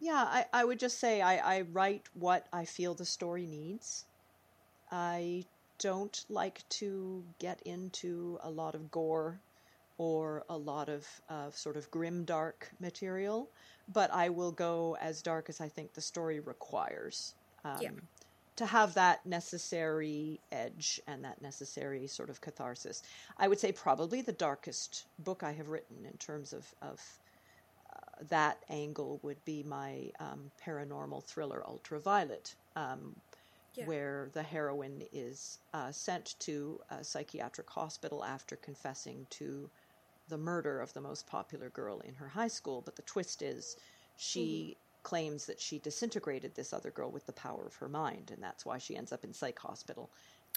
yeah, 0.01 0.25
I, 0.29 0.47
I 0.53 0.65
would 0.65 0.79
just 0.79 0.99
say 0.99 1.21
I, 1.21 1.59
I 1.59 1.61
write 1.63 2.09
what 2.15 2.47
I 2.53 2.65
feel 2.65 2.95
the 2.95 3.05
story 3.05 3.47
needs. 3.47 4.05
I 4.91 5.45
don't 5.79 6.25
like 6.29 6.69
to 6.69 7.25
get 7.39 7.61
into 7.63 8.39
a 8.43 8.51
lot 8.51 8.75
of 8.75 8.91
gore 8.91 9.41
or 9.99 10.45
a 10.49 10.57
lot 10.57 10.89
of 10.89 11.07
uh, 11.29 11.51
sort 11.51 11.77
of 11.77 11.91
grim 11.91 12.25
dark 12.25 12.71
material, 12.81 13.51
but 13.93 14.13
I 14.13 14.29
will 14.29 14.53
go 14.53 14.97
as 15.01 15.23
dark 15.23 15.49
as 15.49 15.61
I 15.61 15.69
think 15.69 15.93
the 15.93 16.01
story 16.01 16.41
requires. 16.41 17.35
Um, 17.65 17.79
yeah. 17.81 17.91
To 18.57 18.67
have 18.67 18.95
that 18.95 19.25
necessary 19.25 20.41
edge 20.51 21.01
and 21.07 21.25
that 21.25 21.41
necessary 21.41 22.09
sort 22.09 22.29
of 22.29 22.41
catharsis. 22.41 23.03
I 23.37 23.47
would 23.47 23.61
say 23.61 23.71
probably 23.71 24.21
the 24.21 24.33
darkest 24.33 25.05
book 25.21 25.45
I 25.45 25.53
have 25.53 25.69
written 25.69 26.05
in 26.05 26.17
terms 26.17 26.53
of, 26.53 26.67
of 26.83 27.01
that 28.29 28.59
angle 28.69 29.21
would 29.23 29.43
be 29.45 29.63
my 29.63 30.11
um, 30.21 30.51
paranormal 30.65 31.25
thriller 31.25 31.63
Ultraviolet, 31.67 32.55
um, 32.77 33.15
yeah. 33.75 33.87
where 33.87 34.31
the 34.33 34.43
heroine 34.43 35.03
is 35.13 35.59
uh, 35.75 35.93
sent 35.93 36.35
to 36.41 36.81
a 36.91 37.05
psychiatric 37.05 37.69
hospital 37.71 38.25
after 38.25 38.57
confessing 38.57 39.27
to 39.31 39.71
the 40.29 40.39
murder 40.39 40.81
of 40.81 40.93
the 40.93 41.01
most 41.01 41.27
popular 41.27 41.71
girl 41.71 42.01
in 42.01 42.15
her 42.15 42.29
high 42.29 42.49
school. 42.49 42.83
But 42.85 42.97
the 42.97 43.03
twist 43.03 43.43
is 43.43 43.77
she 44.17 44.77
mm-hmm. 44.77 45.03
claims 45.03 45.47
that 45.47 45.61
she 45.61 45.79
disintegrated 45.79 46.55
this 46.55 46.73
other 46.73 46.91
girl 46.91 47.11
with 47.11 47.27
the 47.27 47.33
power 47.33 47.67
of 47.67 47.77
her 47.77 47.89
mind, 47.89 48.31
and 48.33 48.43
that's 48.43 48.67
why 48.67 48.79
she 48.79 48.97
ends 48.97 49.13
up 49.13 49.25
in 49.25 49.33
psych 49.33 49.59
hospital. 49.59 50.11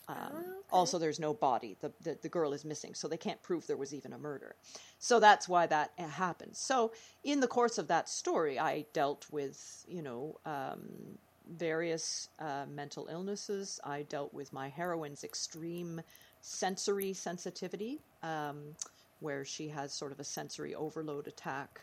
Um, 0.07 0.17
oh, 0.33 0.37
okay. 0.37 0.47
Also, 0.71 0.97
there's 0.97 1.19
no 1.19 1.33
body. 1.33 1.77
The, 1.79 1.91
the, 2.01 2.17
the 2.21 2.29
girl 2.29 2.53
is 2.53 2.65
missing, 2.65 2.93
so 2.93 3.07
they 3.07 3.17
can't 3.17 3.41
prove 3.43 3.67
there 3.67 3.77
was 3.77 3.93
even 3.93 4.13
a 4.13 4.17
murder. 4.17 4.55
So 4.99 5.19
that's 5.19 5.47
why 5.47 5.67
that 5.67 5.91
uh, 5.97 6.07
happens. 6.07 6.59
So 6.59 6.91
in 7.23 7.39
the 7.39 7.47
course 7.47 7.77
of 7.77 7.87
that 7.87 8.09
story, 8.09 8.59
I 8.59 8.85
dealt 8.93 9.27
with 9.31 9.85
you 9.87 10.01
know 10.01 10.39
um, 10.45 11.17
various 11.49 12.29
uh, 12.39 12.65
mental 12.69 13.07
illnesses. 13.11 13.79
I 13.83 14.03
dealt 14.03 14.33
with 14.33 14.53
my 14.53 14.69
heroine's 14.69 15.23
extreme 15.23 16.01
sensory 16.41 17.13
sensitivity, 17.13 18.01
um, 18.23 18.75
where 19.21 19.45
she 19.45 19.69
has 19.69 19.93
sort 19.93 20.11
of 20.11 20.19
a 20.19 20.23
sensory 20.23 20.75
overload 20.75 21.27
attack, 21.27 21.81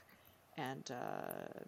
and 0.59 0.91
uh, 0.91 1.63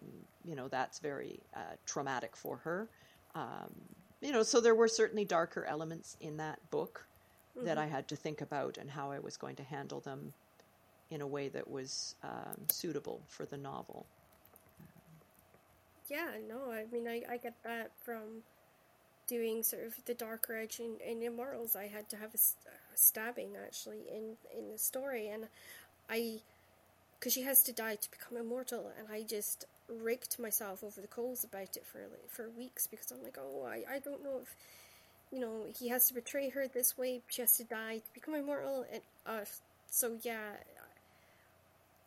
you 0.45 0.55
know 0.55 0.67
that's 0.67 0.99
very 0.99 1.39
uh, 1.55 1.75
traumatic 1.85 2.35
for 2.35 2.57
her. 2.57 2.87
Um, 3.33 3.73
you 4.21 4.31
know, 4.31 4.43
so 4.43 4.61
there 4.61 4.75
were 4.75 4.87
certainly 4.87 5.25
darker 5.25 5.65
elements 5.65 6.15
in 6.21 6.37
that 6.37 6.59
book 6.69 7.05
mm-hmm. 7.57 7.65
that 7.65 7.77
I 7.77 7.87
had 7.87 8.07
to 8.09 8.15
think 8.15 8.41
about 8.41 8.77
and 8.77 8.89
how 8.89 9.11
I 9.11 9.19
was 9.19 9.37
going 9.37 9.55
to 9.55 9.63
handle 9.63 9.99
them 9.99 10.33
in 11.09 11.21
a 11.21 11.27
way 11.27 11.49
that 11.49 11.69
was 11.69 12.15
um, 12.23 12.67
suitable 12.69 13.21
for 13.27 13.45
the 13.45 13.57
novel. 13.57 14.05
Yeah, 16.09 16.31
no, 16.47 16.71
I 16.71 16.85
mean, 16.91 17.07
I, 17.07 17.23
I 17.29 17.37
get 17.37 17.55
that 17.63 17.91
from 18.03 18.43
doing 19.27 19.63
sort 19.63 19.85
of 19.85 19.93
the 20.05 20.13
darker 20.13 20.57
edge 20.57 20.79
in, 20.79 20.97
in 21.05 21.21
Immortals. 21.21 21.75
I 21.75 21.87
had 21.87 22.09
to 22.09 22.17
have 22.17 22.35
a, 22.35 22.37
a 22.37 22.75
stabbing 22.95 23.51
actually 23.61 24.01
in 24.09 24.35
in 24.57 24.71
the 24.71 24.77
story, 24.77 25.27
and 25.27 25.47
I 26.09 26.39
because 27.19 27.33
she 27.33 27.43
has 27.43 27.61
to 27.63 27.71
die 27.71 27.95
to 27.95 28.11
become 28.11 28.37
immortal, 28.37 28.91
and 28.97 29.07
I 29.11 29.23
just 29.23 29.65
raked 29.87 30.39
myself 30.39 30.83
over 30.83 31.01
the 31.01 31.07
coals 31.07 31.43
about 31.43 31.77
it 31.77 31.85
for 31.85 31.99
for 32.27 32.49
weeks 32.49 32.87
because 32.87 33.11
I'm 33.11 33.23
like, 33.23 33.37
oh, 33.39 33.65
I, 33.65 33.95
I 33.95 33.99
don't 33.99 34.23
know 34.23 34.39
if 34.41 34.55
you 35.31 35.39
know 35.39 35.65
he 35.77 35.89
has 35.89 36.07
to 36.07 36.13
betray 36.13 36.49
her 36.49 36.67
this 36.67 36.97
way. 36.97 37.21
She 37.27 37.41
has 37.41 37.57
to 37.57 37.63
die 37.63 37.97
to 37.97 38.13
become 38.13 38.35
immortal, 38.35 38.85
and 38.91 39.01
uh, 39.25 39.45
so 39.89 40.17
yeah. 40.23 40.51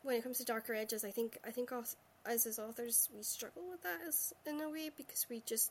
When 0.02 0.16
it 0.16 0.22
comes 0.22 0.36
to 0.36 0.44
darker 0.44 0.74
edges, 0.74 1.02
I 1.02 1.10
think 1.10 1.38
I 1.46 1.50
think 1.50 1.70
as 2.26 2.46
as 2.46 2.58
authors 2.58 3.08
we 3.16 3.22
struggle 3.22 3.62
with 3.70 3.82
that 3.82 4.00
as 4.06 4.34
in 4.46 4.60
a 4.60 4.68
way 4.68 4.90
because 4.94 5.26
we 5.30 5.42
just 5.46 5.70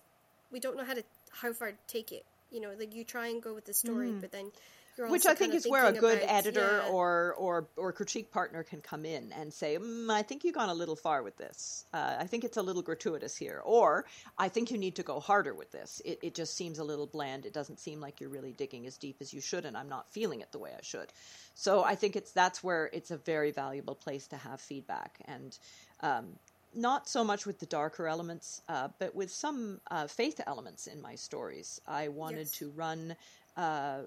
we 0.51 0.59
don't 0.59 0.77
know 0.77 0.85
how 0.85 0.93
to 0.93 1.03
how 1.31 1.53
far 1.53 1.71
to 1.71 1.77
take 1.87 2.11
it. 2.11 2.25
You 2.51 2.61
know, 2.61 2.71
like 2.77 2.95
you 2.95 3.03
try 3.03 3.27
and 3.27 3.41
go 3.41 3.53
with 3.53 3.65
the 3.65 3.73
story, 3.73 4.09
mm. 4.09 4.21
but 4.21 4.31
then 4.31 4.51
which 4.97 5.25
I 5.25 5.33
think 5.33 5.53
is 5.53 5.67
where 5.67 5.85
a 5.85 5.93
good 5.93 6.19
about, 6.19 6.35
editor 6.35 6.81
yeah. 6.83 6.91
or, 6.91 7.33
or 7.33 7.67
or 7.77 7.91
critique 7.93 8.31
partner 8.31 8.63
can 8.63 8.81
come 8.81 9.05
in 9.05 9.31
and 9.31 9.53
say, 9.53 9.77
mm, 9.77 10.09
"I 10.09 10.21
think 10.21 10.43
you've 10.43 10.55
gone 10.55 10.69
a 10.69 10.73
little 10.73 10.95
far 10.95 11.23
with 11.23 11.37
this. 11.37 11.85
Uh, 11.93 12.15
I 12.19 12.27
think 12.27 12.43
it's 12.43 12.57
a 12.57 12.61
little 12.61 12.81
gratuitous 12.81 13.35
here," 13.35 13.61
or 13.63 14.05
"I 14.37 14.49
think 14.49 14.71
you 14.71 14.77
need 14.77 14.95
to 14.95 15.03
go 15.03 15.19
harder 15.19 15.53
with 15.53 15.71
this. 15.71 16.01
It, 16.05 16.19
it 16.21 16.35
just 16.35 16.55
seems 16.55 16.79
a 16.79 16.83
little 16.83 17.07
bland. 17.07 17.45
It 17.45 17.53
doesn't 17.53 17.79
seem 17.79 17.99
like 17.99 18.21
you're 18.21 18.29
really 18.29 18.53
digging 18.53 18.85
as 18.85 18.97
deep 18.97 19.17
as 19.21 19.33
you 19.33 19.41
should, 19.41 19.65
and 19.65 19.75
I'm 19.75 19.89
not 19.89 20.11
feeling 20.11 20.41
it 20.41 20.51
the 20.51 20.59
way 20.59 20.71
I 20.77 20.81
should." 20.83 21.11
So 21.55 21.83
I 21.83 21.95
think 21.95 22.15
it's 22.15 22.31
that's 22.31 22.63
where 22.63 22.89
it's 22.93 23.11
a 23.11 23.17
very 23.17 23.51
valuable 23.51 23.95
place 23.95 24.27
to 24.27 24.37
have 24.37 24.61
feedback 24.61 25.19
and. 25.25 25.57
Um, 26.01 26.39
not 26.75 27.07
so 27.07 27.23
much 27.23 27.45
with 27.45 27.59
the 27.59 27.65
darker 27.65 28.07
elements, 28.07 28.61
uh, 28.67 28.87
but 28.99 29.13
with 29.13 29.31
some 29.31 29.79
uh, 29.91 30.07
faith 30.07 30.41
elements 30.47 30.87
in 30.87 31.01
my 31.01 31.13
stories. 31.13 31.79
I 31.87 32.07
wanted 32.07 32.47
yes. 32.47 32.51
to 32.57 32.71
run 32.71 33.15
uh, 33.55 33.99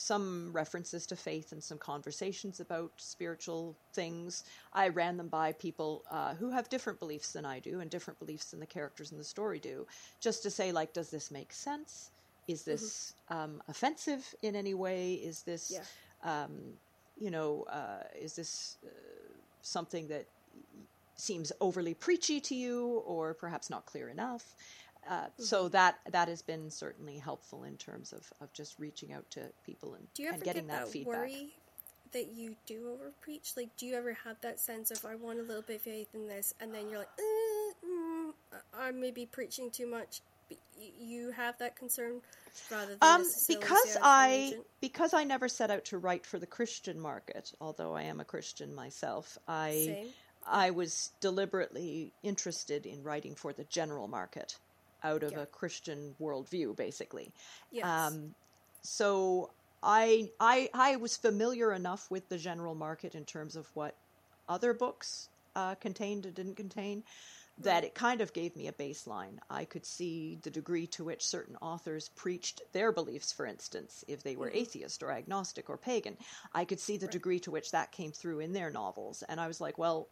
some 0.00 0.50
references 0.52 1.06
to 1.06 1.16
faith 1.16 1.52
and 1.52 1.62
some 1.62 1.78
conversations 1.78 2.60
about 2.60 2.92
spiritual 2.96 3.76
things. 3.92 4.44
I 4.72 4.88
ran 4.88 5.16
them 5.16 5.28
by 5.28 5.52
people 5.52 6.04
uh, 6.10 6.34
who 6.34 6.50
have 6.50 6.68
different 6.68 6.98
beliefs 6.98 7.32
than 7.32 7.44
I 7.44 7.58
do 7.58 7.80
and 7.80 7.90
different 7.90 8.18
beliefs 8.18 8.50
than 8.50 8.60
the 8.60 8.66
characters 8.66 9.12
in 9.12 9.18
the 9.18 9.24
story 9.24 9.58
do, 9.58 9.86
just 10.20 10.42
to 10.44 10.50
say, 10.50 10.72
like, 10.72 10.92
does 10.92 11.10
this 11.10 11.30
make 11.30 11.52
sense? 11.52 12.10
Is 12.48 12.64
this 12.64 13.14
mm-hmm. 13.30 13.42
um, 13.42 13.62
offensive 13.68 14.34
in 14.42 14.56
any 14.56 14.74
way? 14.74 15.14
Is 15.14 15.42
this, 15.42 15.72
yeah. 15.72 16.44
um, 16.44 16.50
you 17.18 17.30
know, 17.30 17.64
uh, 17.70 18.04
is 18.18 18.34
this 18.34 18.78
uh, 18.84 18.88
something 19.62 20.08
that 20.08 20.26
seems 21.16 21.52
overly 21.60 21.94
preachy 21.94 22.40
to 22.40 22.54
you 22.54 23.02
or 23.06 23.34
perhaps 23.34 23.70
not 23.70 23.86
clear 23.86 24.08
enough? 24.08 24.54
Uh, 25.08 25.14
mm-hmm. 25.14 25.42
So 25.42 25.68
that 25.68 25.98
that 26.10 26.28
has 26.28 26.42
been 26.42 26.70
certainly 26.70 27.18
helpful 27.18 27.64
in 27.64 27.76
terms 27.76 28.12
of, 28.12 28.30
of 28.40 28.52
just 28.52 28.78
reaching 28.78 29.12
out 29.12 29.28
to 29.30 29.50
people 29.64 29.94
and, 29.94 30.06
do 30.14 30.22
you 30.22 30.28
ever 30.28 30.34
and 30.36 30.44
getting 30.44 30.66
get 30.66 30.72
that, 30.72 30.84
that 30.84 30.92
feedback. 30.92 31.14
Worry 31.14 31.52
that 32.12 32.32
you 32.32 32.56
do 32.66 32.90
over 32.92 33.12
preach? 33.20 33.52
Like, 33.56 33.76
do 33.76 33.86
you 33.86 33.94
ever 33.94 34.14
have 34.24 34.36
that 34.42 34.60
sense 34.60 34.90
of 34.90 35.04
I 35.04 35.14
want 35.14 35.38
a 35.38 35.42
little 35.42 35.62
bit 35.62 35.76
of 35.76 35.82
faith 35.82 36.08
in 36.14 36.26
this, 36.26 36.54
and 36.60 36.74
then 36.74 36.88
you're 36.88 36.98
like, 36.98 37.08
eh, 37.18 37.86
mm, 37.86 38.32
I 38.78 38.90
may 38.90 39.10
be 39.10 39.26
preaching 39.26 39.70
too 39.70 39.86
much. 39.86 40.20
You 40.98 41.30
have 41.30 41.56
that 41.58 41.76
concern 41.76 42.20
rather 42.70 42.96
than 42.96 42.98
um, 43.02 43.24
because 43.46 43.96
I 44.02 44.54
because 44.80 45.14
I 45.14 45.22
never 45.22 45.48
set 45.48 45.70
out 45.70 45.84
to 45.86 45.98
write 45.98 46.26
for 46.26 46.38
the 46.38 46.46
Christian 46.46 46.98
market, 46.98 47.52
although 47.60 47.94
I 47.94 48.02
am 48.02 48.18
a 48.18 48.24
Christian 48.24 48.74
myself. 48.74 49.38
I 49.46 49.70
Same. 49.86 50.06
I 50.48 50.70
was 50.70 51.12
deliberately 51.20 52.12
interested 52.22 52.86
in 52.86 53.02
writing 53.02 53.34
for 53.34 53.52
the 53.52 53.64
general 53.64 54.08
market 54.08 54.56
out 55.02 55.22
of 55.22 55.32
yeah. 55.32 55.40
a 55.40 55.46
Christian 55.46 56.14
worldview, 56.20 56.76
basically. 56.76 57.32
Yes. 57.70 57.86
Um, 57.86 58.34
so 58.82 59.50
I, 59.82 60.30
I, 60.38 60.68
I 60.74 60.96
was 60.96 61.16
familiar 61.16 61.72
enough 61.72 62.10
with 62.10 62.28
the 62.28 62.38
general 62.38 62.74
market 62.74 63.14
in 63.14 63.24
terms 63.24 63.56
of 63.56 63.68
what 63.74 63.94
other 64.48 64.74
books 64.74 65.28
uh, 65.56 65.74
contained 65.76 66.26
and 66.26 66.34
didn't 66.34 66.56
contain 66.56 67.02
that 67.62 67.84
it 67.84 67.94
kind 67.94 68.20
of 68.20 68.32
gave 68.32 68.56
me 68.56 68.68
a 68.68 68.72
baseline. 68.72 69.38
I 69.50 69.64
could 69.64 69.84
see 69.84 70.38
the 70.42 70.50
degree 70.50 70.86
to 70.88 71.04
which 71.04 71.26
certain 71.26 71.56
authors 71.60 72.08
preached 72.16 72.62
their 72.72 72.90
beliefs, 72.90 73.32
for 73.32 73.44
instance, 73.44 74.04
if 74.08 74.22
they 74.22 74.34
were 74.34 74.46
mm-hmm. 74.46 74.58
atheist 74.58 75.02
or 75.02 75.10
agnostic 75.10 75.68
or 75.68 75.76
pagan. 75.76 76.16
I 76.54 76.64
could 76.64 76.80
see 76.80 76.96
the 76.96 77.06
right. 77.06 77.12
degree 77.12 77.40
to 77.40 77.50
which 77.50 77.72
that 77.72 77.92
came 77.92 78.12
through 78.12 78.40
in 78.40 78.54
their 78.54 78.70
novels. 78.70 79.22
And 79.28 79.38
I 79.38 79.46
was 79.46 79.60
like, 79.60 79.76
well, 79.76 80.08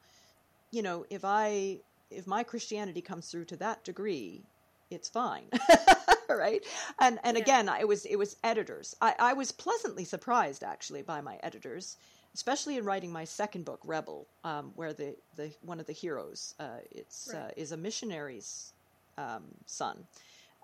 you 0.70 0.82
know, 0.82 1.06
if 1.08 1.24
I 1.24 1.78
if 2.10 2.26
my 2.26 2.42
Christianity 2.42 3.00
comes 3.00 3.30
through 3.30 3.46
to 3.46 3.56
that 3.56 3.84
degree, 3.84 4.42
it's 4.90 5.08
fine. 5.08 5.46
right? 6.28 6.64
And 7.00 7.18
and 7.24 7.36
yeah. 7.36 7.42
again, 7.42 7.70
it 7.80 7.88
was 7.88 8.04
it 8.04 8.16
was 8.16 8.36
editors. 8.44 8.94
I, 9.00 9.14
I 9.18 9.32
was 9.32 9.52
pleasantly 9.52 10.04
surprised 10.04 10.62
actually 10.62 11.02
by 11.02 11.20
my 11.20 11.38
editors 11.42 11.96
especially 12.34 12.76
in 12.76 12.84
writing 12.84 13.10
my 13.10 13.24
second 13.24 13.64
book, 13.64 13.80
Rebel, 13.84 14.26
um, 14.44 14.72
where 14.76 14.92
the, 14.92 15.16
the 15.34 15.50
one 15.62 15.80
of 15.80 15.86
the 15.86 15.92
heroes 15.92 16.54
uh, 16.60 16.78
it's 16.90 17.30
right. 17.32 17.42
uh, 17.42 17.48
is 17.56 17.72
a 17.72 17.76
missionary's 17.76 18.72
um, 19.16 19.42
son. 19.66 20.06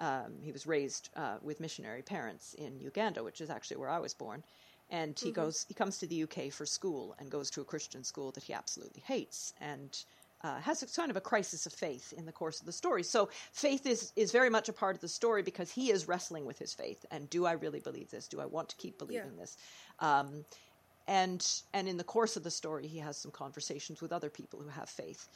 Um, 0.00 0.34
he 0.42 0.52
was 0.52 0.66
raised 0.66 1.10
uh, 1.16 1.36
with 1.42 1.60
missionary 1.60 2.02
parents 2.02 2.54
in 2.54 2.80
Uganda, 2.80 3.22
which 3.22 3.40
is 3.40 3.50
actually 3.50 3.78
where 3.78 3.88
I 3.88 3.98
was 3.98 4.14
born. 4.14 4.42
And 4.90 5.18
he 5.18 5.30
mm-hmm. 5.30 5.40
goes, 5.40 5.64
he 5.66 5.74
comes 5.74 5.98
to 5.98 6.06
the 6.06 6.22
UK 6.24 6.52
for 6.52 6.66
school 6.66 7.16
and 7.18 7.30
goes 7.30 7.50
to 7.50 7.60
a 7.60 7.64
Christian 7.64 8.04
school 8.04 8.30
that 8.32 8.44
he 8.44 8.52
absolutely 8.52 9.02
hates, 9.06 9.54
and 9.60 9.96
uh, 10.44 10.60
has 10.60 10.82
a, 10.82 10.86
kind 10.86 11.10
of 11.10 11.16
a 11.16 11.20
crisis 11.20 11.66
of 11.66 11.72
faith 11.72 12.12
in 12.16 12.26
the 12.26 12.32
course 12.32 12.60
of 12.60 12.66
the 12.66 12.72
story. 12.72 13.02
So 13.02 13.30
faith 13.52 13.86
is 13.86 14.12
is 14.14 14.30
very 14.30 14.50
much 14.50 14.68
a 14.68 14.72
part 14.72 14.94
of 14.94 15.00
the 15.00 15.08
story 15.08 15.42
because 15.42 15.70
he 15.72 15.90
is 15.90 16.06
wrestling 16.06 16.44
with 16.44 16.58
his 16.58 16.72
faith 16.72 17.04
and 17.10 17.28
do 17.30 17.46
I 17.46 17.52
really 17.52 17.80
believe 17.80 18.10
this? 18.10 18.28
Do 18.28 18.40
I 18.40 18.46
want 18.46 18.68
to 18.68 18.76
keep 18.76 18.98
believing 18.98 19.32
yeah. 19.34 19.40
this? 19.40 19.56
Um, 19.98 20.44
and 21.06 21.62
and 21.72 21.88
in 21.88 21.96
the 21.96 22.04
course 22.04 22.36
of 22.36 22.42
the 22.42 22.50
story 22.50 22.86
he 22.86 22.98
has 22.98 23.16
some 23.16 23.30
conversations 23.30 24.00
with 24.00 24.12
other 24.12 24.30
people 24.30 24.60
who 24.60 24.68
have 24.68 24.88
faith 24.88 25.28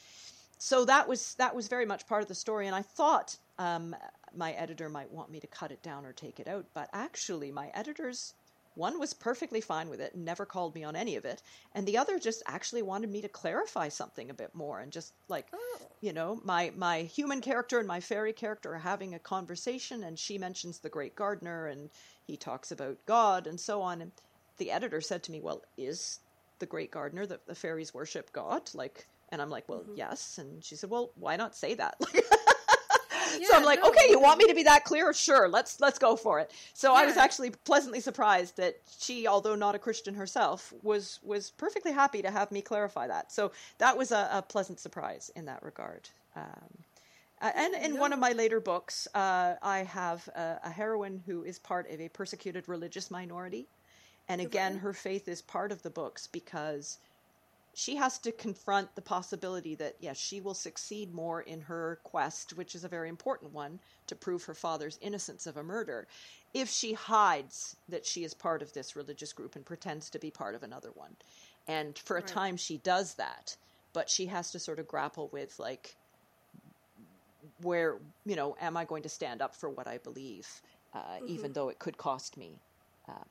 so 0.58 0.84
that 0.84 1.06
was 1.06 1.34
that 1.34 1.54
was 1.54 1.68
very 1.68 1.86
much 1.86 2.06
part 2.06 2.22
of 2.22 2.28
the 2.28 2.34
story 2.34 2.66
and 2.66 2.74
i 2.74 2.82
thought 2.82 3.36
um, 3.58 3.94
my 4.34 4.52
editor 4.52 4.88
might 4.88 5.10
want 5.10 5.30
me 5.30 5.40
to 5.40 5.46
cut 5.46 5.72
it 5.72 5.82
down 5.82 6.06
or 6.06 6.12
take 6.12 6.40
it 6.40 6.48
out 6.48 6.64
but 6.74 6.88
actually 6.92 7.50
my 7.50 7.70
editors 7.74 8.34
one 8.78 8.98
was 8.98 9.12
perfectly 9.12 9.60
fine 9.60 9.88
with 9.88 10.00
it 10.00 10.14
and 10.14 10.24
never 10.24 10.46
called 10.46 10.74
me 10.74 10.84
on 10.84 10.96
any 10.96 11.16
of 11.16 11.24
it 11.24 11.42
and 11.74 11.86
the 11.86 11.98
other 11.98 12.18
just 12.18 12.42
actually 12.46 12.82
wanted 12.82 13.10
me 13.10 13.20
to 13.20 13.28
clarify 13.28 13.88
something 13.88 14.30
a 14.30 14.34
bit 14.34 14.54
more 14.54 14.80
and 14.80 14.92
just 14.92 15.12
like 15.28 15.46
oh. 15.52 15.78
you 16.00 16.12
know 16.12 16.40
my 16.44 16.72
my 16.76 17.02
human 17.02 17.40
character 17.40 17.78
and 17.78 17.88
my 17.88 18.00
fairy 18.00 18.32
character 18.32 18.74
are 18.74 18.78
having 18.78 19.14
a 19.14 19.18
conversation 19.18 20.04
and 20.04 20.18
she 20.18 20.38
mentions 20.38 20.78
the 20.78 20.88
great 20.88 21.14
gardener 21.14 21.66
and 21.66 21.90
he 22.26 22.36
talks 22.36 22.70
about 22.70 22.96
god 23.04 23.46
and 23.46 23.60
so 23.60 23.82
on 23.82 24.00
and 24.00 24.12
the 24.58 24.70
editor 24.70 25.00
said 25.00 25.22
to 25.24 25.32
me, 25.32 25.40
"Well, 25.40 25.62
is 25.76 26.20
the 26.58 26.66
great 26.66 26.90
gardener 26.90 27.24
that 27.26 27.46
the 27.46 27.54
fairies 27.54 27.94
worship 27.94 28.32
God?" 28.32 28.70
Like, 28.74 29.08
and 29.30 29.40
I'm 29.40 29.50
like, 29.50 29.68
"Well, 29.68 29.80
mm-hmm. 29.80 29.96
yes." 29.96 30.38
And 30.38 30.62
she 30.62 30.76
said, 30.76 30.90
"Well, 30.90 31.12
why 31.14 31.36
not 31.36 31.56
say 31.56 31.74
that?" 31.74 31.96
yeah, 33.40 33.48
so 33.48 33.56
I'm 33.56 33.64
like, 33.64 33.80
no, 33.80 33.88
"Okay, 33.88 34.06
you 34.08 34.20
want 34.20 34.38
me 34.38 34.46
to 34.46 34.54
be 34.54 34.64
that 34.64 34.84
clear? 34.84 35.12
Sure, 35.12 35.48
let's 35.48 35.80
let's 35.80 35.98
go 35.98 36.16
for 36.16 36.40
it." 36.40 36.50
So 36.74 36.92
yeah. 36.92 37.00
I 37.00 37.06
was 37.06 37.16
actually 37.16 37.50
pleasantly 37.50 38.00
surprised 38.00 38.56
that 38.56 38.76
she, 39.00 39.26
although 39.26 39.54
not 39.54 39.74
a 39.74 39.78
Christian 39.78 40.14
herself, 40.14 40.72
was 40.82 41.20
was 41.22 41.50
perfectly 41.50 41.92
happy 41.92 42.22
to 42.22 42.30
have 42.30 42.50
me 42.50 42.62
clarify 42.62 43.06
that. 43.08 43.32
So 43.32 43.52
that 43.78 43.96
was 43.96 44.12
a, 44.12 44.28
a 44.32 44.42
pleasant 44.42 44.80
surprise 44.80 45.30
in 45.36 45.44
that 45.46 45.62
regard. 45.62 46.08
Um, 46.36 46.84
uh, 47.40 47.52
and 47.54 47.74
in 47.74 47.98
one 47.98 48.12
of 48.12 48.18
my 48.18 48.32
later 48.32 48.60
books, 48.60 49.06
uh, 49.14 49.54
I 49.62 49.84
have 49.84 50.26
a, 50.28 50.58
a, 50.64 50.70
heroine 50.70 51.22
who 51.24 51.44
is 51.44 51.58
part 51.58 51.88
of 51.88 52.00
a 52.00 52.08
persecuted 52.08 52.68
religious 52.68 53.10
minority. 53.12 53.68
And 54.28 54.40
again, 54.40 54.78
her 54.78 54.92
faith 54.92 55.28
is 55.28 55.40
part 55.40 55.72
of 55.72 55.82
the 55.82 55.90
books 55.90 56.26
because 56.26 56.98
she 57.78 57.94
has 57.94 58.18
to 58.18 58.32
confront 58.32 58.92
the 58.96 59.00
possibility 59.00 59.76
that, 59.76 59.94
yes, 60.00 60.18
she 60.18 60.40
will 60.40 60.52
succeed 60.52 61.14
more 61.14 61.40
in 61.40 61.60
her 61.60 62.00
quest, 62.02 62.56
which 62.56 62.74
is 62.74 62.82
a 62.82 62.88
very 62.88 63.08
important 63.08 63.52
one, 63.52 63.78
to 64.08 64.16
prove 64.16 64.42
her 64.42 64.54
father's 64.54 64.98
innocence 65.00 65.46
of 65.46 65.56
a 65.56 65.62
murder, 65.62 66.08
if 66.52 66.68
she 66.68 66.94
hides 66.94 67.76
that 67.88 68.04
she 68.04 68.24
is 68.24 68.34
part 68.34 68.62
of 68.62 68.72
this 68.72 68.96
religious 68.96 69.32
group 69.32 69.54
and 69.54 69.64
pretends 69.64 70.10
to 70.10 70.18
be 70.18 70.28
part 70.28 70.56
of 70.56 70.64
another 70.64 70.90
one. 70.94 71.14
And 71.68 71.96
for 71.96 72.16
a 72.16 72.20
right. 72.20 72.26
time, 72.26 72.56
she 72.56 72.78
does 72.78 73.14
that, 73.14 73.56
but 73.92 74.10
she 74.10 74.26
has 74.26 74.50
to 74.50 74.58
sort 74.58 74.80
of 74.80 74.88
grapple 74.88 75.28
with, 75.32 75.56
like, 75.60 75.94
where, 77.62 77.98
you 78.26 78.34
know, 78.34 78.56
am 78.60 78.76
I 78.76 78.86
going 78.86 79.04
to 79.04 79.08
stand 79.08 79.40
up 79.40 79.54
for 79.54 79.70
what 79.70 79.86
I 79.86 79.98
believe, 79.98 80.48
uh, 80.94 80.98
mm-hmm. 80.98 81.28
even 81.28 81.52
though 81.52 81.68
it 81.68 81.78
could 81.78 81.96
cost 81.96 82.36
me? 82.36 82.58
Um, 83.08 83.24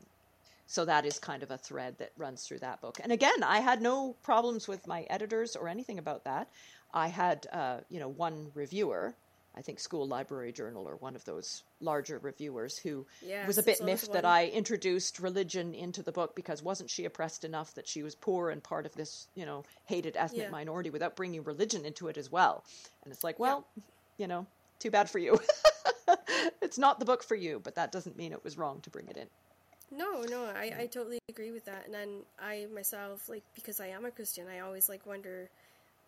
so 0.67 0.83
that 0.85 1.05
is 1.05 1.17
kind 1.17 1.43
of 1.43 1.49
a 1.49 1.57
thread 1.57 1.97
that 1.97 2.11
runs 2.17 2.43
through 2.43 2.59
that 2.59 2.81
book. 2.81 2.99
And 3.01 3.11
again, 3.11 3.41
I 3.41 3.61
had 3.61 3.81
no 3.81 4.15
problems 4.21 4.67
with 4.67 4.85
my 4.85 5.03
editors 5.09 5.55
or 5.55 5.69
anything 5.69 5.97
about 5.97 6.25
that. 6.25 6.49
I 6.93 7.07
had, 7.07 7.47
uh, 7.51 7.77
you 7.89 7.99
know, 7.99 8.09
one 8.09 8.51
reviewer, 8.53 9.15
I 9.55 9.61
think 9.61 9.79
School 9.79 10.07
Library 10.07 10.51
Journal 10.51 10.87
or 10.87 10.97
one 10.97 11.15
of 11.15 11.25
those 11.25 11.63
larger 11.79 12.19
reviewers, 12.19 12.77
who 12.77 13.07
yes, 13.25 13.47
was 13.47 13.57
a 13.57 13.63
bit 13.63 13.81
miffed 13.81 14.11
that 14.11 14.25
I 14.25 14.47
introduced 14.47 15.19
religion 15.19 15.73
into 15.73 16.03
the 16.03 16.11
book 16.11 16.35
because 16.35 16.61
wasn't 16.61 16.89
she 16.89 17.05
oppressed 17.05 17.43
enough 17.43 17.73
that 17.75 17.87
she 17.87 18.03
was 18.03 18.13
poor 18.13 18.49
and 18.49 18.61
part 18.61 18.85
of 18.85 18.93
this, 18.93 19.27
you 19.35 19.45
know, 19.45 19.63
hated 19.85 20.15
ethnic 20.17 20.43
yeah. 20.43 20.49
minority 20.49 20.89
without 20.89 21.15
bringing 21.15 21.43
religion 21.43 21.85
into 21.85 22.07
it 22.07 22.17
as 22.17 22.31
well? 22.31 22.63
And 23.03 23.13
it's 23.13 23.23
like, 23.23 23.39
well, 23.39 23.65
yeah. 23.75 23.83
you 24.17 24.27
know, 24.27 24.45
too 24.79 24.91
bad 24.91 25.09
for 25.09 25.17
you. 25.19 25.39
it's 26.61 26.77
not 26.77 26.99
the 26.99 27.05
book 27.05 27.23
for 27.23 27.35
you, 27.35 27.59
but 27.63 27.75
that 27.75 27.91
doesn't 27.91 28.17
mean 28.17 28.33
it 28.33 28.43
was 28.43 28.57
wrong 28.57 28.81
to 28.81 28.89
bring 28.89 29.07
it 29.07 29.17
in. 29.17 29.27
No, 29.91 30.23
no, 30.23 30.45
I, 30.45 30.73
I 30.79 30.85
totally 30.87 31.19
agree 31.29 31.51
with 31.51 31.65
that. 31.65 31.85
And 31.85 31.93
then 31.93 32.09
I 32.39 32.67
myself, 32.73 33.29
like, 33.29 33.43
because 33.55 33.79
I 33.79 33.87
am 33.87 34.05
a 34.05 34.11
Christian, 34.11 34.47
I 34.47 34.59
always 34.59 34.89
like 34.89 35.05
wonder, 35.05 35.49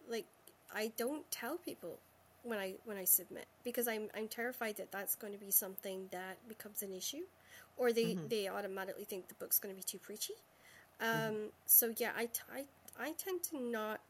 like, 0.09 0.25
I 0.73 0.91
don't 0.97 1.29
tell 1.31 1.57
people 1.57 1.97
when 2.43 2.59
I 2.59 2.75
when 2.85 2.97
I 2.97 3.05
submit 3.05 3.45
because 3.63 3.87
I'm 3.87 4.09
I'm 4.15 4.27
terrified 4.27 4.77
that 4.77 4.91
that's 4.91 5.15
going 5.15 5.33
to 5.33 5.39
be 5.39 5.51
something 5.51 6.07
that 6.11 6.37
becomes 6.47 6.83
an 6.83 6.93
issue, 6.93 7.23
or 7.77 7.91
they 7.93 8.15
mm-hmm. 8.15 8.27
they 8.27 8.47
automatically 8.47 9.05
think 9.05 9.27
the 9.27 9.35
book's 9.35 9.59
going 9.59 9.73
to 9.73 9.77
be 9.77 9.83
too 9.83 9.99
preachy. 9.99 10.33
Um, 11.01 11.07
mm-hmm. 11.07 11.35
So 11.65 11.93
yeah, 11.97 12.11
I, 12.17 12.29
I 12.53 12.65
I 12.99 13.11
tend 13.13 13.43
to 13.51 13.59
not 13.59 14.01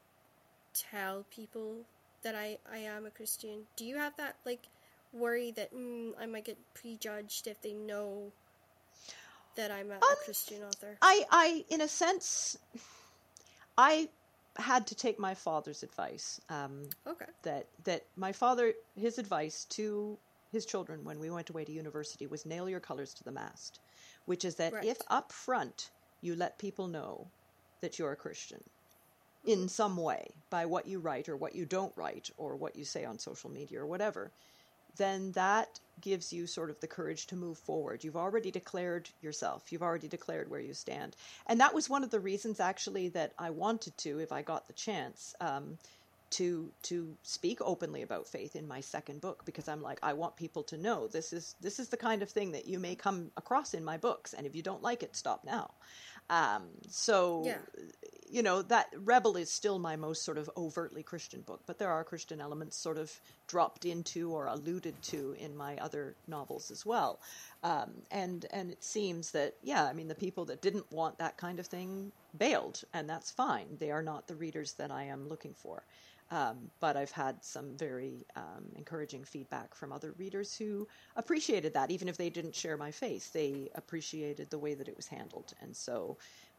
tell 0.74 1.26
people 1.30 1.86
that 2.24 2.36
I 2.36 2.58
I 2.72 2.80
am 2.80 3.06
a 3.06 3.12
Christian. 3.12 3.64
Do 3.76 3.86
you 3.86 3.98
have 3.98 4.16
that 4.18 4.36
like 4.46 4.68
worry 5.14 5.52
that 5.52 5.74
mm, 5.74 6.12
I 6.20 6.26
might 6.26 6.46
get 6.46 6.58
prejudged 6.74 7.48
if 7.48 7.62
they 7.62 7.74
know? 7.74 8.32
That 9.56 9.72
I'm 9.72 9.90
a, 9.92 9.96
um, 9.96 10.00
a 10.02 10.16
Christian 10.24 10.64
author? 10.64 10.98
I, 11.02 11.26
I, 11.32 11.66
in 11.70 11.82
a 11.82 11.88
sense, 11.88 12.58
I 13.78 14.10
had 14.58 14.88
to 14.88 14.96
take 14.96 15.20
my 15.20 15.34
father's 15.34 15.84
advice. 15.84 16.42
Um, 16.50 16.90
okay. 17.08 17.26
That 17.44 17.68
that 17.86 18.04
my 18.16 18.32
father, 18.32 18.74
his 18.96 19.18
advice 19.18 19.66
to 19.72 20.18
his 20.52 20.66
children 20.66 21.04
when 21.04 21.20
we 21.20 21.30
went 21.30 21.50
away 21.50 21.64
to 21.66 21.72
university 21.72 22.28
was 22.28 22.46
nail 22.46 22.70
your 22.70 22.80
colors 22.80 23.14
to 23.16 23.24
the 23.24 23.32
mast, 23.32 23.80
which 24.26 24.44
is 24.44 24.56
that 24.56 24.74
right. 24.74 24.86
if 24.86 24.98
up 25.10 25.32
front 25.32 25.92
you 26.22 26.36
let 26.36 26.58
people 26.58 26.88
know 26.88 27.28
that 27.82 27.98
you're 27.98 28.12
a 28.12 28.16
Christian 28.16 28.62
in 29.46 29.70
some 29.70 29.96
way 29.96 30.30
by 30.50 30.66
what 30.66 30.86
you 30.86 31.00
write 31.00 31.30
or 31.30 31.38
what 31.38 31.56
you 31.56 31.66
don't 31.66 31.96
write 31.96 32.30
or 32.38 32.56
what 32.56 32.76
you 32.76 32.84
say 32.84 33.06
on 33.06 33.18
social 33.18 33.50
media 33.50 33.80
or 33.80 33.86
whatever, 33.86 34.32
then 34.98 35.32
that 35.34 35.80
gives 36.02 36.32
you 36.32 36.48
sort 36.48 36.70
of 36.70 36.80
the 36.80 36.88
courage 36.88 37.28
to 37.28 37.36
move 37.36 37.58
forward. 37.58 38.04
You've 38.04 38.16
already 38.16 38.52
declared 38.52 39.10
yourself, 39.22 39.72
you've 39.72 39.84
already 39.84 40.08
declared 40.08 40.50
where 40.50 40.60
you 40.60 40.74
stand. 40.74 41.16
And 41.48 41.60
that 41.60 41.74
was 41.74 41.90
one 41.90 42.04
of 42.04 42.12
the 42.12 42.20
reasons, 42.20 42.60
actually, 42.60 43.10
that 43.10 43.34
I 43.38 43.50
wanted 43.50 43.98
to, 44.00 44.20
if 44.20 44.32
I 44.32 44.42
got 44.42 44.68
the 44.68 44.74
chance. 44.74 45.36
Um, 45.42 45.78
to 46.32 46.72
to 46.84 47.18
speak 47.24 47.58
openly 47.60 48.04
about 48.04 48.28
faith 48.28 48.56
in 48.56 48.68
my 48.68 48.82
second 48.82 49.20
book 49.20 49.42
because 49.46 49.68
I'm 49.68 49.82
like 49.82 49.98
I 50.04 50.14
want 50.14 50.36
people 50.36 50.62
to 50.66 50.78
know 50.78 51.08
this 51.08 51.34
is 51.34 51.56
this 51.60 51.80
is 51.80 51.90
the 51.90 51.98
kind 51.98 52.22
of 52.22 52.30
thing 52.30 52.52
that 52.52 52.68
you 52.68 52.78
may 52.78 52.94
come 52.94 53.32
across 53.36 53.74
in 53.74 53.84
my 53.84 53.98
books 53.98 54.36
and 54.36 54.46
if 54.46 54.56
you 54.56 54.62
don't 54.62 54.84
like 54.84 55.02
it 55.02 55.16
stop 55.16 55.44
now 55.44 55.72
um, 56.30 56.68
so, 56.90 57.44
yeah. 57.46 57.58
you 58.30 58.44
know, 58.44 58.62
that 58.64 58.88
Rebel 58.96 59.36
is 59.36 59.52
still 59.52 59.80
my 59.80 59.96
most 59.96 60.24
sort 60.24 60.38
of 60.38 60.50
overtly 60.56 61.02
Christian 61.02 61.42
book, 61.42 61.62
but 61.66 61.80
there 61.80 61.90
are 61.90 62.04
Christian 62.04 62.40
elements 62.40 62.78
sort 62.78 62.98
of 62.98 63.12
dropped 63.50 63.84
into 63.84 64.32
or 64.32 64.46
alluded 64.46 64.96
to 65.02 65.36
in 65.40 65.58
my 65.58 65.76
other 65.78 66.16
novels 66.28 66.72
as 66.72 66.86
well. 66.86 67.20
Um, 67.64 67.92
and 68.12 68.46
and 68.54 68.72
it 68.72 68.84
seems 68.84 69.32
that 69.32 69.56
yeah, 69.62 69.84
I 69.86 69.94
mean, 69.94 70.08
the 70.08 70.16
people 70.16 70.46
that 70.46 70.62
didn't 70.62 70.90
want 70.92 71.18
that 71.18 71.36
kind 71.36 71.60
of 71.60 71.68
thing 71.68 72.14
bailed, 72.38 72.84
and 72.94 73.10
that's 73.10 73.32
fine. 73.32 73.68
They 73.80 73.92
are 73.92 74.04
not 74.04 74.28
the 74.28 74.36
readers 74.36 74.74
that 74.74 74.92
I 74.92 75.04
am 75.04 75.28
looking 75.28 75.54
for. 75.54 75.84
Um, 76.32 76.70
but 76.80 76.96
I've 76.96 77.12
had 77.12 77.44
some 77.44 77.76
very 77.76 78.28
um, 78.36 78.66
encouraging 78.76 79.24
feedback 79.24 79.74
from 79.74 79.92
other 79.92 80.14
readers 80.20 80.56
who 80.56 80.88
appreciated 81.16 81.74
that, 81.74 81.90
even 81.90 82.08
if 82.08 82.18
they 82.18 82.30
didn't 82.30 82.54
share 82.54 82.78
my 82.78 82.92
faith. 82.92 83.34
They 83.34 83.70
appreciated 83.74 84.52
the 84.52 84.60
way 84.60 84.76
that 84.76 84.88
it 84.88 84.96
was 84.96 85.08
handled. 85.08 85.54
And 85.60 85.76
so, 85.76 86.18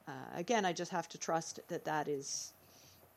uh, 0.09 0.31
again, 0.35 0.65
I 0.65 0.73
just 0.73 0.91
have 0.91 1.09
to 1.11 1.19
trust 1.19 1.61
that 1.69 1.85
that 1.85 2.09
is, 2.09 2.53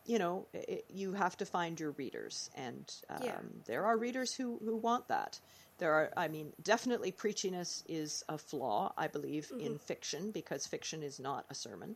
you 0.06 0.20
know, 0.20 0.46
it, 0.54 0.86
you 0.94 1.14
have 1.14 1.38
to 1.38 1.46
find 1.46 1.80
your 1.80 1.92
readers. 1.92 2.50
And 2.56 2.94
um, 3.10 3.20
yeah. 3.24 3.38
there 3.66 3.86
are 3.86 3.98
readers 3.98 4.34
who, 4.34 4.60
who 4.64 4.76
want 4.76 5.08
that. 5.08 5.40
There 5.78 5.94
are, 5.94 6.12
I 6.16 6.28
mean, 6.28 6.54
definitely 6.62 7.12
preachiness 7.12 7.84
is 7.88 8.24
a 8.30 8.38
flaw, 8.38 8.94
I 8.98 9.08
believe, 9.08 9.48
mm-hmm. 9.48 9.66
in 9.66 9.78
fiction 9.78 10.32
because 10.32 10.68
fiction 10.68 11.04
is 11.04 11.20
not 11.20 11.46
a 11.50 11.56
sermon. 11.56 11.96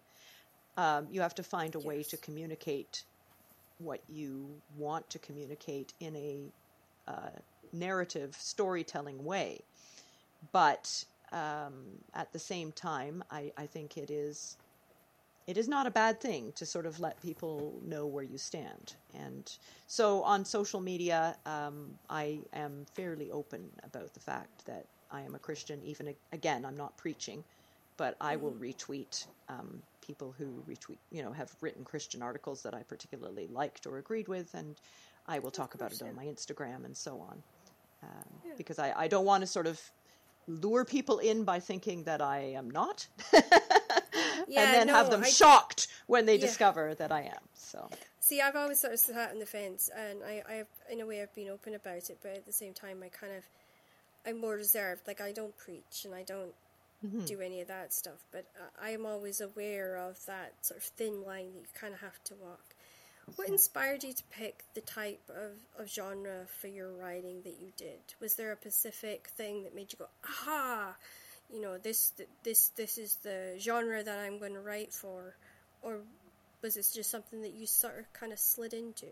Um, 0.77 1.07
you 1.11 1.21
have 1.21 1.35
to 1.35 1.43
find 1.43 1.75
a 1.75 1.79
yes. 1.79 1.87
way 1.87 2.03
to 2.03 2.17
communicate 2.17 3.03
what 3.79 4.01
you 4.09 4.47
want 4.77 5.09
to 5.11 5.19
communicate 5.19 5.93
in 5.99 6.15
a 6.15 6.51
uh, 7.07 7.29
narrative 7.73 8.35
storytelling 8.39 9.23
way. 9.23 9.61
But 10.51 11.03
um, 11.31 11.73
at 12.13 12.31
the 12.31 12.39
same 12.39 12.71
time, 12.71 13.23
I, 13.29 13.51
I 13.57 13.65
think 13.65 13.97
it 13.97 14.09
is 14.09 14.57
it 15.47 15.57
is 15.57 15.69
not 15.69 15.87
a 15.87 15.91
bad 15.91 16.19
thing 16.19 16.51
to 16.55 16.65
sort 16.65 16.85
of 16.85 16.99
let 16.99 17.21
people 17.21 17.79
know 17.85 18.05
where 18.05 18.23
you 18.23 18.37
stand. 18.37 18.95
And 19.13 19.49
so 19.87 20.21
on 20.23 20.43
social 20.43 20.81
media, 20.81 21.37
um, 21.45 21.91
I 22.09 22.39
am 22.53 22.85
fairly 22.93 23.31
open 23.31 23.69
about 23.83 24.13
the 24.13 24.19
fact 24.19 24.65
that 24.65 24.85
I 25.09 25.21
am 25.21 25.35
a 25.35 25.39
Christian. 25.39 25.81
Even 25.85 26.13
again, 26.33 26.65
I'm 26.65 26.75
not 26.75 26.97
preaching, 26.97 27.45
but 27.95 28.17
I 28.19 28.35
will 28.35 28.51
mm-hmm. 28.51 28.63
retweet 28.63 29.25
um, 29.47 29.81
people 30.05 30.35
who 30.37 30.63
retweet, 30.69 30.97
you 31.11 31.23
know, 31.23 31.31
have 31.31 31.49
written 31.61 31.85
Christian 31.85 32.21
articles 32.21 32.61
that 32.63 32.73
I 32.73 32.83
particularly 32.83 33.47
liked 33.47 33.87
or 33.87 33.99
agreed 33.99 34.27
with, 34.27 34.53
and 34.53 34.75
I 35.27 35.39
will 35.39 35.51
talk 35.51 35.75
about 35.75 35.93
it 35.93 36.01
on 36.01 36.13
my 36.13 36.25
Instagram 36.25 36.83
and 36.83 36.95
so 36.95 37.21
on. 37.21 37.41
Um, 38.03 38.09
yeah. 38.45 38.53
Because 38.57 38.79
I, 38.79 38.93
I 38.97 39.07
don't 39.07 39.25
want 39.25 39.41
to 39.41 39.47
sort 39.47 39.65
of 39.65 39.79
lure 40.47 40.83
people 40.83 41.19
in 41.19 41.45
by 41.45 41.59
thinking 41.59 42.03
that 42.03 42.21
I 42.21 42.39
am 42.55 42.69
not. 42.69 43.07
yeah, 44.47 44.63
and 44.63 44.73
then 44.73 44.87
no, 44.87 44.93
have 44.93 45.09
them 45.09 45.23
I, 45.23 45.29
shocked 45.29 45.87
when 46.07 46.25
they 46.25 46.35
yeah. 46.35 46.41
discover 46.41 46.95
that 46.95 47.11
I 47.11 47.21
am. 47.21 47.43
So 47.53 47.89
see, 48.19 48.41
I've 48.41 48.55
always 48.55 48.81
sort 48.81 48.93
of 48.93 48.99
sat 48.99 49.31
on 49.31 49.39
the 49.39 49.45
fence, 49.45 49.89
and 49.95 50.19
I, 50.23 50.43
I, 50.49 50.63
in 50.91 51.01
a 51.01 51.05
way, 51.05 51.21
I've 51.21 51.33
been 51.33 51.49
open 51.49 51.75
about 51.75 52.09
it, 52.09 52.17
but 52.21 52.33
at 52.33 52.45
the 52.45 52.53
same 52.53 52.73
time, 52.73 53.01
I 53.03 53.09
kind 53.09 53.33
of, 53.33 53.43
I'm 54.25 54.41
more 54.41 54.55
reserved. 54.55 55.07
Like 55.07 55.21
I 55.21 55.31
don't 55.31 55.55
preach, 55.57 56.03
and 56.05 56.13
I 56.13 56.23
don't 56.23 56.53
mm-hmm. 57.05 57.25
do 57.25 57.41
any 57.41 57.61
of 57.61 57.67
that 57.67 57.93
stuff. 57.93 58.25
But 58.31 58.45
I 58.81 58.91
am 58.91 59.05
always 59.05 59.39
aware 59.39 59.97
of 59.97 60.25
that 60.25 60.53
sort 60.61 60.79
of 60.79 60.83
thin 60.83 61.23
line 61.25 61.53
that 61.53 61.59
you 61.59 61.67
kind 61.79 61.93
of 61.93 62.01
have 62.01 62.23
to 62.25 62.35
walk. 62.35 62.75
What 63.35 63.49
inspired 63.49 64.03
you 64.03 64.13
to 64.13 64.23
pick 64.31 64.63
the 64.73 64.79
type 64.81 65.29
of, 65.29 65.81
of 65.81 65.89
genre 65.89 66.45
for 66.47 66.67
your 66.67 66.93
writing 66.93 67.41
that 67.43 67.57
you 67.59 67.73
did? 67.75 67.99
Was 68.21 68.35
there 68.35 68.53
a 68.53 68.55
specific 68.55 69.27
thing 69.27 69.63
that 69.63 69.75
made 69.75 69.91
you 69.91 69.99
go, 69.99 70.07
aha, 70.23 70.95
you 71.53 71.61
know, 71.61 71.77
this 71.77 72.13
this 72.43 72.69
this 72.69 72.97
is 72.97 73.15
the 73.23 73.55
genre 73.59 74.03
that 74.03 74.19
I'm 74.19 74.39
going 74.39 74.53
to 74.53 74.61
write 74.61 74.93
for, 74.93 75.35
or 75.81 75.99
was 76.61 76.75
this 76.75 76.91
just 76.91 77.09
something 77.09 77.41
that 77.41 77.53
you 77.53 77.65
sort 77.67 77.99
of 77.99 78.11
kind 78.13 78.33
of 78.33 78.39
slid 78.39 78.73
into? 78.73 79.07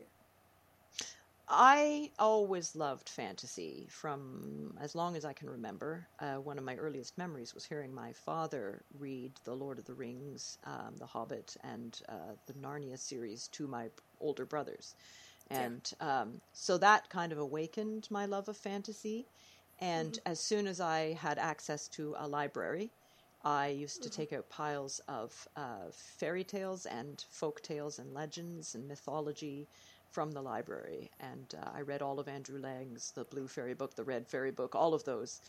I 1.47 2.09
always 2.17 2.75
loved 2.75 3.07
fantasy 3.07 3.87
from 3.91 4.75
as 4.81 4.95
long 4.95 5.15
as 5.15 5.25
I 5.25 5.33
can 5.33 5.49
remember. 5.49 6.07
Uh, 6.19 6.35
one 6.35 6.57
of 6.57 6.63
my 6.63 6.75
earliest 6.75 7.17
memories 7.19 7.53
was 7.53 7.63
hearing 7.63 7.93
my 7.93 8.13
father 8.13 8.81
read 8.97 9.31
The 9.43 9.53
Lord 9.53 9.77
of 9.77 9.85
the 9.85 9.93
Rings, 9.93 10.57
um, 10.63 10.95
The 10.97 11.05
Hobbit, 11.05 11.55
and 11.63 12.01
uh, 12.09 12.33
the 12.47 12.53
Narnia 12.53 12.97
series 12.97 13.47
to 13.49 13.67
my 13.67 13.89
older 14.19 14.45
brothers. 14.45 14.95
And 15.51 15.93
yeah. 16.01 16.21
um, 16.21 16.41
so 16.53 16.79
that 16.79 17.09
kind 17.09 17.31
of 17.31 17.37
awakened 17.37 18.07
my 18.09 18.25
love 18.25 18.49
of 18.49 18.57
fantasy. 18.57 19.27
And 19.79 20.13
mm-hmm. 20.13 20.31
as 20.31 20.39
soon 20.39 20.67
as 20.67 20.79
I 20.79 21.13
had 21.13 21.37
access 21.37 21.87
to 21.89 22.15
a 22.17 22.27
library, 22.27 22.91
I 23.43 23.67
used 23.67 24.01
to 24.03 24.09
mm-hmm. 24.09 24.21
take 24.21 24.33
out 24.33 24.49
piles 24.49 25.01
of 25.07 25.47
uh, 25.55 25.91
fairy 25.91 26.43
tales 26.43 26.85
and 26.85 27.23
folk 27.29 27.61
tales 27.61 27.99
and 27.99 28.13
legends 28.13 28.75
and 28.75 28.87
mythology 28.87 29.67
from 30.11 30.31
the 30.31 30.41
library. 30.41 31.11
And 31.19 31.53
uh, 31.61 31.69
I 31.75 31.81
read 31.81 32.01
all 32.01 32.19
of 32.19 32.27
Andrew 32.27 32.59
Lang's 32.59 33.11
The 33.11 33.25
Blue 33.25 33.47
Fairy 33.47 33.73
Book, 33.73 33.95
The 33.95 34.03
Red 34.03 34.27
Fairy 34.27 34.51
Book, 34.51 34.73
all 34.73 34.93
of 34.93 35.03
those. 35.03 35.41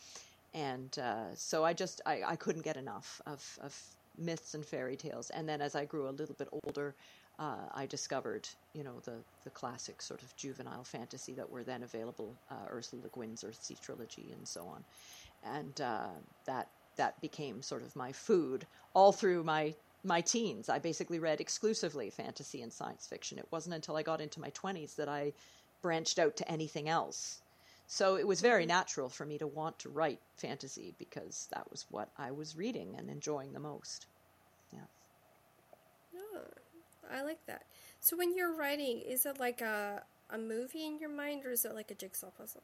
And 0.53 0.97
uh, 0.99 1.33
so 1.35 1.63
I 1.63 1.73
just 1.73 2.01
I, 2.05 2.21
I 2.25 2.35
couldn't 2.35 2.63
get 2.63 2.77
enough 2.77 3.21
of, 3.25 3.59
of 3.61 3.81
myths 4.17 4.53
and 4.53 4.65
fairy 4.65 4.95
tales. 4.95 5.29
And 5.29 5.47
then 5.47 5.61
as 5.61 5.75
I 5.75 5.85
grew 5.85 6.07
a 6.07 6.11
little 6.11 6.35
bit 6.35 6.49
older, 6.51 6.95
uh, 7.39 7.67
I 7.73 7.85
discovered, 7.85 8.47
you 8.73 8.83
know, 8.83 8.99
the, 9.05 9.23
the 9.43 9.49
classic 9.51 10.01
sort 10.01 10.23
of 10.23 10.35
juvenile 10.35 10.83
fantasy 10.83 11.33
that 11.35 11.49
were 11.49 11.63
then 11.63 11.83
available, 11.83 12.35
uh, 12.49 12.65
Ursula 12.71 13.03
Le 13.03 13.09
Guin's 13.09 13.43
Earthsea 13.43 13.79
trilogy 13.79 14.31
and 14.31 14.47
so 14.47 14.67
on, 14.67 14.83
and 15.43 15.79
uh, 15.81 16.09
that 16.45 16.69
that 16.97 17.21
became 17.21 17.61
sort 17.61 17.83
of 17.83 17.95
my 17.95 18.11
food 18.11 18.65
all 18.95 19.11
through 19.11 19.43
my 19.43 19.75
my 20.03 20.21
teens. 20.21 20.69
I 20.69 20.79
basically 20.79 21.19
read 21.19 21.41
exclusively 21.41 22.09
fantasy 22.09 22.61
and 22.61 22.73
science 22.73 23.05
fiction. 23.07 23.37
It 23.37 23.47
wasn't 23.51 23.75
until 23.75 23.97
I 23.97 24.03
got 24.03 24.21
into 24.21 24.41
my 24.41 24.49
twenties 24.49 24.95
that 24.95 25.09
I 25.09 25.33
branched 25.81 26.17
out 26.19 26.35
to 26.37 26.51
anything 26.51 26.89
else. 26.89 27.41
So 27.87 28.17
it 28.17 28.27
was 28.27 28.41
very 28.41 28.65
natural 28.65 29.09
for 29.09 29.25
me 29.25 29.37
to 29.37 29.47
want 29.47 29.79
to 29.79 29.89
write 29.89 30.19
fantasy 30.35 30.93
because 30.97 31.47
that 31.53 31.69
was 31.71 31.85
what 31.89 32.09
I 32.17 32.31
was 32.31 32.57
reading 32.57 32.95
and 32.97 33.09
enjoying 33.09 33.53
the 33.53 33.59
most. 33.59 34.07
Yeah. 34.73 34.79
I 37.11 37.23
like 37.23 37.45
that. 37.47 37.63
So 37.99 38.17
when 38.17 38.35
you're 38.35 38.53
writing, 38.53 39.01
is 39.01 39.25
it 39.25 39.39
like 39.39 39.61
a 39.61 40.03
a 40.29 40.37
movie 40.37 40.85
in 40.85 40.99
your 40.99 41.09
mind, 41.09 41.45
or 41.45 41.51
is 41.51 41.65
it 41.65 41.73
like 41.73 41.91
a 41.91 41.95
jigsaw 41.95 42.29
puzzle? 42.37 42.63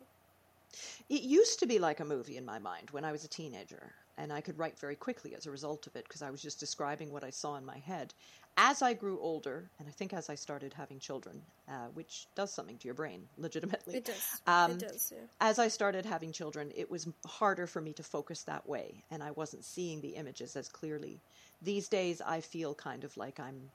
It 1.09 1.21
used 1.21 1.59
to 1.59 1.65
be 1.65 1.79
like 1.79 1.99
a 1.99 2.05
movie 2.05 2.37
in 2.37 2.45
my 2.45 2.59
mind 2.59 2.89
when 2.91 3.05
I 3.05 3.11
was 3.11 3.23
a 3.23 3.27
teenager, 3.27 3.93
and 4.17 4.33
I 4.33 4.41
could 4.41 4.57
write 4.57 4.77
very 4.79 4.95
quickly 4.95 5.35
as 5.35 5.45
a 5.45 5.51
result 5.51 5.87
of 5.87 5.95
it 5.95 6.03
because 6.05 6.21
I 6.21 6.31
was 6.31 6.41
just 6.41 6.59
describing 6.59 7.11
what 7.11 7.23
I 7.23 7.29
saw 7.29 7.55
in 7.55 7.65
my 7.65 7.77
head. 7.77 8.13
As 8.57 8.81
I 8.81 8.93
grew 8.93 9.19
older, 9.19 9.69
and 9.79 9.87
I 9.87 9.91
think 9.91 10.13
as 10.13 10.29
I 10.29 10.35
started 10.35 10.73
having 10.73 10.99
children, 10.99 11.41
uh, 11.67 11.87
which 11.93 12.27
does 12.35 12.53
something 12.53 12.77
to 12.77 12.87
your 12.87 12.93
brain, 12.93 13.27
legitimately. 13.37 13.95
It 13.95 14.05
does. 14.05 14.41
Um, 14.45 14.71
it 14.71 14.79
does. 14.79 15.11
Yeah. 15.15 15.23
As 15.41 15.57
I 15.57 15.67
started 15.67 16.05
having 16.05 16.31
children, 16.31 16.71
it 16.75 16.89
was 16.89 17.07
harder 17.25 17.65
for 17.65 17.81
me 17.81 17.93
to 17.93 18.03
focus 18.03 18.43
that 18.43 18.67
way, 18.67 19.03
and 19.09 19.23
I 19.23 19.31
wasn't 19.31 19.63
seeing 19.63 20.01
the 20.01 20.09
images 20.09 20.55
as 20.55 20.69
clearly. 20.69 21.19
These 21.61 21.87
days, 21.87 22.21
I 22.21 22.41
feel 22.41 22.75
kind 22.75 23.03
of 23.03 23.15
like 23.17 23.39
I'm 23.39 23.71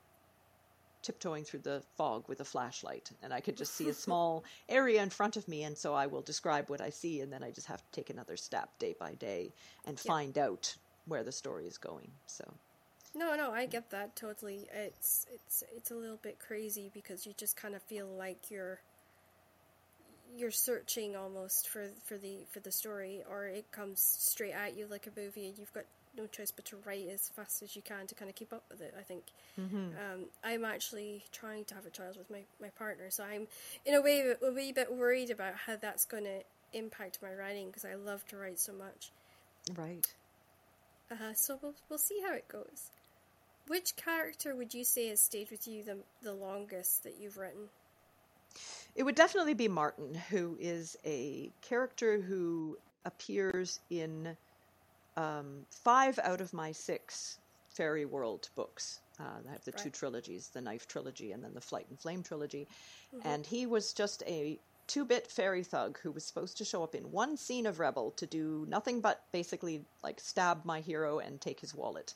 tiptoeing 1.03 1.45
through 1.45 1.61
the 1.61 1.83
fog 1.97 2.29
with 2.29 2.41
a 2.41 2.45
flashlight 2.45 3.11
and 3.23 3.33
I 3.33 3.41
could 3.41 3.57
just 3.57 3.75
see 3.75 3.89
a 3.89 3.95
small 4.07 4.45
area 4.69 5.03
in 5.03 5.11
front 5.11 5.37
of 5.37 5.47
me 5.49 5.65
and 5.65 5.77
so 5.77 5.95
I 5.95 6.07
will 6.07 6.23
describe 6.23 6.69
what 6.69 6.81
I 6.81 6.91
see 6.91 7.21
and 7.21 7.33
then 7.33 7.43
I 7.43 7.51
just 7.51 7.67
have 7.67 7.79
to 7.79 7.91
take 7.93 8.11
another 8.11 8.37
step 8.37 8.71
day 8.79 8.95
by 8.99 9.15
day 9.15 9.53
and 9.87 10.01
yeah. 10.05 10.09
find 10.09 10.39
out 10.39 10.75
where 11.07 11.25
the 11.25 11.33
story 11.33 11.67
is 11.67 11.79
going. 11.79 12.11
So 12.27 12.45
No, 13.15 13.35
no, 13.37 13.51
I 13.53 13.67
get 13.67 13.91
that 13.91 14.17
totally. 14.17 14.69
It's 14.73 15.27
it's 15.33 15.65
it's 15.75 15.91
a 15.91 15.97
little 15.97 16.19
bit 16.23 16.39
crazy 16.39 16.91
because 16.93 17.27
you 17.27 17.33
just 17.37 17.57
kind 17.57 17.75
of 17.75 17.83
feel 17.83 18.07
like 18.07 18.51
you're 18.51 18.81
you're 20.37 20.51
searching 20.51 21.17
almost 21.17 21.69
for 21.69 21.89
for 22.05 22.19
the 22.19 22.45
for 22.51 22.61
the 22.61 22.71
story 22.71 23.23
or 23.29 23.47
it 23.47 23.71
comes 23.73 24.01
straight 24.01 24.53
at 24.53 24.77
you 24.77 24.87
like 24.87 25.07
a 25.07 25.21
movie 25.21 25.47
and 25.47 25.59
you've 25.59 25.73
got 25.73 25.85
no 26.19 26.27
choice 26.27 26.51
but 26.51 26.65
to 26.67 26.77
write 26.85 27.09
as 27.09 27.29
fast 27.29 27.63
as 27.63 27.77
you 27.77 27.83
can 27.83 28.07
to 28.07 28.15
kind 28.15 28.29
of 28.29 28.35
keep 28.35 28.53
up 28.53 28.65
with 28.71 28.81
it. 28.81 28.95
I 28.99 29.03
think 29.03 29.25
mm-hmm. 29.59 29.77
um, 29.77 30.25
I'm 30.45 30.65
actually 30.65 31.25
trying 31.33 31.65
to 31.67 31.75
have 31.75 31.87
a 31.87 31.91
child 31.91 32.17
with 32.17 32.31
my, 32.31 32.43
my 32.61 32.69
partner, 32.71 33.11
so 33.11 33.25
I'm 33.25 33.47
in 33.87 33.95
a 33.95 34.03
way 34.03 34.35
a 34.43 34.53
wee 34.53 34.73
bit 34.73 34.93
worried 34.93 35.31
about 35.31 35.55
how 35.55 35.77
that's 35.77 36.05
going 36.05 36.25
to 36.25 36.41
impact 36.73 37.19
my 37.23 37.33
writing 37.33 37.69
because 37.69 37.85
I 37.85 37.95
love 37.95 38.27
to 38.29 38.37
write 38.37 38.59
so 38.59 38.73
much. 38.73 39.11
Right. 39.77 40.07
Uh, 41.11 41.33
so 41.35 41.59
we'll 41.63 41.75
we'll 41.89 41.99
see 41.99 42.21
how 42.27 42.35
it 42.35 42.49
goes. 42.49 42.91
Which 43.67 43.97
character 43.97 44.55
would 44.55 44.75
you 44.75 44.85
say 44.85 45.09
has 45.09 45.21
stayed 45.21 45.51
with 45.51 45.67
you 45.67 45.85
the 45.85 45.99
the 46.23 46.35
longest 46.35 47.05
that 47.05 47.15
you've 47.21 47.39
written? 47.39 47.69
It 48.95 49.05
would 49.05 49.15
definitely 49.15 49.55
be 49.55 49.69
Martin, 49.69 50.15
who 50.31 50.57
is 50.59 50.97
a 51.05 51.51
character 51.63 52.21
who 52.21 52.77
appears 53.05 53.81
in 53.91 54.37
um, 55.19 55.67
five 55.71 56.19
out 56.23 56.41
of 56.41 56.53
my 56.53 56.73
six 56.73 57.39
fairy 57.69 58.05
world 58.05 58.49
books. 58.55 59.01
Uh, 59.21 59.25
I 59.49 59.53
have 59.53 59.65
the 59.65 59.73
right. 59.73 59.83
two 59.83 59.91
trilogies, 59.91 60.49
the 60.49 60.61
Knife 60.61 60.87
trilogy 60.87 61.33
and 61.33 61.43
then 61.43 61.55
the 61.55 61.61
Flight 61.61 61.87
and 61.91 61.99
Flame 61.99 62.23
trilogy. 62.23 62.69
Mm-hmm. 63.15 63.29
And 63.29 63.47
he 63.47 63.67
was 63.67 63.93
just 63.93 64.23
a 64.27 64.59
two 64.87 65.05
bit 65.05 65.27
fairy 65.27 65.65
thug 65.65 65.99
who 66.03 66.11
was 66.13 66.25
supposed 66.25 66.57
to 66.59 66.65
show 66.65 66.83
up 66.83 66.95
in 66.95 67.11
one 67.11 67.37
scene 67.37 67.67
of 67.67 67.81
Rebel 67.81 68.13
to 68.13 68.27
do 68.27 68.65
nothing 68.69 69.01
but 69.01 69.25
basically 69.33 69.85
like 70.03 70.21
stab 70.21 70.65
my 70.65 70.81
hero 70.81 71.19
and 71.19 71.41
take 71.41 71.61
his 71.61 71.75
wallet. 71.75 72.15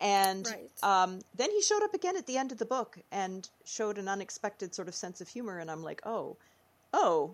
And 0.00 0.46
right. 0.46 0.70
um, 0.84 1.20
then 1.34 1.50
he 1.50 1.60
showed 1.60 1.82
up 1.82 1.92
again 1.92 2.16
at 2.16 2.26
the 2.26 2.38
end 2.38 2.52
of 2.52 2.58
the 2.58 2.64
book 2.64 2.98
and 3.10 3.48
showed 3.64 3.98
an 3.98 4.08
unexpected 4.08 4.74
sort 4.74 4.86
of 4.86 4.94
sense 4.94 5.20
of 5.20 5.28
humor. 5.28 5.58
And 5.58 5.68
I'm 5.68 5.82
like, 5.82 6.02
oh, 6.06 6.36
oh, 6.92 7.32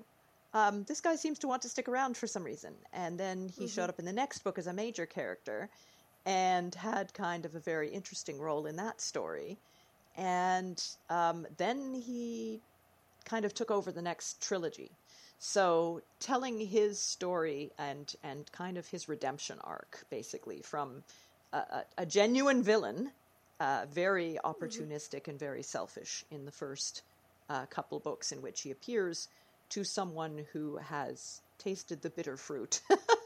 um, 0.55 0.85
this 0.85 1.01
guy 1.01 1.17
seems 1.17 1.41
to 1.41 1.49
want 1.49 1.63
to 1.63 1.69
stick 1.69 1.89
around 1.89 2.17
for 2.17 2.29
some 2.29 2.45
reason. 2.45 2.75
And 2.93 3.19
then 3.19 3.49
he 3.49 3.65
mm-hmm. 3.65 3.75
showed 3.75 3.91
up 3.91 3.99
in 3.99 4.05
the 4.05 4.13
next 4.13 4.45
book 4.45 4.59
as 4.59 4.69
a 4.69 4.73
major 4.73 5.05
character 5.05 5.69
and 6.25 6.75
had 6.75 7.13
kind 7.13 7.45
of 7.45 7.55
a 7.55 7.61
very 7.61 7.89
interesting 7.91 8.39
role 8.39 8.65
in 8.65 8.77
that 8.77 9.01
story. 9.01 9.59
And 10.17 10.83
um, 11.11 11.47
then 11.57 11.93
he 11.93 12.61
kind 13.25 13.45
of 13.45 13.53
took 13.53 13.71
over 13.71 13.91
the 13.91 14.01
next 14.01 14.41
trilogy. 14.41 14.93
So 15.41 16.03
telling 16.21 16.61
his 16.61 17.01
story 17.01 17.73
and 17.77 18.15
and 18.23 18.51
kind 18.53 18.79
of 18.79 18.87
his 18.87 19.09
redemption 19.09 19.59
arc, 19.63 20.05
basically 20.09 20.63
from 20.63 21.03
a, 21.53 21.59
a, 21.59 21.85
a 21.99 22.07
genuine 22.07 22.63
villain, 22.63 23.11
uh, 23.59 23.87
very 23.93 24.39
mm-hmm. 24.43 24.49
opportunistic 24.49 25.23
mm-hmm. 25.23 25.31
and 25.31 25.39
very 25.39 25.63
selfish 25.65 26.25
in 26.31 26.45
the 26.45 26.53
first 26.53 27.03
uh, 27.51 27.67
couple 27.67 27.99
books 27.99 28.33
in 28.33 28.41
which 28.41 28.63
he 28.63 28.71
appears, 28.71 29.29
to 29.75 29.83
someone 29.83 30.47
who 30.53 30.77
has 30.77 31.43
tasted 31.59 32.01
the 32.01 32.11
bitter 32.11 32.37
fruit 32.37 32.81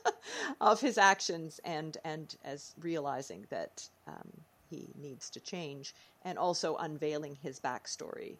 of 0.62 0.81
his 0.81 0.97
actions 0.97 1.61
and 1.65 1.99
and 2.05 2.37
as 2.43 2.75
realizing 2.81 3.45
that 3.51 3.87
um, 4.07 4.31
he 4.70 4.89
needs 4.99 5.29
to 5.29 5.41
change 5.41 5.95
and 6.23 6.39
also 6.39 6.77
unveiling 6.77 7.37
his 7.43 7.61
backstory 7.61 8.39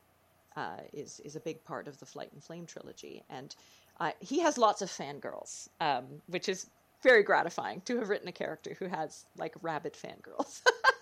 uh, 0.57 0.79
is 0.93 1.21
is 1.21 1.37
a 1.37 1.41
big 1.41 1.63
part 1.65 1.87
of 1.87 2.01
the 2.01 2.07
Flight 2.07 2.33
and 2.33 2.43
Flame 2.43 2.67
trilogy, 2.67 3.23
and 3.29 3.55
uh, 4.01 4.11
he 4.21 4.41
has 4.41 4.57
lots 4.57 4.81
of 4.83 4.89
fangirls, 4.89 5.69
um, 5.81 6.07
which 6.27 6.49
is 6.49 6.71
very 7.03 7.23
gratifying 7.23 7.81
to 7.83 7.99
have 7.99 8.09
written 8.09 8.29
a 8.29 8.33
character 8.33 8.75
who 8.79 8.87
has 8.87 9.27
like 9.37 9.55
rabid 9.63 9.93
fangirls. 9.93 10.63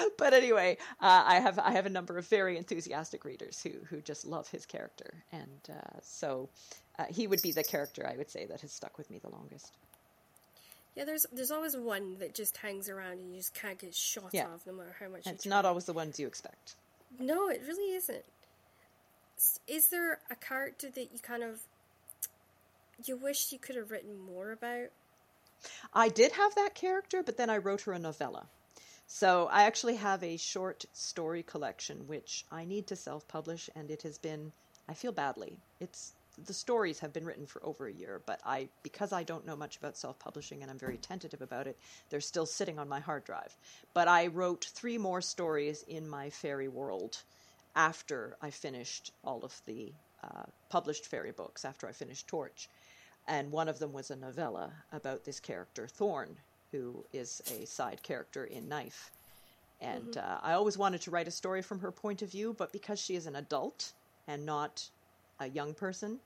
but 0.18 0.34
anyway, 0.34 0.76
uh, 1.00 1.24
I 1.26 1.40
have 1.40 1.58
I 1.58 1.72
have 1.72 1.86
a 1.86 1.90
number 1.90 2.18
of 2.18 2.26
very 2.28 2.56
enthusiastic 2.56 3.24
readers 3.24 3.62
who 3.62 3.70
who 3.88 4.00
just 4.00 4.26
love 4.26 4.48
his 4.48 4.66
character, 4.66 5.24
and 5.32 5.60
uh, 5.70 5.98
so 6.02 6.48
uh, 6.98 7.04
he 7.10 7.26
would 7.26 7.42
be 7.42 7.52
the 7.52 7.64
character 7.64 8.06
I 8.06 8.16
would 8.16 8.30
say 8.30 8.46
that 8.46 8.60
has 8.60 8.72
stuck 8.72 8.98
with 8.98 9.10
me 9.10 9.18
the 9.18 9.30
longest. 9.30 9.72
Yeah, 10.96 11.04
there's 11.04 11.26
there's 11.32 11.50
always 11.50 11.76
one 11.76 12.18
that 12.18 12.34
just 12.34 12.56
hangs 12.56 12.88
around 12.88 13.18
and 13.20 13.30
you 13.30 13.38
just 13.38 13.54
can't 13.54 13.78
get 13.78 13.94
shot 13.94 14.30
yeah. 14.32 14.46
off 14.46 14.66
no 14.66 14.72
matter 14.72 14.94
how 14.98 15.08
much. 15.08 15.26
It's 15.26 15.44
try. 15.44 15.50
not 15.50 15.64
always 15.64 15.84
the 15.84 15.92
ones 15.92 16.18
you 16.18 16.26
expect. 16.26 16.74
No, 17.18 17.48
it 17.48 17.62
really 17.66 17.94
isn't. 17.94 18.24
Is 19.66 19.88
there 19.88 20.18
a 20.30 20.36
character 20.36 20.90
that 20.90 21.12
you 21.12 21.18
kind 21.22 21.42
of 21.42 21.60
you 23.04 23.16
wish 23.16 23.52
you 23.52 23.58
could 23.58 23.76
have 23.76 23.90
written 23.90 24.18
more 24.18 24.50
about? 24.50 24.88
I 25.92 26.08
did 26.08 26.32
have 26.32 26.54
that 26.54 26.74
character, 26.74 27.22
but 27.22 27.36
then 27.36 27.50
I 27.50 27.58
wrote 27.58 27.82
her 27.82 27.92
a 27.92 27.98
novella. 27.98 28.46
So 29.12 29.48
I 29.50 29.64
actually 29.64 29.96
have 29.96 30.22
a 30.22 30.36
short 30.36 30.84
story 30.92 31.42
collection 31.42 32.06
which 32.06 32.44
I 32.52 32.64
need 32.64 32.86
to 32.86 32.94
self-publish, 32.96 33.68
and 33.74 33.90
it 33.90 34.02
has 34.02 34.18
been. 34.18 34.52
I 34.88 34.94
feel 34.94 35.10
badly. 35.10 35.58
It's 35.80 36.12
the 36.46 36.54
stories 36.54 37.00
have 37.00 37.12
been 37.12 37.24
written 37.24 37.44
for 37.44 37.60
over 37.66 37.88
a 37.88 37.92
year, 37.92 38.22
but 38.24 38.40
I 38.46 38.68
because 38.84 39.12
I 39.12 39.24
don't 39.24 39.44
know 39.44 39.56
much 39.56 39.76
about 39.76 39.96
self-publishing 39.96 40.62
and 40.62 40.70
I'm 40.70 40.78
very 40.78 40.96
tentative 40.96 41.42
about 41.42 41.66
it, 41.66 41.76
they're 42.08 42.20
still 42.20 42.46
sitting 42.46 42.78
on 42.78 42.88
my 42.88 43.00
hard 43.00 43.24
drive. 43.24 43.56
But 43.94 44.06
I 44.06 44.28
wrote 44.28 44.70
three 44.72 44.96
more 44.96 45.20
stories 45.20 45.82
in 45.88 46.08
my 46.08 46.30
fairy 46.30 46.68
world 46.68 47.24
after 47.74 48.36
I 48.40 48.50
finished 48.50 49.12
all 49.24 49.44
of 49.44 49.60
the 49.66 49.92
uh, 50.22 50.44
published 50.68 51.06
fairy 51.06 51.32
books. 51.32 51.64
After 51.64 51.88
I 51.88 51.92
finished 51.92 52.28
Torch, 52.28 52.68
and 53.26 53.50
one 53.50 53.68
of 53.68 53.80
them 53.80 53.92
was 53.92 54.12
a 54.12 54.16
novella 54.16 54.72
about 54.92 55.24
this 55.24 55.40
character 55.40 55.88
Thorn, 55.88 56.36
who 56.72 57.04
is 57.12 57.42
a 57.60 57.66
side 57.66 58.02
character 58.02 58.44
in 58.44 58.68
Knife. 58.68 59.10
And 59.80 60.04
mm-hmm. 60.04 60.18
uh, 60.18 60.38
I 60.42 60.52
always 60.52 60.76
wanted 60.76 61.00
to 61.02 61.10
write 61.10 61.28
a 61.28 61.32
story 61.32 61.62
from 61.62 61.80
her 61.80 61.90
point 61.90 62.22
of 62.22 62.30
view, 62.30 62.54
but 62.56 62.72
because 62.72 62.98
she 62.98 63.16
is 63.16 63.26
an 63.26 63.36
adult 63.36 63.92
and 64.28 64.44
not 64.44 64.88
a 65.40 65.48
young 65.48 65.74
person, 65.74 66.20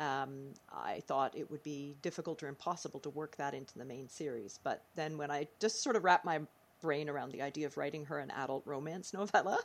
um, 0.00 0.54
I 0.72 1.00
thought 1.06 1.36
it 1.36 1.50
would 1.50 1.62
be 1.62 1.94
difficult 2.02 2.42
or 2.42 2.48
impossible 2.48 3.00
to 3.00 3.10
work 3.10 3.36
that 3.36 3.54
into 3.54 3.78
the 3.78 3.84
main 3.84 4.08
series. 4.08 4.58
But 4.62 4.82
then 4.94 5.18
when 5.18 5.30
I 5.30 5.48
just 5.60 5.82
sort 5.82 5.96
of 5.96 6.04
wrapped 6.04 6.24
my 6.24 6.40
brain 6.80 7.08
around 7.08 7.32
the 7.32 7.42
idea 7.42 7.66
of 7.66 7.76
writing 7.76 8.04
her 8.06 8.18
an 8.18 8.30
adult 8.32 8.62
romance 8.66 9.12
novella, 9.14 9.58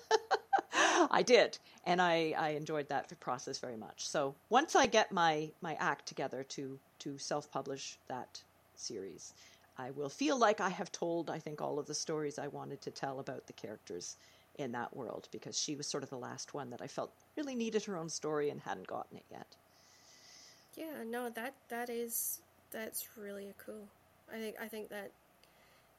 I 1.12 1.24
did, 1.24 1.58
and 1.86 2.02
I, 2.02 2.34
I 2.38 2.49
enjoyed 2.49 2.90
that 2.90 3.18
process 3.20 3.58
very 3.60 3.78
much. 3.78 4.08
So 4.08 4.36
once 4.49 4.76
I 4.76 4.86
get 4.88 5.12
my, 5.12 5.49
my 5.62 5.76
act 5.80 6.08
together 6.08 6.44
to 6.49 6.80
to 6.99 7.18
self 7.20 7.52
publish 7.52 7.99
that 8.08 8.41
series, 8.76 9.34
I 9.78 9.91
will 9.91 10.10
feel 10.10 10.38
like 10.38 10.60
I 10.60 10.70
have 10.70 10.91
told, 10.91 11.30
I 11.30 11.40
think, 11.40 11.62
all 11.62 11.78
of 11.78 11.86
the 11.86 11.94
stories 11.94 12.40
I 12.40 12.48
wanted 12.48 12.82
to 12.82 12.91
tell 12.91 13.20
about 13.20 13.45
the 13.45 13.54
characters 13.54 14.16
in 14.58 14.72
that 14.72 14.95
world 14.95 15.28
because 15.32 15.60
she 15.60 15.76
was 15.76 15.86
sort 15.86 16.04
of 16.04 16.10
the 16.10 16.18
last 16.18 16.54
one 16.54 16.70
that 16.72 16.82
I 16.82 16.88
felt 16.88 17.14
really 17.36 17.56
needed 17.56 17.84
her 17.86 17.95
own 17.98 18.10
story 18.10 18.49
and 18.49 18.60
hadn't 18.60 18.88
gotten 18.88 19.18
it 19.18 19.26
yet. 19.30 19.56
Yeah, 20.76 21.04
no, 21.06 21.30
that 21.30 21.54
that 21.70 21.90
is 21.90 22.41
that's 22.72 23.08
really 23.18 23.54
cool. 23.64 23.88
I 24.34 24.38
think 24.38 24.56
I 24.62 24.68
think 24.68 24.90
that 24.90 25.12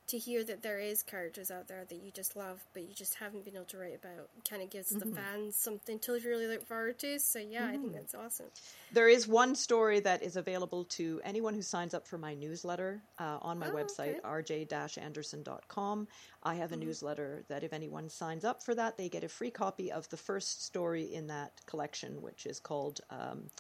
to 0.09 0.19
hear 0.19 0.43
that 0.43 0.63
there 0.63 0.79
is 0.79 1.03
characters 1.03 1.51
out 1.51 1.69
there 1.69 1.85
that 1.89 2.03
you 2.03 2.11
just 2.11 2.35
love, 2.35 2.65
but 2.73 2.83
you 2.83 2.95
just 2.95 3.15
haven't 3.15 3.45
been 3.45 3.55
able 3.55 3.67
to 3.67 3.79
write 3.79 3.95
about, 3.95 4.29
kind 4.49 4.63
of 4.63 4.71
gives 4.71 4.91
mm-hmm. 4.91 5.11
the 5.11 5.17
fans 5.17 5.57
something 5.57 5.99
to 6.01 6.13
really 6.13 6.47
look 6.47 6.67
forward 6.67 6.99
to. 6.99 7.19
So 7.19 7.39
yeah, 7.39 7.61
mm-hmm. 7.61 7.69
I 7.69 7.71
think 7.73 7.85
mm-hmm. 7.85 7.95
that's 7.95 8.15
awesome. 8.15 8.47
There 8.93 9.09
is 9.09 9.29
one 9.29 9.55
story 9.55 10.01
that 10.01 10.23
is 10.23 10.37
available 10.37 10.85
to 10.85 11.21
anyone 11.25 11.55
who 11.55 11.63
signs 11.63 11.93
up 11.95 12.07
for 12.07 12.17
my 12.19 12.35
newsletter 12.35 13.03
uh, 13.19 13.39
on 13.43 13.59
my 13.59 13.69
oh, 13.69 13.75
website, 13.75 14.19
okay. 14.25 14.65
rj-anderson.com. 14.65 16.09
I 16.43 16.55
have 16.55 16.73
a 16.73 16.75
mm-hmm. 16.75 16.87
newsletter 16.87 17.45
that 17.49 17.63
if 17.63 17.73
anyone 17.73 18.09
signs 18.09 18.45
up 18.45 18.63
for 18.63 18.75
that, 18.75 18.97
they 18.97 19.09
get 19.09 19.25
a 19.25 19.29
free 19.29 19.51
copy 19.51 19.93
of 19.93 20.09
the 20.09 20.17
first 20.17 20.65
story 20.65 21.05
in 21.05 21.27
that 21.27 21.53
collection, 21.67 22.23
which 22.23 22.47
is 22.47 22.59
called. 22.59 23.01
Um, 23.11 23.51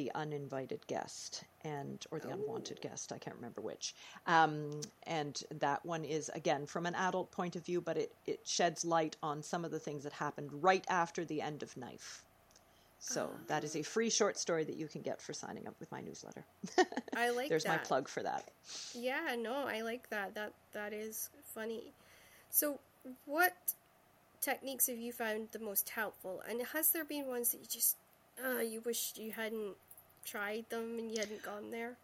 the 0.00 0.10
uninvited 0.14 0.80
guest 0.86 1.44
and 1.62 2.06
or 2.10 2.18
the 2.18 2.28
oh. 2.28 2.32
unwanted 2.32 2.80
guest 2.80 3.12
i 3.12 3.18
can't 3.18 3.36
remember 3.36 3.60
which. 3.60 3.94
Um, 4.26 4.80
and 5.06 5.42
that 5.58 5.84
one 5.84 6.04
is 6.04 6.30
again 6.30 6.64
from 6.64 6.86
an 6.86 6.94
adult 6.94 7.30
point 7.30 7.54
of 7.54 7.66
view 7.66 7.82
but 7.82 7.98
it, 7.98 8.14
it 8.26 8.40
sheds 8.44 8.82
light 8.82 9.16
on 9.22 9.42
some 9.42 9.62
of 9.66 9.70
the 9.70 9.78
things 9.78 10.04
that 10.04 10.14
happened 10.14 10.50
right 10.62 10.84
after 10.88 11.26
the 11.26 11.42
end 11.42 11.62
of 11.62 11.76
knife. 11.76 12.24
So 12.98 13.30
that 13.46 13.62
is 13.62 13.76
a 13.76 13.82
free 13.82 14.08
short 14.10 14.38
story 14.38 14.64
that 14.64 14.76
you 14.76 14.86
can 14.86 15.02
get 15.02 15.20
for 15.20 15.34
signing 15.34 15.66
up 15.66 15.74
with 15.80 15.90
my 15.92 16.00
newsletter. 16.00 16.44
I 17.16 17.30
like 17.30 17.50
there's 17.50 17.64
that. 17.64 17.76
my 17.76 17.78
plug 17.78 18.08
for 18.08 18.22
that. 18.22 18.50
Yeah 18.94 19.36
no 19.38 19.66
i 19.66 19.82
like 19.82 20.08
that. 20.08 20.34
That 20.34 20.54
that 20.72 20.94
is 20.94 21.28
funny. 21.54 21.92
So 22.48 22.80
what 23.26 23.54
techniques 24.40 24.86
have 24.86 24.98
you 24.98 25.12
found 25.12 25.48
the 25.52 25.58
most 25.58 25.90
helpful? 25.90 26.42
And 26.48 26.62
has 26.72 26.92
there 26.92 27.04
been 27.04 27.26
ones 27.26 27.50
that 27.50 27.60
you 27.60 27.66
just 27.66 27.96
uh, 28.44 28.60
you 28.60 28.80
wish 28.80 29.12
you 29.16 29.32
hadn't 29.32 29.76
tried 30.24 30.64
them 30.70 30.98
and 30.98 31.10
you 31.10 31.18
hadn't 31.18 31.42
gone 31.42 31.70
there? 31.70 31.96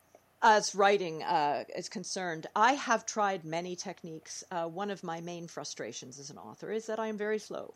As 0.43 0.75
writing 0.75 1.23
uh, 1.23 1.65
is 1.75 1.89
concerned, 1.89 2.47
I 2.55 2.73
have 2.75 3.07
tried 3.07 3.45
many 3.45 3.75
techniques. 3.75 4.45
Uh, 4.51 4.67
one 4.67 4.91
of 4.91 5.03
my 5.03 5.21
main 5.21 5.49
frustrations 5.49 6.19
as 6.19 6.31
an 6.31 6.39
author 6.39 6.71
is 6.71 6.87
that 6.87 6.99
I 6.99 7.09
am 7.09 7.17
very 7.17 7.39
slow. 7.39 7.73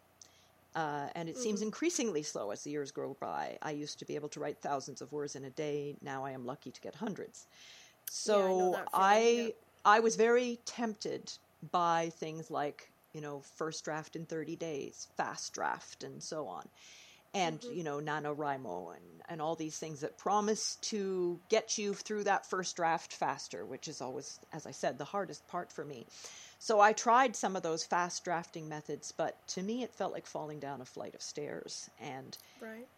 Uh, 0.76 1.08
and 1.14 1.28
it 1.28 1.32
mm-hmm. 1.32 1.42
seems 1.42 1.62
increasingly 1.62 2.22
slow 2.22 2.50
as 2.50 2.62
the 2.62 2.70
years 2.70 2.90
go 2.92 3.16
by. 3.18 3.58
I 3.62 3.72
used 3.72 3.98
to 3.98 4.04
be 4.04 4.14
able 4.14 4.28
to 4.30 4.40
write 4.40 4.58
thousands 4.58 5.00
of 5.00 5.10
words 5.10 5.34
in 5.34 5.44
a 5.44 5.50
day. 5.50 5.96
Now 6.02 6.24
I 6.24 6.30
am 6.32 6.46
lucky 6.46 6.70
to 6.70 6.80
get 6.80 6.94
hundreds. 6.94 7.46
So 8.08 8.72
yeah, 8.72 8.84
I, 8.92 9.14
I, 9.14 9.18
yeah. 9.18 9.48
I 9.84 10.00
was 10.00 10.16
very 10.16 10.58
tempted 10.64 11.32
by 11.72 12.10
things 12.16 12.50
like 12.50 12.90
you 13.12 13.20
know 13.20 13.42
first 13.56 13.84
draft 13.84 14.14
in 14.14 14.26
30 14.26 14.56
days, 14.56 15.08
fast 15.16 15.52
draft, 15.52 16.04
and 16.04 16.22
so 16.22 16.46
on 16.46 16.68
and 17.34 17.60
mm-hmm. 17.60 17.76
you 17.76 17.84
know 17.84 17.98
NaNoWriMo 17.98 18.94
and 18.96 19.04
and 19.30 19.40
all 19.40 19.54
these 19.54 19.78
things 19.78 20.00
that 20.00 20.18
promise 20.18 20.76
to 20.82 21.38
get 21.48 21.78
you 21.78 21.94
through 21.94 22.24
that 22.24 22.50
first 22.50 22.74
draft 22.74 23.12
faster, 23.12 23.64
which 23.64 23.86
is 23.86 24.00
always, 24.00 24.40
as 24.52 24.66
I 24.66 24.72
said, 24.72 24.98
the 24.98 25.04
hardest 25.04 25.46
part 25.46 25.70
for 25.70 25.84
me. 25.84 26.04
So 26.58 26.80
I 26.80 26.92
tried 26.92 27.36
some 27.36 27.54
of 27.54 27.62
those 27.62 27.84
fast 27.84 28.24
drafting 28.24 28.68
methods, 28.68 29.12
but 29.16 29.36
to 29.48 29.62
me 29.62 29.84
it 29.84 29.94
felt 29.94 30.12
like 30.12 30.26
falling 30.26 30.58
down 30.58 30.80
a 30.80 30.84
flight 30.84 31.14
of 31.14 31.22
stairs. 31.22 31.88
And 32.00 32.36
right. 32.60 32.88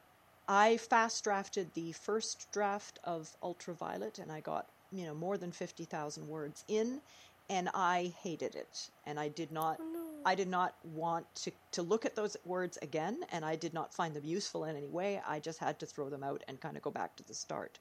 I 0.48 0.78
fast 0.78 1.22
drafted 1.22 1.74
the 1.74 1.92
first 1.92 2.50
draft 2.50 2.98
of 3.04 3.36
Ultraviolet, 3.42 4.18
and 4.18 4.32
I 4.32 4.40
got 4.40 4.66
you 4.90 5.04
know 5.04 5.14
more 5.14 5.36
than 5.36 5.52
fifty 5.52 5.84
thousand 5.84 6.28
words 6.28 6.64
in, 6.66 7.02
and 7.50 7.68
I 7.74 8.14
hated 8.22 8.54
it, 8.54 8.88
and 9.06 9.20
I 9.20 9.28
did 9.28 9.52
not. 9.52 9.78
Oh, 9.80 9.92
no. 9.92 10.01
I 10.24 10.34
did 10.34 10.48
not 10.48 10.74
want 10.84 11.26
to, 11.36 11.52
to 11.72 11.82
look 11.82 12.04
at 12.04 12.14
those 12.14 12.36
words 12.44 12.78
again, 12.82 13.20
and 13.32 13.44
I 13.44 13.56
did 13.56 13.74
not 13.74 13.94
find 13.94 14.14
them 14.14 14.24
useful 14.24 14.64
in 14.64 14.76
any 14.76 14.88
way. 14.88 15.20
I 15.26 15.40
just 15.40 15.58
had 15.58 15.78
to 15.80 15.86
throw 15.86 16.08
them 16.08 16.22
out 16.22 16.42
and 16.48 16.60
kind 16.60 16.76
of 16.76 16.82
go 16.82 16.90
back 16.90 17.16
to 17.16 17.24
the 17.24 17.34
start. 17.34 17.78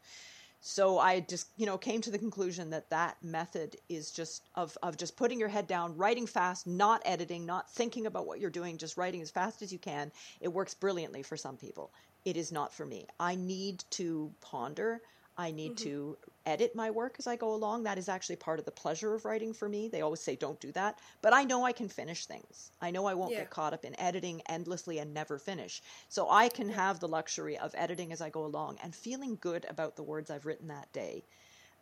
So 0.63 0.99
I 0.99 1.21
just, 1.21 1.47
you 1.57 1.65
know, 1.65 1.77
came 1.77 2.01
to 2.01 2.11
the 2.11 2.19
conclusion 2.19 2.69
that 2.69 2.89
that 2.91 3.17
method 3.23 3.77
is 3.89 4.11
just 4.11 4.43
of, 4.53 4.77
of 4.83 4.95
just 4.95 5.17
putting 5.17 5.39
your 5.39 5.49
head 5.49 5.65
down, 5.65 5.97
writing 5.97 6.27
fast, 6.27 6.67
not 6.67 7.01
editing, 7.03 7.47
not 7.47 7.71
thinking 7.71 8.05
about 8.05 8.27
what 8.27 8.39
you're 8.39 8.51
doing, 8.51 8.77
just 8.77 8.95
writing 8.95 9.23
as 9.23 9.31
fast 9.31 9.63
as 9.63 9.73
you 9.73 9.79
can. 9.79 10.11
It 10.39 10.49
works 10.49 10.75
brilliantly 10.75 11.23
for 11.23 11.35
some 11.35 11.57
people. 11.57 11.91
It 12.25 12.37
is 12.37 12.51
not 12.51 12.71
for 12.71 12.85
me. 12.85 13.07
I 13.19 13.33
need 13.33 13.83
to 13.91 14.31
ponder. 14.39 15.01
I 15.37 15.51
need 15.51 15.75
mm-hmm. 15.75 15.89
to 15.89 16.17
edit 16.45 16.75
my 16.75 16.91
work 16.91 17.15
as 17.19 17.27
I 17.27 17.35
go 17.35 17.53
along. 17.53 17.83
That 17.83 17.97
is 17.97 18.09
actually 18.09 18.35
part 18.35 18.59
of 18.59 18.65
the 18.65 18.71
pleasure 18.71 19.13
of 19.13 19.25
writing 19.25 19.53
for 19.53 19.69
me. 19.69 19.87
They 19.87 20.01
always 20.01 20.19
say 20.19 20.35
don't 20.35 20.59
do 20.59 20.71
that, 20.73 20.99
but 21.21 21.33
I 21.33 21.43
know 21.43 21.65
I 21.65 21.71
can 21.71 21.87
finish 21.87 22.25
things. 22.25 22.71
I 22.81 22.91
know 22.91 23.05
I 23.05 23.13
won't 23.13 23.31
yeah. 23.31 23.39
get 23.39 23.49
caught 23.49 23.73
up 23.73 23.85
in 23.85 23.99
editing 23.99 24.41
endlessly 24.47 24.99
and 24.99 25.13
never 25.13 25.37
finish. 25.37 25.81
So 26.09 26.29
I 26.29 26.49
can 26.49 26.69
yeah. 26.69 26.75
have 26.75 26.99
the 26.99 27.07
luxury 27.07 27.57
of 27.57 27.73
editing 27.77 28.11
as 28.11 28.21
I 28.21 28.29
go 28.29 28.45
along 28.45 28.79
and 28.83 28.93
feeling 28.93 29.37
good 29.41 29.65
about 29.69 29.95
the 29.95 30.03
words 30.03 30.29
I've 30.29 30.45
written 30.45 30.67
that 30.67 30.91
day. 30.93 31.23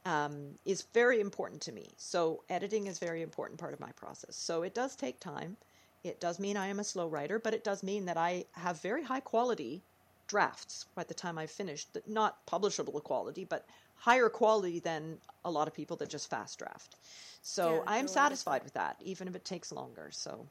Um, 0.05 0.55
is 0.63 0.83
very 0.93 1.19
important 1.19 1.61
to 1.63 1.73
me. 1.73 1.91
So 1.97 2.43
editing 2.49 2.87
is 2.87 3.01
a 3.01 3.05
very 3.05 3.21
important 3.21 3.59
part 3.59 3.73
of 3.73 3.81
my 3.81 3.91
process. 3.91 4.37
So 4.37 4.63
it 4.63 4.73
does 4.73 4.95
take 4.95 5.19
time. 5.19 5.57
It 6.05 6.21
does 6.21 6.39
mean 6.39 6.55
I 6.55 6.67
am 6.67 6.79
a 6.79 6.85
slow 6.85 7.07
writer, 7.07 7.37
but 7.37 7.53
it 7.53 7.65
does 7.65 7.83
mean 7.83 8.05
that 8.05 8.15
I 8.15 8.45
have 8.53 8.81
very 8.81 9.03
high 9.03 9.19
quality 9.19 9.83
drafts 10.29 10.85
by 10.95 11.03
the 11.03 11.13
time 11.13 11.37
I've 11.37 11.51
finished. 11.51 11.97
Not 12.07 12.45
publishable 12.45 13.03
quality, 13.03 13.43
but 13.43 13.65
higher 13.95 14.29
quality 14.29 14.79
than 14.79 15.17
a 15.43 15.51
lot 15.51 15.67
of 15.67 15.73
people 15.73 15.97
that 15.97 16.09
just 16.09 16.29
fast 16.29 16.59
draft. 16.59 16.95
So 17.41 17.75
yeah, 17.75 17.81
I'm 17.87 18.07
satisfied 18.07 18.63
with 18.63 18.73
that, 18.73 18.95
even 19.01 19.27
if 19.27 19.35
it 19.35 19.43
takes 19.43 19.71
longer. 19.71 20.09
So, 20.11 20.45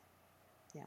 yeah. 0.75 0.83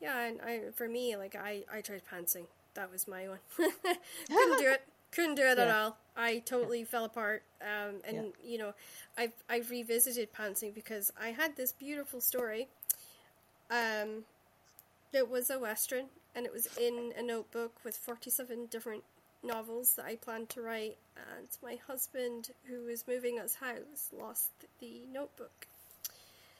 Yeah, 0.00 0.18
and 0.26 0.40
I 0.42 0.60
for 0.74 0.88
me, 0.88 1.16
like 1.16 1.36
I 1.36 1.62
I 1.72 1.80
tried 1.80 2.02
pantsing. 2.12 2.44
That 2.74 2.90
was 2.90 3.06
my 3.06 3.28
one. 3.28 3.38
Couldn't 4.28 4.58
do 4.58 4.70
it. 4.70 4.82
Couldn't 5.12 5.34
do 5.36 5.42
it 5.42 5.58
yeah. 5.58 5.64
at 5.64 5.70
all. 5.70 5.96
I 6.16 6.38
totally 6.38 6.80
yeah. 6.80 6.86
fell 6.86 7.04
apart. 7.04 7.44
Um, 7.60 7.96
and 8.04 8.32
you 8.42 8.58
know, 8.58 8.74
I've 9.16 9.32
I've 9.48 9.70
revisited 9.70 10.32
pantsing 10.32 10.74
because 10.74 11.12
I 11.20 11.28
had 11.28 11.56
this 11.56 11.70
beautiful 11.72 12.20
story. 12.20 12.68
Um, 13.70 14.24
it 15.12 15.30
was 15.30 15.50
a 15.50 15.58
western 15.58 16.06
and 16.34 16.46
it 16.46 16.52
was 16.52 16.66
in 16.78 17.12
a 17.16 17.22
notebook 17.22 17.72
with 17.84 17.96
47 17.96 18.66
different 18.66 19.04
novels 19.42 19.94
that 19.96 20.06
I 20.06 20.16
planned 20.16 20.48
to 20.50 20.62
write, 20.62 20.96
and 21.16 21.48
my 21.62 21.78
husband, 21.86 22.50
who 22.64 22.84
was 22.84 23.04
moving 23.06 23.38
us 23.38 23.56
house, 23.56 24.10
lost 24.16 24.50
the 24.80 25.02
notebook. 25.12 25.66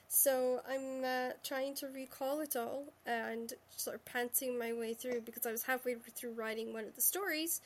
So 0.08 0.60
I'm 0.68 1.04
uh, 1.04 1.32
trying 1.42 1.74
to 1.76 1.86
recall 1.86 2.40
it 2.40 2.54
all 2.54 2.84
and 3.06 3.54
sort 3.76 3.96
of 3.96 4.04
pantsing 4.04 4.58
my 4.58 4.72
way 4.74 4.92
through 4.92 5.22
because 5.22 5.46
I 5.46 5.52
was 5.52 5.62
halfway 5.62 5.94
through 5.94 6.32
writing 6.32 6.74
one 6.74 6.84
of 6.84 6.94
the 6.94 7.00
stories, 7.00 7.62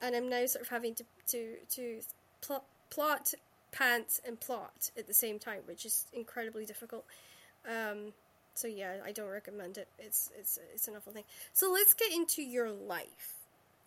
and 0.00 0.14
I'm 0.14 0.28
now 0.28 0.46
sort 0.46 0.62
of 0.62 0.68
having 0.68 0.94
to 0.94 1.04
to 1.28 1.56
to 1.70 2.00
pl- 2.42 2.64
plot, 2.90 3.34
pant, 3.72 4.20
and 4.24 4.38
plot 4.38 4.90
at 4.96 5.08
the 5.08 5.14
same 5.14 5.40
time, 5.40 5.62
which 5.66 5.84
is 5.84 6.06
incredibly 6.12 6.64
difficult. 6.64 7.04
Um, 7.66 8.12
so 8.60 8.68
yeah, 8.68 8.96
I 9.04 9.12
don't 9.12 9.28
recommend 9.28 9.78
it. 9.78 9.88
It's 9.98 10.30
it's 10.38 10.58
it's 10.74 10.88
an 10.88 10.94
awful 10.96 11.12
thing. 11.12 11.24
So 11.52 11.70
let's 11.70 11.94
get 11.94 12.12
into 12.12 12.42
your 12.42 12.70
life. 12.70 13.34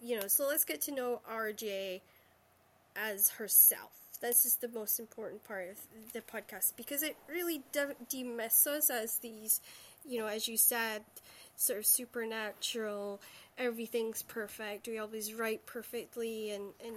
You 0.01 0.19
know, 0.19 0.27
so 0.27 0.47
let's 0.47 0.65
get 0.65 0.81
to 0.83 0.91
know 0.91 1.21
RJ 1.29 2.01
as 2.95 3.29
herself 3.31 4.03
this 4.23 4.45
is 4.45 4.55
the 4.55 4.69
most 4.69 4.99
important 5.01 5.43
part 5.43 5.67
of 5.69 6.13
the 6.13 6.21
podcast 6.21 6.71
because 6.77 7.03
it 7.03 7.17
really 7.27 7.61
de- 7.73 7.95
demysts 8.09 8.65
us 8.65 8.89
as 8.89 9.17
these, 9.17 9.59
you 10.07 10.17
know, 10.17 10.27
as 10.27 10.47
you 10.47 10.55
said, 10.55 11.03
sort 11.57 11.79
of 11.79 11.85
supernatural, 11.85 13.19
everything's 13.57 14.23
perfect, 14.23 14.87
we 14.87 14.97
always 14.97 15.33
write 15.33 15.65
perfectly, 15.65 16.51
and, 16.51 16.63
and 16.83 16.95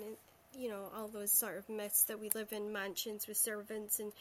you 0.56 0.70
know, 0.70 0.84
all 0.96 1.08
those 1.08 1.32
sort 1.32 1.58
of 1.58 1.68
myths 1.68 2.04
that 2.04 2.20
we 2.20 2.30
live 2.32 2.52
in 2.52 2.72
mansions 2.72 3.26
with 3.26 3.36
servants 3.36 3.98
and 3.98 4.12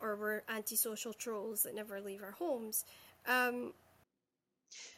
or 0.00 0.16
we're 0.16 0.42
antisocial 0.48 1.12
trolls 1.12 1.62
that 1.62 1.74
never 1.74 2.00
leave 2.00 2.22
our 2.22 2.32
homes. 2.32 2.84
Um, 3.26 3.72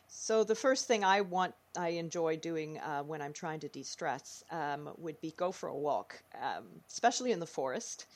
so 0.09 0.45
the 0.45 0.55
first 0.55 0.87
thing 0.87 1.05
I 1.05 1.21
want, 1.21 1.55
I 1.77 1.91
enjoy 1.91 2.37
doing 2.37 2.79
uh, 2.79 3.03
when 3.03 3.23
I'm 3.23 3.33
trying 3.33 3.61
to 3.61 3.69
de-stress 3.69 4.45
um, 4.51 4.91
would 4.99 5.21
be 5.21 5.33
go 5.37 5.53
for 5.53 5.69
a 5.69 5.75
walk, 5.75 6.23
um, 6.41 6.65
especially 6.89 7.33
in 7.33 7.41
the 7.41 7.47
forest. 7.47 8.07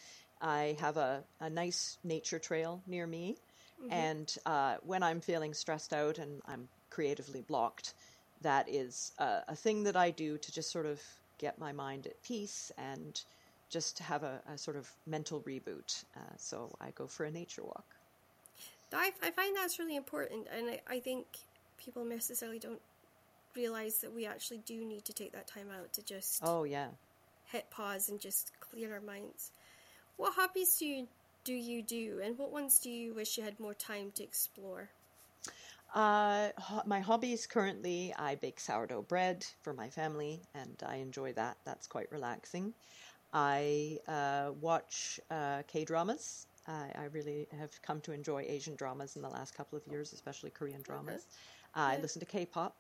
I 0.41 0.77
have 0.81 0.97
a, 0.97 1.23
a 1.41 1.49
nice 1.49 1.99
nature 2.05 2.39
trail 2.39 2.83
near 2.87 3.07
me, 3.07 3.37
mm-hmm. 3.81 3.93
and 3.93 4.37
uh, 4.45 4.77
when 4.83 5.03
I'm 5.03 5.21
feeling 5.21 5.55
stressed 5.55 5.93
out 5.93 6.19
and 6.19 6.43
I'm 6.47 6.69
creatively 6.91 7.43
blocked, 7.43 7.95
that 8.43 8.69
is 8.69 9.13
a, 9.19 9.43
a, 9.49 9.57
thing 9.57 9.85
that 9.85 9.97
I 9.97 10.11
do 10.11 10.37
to 10.37 10.53
just 10.53 10.71
sort 10.71 10.87
of 10.87 11.01
get 11.39 11.59
my 11.59 11.73
mind 11.73 12.07
at 12.07 12.23
peace 12.23 12.71
and 12.77 13.21
just 13.75 13.99
have 13.99 14.23
a, 14.23 14.41
a 14.51 14.57
sort 14.57 14.77
of 14.77 14.89
mental 15.05 15.41
reboot. 15.41 16.05
Uh, 16.17 16.21
so 16.37 16.75
I 16.81 16.93
go 16.93 17.09
for 17.09 17.27
a 17.27 17.31
nature 17.31 17.65
walk. 17.65 17.85
I, 18.93 19.11
I 19.21 19.31
find 19.33 19.57
that's 19.57 19.81
really 19.81 19.97
important, 19.97 20.47
and 20.57 20.71
I, 20.71 20.81
I 20.89 21.01
think 21.01 21.27
people 21.77 22.05
necessarily 22.05 22.61
don't 22.61 22.81
realize 23.57 23.99
that 23.99 24.15
we 24.15 24.27
actually 24.27 24.59
do 24.59 24.85
need 24.85 25.05
to 25.07 25.13
take 25.13 25.33
that 25.33 25.47
time 25.47 25.67
out 25.77 25.93
to 25.93 26.05
just 26.05 26.41
oh 26.43 26.65
yeah 26.65 26.89
hit 27.47 27.71
pause 27.71 28.09
and 28.09 28.21
just 28.21 28.53
clear 28.61 28.93
our 28.95 29.01
minds 29.01 29.53
what 30.17 30.35
hobbies 30.35 30.77
do 30.79 30.87
you 30.87 31.07
do 31.45 31.53
you 31.53 31.83
do 31.83 32.21
and 32.25 32.37
what 32.37 32.51
ones 32.51 32.81
do 32.81 32.91
you 32.91 33.15
wish 33.15 33.39
you 33.39 33.45
had 33.45 33.59
more 33.61 33.75
time 33.75 34.11
to 34.15 34.25
explore 34.25 34.89
uh, 35.95 36.49
my 36.85 36.99
hobbies 36.99 37.47
currently 37.47 38.13
i 38.19 38.35
bake 38.35 38.59
sourdough 38.59 39.03
bread 39.03 39.47
for 39.63 39.73
my 39.73 39.89
family 39.89 40.41
and 40.55 40.83
i 40.87 40.97
enjoy 40.97 41.33
that 41.33 41.57
that's 41.65 41.87
quite 41.87 42.11
relaxing 42.11 42.75
i 43.35 43.99
uh, 44.09 44.53
watch 44.61 45.21
uh, 45.31 45.63
k-dramas 45.67 46.47
I 46.67 47.09
really 47.13 47.47
have 47.59 47.71
come 47.83 48.01
to 48.03 48.13
enjoy 48.13 48.45
Asian 48.49 48.75
dramas 48.75 49.17
in 49.17 49.23
the 49.23 49.29
last 49.29 49.55
couple 49.55 49.77
of 49.77 49.87
years, 49.87 50.13
especially 50.13 50.51
Korean 50.51 50.81
dramas. 50.83 51.27
Okay. 51.77 51.97
I 51.97 51.99
listen 52.01 52.21
to 52.21 52.27
K-pop, 52.27 52.77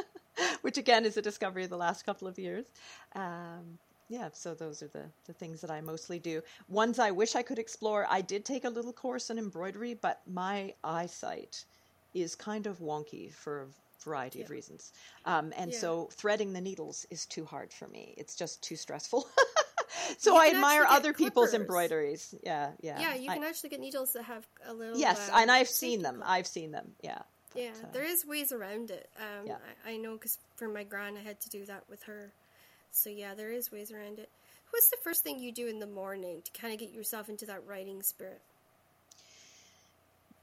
which 0.62 0.78
again 0.78 1.04
is 1.04 1.16
a 1.16 1.22
discovery 1.22 1.64
of 1.64 1.70
the 1.70 1.76
last 1.76 2.06
couple 2.06 2.28
of 2.28 2.38
years. 2.38 2.66
Um, 3.14 3.78
yeah, 4.08 4.28
so 4.32 4.54
those 4.54 4.82
are 4.82 4.88
the, 4.88 5.04
the 5.26 5.32
things 5.34 5.60
that 5.60 5.70
I 5.70 5.80
mostly 5.80 6.18
do. 6.18 6.40
Ones 6.68 6.98
I 6.98 7.10
wish 7.10 7.36
I 7.36 7.42
could 7.42 7.58
explore. 7.58 8.06
I 8.08 8.22
did 8.22 8.44
take 8.44 8.64
a 8.64 8.70
little 8.70 8.92
course 8.92 9.28
in 9.28 9.38
embroidery, 9.38 9.94
but 9.94 10.22
my 10.26 10.72
eyesight 10.82 11.64
is 12.14 12.34
kind 12.34 12.66
of 12.66 12.78
wonky 12.78 13.32
for 13.32 13.62
a 13.62 13.66
variety 14.02 14.38
yeah. 14.38 14.44
of 14.46 14.50
reasons. 14.50 14.92
Um, 15.26 15.52
and 15.56 15.72
yeah. 15.72 15.78
so 15.78 16.08
threading 16.12 16.52
the 16.52 16.60
needles 16.60 17.06
is 17.10 17.26
too 17.26 17.44
hard 17.44 17.72
for 17.72 17.88
me. 17.88 18.14
It's 18.16 18.34
just 18.34 18.62
too 18.62 18.76
stressful. 18.76 19.28
so 20.18 20.36
I 20.36 20.48
admire 20.48 20.84
other 20.88 21.12
people's 21.12 21.54
embroideries. 21.54 22.34
Yeah, 22.42 22.70
yeah. 22.80 23.00
Yeah, 23.00 23.14
you 23.14 23.28
can 23.28 23.44
I, 23.44 23.48
actually 23.48 23.70
get 23.70 23.80
needles 23.80 24.12
that 24.12 24.24
have 24.24 24.46
a 24.66 24.72
little. 24.72 24.98
Yes, 24.98 25.28
uh, 25.30 25.38
and 25.38 25.50
I've 25.50 25.68
seen 25.68 26.02
them. 26.02 26.22
I've 26.24 26.46
seen 26.46 26.72
them. 26.72 26.92
Yeah. 27.02 27.18
But, 27.52 27.62
yeah, 27.62 27.70
uh, 27.70 27.86
there 27.92 28.04
is 28.04 28.26
ways 28.26 28.52
around 28.52 28.90
it. 28.90 29.08
Um, 29.18 29.46
yeah. 29.46 29.56
I, 29.86 29.92
I 29.92 29.96
know 29.96 30.12
because 30.12 30.38
for 30.56 30.68
my 30.68 30.84
gran, 30.84 31.16
I 31.16 31.20
had 31.20 31.40
to 31.40 31.48
do 31.50 31.64
that 31.66 31.84
with 31.88 32.02
her. 32.04 32.32
So 32.92 33.10
yeah, 33.10 33.34
there 33.34 33.50
is 33.50 33.70
ways 33.70 33.92
around 33.92 34.18
it. 34.18 34.28
What's 34.70 34.90
the 34.90 34.98
first 35.02 35.24
thing 35.24 35.38
you 35.38 35.52
do 35.52 35.66
in 35.66 35.78
the 35.78 35.86
morning 35.86 36.42
to 36.42 36.60
kind 36.60 36.72
of 36.72 36.80
get 36.80 36.92
yourself 36.92 37.28
into 37.28 37.46
that 37.46 37.66
writing 37.66 38.02
spirit? 38.02 38.40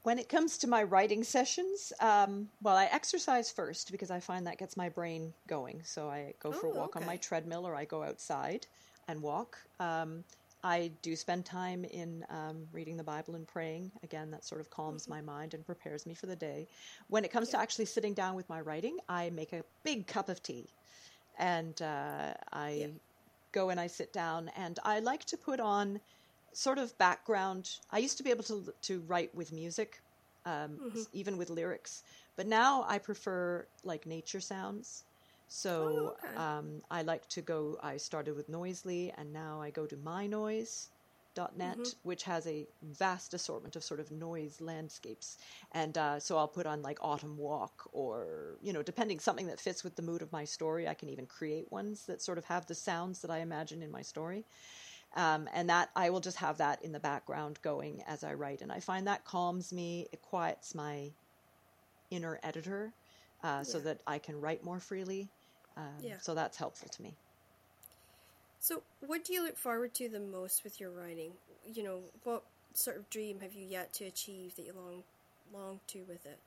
When 0.02 0.18
it 0.18 0.28
comes 0.28 0.58
to 0.58 0.68
my 0.68 0.84
writing 0.84 1.24
sessions, 1.24 1.92
um, 2.00 2.48
well, 2.62 2.76
I 2.76 2.84
exercise 2.84 3.50
first 3.50 3.90
because 3.90 4.10
I 4.10 4.20
find 4.20 4.46
that 4.46 4.58
gets 4.58 4.76
my 4.76 4.88
brain 4.88 5.32
going. 5.48 5.82
So 5.84 6.08
I 6.08 6.34
go 6.40 6.52
for 6.52 6.68
oh, 6.68 6.72
a 6.72 6.74
walk 6.74 6.96
okay. 6.96 7.00
on 7.00 7.06
my 7.06 7.16
treadmill 7.16 7.66
or 7.66 7.74
I 7.74 7.84
go 7.84 8.02
outside 8.04 8.66
and 9.08 9.22
walk. 9.22 9.58
Um, 9.80 10.24
I 10.64 10.90
do 11.02 11.14
spend 11.14 11.44
time 11.44 11.84
in 11.84 12.26
um, 12.28 12.66
reading 12.72 12.96
the 12.96 13.04
Bible 13.04 13.36
and 13.36 13.46
praying. 13.46 13.92
Again, 14.02 14.30
that 14.32 14.44
sort 14.44 14.60
of 14.60 14.70
calms 14.70 15.04
mm-hmm. 15.04 15.12
my 15.12 15.20
mind 15.20 15.54
and 15.54 15.64
prepares 15.64 16.06
me 16.06 16.14
for 16.14 16.26
the 16.26 16.36
day. 16.36 16.66
When 17.08 17.24
it 17.24 17.30
comes 17.30 17.48
yeah. 17.48 17.58
to 17.58 17.62
actually 17.62 17.84
sitting 17.84 18.14
down 18.14 18.34
with 18.34 18.48
my 18.48 18.60
writing, 18.60 18.98
I 19.08 19.30
make 19.30 19.52
a 19.52 19.62
big 19.84 20.06
cup 20.06 20.28
of 20.28 20.42
tea 20.42 20.66
and 21.38 21.80
uh, 21.82 22.34
I 22.52 22.70
yeah. 22.70 22.86
go 23.52 23.70
and 23.70 23.78
I 23.78 23.86
sit 23.86 24.12
down 24.12 24.50
and 24.56 24.78
I 24.84 25.00
like 25.00 25.24
to 25.26 25.36
put 25.36 25.60
on 25.60 26.00
sort 26.52 26.78
of 26.78 26.96
background. 26.98 27.70
I 27.90 27.98
used 27.98 28.16
to 28.18 28.22
be 28.22 28.30
able 28.30 28.44
to 28.44 28.72
to 28.82 29.00
write 29.00 29.34
with 29.34 29.52
music, 29.52 30.00
um, 30.44 30.78
mm-hmm. 30.82 31.02
even 31.12 31.36
with 31.36 31.50
lyrics, 31.50 32.02
but 32.36 32.46
now 32.46 32.84
I 32.88 32.98
prefer 32.98 33.66
like 33.84 34.06
nature 34.06 34.40
sounds. 34.40 35.04
So 35.48 36.16
oh, 36.22 36.28
okay. 36.28 36.36
um, 36.36 36.82
I 36.90 37.02
like 37.02 37.28
to 37.30 37.42
go. 37.42 37.78
I 37.82 37.96
started 37.96 38.36
with 38.36 38.50
Noisli, 38.50 39.12
and 39.16 39.32
now 39.32 39.60
I 39.60 39.70
go 39.70 39.86
to 39.86 39.96
mynoise.net, 39.96 40.88
mm-hmm. 41.58 41.82
which 42.02 42.24
has 42.24 42.46
a 42.46 42.66
vast 42.82 43.32
assortment 43.32 43.76
of 43.76 43.84
sort 43.84 44.00
of 44.00 44.10
noise 44.10 44.60
landscapes. 44.60 45.38
And 45.72 45.96
uh, 45.96 46.18
so 46.18 46.36
I'll 46.36 46.48
put 46.48 46.66
on 46.66 46.82
like 46.82 46.98
Autumn 47.00 47.36
Walk, 47.36 47.88
or 47.92 48.56
you 48.60 48.72
know, 48.72 48.82
depending 48.82 49.20
something 49.20 49.46
that 49.46 49.60
fits 49.60 49.84
with 49.84 49.94
the 49.94 50.02
mood 50.02 50.22
of 50.22 50.32
my 50.32 50.44
story. 50.44 50.88
I 50.88 50.94
can 50.94 51.08
even 51.10 51.26
create 51.26 51.70
ones 51.70 52.06
that 52.06 52.22
sort 52.22 52.38
of 52.38 52.44
have 52.46 52.66
the 52.66 52.74
sounds 52.74 53.22
that 53.22 53.30
I 53.30 53.38
imagine 53.38 53.82
in 53.82 53.90
my 53.90 54.02
story. 54.02 54.44
Um, 55.14 55.48
and 55.54 55.70
that 55.70 55.88
I 55.96 56.10
will 56.10 56.20
just 56.20 56.36
have 56.38 56.58
that 56.58 56.82
in 56.82 56.92
the 56.92 57.00
background 57.00 57.58
going 57.62 58.02
as 58.06 58.22
I 58.22 58.34
write, 58.34 58.60
and 58.60 58.70
I 58.72 58.80
find 58.80 59.06
that 59.06 59.24
calms 59.24 59.72
me. 59.72 60.08
It 60.12 60.20
quiets 60.20 60.74
my 60.74 61.12
inner 62.10 62.38
editor. 62.42 62.92
Uh, 63.42 63.58
yeah. 63.58 63.62
so 63.62 63.78
that 63.80 63.98
I 64.06 64.18
can 64.18 64.40
write 64.40 64.64
more 64.64 64.80
freely. 64.80 65.28
Um, 65.76 65.84
yeah. 66.02 66.14
So 66.20 66.34
that's 66.34 66.56
helpful 66.56 66.88
to 66.88 67.02
me. 67.02 67.14
So, 68.60 68.82
what 69.06 69.24
do 69.24 69.32
you 69.32 69.44
look 69.44 69.56
forward 69.56 69.94
to 69.94 70.08
the 70.08 70.18
most 70.18 70.64
with 70.64 70.80
your 70.80 70.90
writing? 70.90 71.30
You 71.72 71.84
know, 71.84 72.00
what 72.24 72.42
sort 72.74 72.96
of 72.96 73.08
dream 73.10 73.40
have 73.40 73.54
you 73.54 73.64
yet 73.64 73.92
to 73.94 74.06
achieve 74.06 74.56
that 74.56 74.66
you 74.66 74.72
long 74.72 75.02
long 75.54 75.80
to 75.88 76.00
with 76.08 76.26
it? 76.26 76.38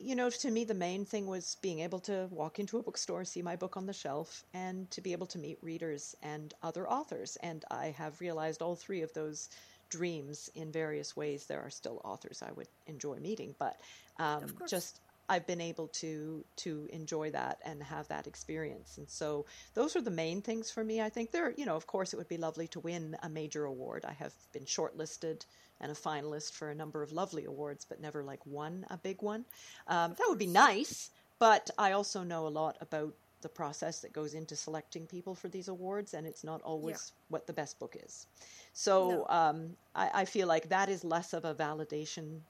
You 0.00 0.16
know, 0.16 0.30
to 0.30 0.50
me, 0.50 0.64
the 0.64 0.74
main 0.74 1.04
thing 1.04 1.26
was 1.26 1.58
being 1.60 1.80
able 1.80 2.00
to 2.00 2.26
walk 2.30 2.58
into 2.58 2.78
a 2.78 2.82
bookstore, 2.82 3.24
see 3.24 3.42
my 3.42 3.54
book 3.54 3.76
on 3.76 3.86
the 3.86 3.92
shelf, 3.92 4.44
and 4.54 4.90
to 4.90 5.00
be 5.00 5.12
able 5.12 5.26
to 5.26 5.38
meet 5.38 5.58
readers 5.62 6.16
and 6.22 6.54
other 6.62 6.88
authors. 6.88 7.36
And 7.42 7.64
I 7.70 7.94
have 7.98 8.20
realized 8.20 8.62
all 8.62 8.74
three 8.74 9.02
of 9.02 9.12
those 9.12 9.50
dreams 9.90 10.50
in 10.54 10.72
various 10.72 11.16
ways. 11.16 11.46
There 11.46 11.60
are 11.60 11.70
still 11.70 12.00
authors 12.02 12.42
I 12.42 12.50
would 12.52 12.68
enjoy 12.86 13.18
meeting, 13.18 13.54
but 13.58 13.76
um, 14.18 14.56
just 14.68 15.00
I've 15.30 15.46
been 15.46 15.60
able 15.60 15.86
to 15.88 16.44
to 16.56 16.88
enjoy 16.92 17.30
that 17.30 17.58
and 17.64 17.82
have 17.84 18.08
that 18.08 18.26
experience. 18.26 18.98
And 18.98 19.08
so 19.08 19.46
those 19.74 19.94
are 19.94 20.00
the 20.00 20.10
main 20.10 20.42
things 20.42 20.72
for 20.72 20.82
me. 20.82 21.00
I 21.00 21.08
think 21.08 21.30
there, 21.30 21.54
you 21.56 21.64
know, 21.64 21.76
of 21.76 21.86
course, 21.86 22.12
it 22.12 22.16
would 22.16 22.28
be 22.28 22.36
lovely 22.36 22.66
to 22.68 22.80
win 22.80 23.16
a 23.22 23.28
major 23.28 23.64
award. 23.64 24.04
I 24.04 24.12
have 24.14 24.34
been 24.52 24.64
shortlisted 24.64 25.46
and 25.80 25.92
a 25.92 25.94
finalist 25.94 26.52
for 26.52 26.70
a 26.70 26.74
number 26.74 27.02
of 27.02 27.12
lovely 27.12 27.44
awards, 27.44 27.86
but 27.88 28.00
never 28.00 28.24
like 28.24 28.44
won 28.44 28.84
a 28.90 28.98
big 28.98 29.22
one. 29.22 29.44
Um, 29.86 30.14
that 30.18 30.26
would 30.28 30.38
be 30.38 30.46
nice. 30.46 31.10
But 31.38 31.70
I 31.78 31.92
also 31.92 32.22
know 32.24 32.46
a 32.46 32.48
lot 32.48 32.76
about 32.80 33.14
the 33.40 33.48
process 33.48 34.00
that 34.00 34.12
goes 34.12 34.34
into 34.34 34.56
selecting 34.56 35.06
people 35.06 35.34
for 35.34 35.48
these 35.48 35.68
awards, 35.68 36.12
and 36.12 36.26
it's 36.26 36.44
not 36.44 36.60
always 36.62 37.12
yeah. 37.12 37.22
what 37.28 37.46
the 37.46 37.52
best 37.52 37.78
book 37.78 37.96
is. 38.04 38.26
So 38.72 39.10
no. 39.10 39.26
um, 39.34 39.76
I, 39.94 40.10
I, 40.22 40.24
feel 40.26 40.46
like 40.46 40.68
that 40.68 40.90
is 40.90 41.02
less 41.02 41.32
of 41.32 41.46
a 41.46 41.54
validation 41.54 42.40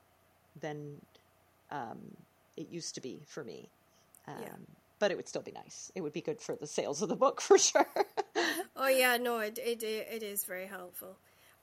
than 0.60 1.00
um, 1.70 2.00
it 2.60 2.68
used 2.68 2.94
to 2.94 3.00
be 3.00 3.24
for 3.26 3.42
me. 3.42 3.70
Um, 4.28 4.34
yeah. 4.40 4.56
But 4.98 5.10
it 5.10 5.16
would 5.16 5.28
still 5.28 5.42
be 5.42 5.52
nice. 5.52 5.90
It 5.94 6.02
would 6.02 6.12
be 6.12 6.20
good 6.20 6.40
for 6.40 6.56
the 6.56 6.66
sales 6.66 7.00
of 7.02 7.08
the 7.08 7.16
book 7.16 7.40
for 7.40 7.58
sure. 7.58 7.88
oh 8.76 8.88
yeah, 8.88 9.16
no, 9.16 9.38
it, 9.38 9.58
it 9.58 9.82
it 9.82 10.22
is 10.22 10.44
very 10.44 10.66
helpful. 10.66 11.16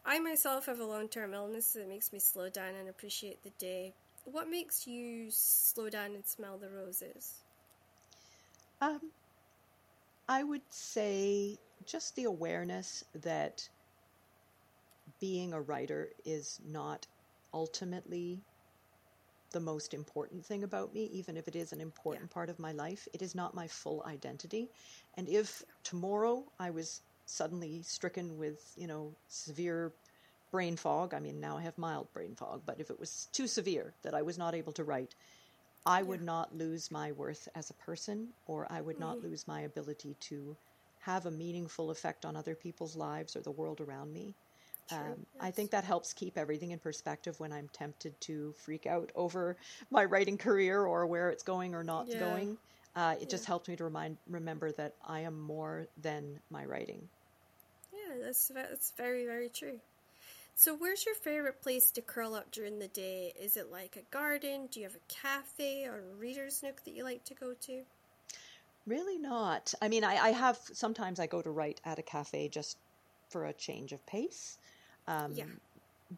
I 0.05 0.19
myself 0.19 0.65
have 0.65 0.79
a 0.79 0.85
long 0.85 1.07
term 1.07 1.33
illness 1.33 1.73
that 1.73 1.87
makes 1.87 2.11
me 2.11 2.19
slow 2.19 2.49
down 2.49 2.75
and 2.75 2.89
appreciate 2.89 3.43
the 3.43 3.51
day 3.59 3.93
what 4.31 4.49
makes 4.49 4.85
you 4.85 5.27
slow 5.29 5.89
down 5.89 6.13
and 6.13 6.25
smell 6.25 6.57
the 6.57 6.69
roses? 6.69 7.43
Um, 8.81 9.11
I 10.27 10.43
would 10.43 10.61
say 10.69 11.57
just 11.85 12.15
the 12.15 12.25
awareness 12.25 13.03
that 13.23 13.67
being 15.19 15.53
a 15.53 15.61
writer 15.61 16.09
is 16.25 16.59
not 16.65 17.07
ultimately 17.53 18.41
the 19.51 19.59
most 19.59 19.93
important 19.93 20.45
thing 20.45 20.63
about 20.63 20.93
me, 20.93 21.05
even 21.13 21.37
if 21.37 21.47
it 21.47 21.55
is 21.55 21.71
an 21.73 21.81
important 21.81 22.29
yeah. 22.29 22.33
part 22.33 22.49
of 22.49 22.59
my 22.59 22.71
life. 22.71 23.07
It 23.13 23.21
is 23.21 23.35
not 23.35 23.55
my 23.55 23.67
full 23.67 24.03
identity. 24.05 24.69
And 25.15 25.27
if 25.29 25.63
tomorrow 25.83 26.43
I 26.59 26.69
was 26.69 27.01
suddenly 27.25 27.81
stricken 27.81 28.37
with, 28.37 28.73
you 28.77 28.87
know, 28.87 29.13
severe 29.27 29.93
brain 30.51 30.75
fog, 30.75 31.13
I 31.13 31.19
mean, 31.19 31.39
now 31.39 31.57
I 31.57 31.61
have 31.63 31.77
mild 31.77 32.11
brain 32.13 32.35
fog, 32.35 32.61
but 32.65 32.79
if 32.79 32.89
it 32.89 32.99
was 32.99 33.27
too 33.31 33.47
severe 33.47 33.93
that 34.03 34.13
I 34.13 34.21
was 34.21 34.37
not 34.37 34.55
able 34.55 34.73
to 34.73 34.83
write, 34.83 35.15
I 35.85 36.03
would 36.03 36.21
not 36.21 36.55
lose 36.55 36.91
my 36.91 37.13
worth 37.13 37.47
as 37.55 37.69
a 37.69 37.73
person, 37.73 38.29
or 38.45 38.67
I 38.69 38.81
would 38.81 38.99
not 38.99 39.17
mm-hmm. 39.17 39.27
lose 39.27 39.47
my 39.47 39.61
ability 39.61 40.15
to 40.21 40.55
have 40.99 41.25
a 41.25 41.31
meaningful 41.31 41.89
effect 41.89 42.25
on 42.25 42.35
other 42.35 42.55
people's 42.55 42.95
lives 42.95 43.35
or 43.35 43.41
the 43.41 43.51
world 43.51 43.79
around 43.79 44.11
me. 44.11 44.35
Um, 44.91 45.25
I 45.39 45.51
think 45.51 45.71
that 45.71 45.83
helps 45.83 46.13
keep 46.13 46.37
everything 46.37 46.71
in 46.71 46.79
perspective 46.79 47.39
when 47.39 47.51
I'm 47.51 47.69
tempted 47.73 48.19
to 48.21 48.53
freak 48.53 48.85
out 48.85 49.11
over 49.15 49.57
my 49.91 50.05
writing 50.05 50.37
career 50.37 50.85
or 50.85 51.05
where 51.05 51.29
it's 51.29 51.43
going 51.43 51.75
or 51.75 51.83
not 51.83 52.07
yeah. 52.07 52.19
going. 52.19 52.57
Uh, 52.95 53.15
it 53.15 53.23
yeah. 53.23 53.27
just 53.27 53.45
helps 53.45 53.67
me 53.67 53.75
to 53.75 53.83
remind 53.83 54.17
remember 54.27 54.71
that 54.71 54.95
I 55.05 55.21
am 55.21 55.39
more 55.39 55.87
than 56.01 56.39
my 56.49 56.65
writing. 56.65 57.07
Yeah, 57.93 58.15
that's 58.23 58.47
that's 58.47 58.93
very 58.97 59.25
very 59.25 59.49
true. 59.49 59.79
So, 60.59 60.75
where's 60.75 61.05
your 61.05 61.13
favorite 61.13 61.61
place 61.61 61.91
to 61.91 62.01
curl 62.01 62.33
up 62.33 62.49
during 62.49 62.79
the 62.79 62.87
day? 62.87 63.31
Is 63.39 63.57
it 63.57 63.71
like 63.71 63.95
a 63.95 64.11
garden? 64.11 64.67
Do 64.71 64.79
you 64.79 64.87
have 64.87 64.95
a 64.95 65.13
cafe 65.13 65.85
or 65.85 65.99
a 65.99 66.15
reader's 66.19 66.63
nook 66.63 66.83
that 66.83 66.95
you 66.95 67.03
like 67.03 67.23
to 67.25 67.35
go 67.35 67.53
to? 67.53 67.83
Really 68.87 69.19
not. 69.19 69.75
I 69.83 69.87
mean, 69.87 70.03
I, 70.03 70.15
I 70.15 70.29
have 70.29 70.57
sometimes 70.73 71.19
I 71.19 71.27
go 71.27 71.43
to 71.43 71.51
write 71.51 71.79
at 71.85 71.99
a 71.99 72.01
cafe 72.01 72.49
just 72.49 72.79
for 73.29 73.45
a 73.45 73.53
change 73.53 73.91
of 73.91 74.03
pace. 74.07 74.57
Um, 75.07 75.33
yeah. 75.33 75.45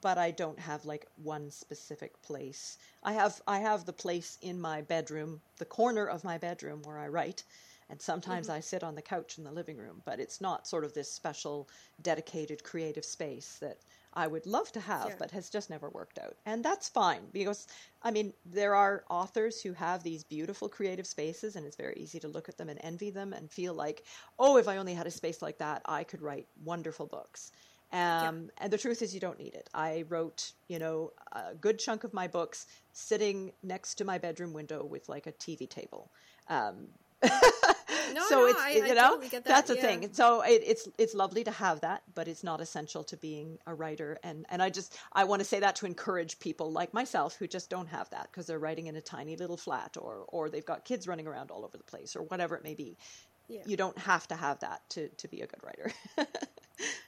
But 0.02 0.18
I 0.18 0.32
don't 0.32 0.60
have 0.60 0.86
like 0.86 1.08
one 1.24 1.50
specific 1.50 2.22
place. 2.22 2.78
I 3.04 3.14
have 3.14 3.42
I 3.48 3.60
have 3.60 3.86
the 3.86 3.94
place 3.94 4.38
in 4.42 4.62
my 4.62 4.82
bedroom, 4.82 5.42
the 5.58 5.66
corner 5.66 6.06
of 6.06 6.24
my 6.24 6.38
bedroom 6.38 6.82
where 6.84 7.00
I 7.00 7.08
write, 7.08 7.44
and 7.90 8.00
sometimes 8.00 8.48
mm-hmm. 8.48 8.58
I 8.58 8.60
sit 8.60 8.84
on 8.84 8.94
the 8.94 9.02
couch 9.02 9.40
in 9.40 9.44
the 9.44 9.52
living 9.52 9.78
room. 9.78 10.04
But 10.06 10.20
it's 10.20 10.42
not 10.42 10.68
sort 10.68 10.84
of 10.84 10.94
this 10.94 11.12
special, 11.12 11.68
dedicated, 12.04 12.64
creative 12.64 13.04
space 13.04 13.58
that 13.62 13.80
I 14.14 14.28
would 14.28 14.46
love 14.46 14.72
to 14.72 14.80
have, 14.80 15.10
yeah. 15.10 15.16
but 15.20 15.32
has 15.32 15.50
just 15.50 15.70
never 15.70 15.90
worked 15.90 16.18
out. 16.20 16.36
And 16.46 16.66
that's 16.66 16.90
fine 16.90 17.22
because, 17.32 17.68
I 18.02 18.12
mean, 18.12 18.34
there 18.46 18.76
are 18.76 19.04
authors 19.10 19.62
who 19.62 19.74
have 19.74 20.04
these 20.04 20.24
beautiful 20.24 20.68
creative 20.68 21.06
spaces, 21.06 21.56
and 21.56 21.66
it's 21.66 21.76
very 21.76 21.96
easy 21.96 22.20
to 22.20 22.28
look 22.28 22.50
at 22.50 22.58
them 22.58 22.70
and 22.70 22.80
envy 22.84 23.12
them 23.12 23.34
and 23.34 23.52
feel 23.52 23.74
like, 23.74 24.04
oh, 24.40 24.58
if 24.58 24.68
I 24.68 24.78
only 24.78 24.96
had 24.96 25.08
a 25.08 25.12
space 25.12 25.42
like 25.42 25.60
that, 25.60 25.82
I 25.86 26.04
could 26.04 26.22
write 26.22 26.48
wonderful 26.64 27.06
books. 27.06 27.52
Um, 27.92 28.00
yeah. 28.00 28.32
And 28.60 28.72
the 28.72 28.78
truth 28.78 29.02
is, 29.02 29.14
you 29.14 29.20
don't 29.20 29.40
need 29.40 29.56
it. 29.56 29.70
I 29.74 30.06
wrote, 30.10 30.52
you 30.68 30.80
know, 30.80 31.12
a 31.32 31.56
good 31.56 31.80
chunk 31.80 32.04
of 32.04 32.14
my 32.14 32.28
books 32.28 32.68
sitting 32.94 33.52
next 33.64 33.96
to 33.96 34.06
my 34.06 34.18
bedroom 34.18 34.54
window 34.54 34.84
with 34.84 35.10
like 35.10 35.28
a 35.28 35.32
TV 35.32 35.68
table. 35.68 36.12
Um, 36.48 36.90
no, 38.14 38.22
so 38.28 38.36
no, 38.36 38.46
it's 38.46 38.60
I, 38.60 38.70
you 38.72 38.96
know 38.96 39.10
totally 39.10 39.28
that. 39.30 39.44
that's 39.44 39.70
a 39.70 39.76
yeah. 39.76 39.82
thing. 39.82 40.10
So 40.14 40.42
it, 40.42 40.62
it's 40.66 40.88
it's 40.98 41.14
lovely 41.14 41.44
to 41.44 41.52
have 41.52 41.82
that, 41.82 42.04
but 42.16 42.28
it's 42.28 42.44
not 42.44 42.62
essential 42.62 43.04
to 43.06 43.18
being 43.18 43.58
a 43.68 43.74
writer. 43.74 44.18
And 44.24 44.46
and 44.50 44.62
I 44.62 44.70
just 44.70 44.98
I 45.12 45.26
want 45.26 45.42
to 45.42 45.46
say 45.46 45.60
that 45.60 45.76
to 45.78 45.86
encourage 45.86 46.40
people 46.40 46.72
like 46.72 46.94
myself 46.94 47.36
who 47.36 47.48
just 47.48 47.70
don't 47.70 47.88
have 47.88 48.10
that 48.12 48.30
because 48.32 48.48
they're 48.48 48.60
writing 48.60 48.88
in 48.88 48.96
a 48.96 49.02
tiny 49.02 49.36
little 49.36 49.58
flat 49.58 49.98
or 50.00 50.26
or 50.30 50.50
they've 50.50 50.66
got 50.66 50.86
kids 50.86 51.08
running 51.08 51.28
around 51.28 51.52
all 51.52 51.66
over 51.66 51.78
the 51.78 51.84
place 51.84 52.16
or 52.16 52.24
whatever 52.24 52.56
it 52.56 52.64
may 52.64 52.76
be. 52.76 52.98
Yeah. 53.50 53.62
You 53.66 53.78
don't 53.78 53.98
have 53.98 54.28
to 54.30 54.36
have 54.36 54.60
that 54.60 54.82
to 54.92 55.10
to 55.10 55.28
be 55.28 55.42
a 55.42 55.48
good 55.48 55.64
writer. 55.64 55.92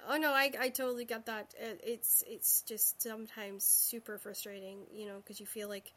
oh 0.10 0.18
no, 0.18 0.32
I 0.32 0.52
I 0.60 0.70
totally 0.70 1.06
get 1.06 1.28
that. 1.28 1.54
It's 1.60 2.24
it's 2.28 2.64
just 2.64 3.02
sometimes 3.02 3.64
super 3.64 4.18
frustrating, 4.18 4.80
you 4.92 5.06
know, 5.06 5.18
because 5.18 5.40
you 5.40 5.46
feel 5.46 5.70
like 5.70 5.94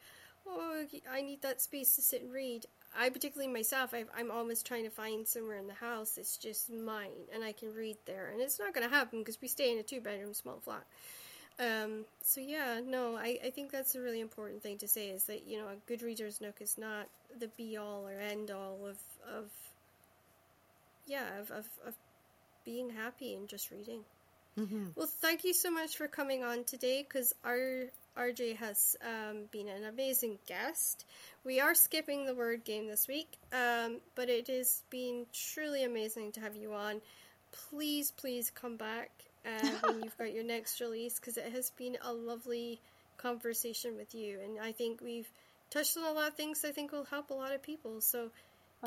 oh, 0.47 0.85
I 1.11 1.21
need 1.21 1.41
that 1.41 1.61
space 1.61 1.95
to 1.95 2.01
sit 2.01 2.21
and 2.21 2.31
read. 2.31 2.65
I 2.97 3.09
particularly 3.09 3.51
myself, 3.51 3.93
i 3.93 4.05
am 4.19 4.31
almost 4.31 4.65
trying 4.65 4.85
to 4.85 4.89
find 4.89 5.27
somewhere 5.27 5.57
in 5.57 5.67
the 5.67 5.73
house 5.73 6.11
that's 6.11 6.37
just 6.37 6.71
mine 6.71 7.27
and 7.33 7.43
I 7.43 7.51
can 7.51 7.73
read 7.73 7.97
there. 8.05 8.29
And 8.31 8.41
it's 8.41 8.59
not 8.59 8.73
going 8.73 8.87
to 8.87 8.93
happen 8.93 9.19
because 9.19 9.41
we 9.41 9.47
stay 9.47 9.71
in 9.71 9.79
a 9.79 9.83
two 9.83 9.99
bedroom 9.99 10.33
small 10.33 10.59
flat. 10.59 10.85
Um, 11.59 12.05
so 12.21 12.41
yeah, 12.41 12.79
no, 12.85 13.15
I, 13.15 13.39
I 13.45 13.49
think 13.49 13.71
that's 13.71 13.95
a 13.95 14.01
really 14.01 14.19
important 14.21 14.61
thing 14.61 14.77
to 14.79 14.87
say 14.87 15.09
is 15.09 15.25
that, 15.25 15.45
you 15.47 15.57
know, 15.57 15.67
a 15.67 15.75
good 15.87 16.01
reader's 16.01 16.41
nook 16.41 16.61
is 16.61 16.77
not 16.77 17.07
the 17.37 17.47
be 17.49 17.77
all 17.77 18.07
or 18.07 18.19
end 18.19 18.51
all 18.51 18.85
of, 18.85 18.97
of 19.29 19.49
yeah, 21.07 21.39
of, 21.39 21.51
of, 21.51 21.65
of 21.85 21.93
being 22.63 22.89
happy 22.89 23.33
and 23.35 23.47
just 23.47 23.71
reading. 23.71 24.01
Mm-hmm. 24.59 24.87
Well, 24.95 25.07
thank 25.07 25.43
you 25.43 25.53
so 25.53 25.69
much 25.69 25.97
for 25.97 26.07
coming 26.07 26.43
on 26.43 26.63
today 26.63 27.05
because 27.07 27.33
our 27.43 27.85
RJ 28.17 28.55
has 28.57 28.95
um, 29.01 29.43
been 29.51 29.67
an 29.67 29.83
amazing 29.83 30.39
guest. 30.47 31.05
We 31.43 31.59
are 31.59 31.75
skipping 31.75 32.25
the 32.25 32.33
word 32.33 32.63
game 32.63 32.87
this 32.87 33.07
week, 33.07 33.37
um, 33.51 33.97
but 34.15 34.29
it 34.29 34.47
has 34.47 34.81
been 34.89 35.25
truly 35.33 35.83
amazing 35.83 36.31
to 36.33 36.39
have 36.39 36.55
you 36.55 36.73
on. 36.73 37.01
Please, 37.69 38.11
please 38.11 38.49
come 38.49 38.77
back 38.77 39.11
uh, 39.45 39.69
when 39.83 40.03
you've 40.03 40.17
got 40.17 40.33
your 40.33 40.45
next 40.45 40.79
release 40.79 41.19
because 41.19 41.35
it 41.35 41.51
has 41.51 41.71
been 41.71 41.97
a 42.01 42.13
lovely 42.13 42.79
conversation 43.17 43.97
with 43.97 44.15
you, 44.15 44.39
and 44.41 44.57
I 44.59 44.71
think 44.71 45.01
we've 45.01 45.29
touched 45.69 45.97
on 45.97 46.05
a 46.05 46.11
lot 46.11 46.29
of 46.29 46.35
things 46.35 46.63
I 46.63 46.71
think 46.71 46.93
will 46.93 47.05
help 47.05 47.29
a 47.29 47.33
lot 47.33 47.53
of 47.53 47.61
people. 47.61 47.99
So, 47.99 48.31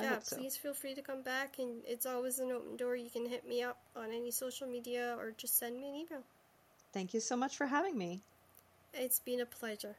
yeah, 0.02 0.18
so. 0.22 0.36
please 0.36 0.56
feel 0.56 0.74
free 0.74 0.94
to 0.94 1.02
come 1.02 1.22
back, 1.22 1.58
and 1.58 1.82
it's 1.86 2.06
always 2.06 2.38
an 2.38 2.52
open 2.52 2.76
door. 2.76 2.96
You 2.96 3.10
can 3.10 3.26
hit 3.26 3.46
me 3.48 3.62
up 3.62 3.78
on 3.96 4.06
any 4.12 4.30
social 4.30 4.66
media 4.66 5.16
or 5.18 5.32
just 5.36 5.58
send 5.58 5.78
me 5.78 5.88
an 5.88 5.94
email. 5.94 6.22
Thank 6.92 7.14
you 7.14 7.20
so 7.20 7.36
much 7.36 7.56
for 7.56 7.66
having 7.66 7.96
me. 7.96 8.20
It's 8.94 9.20
been 9.20 9.40
a 9.40 9.46
pleasure. 9.46 9.96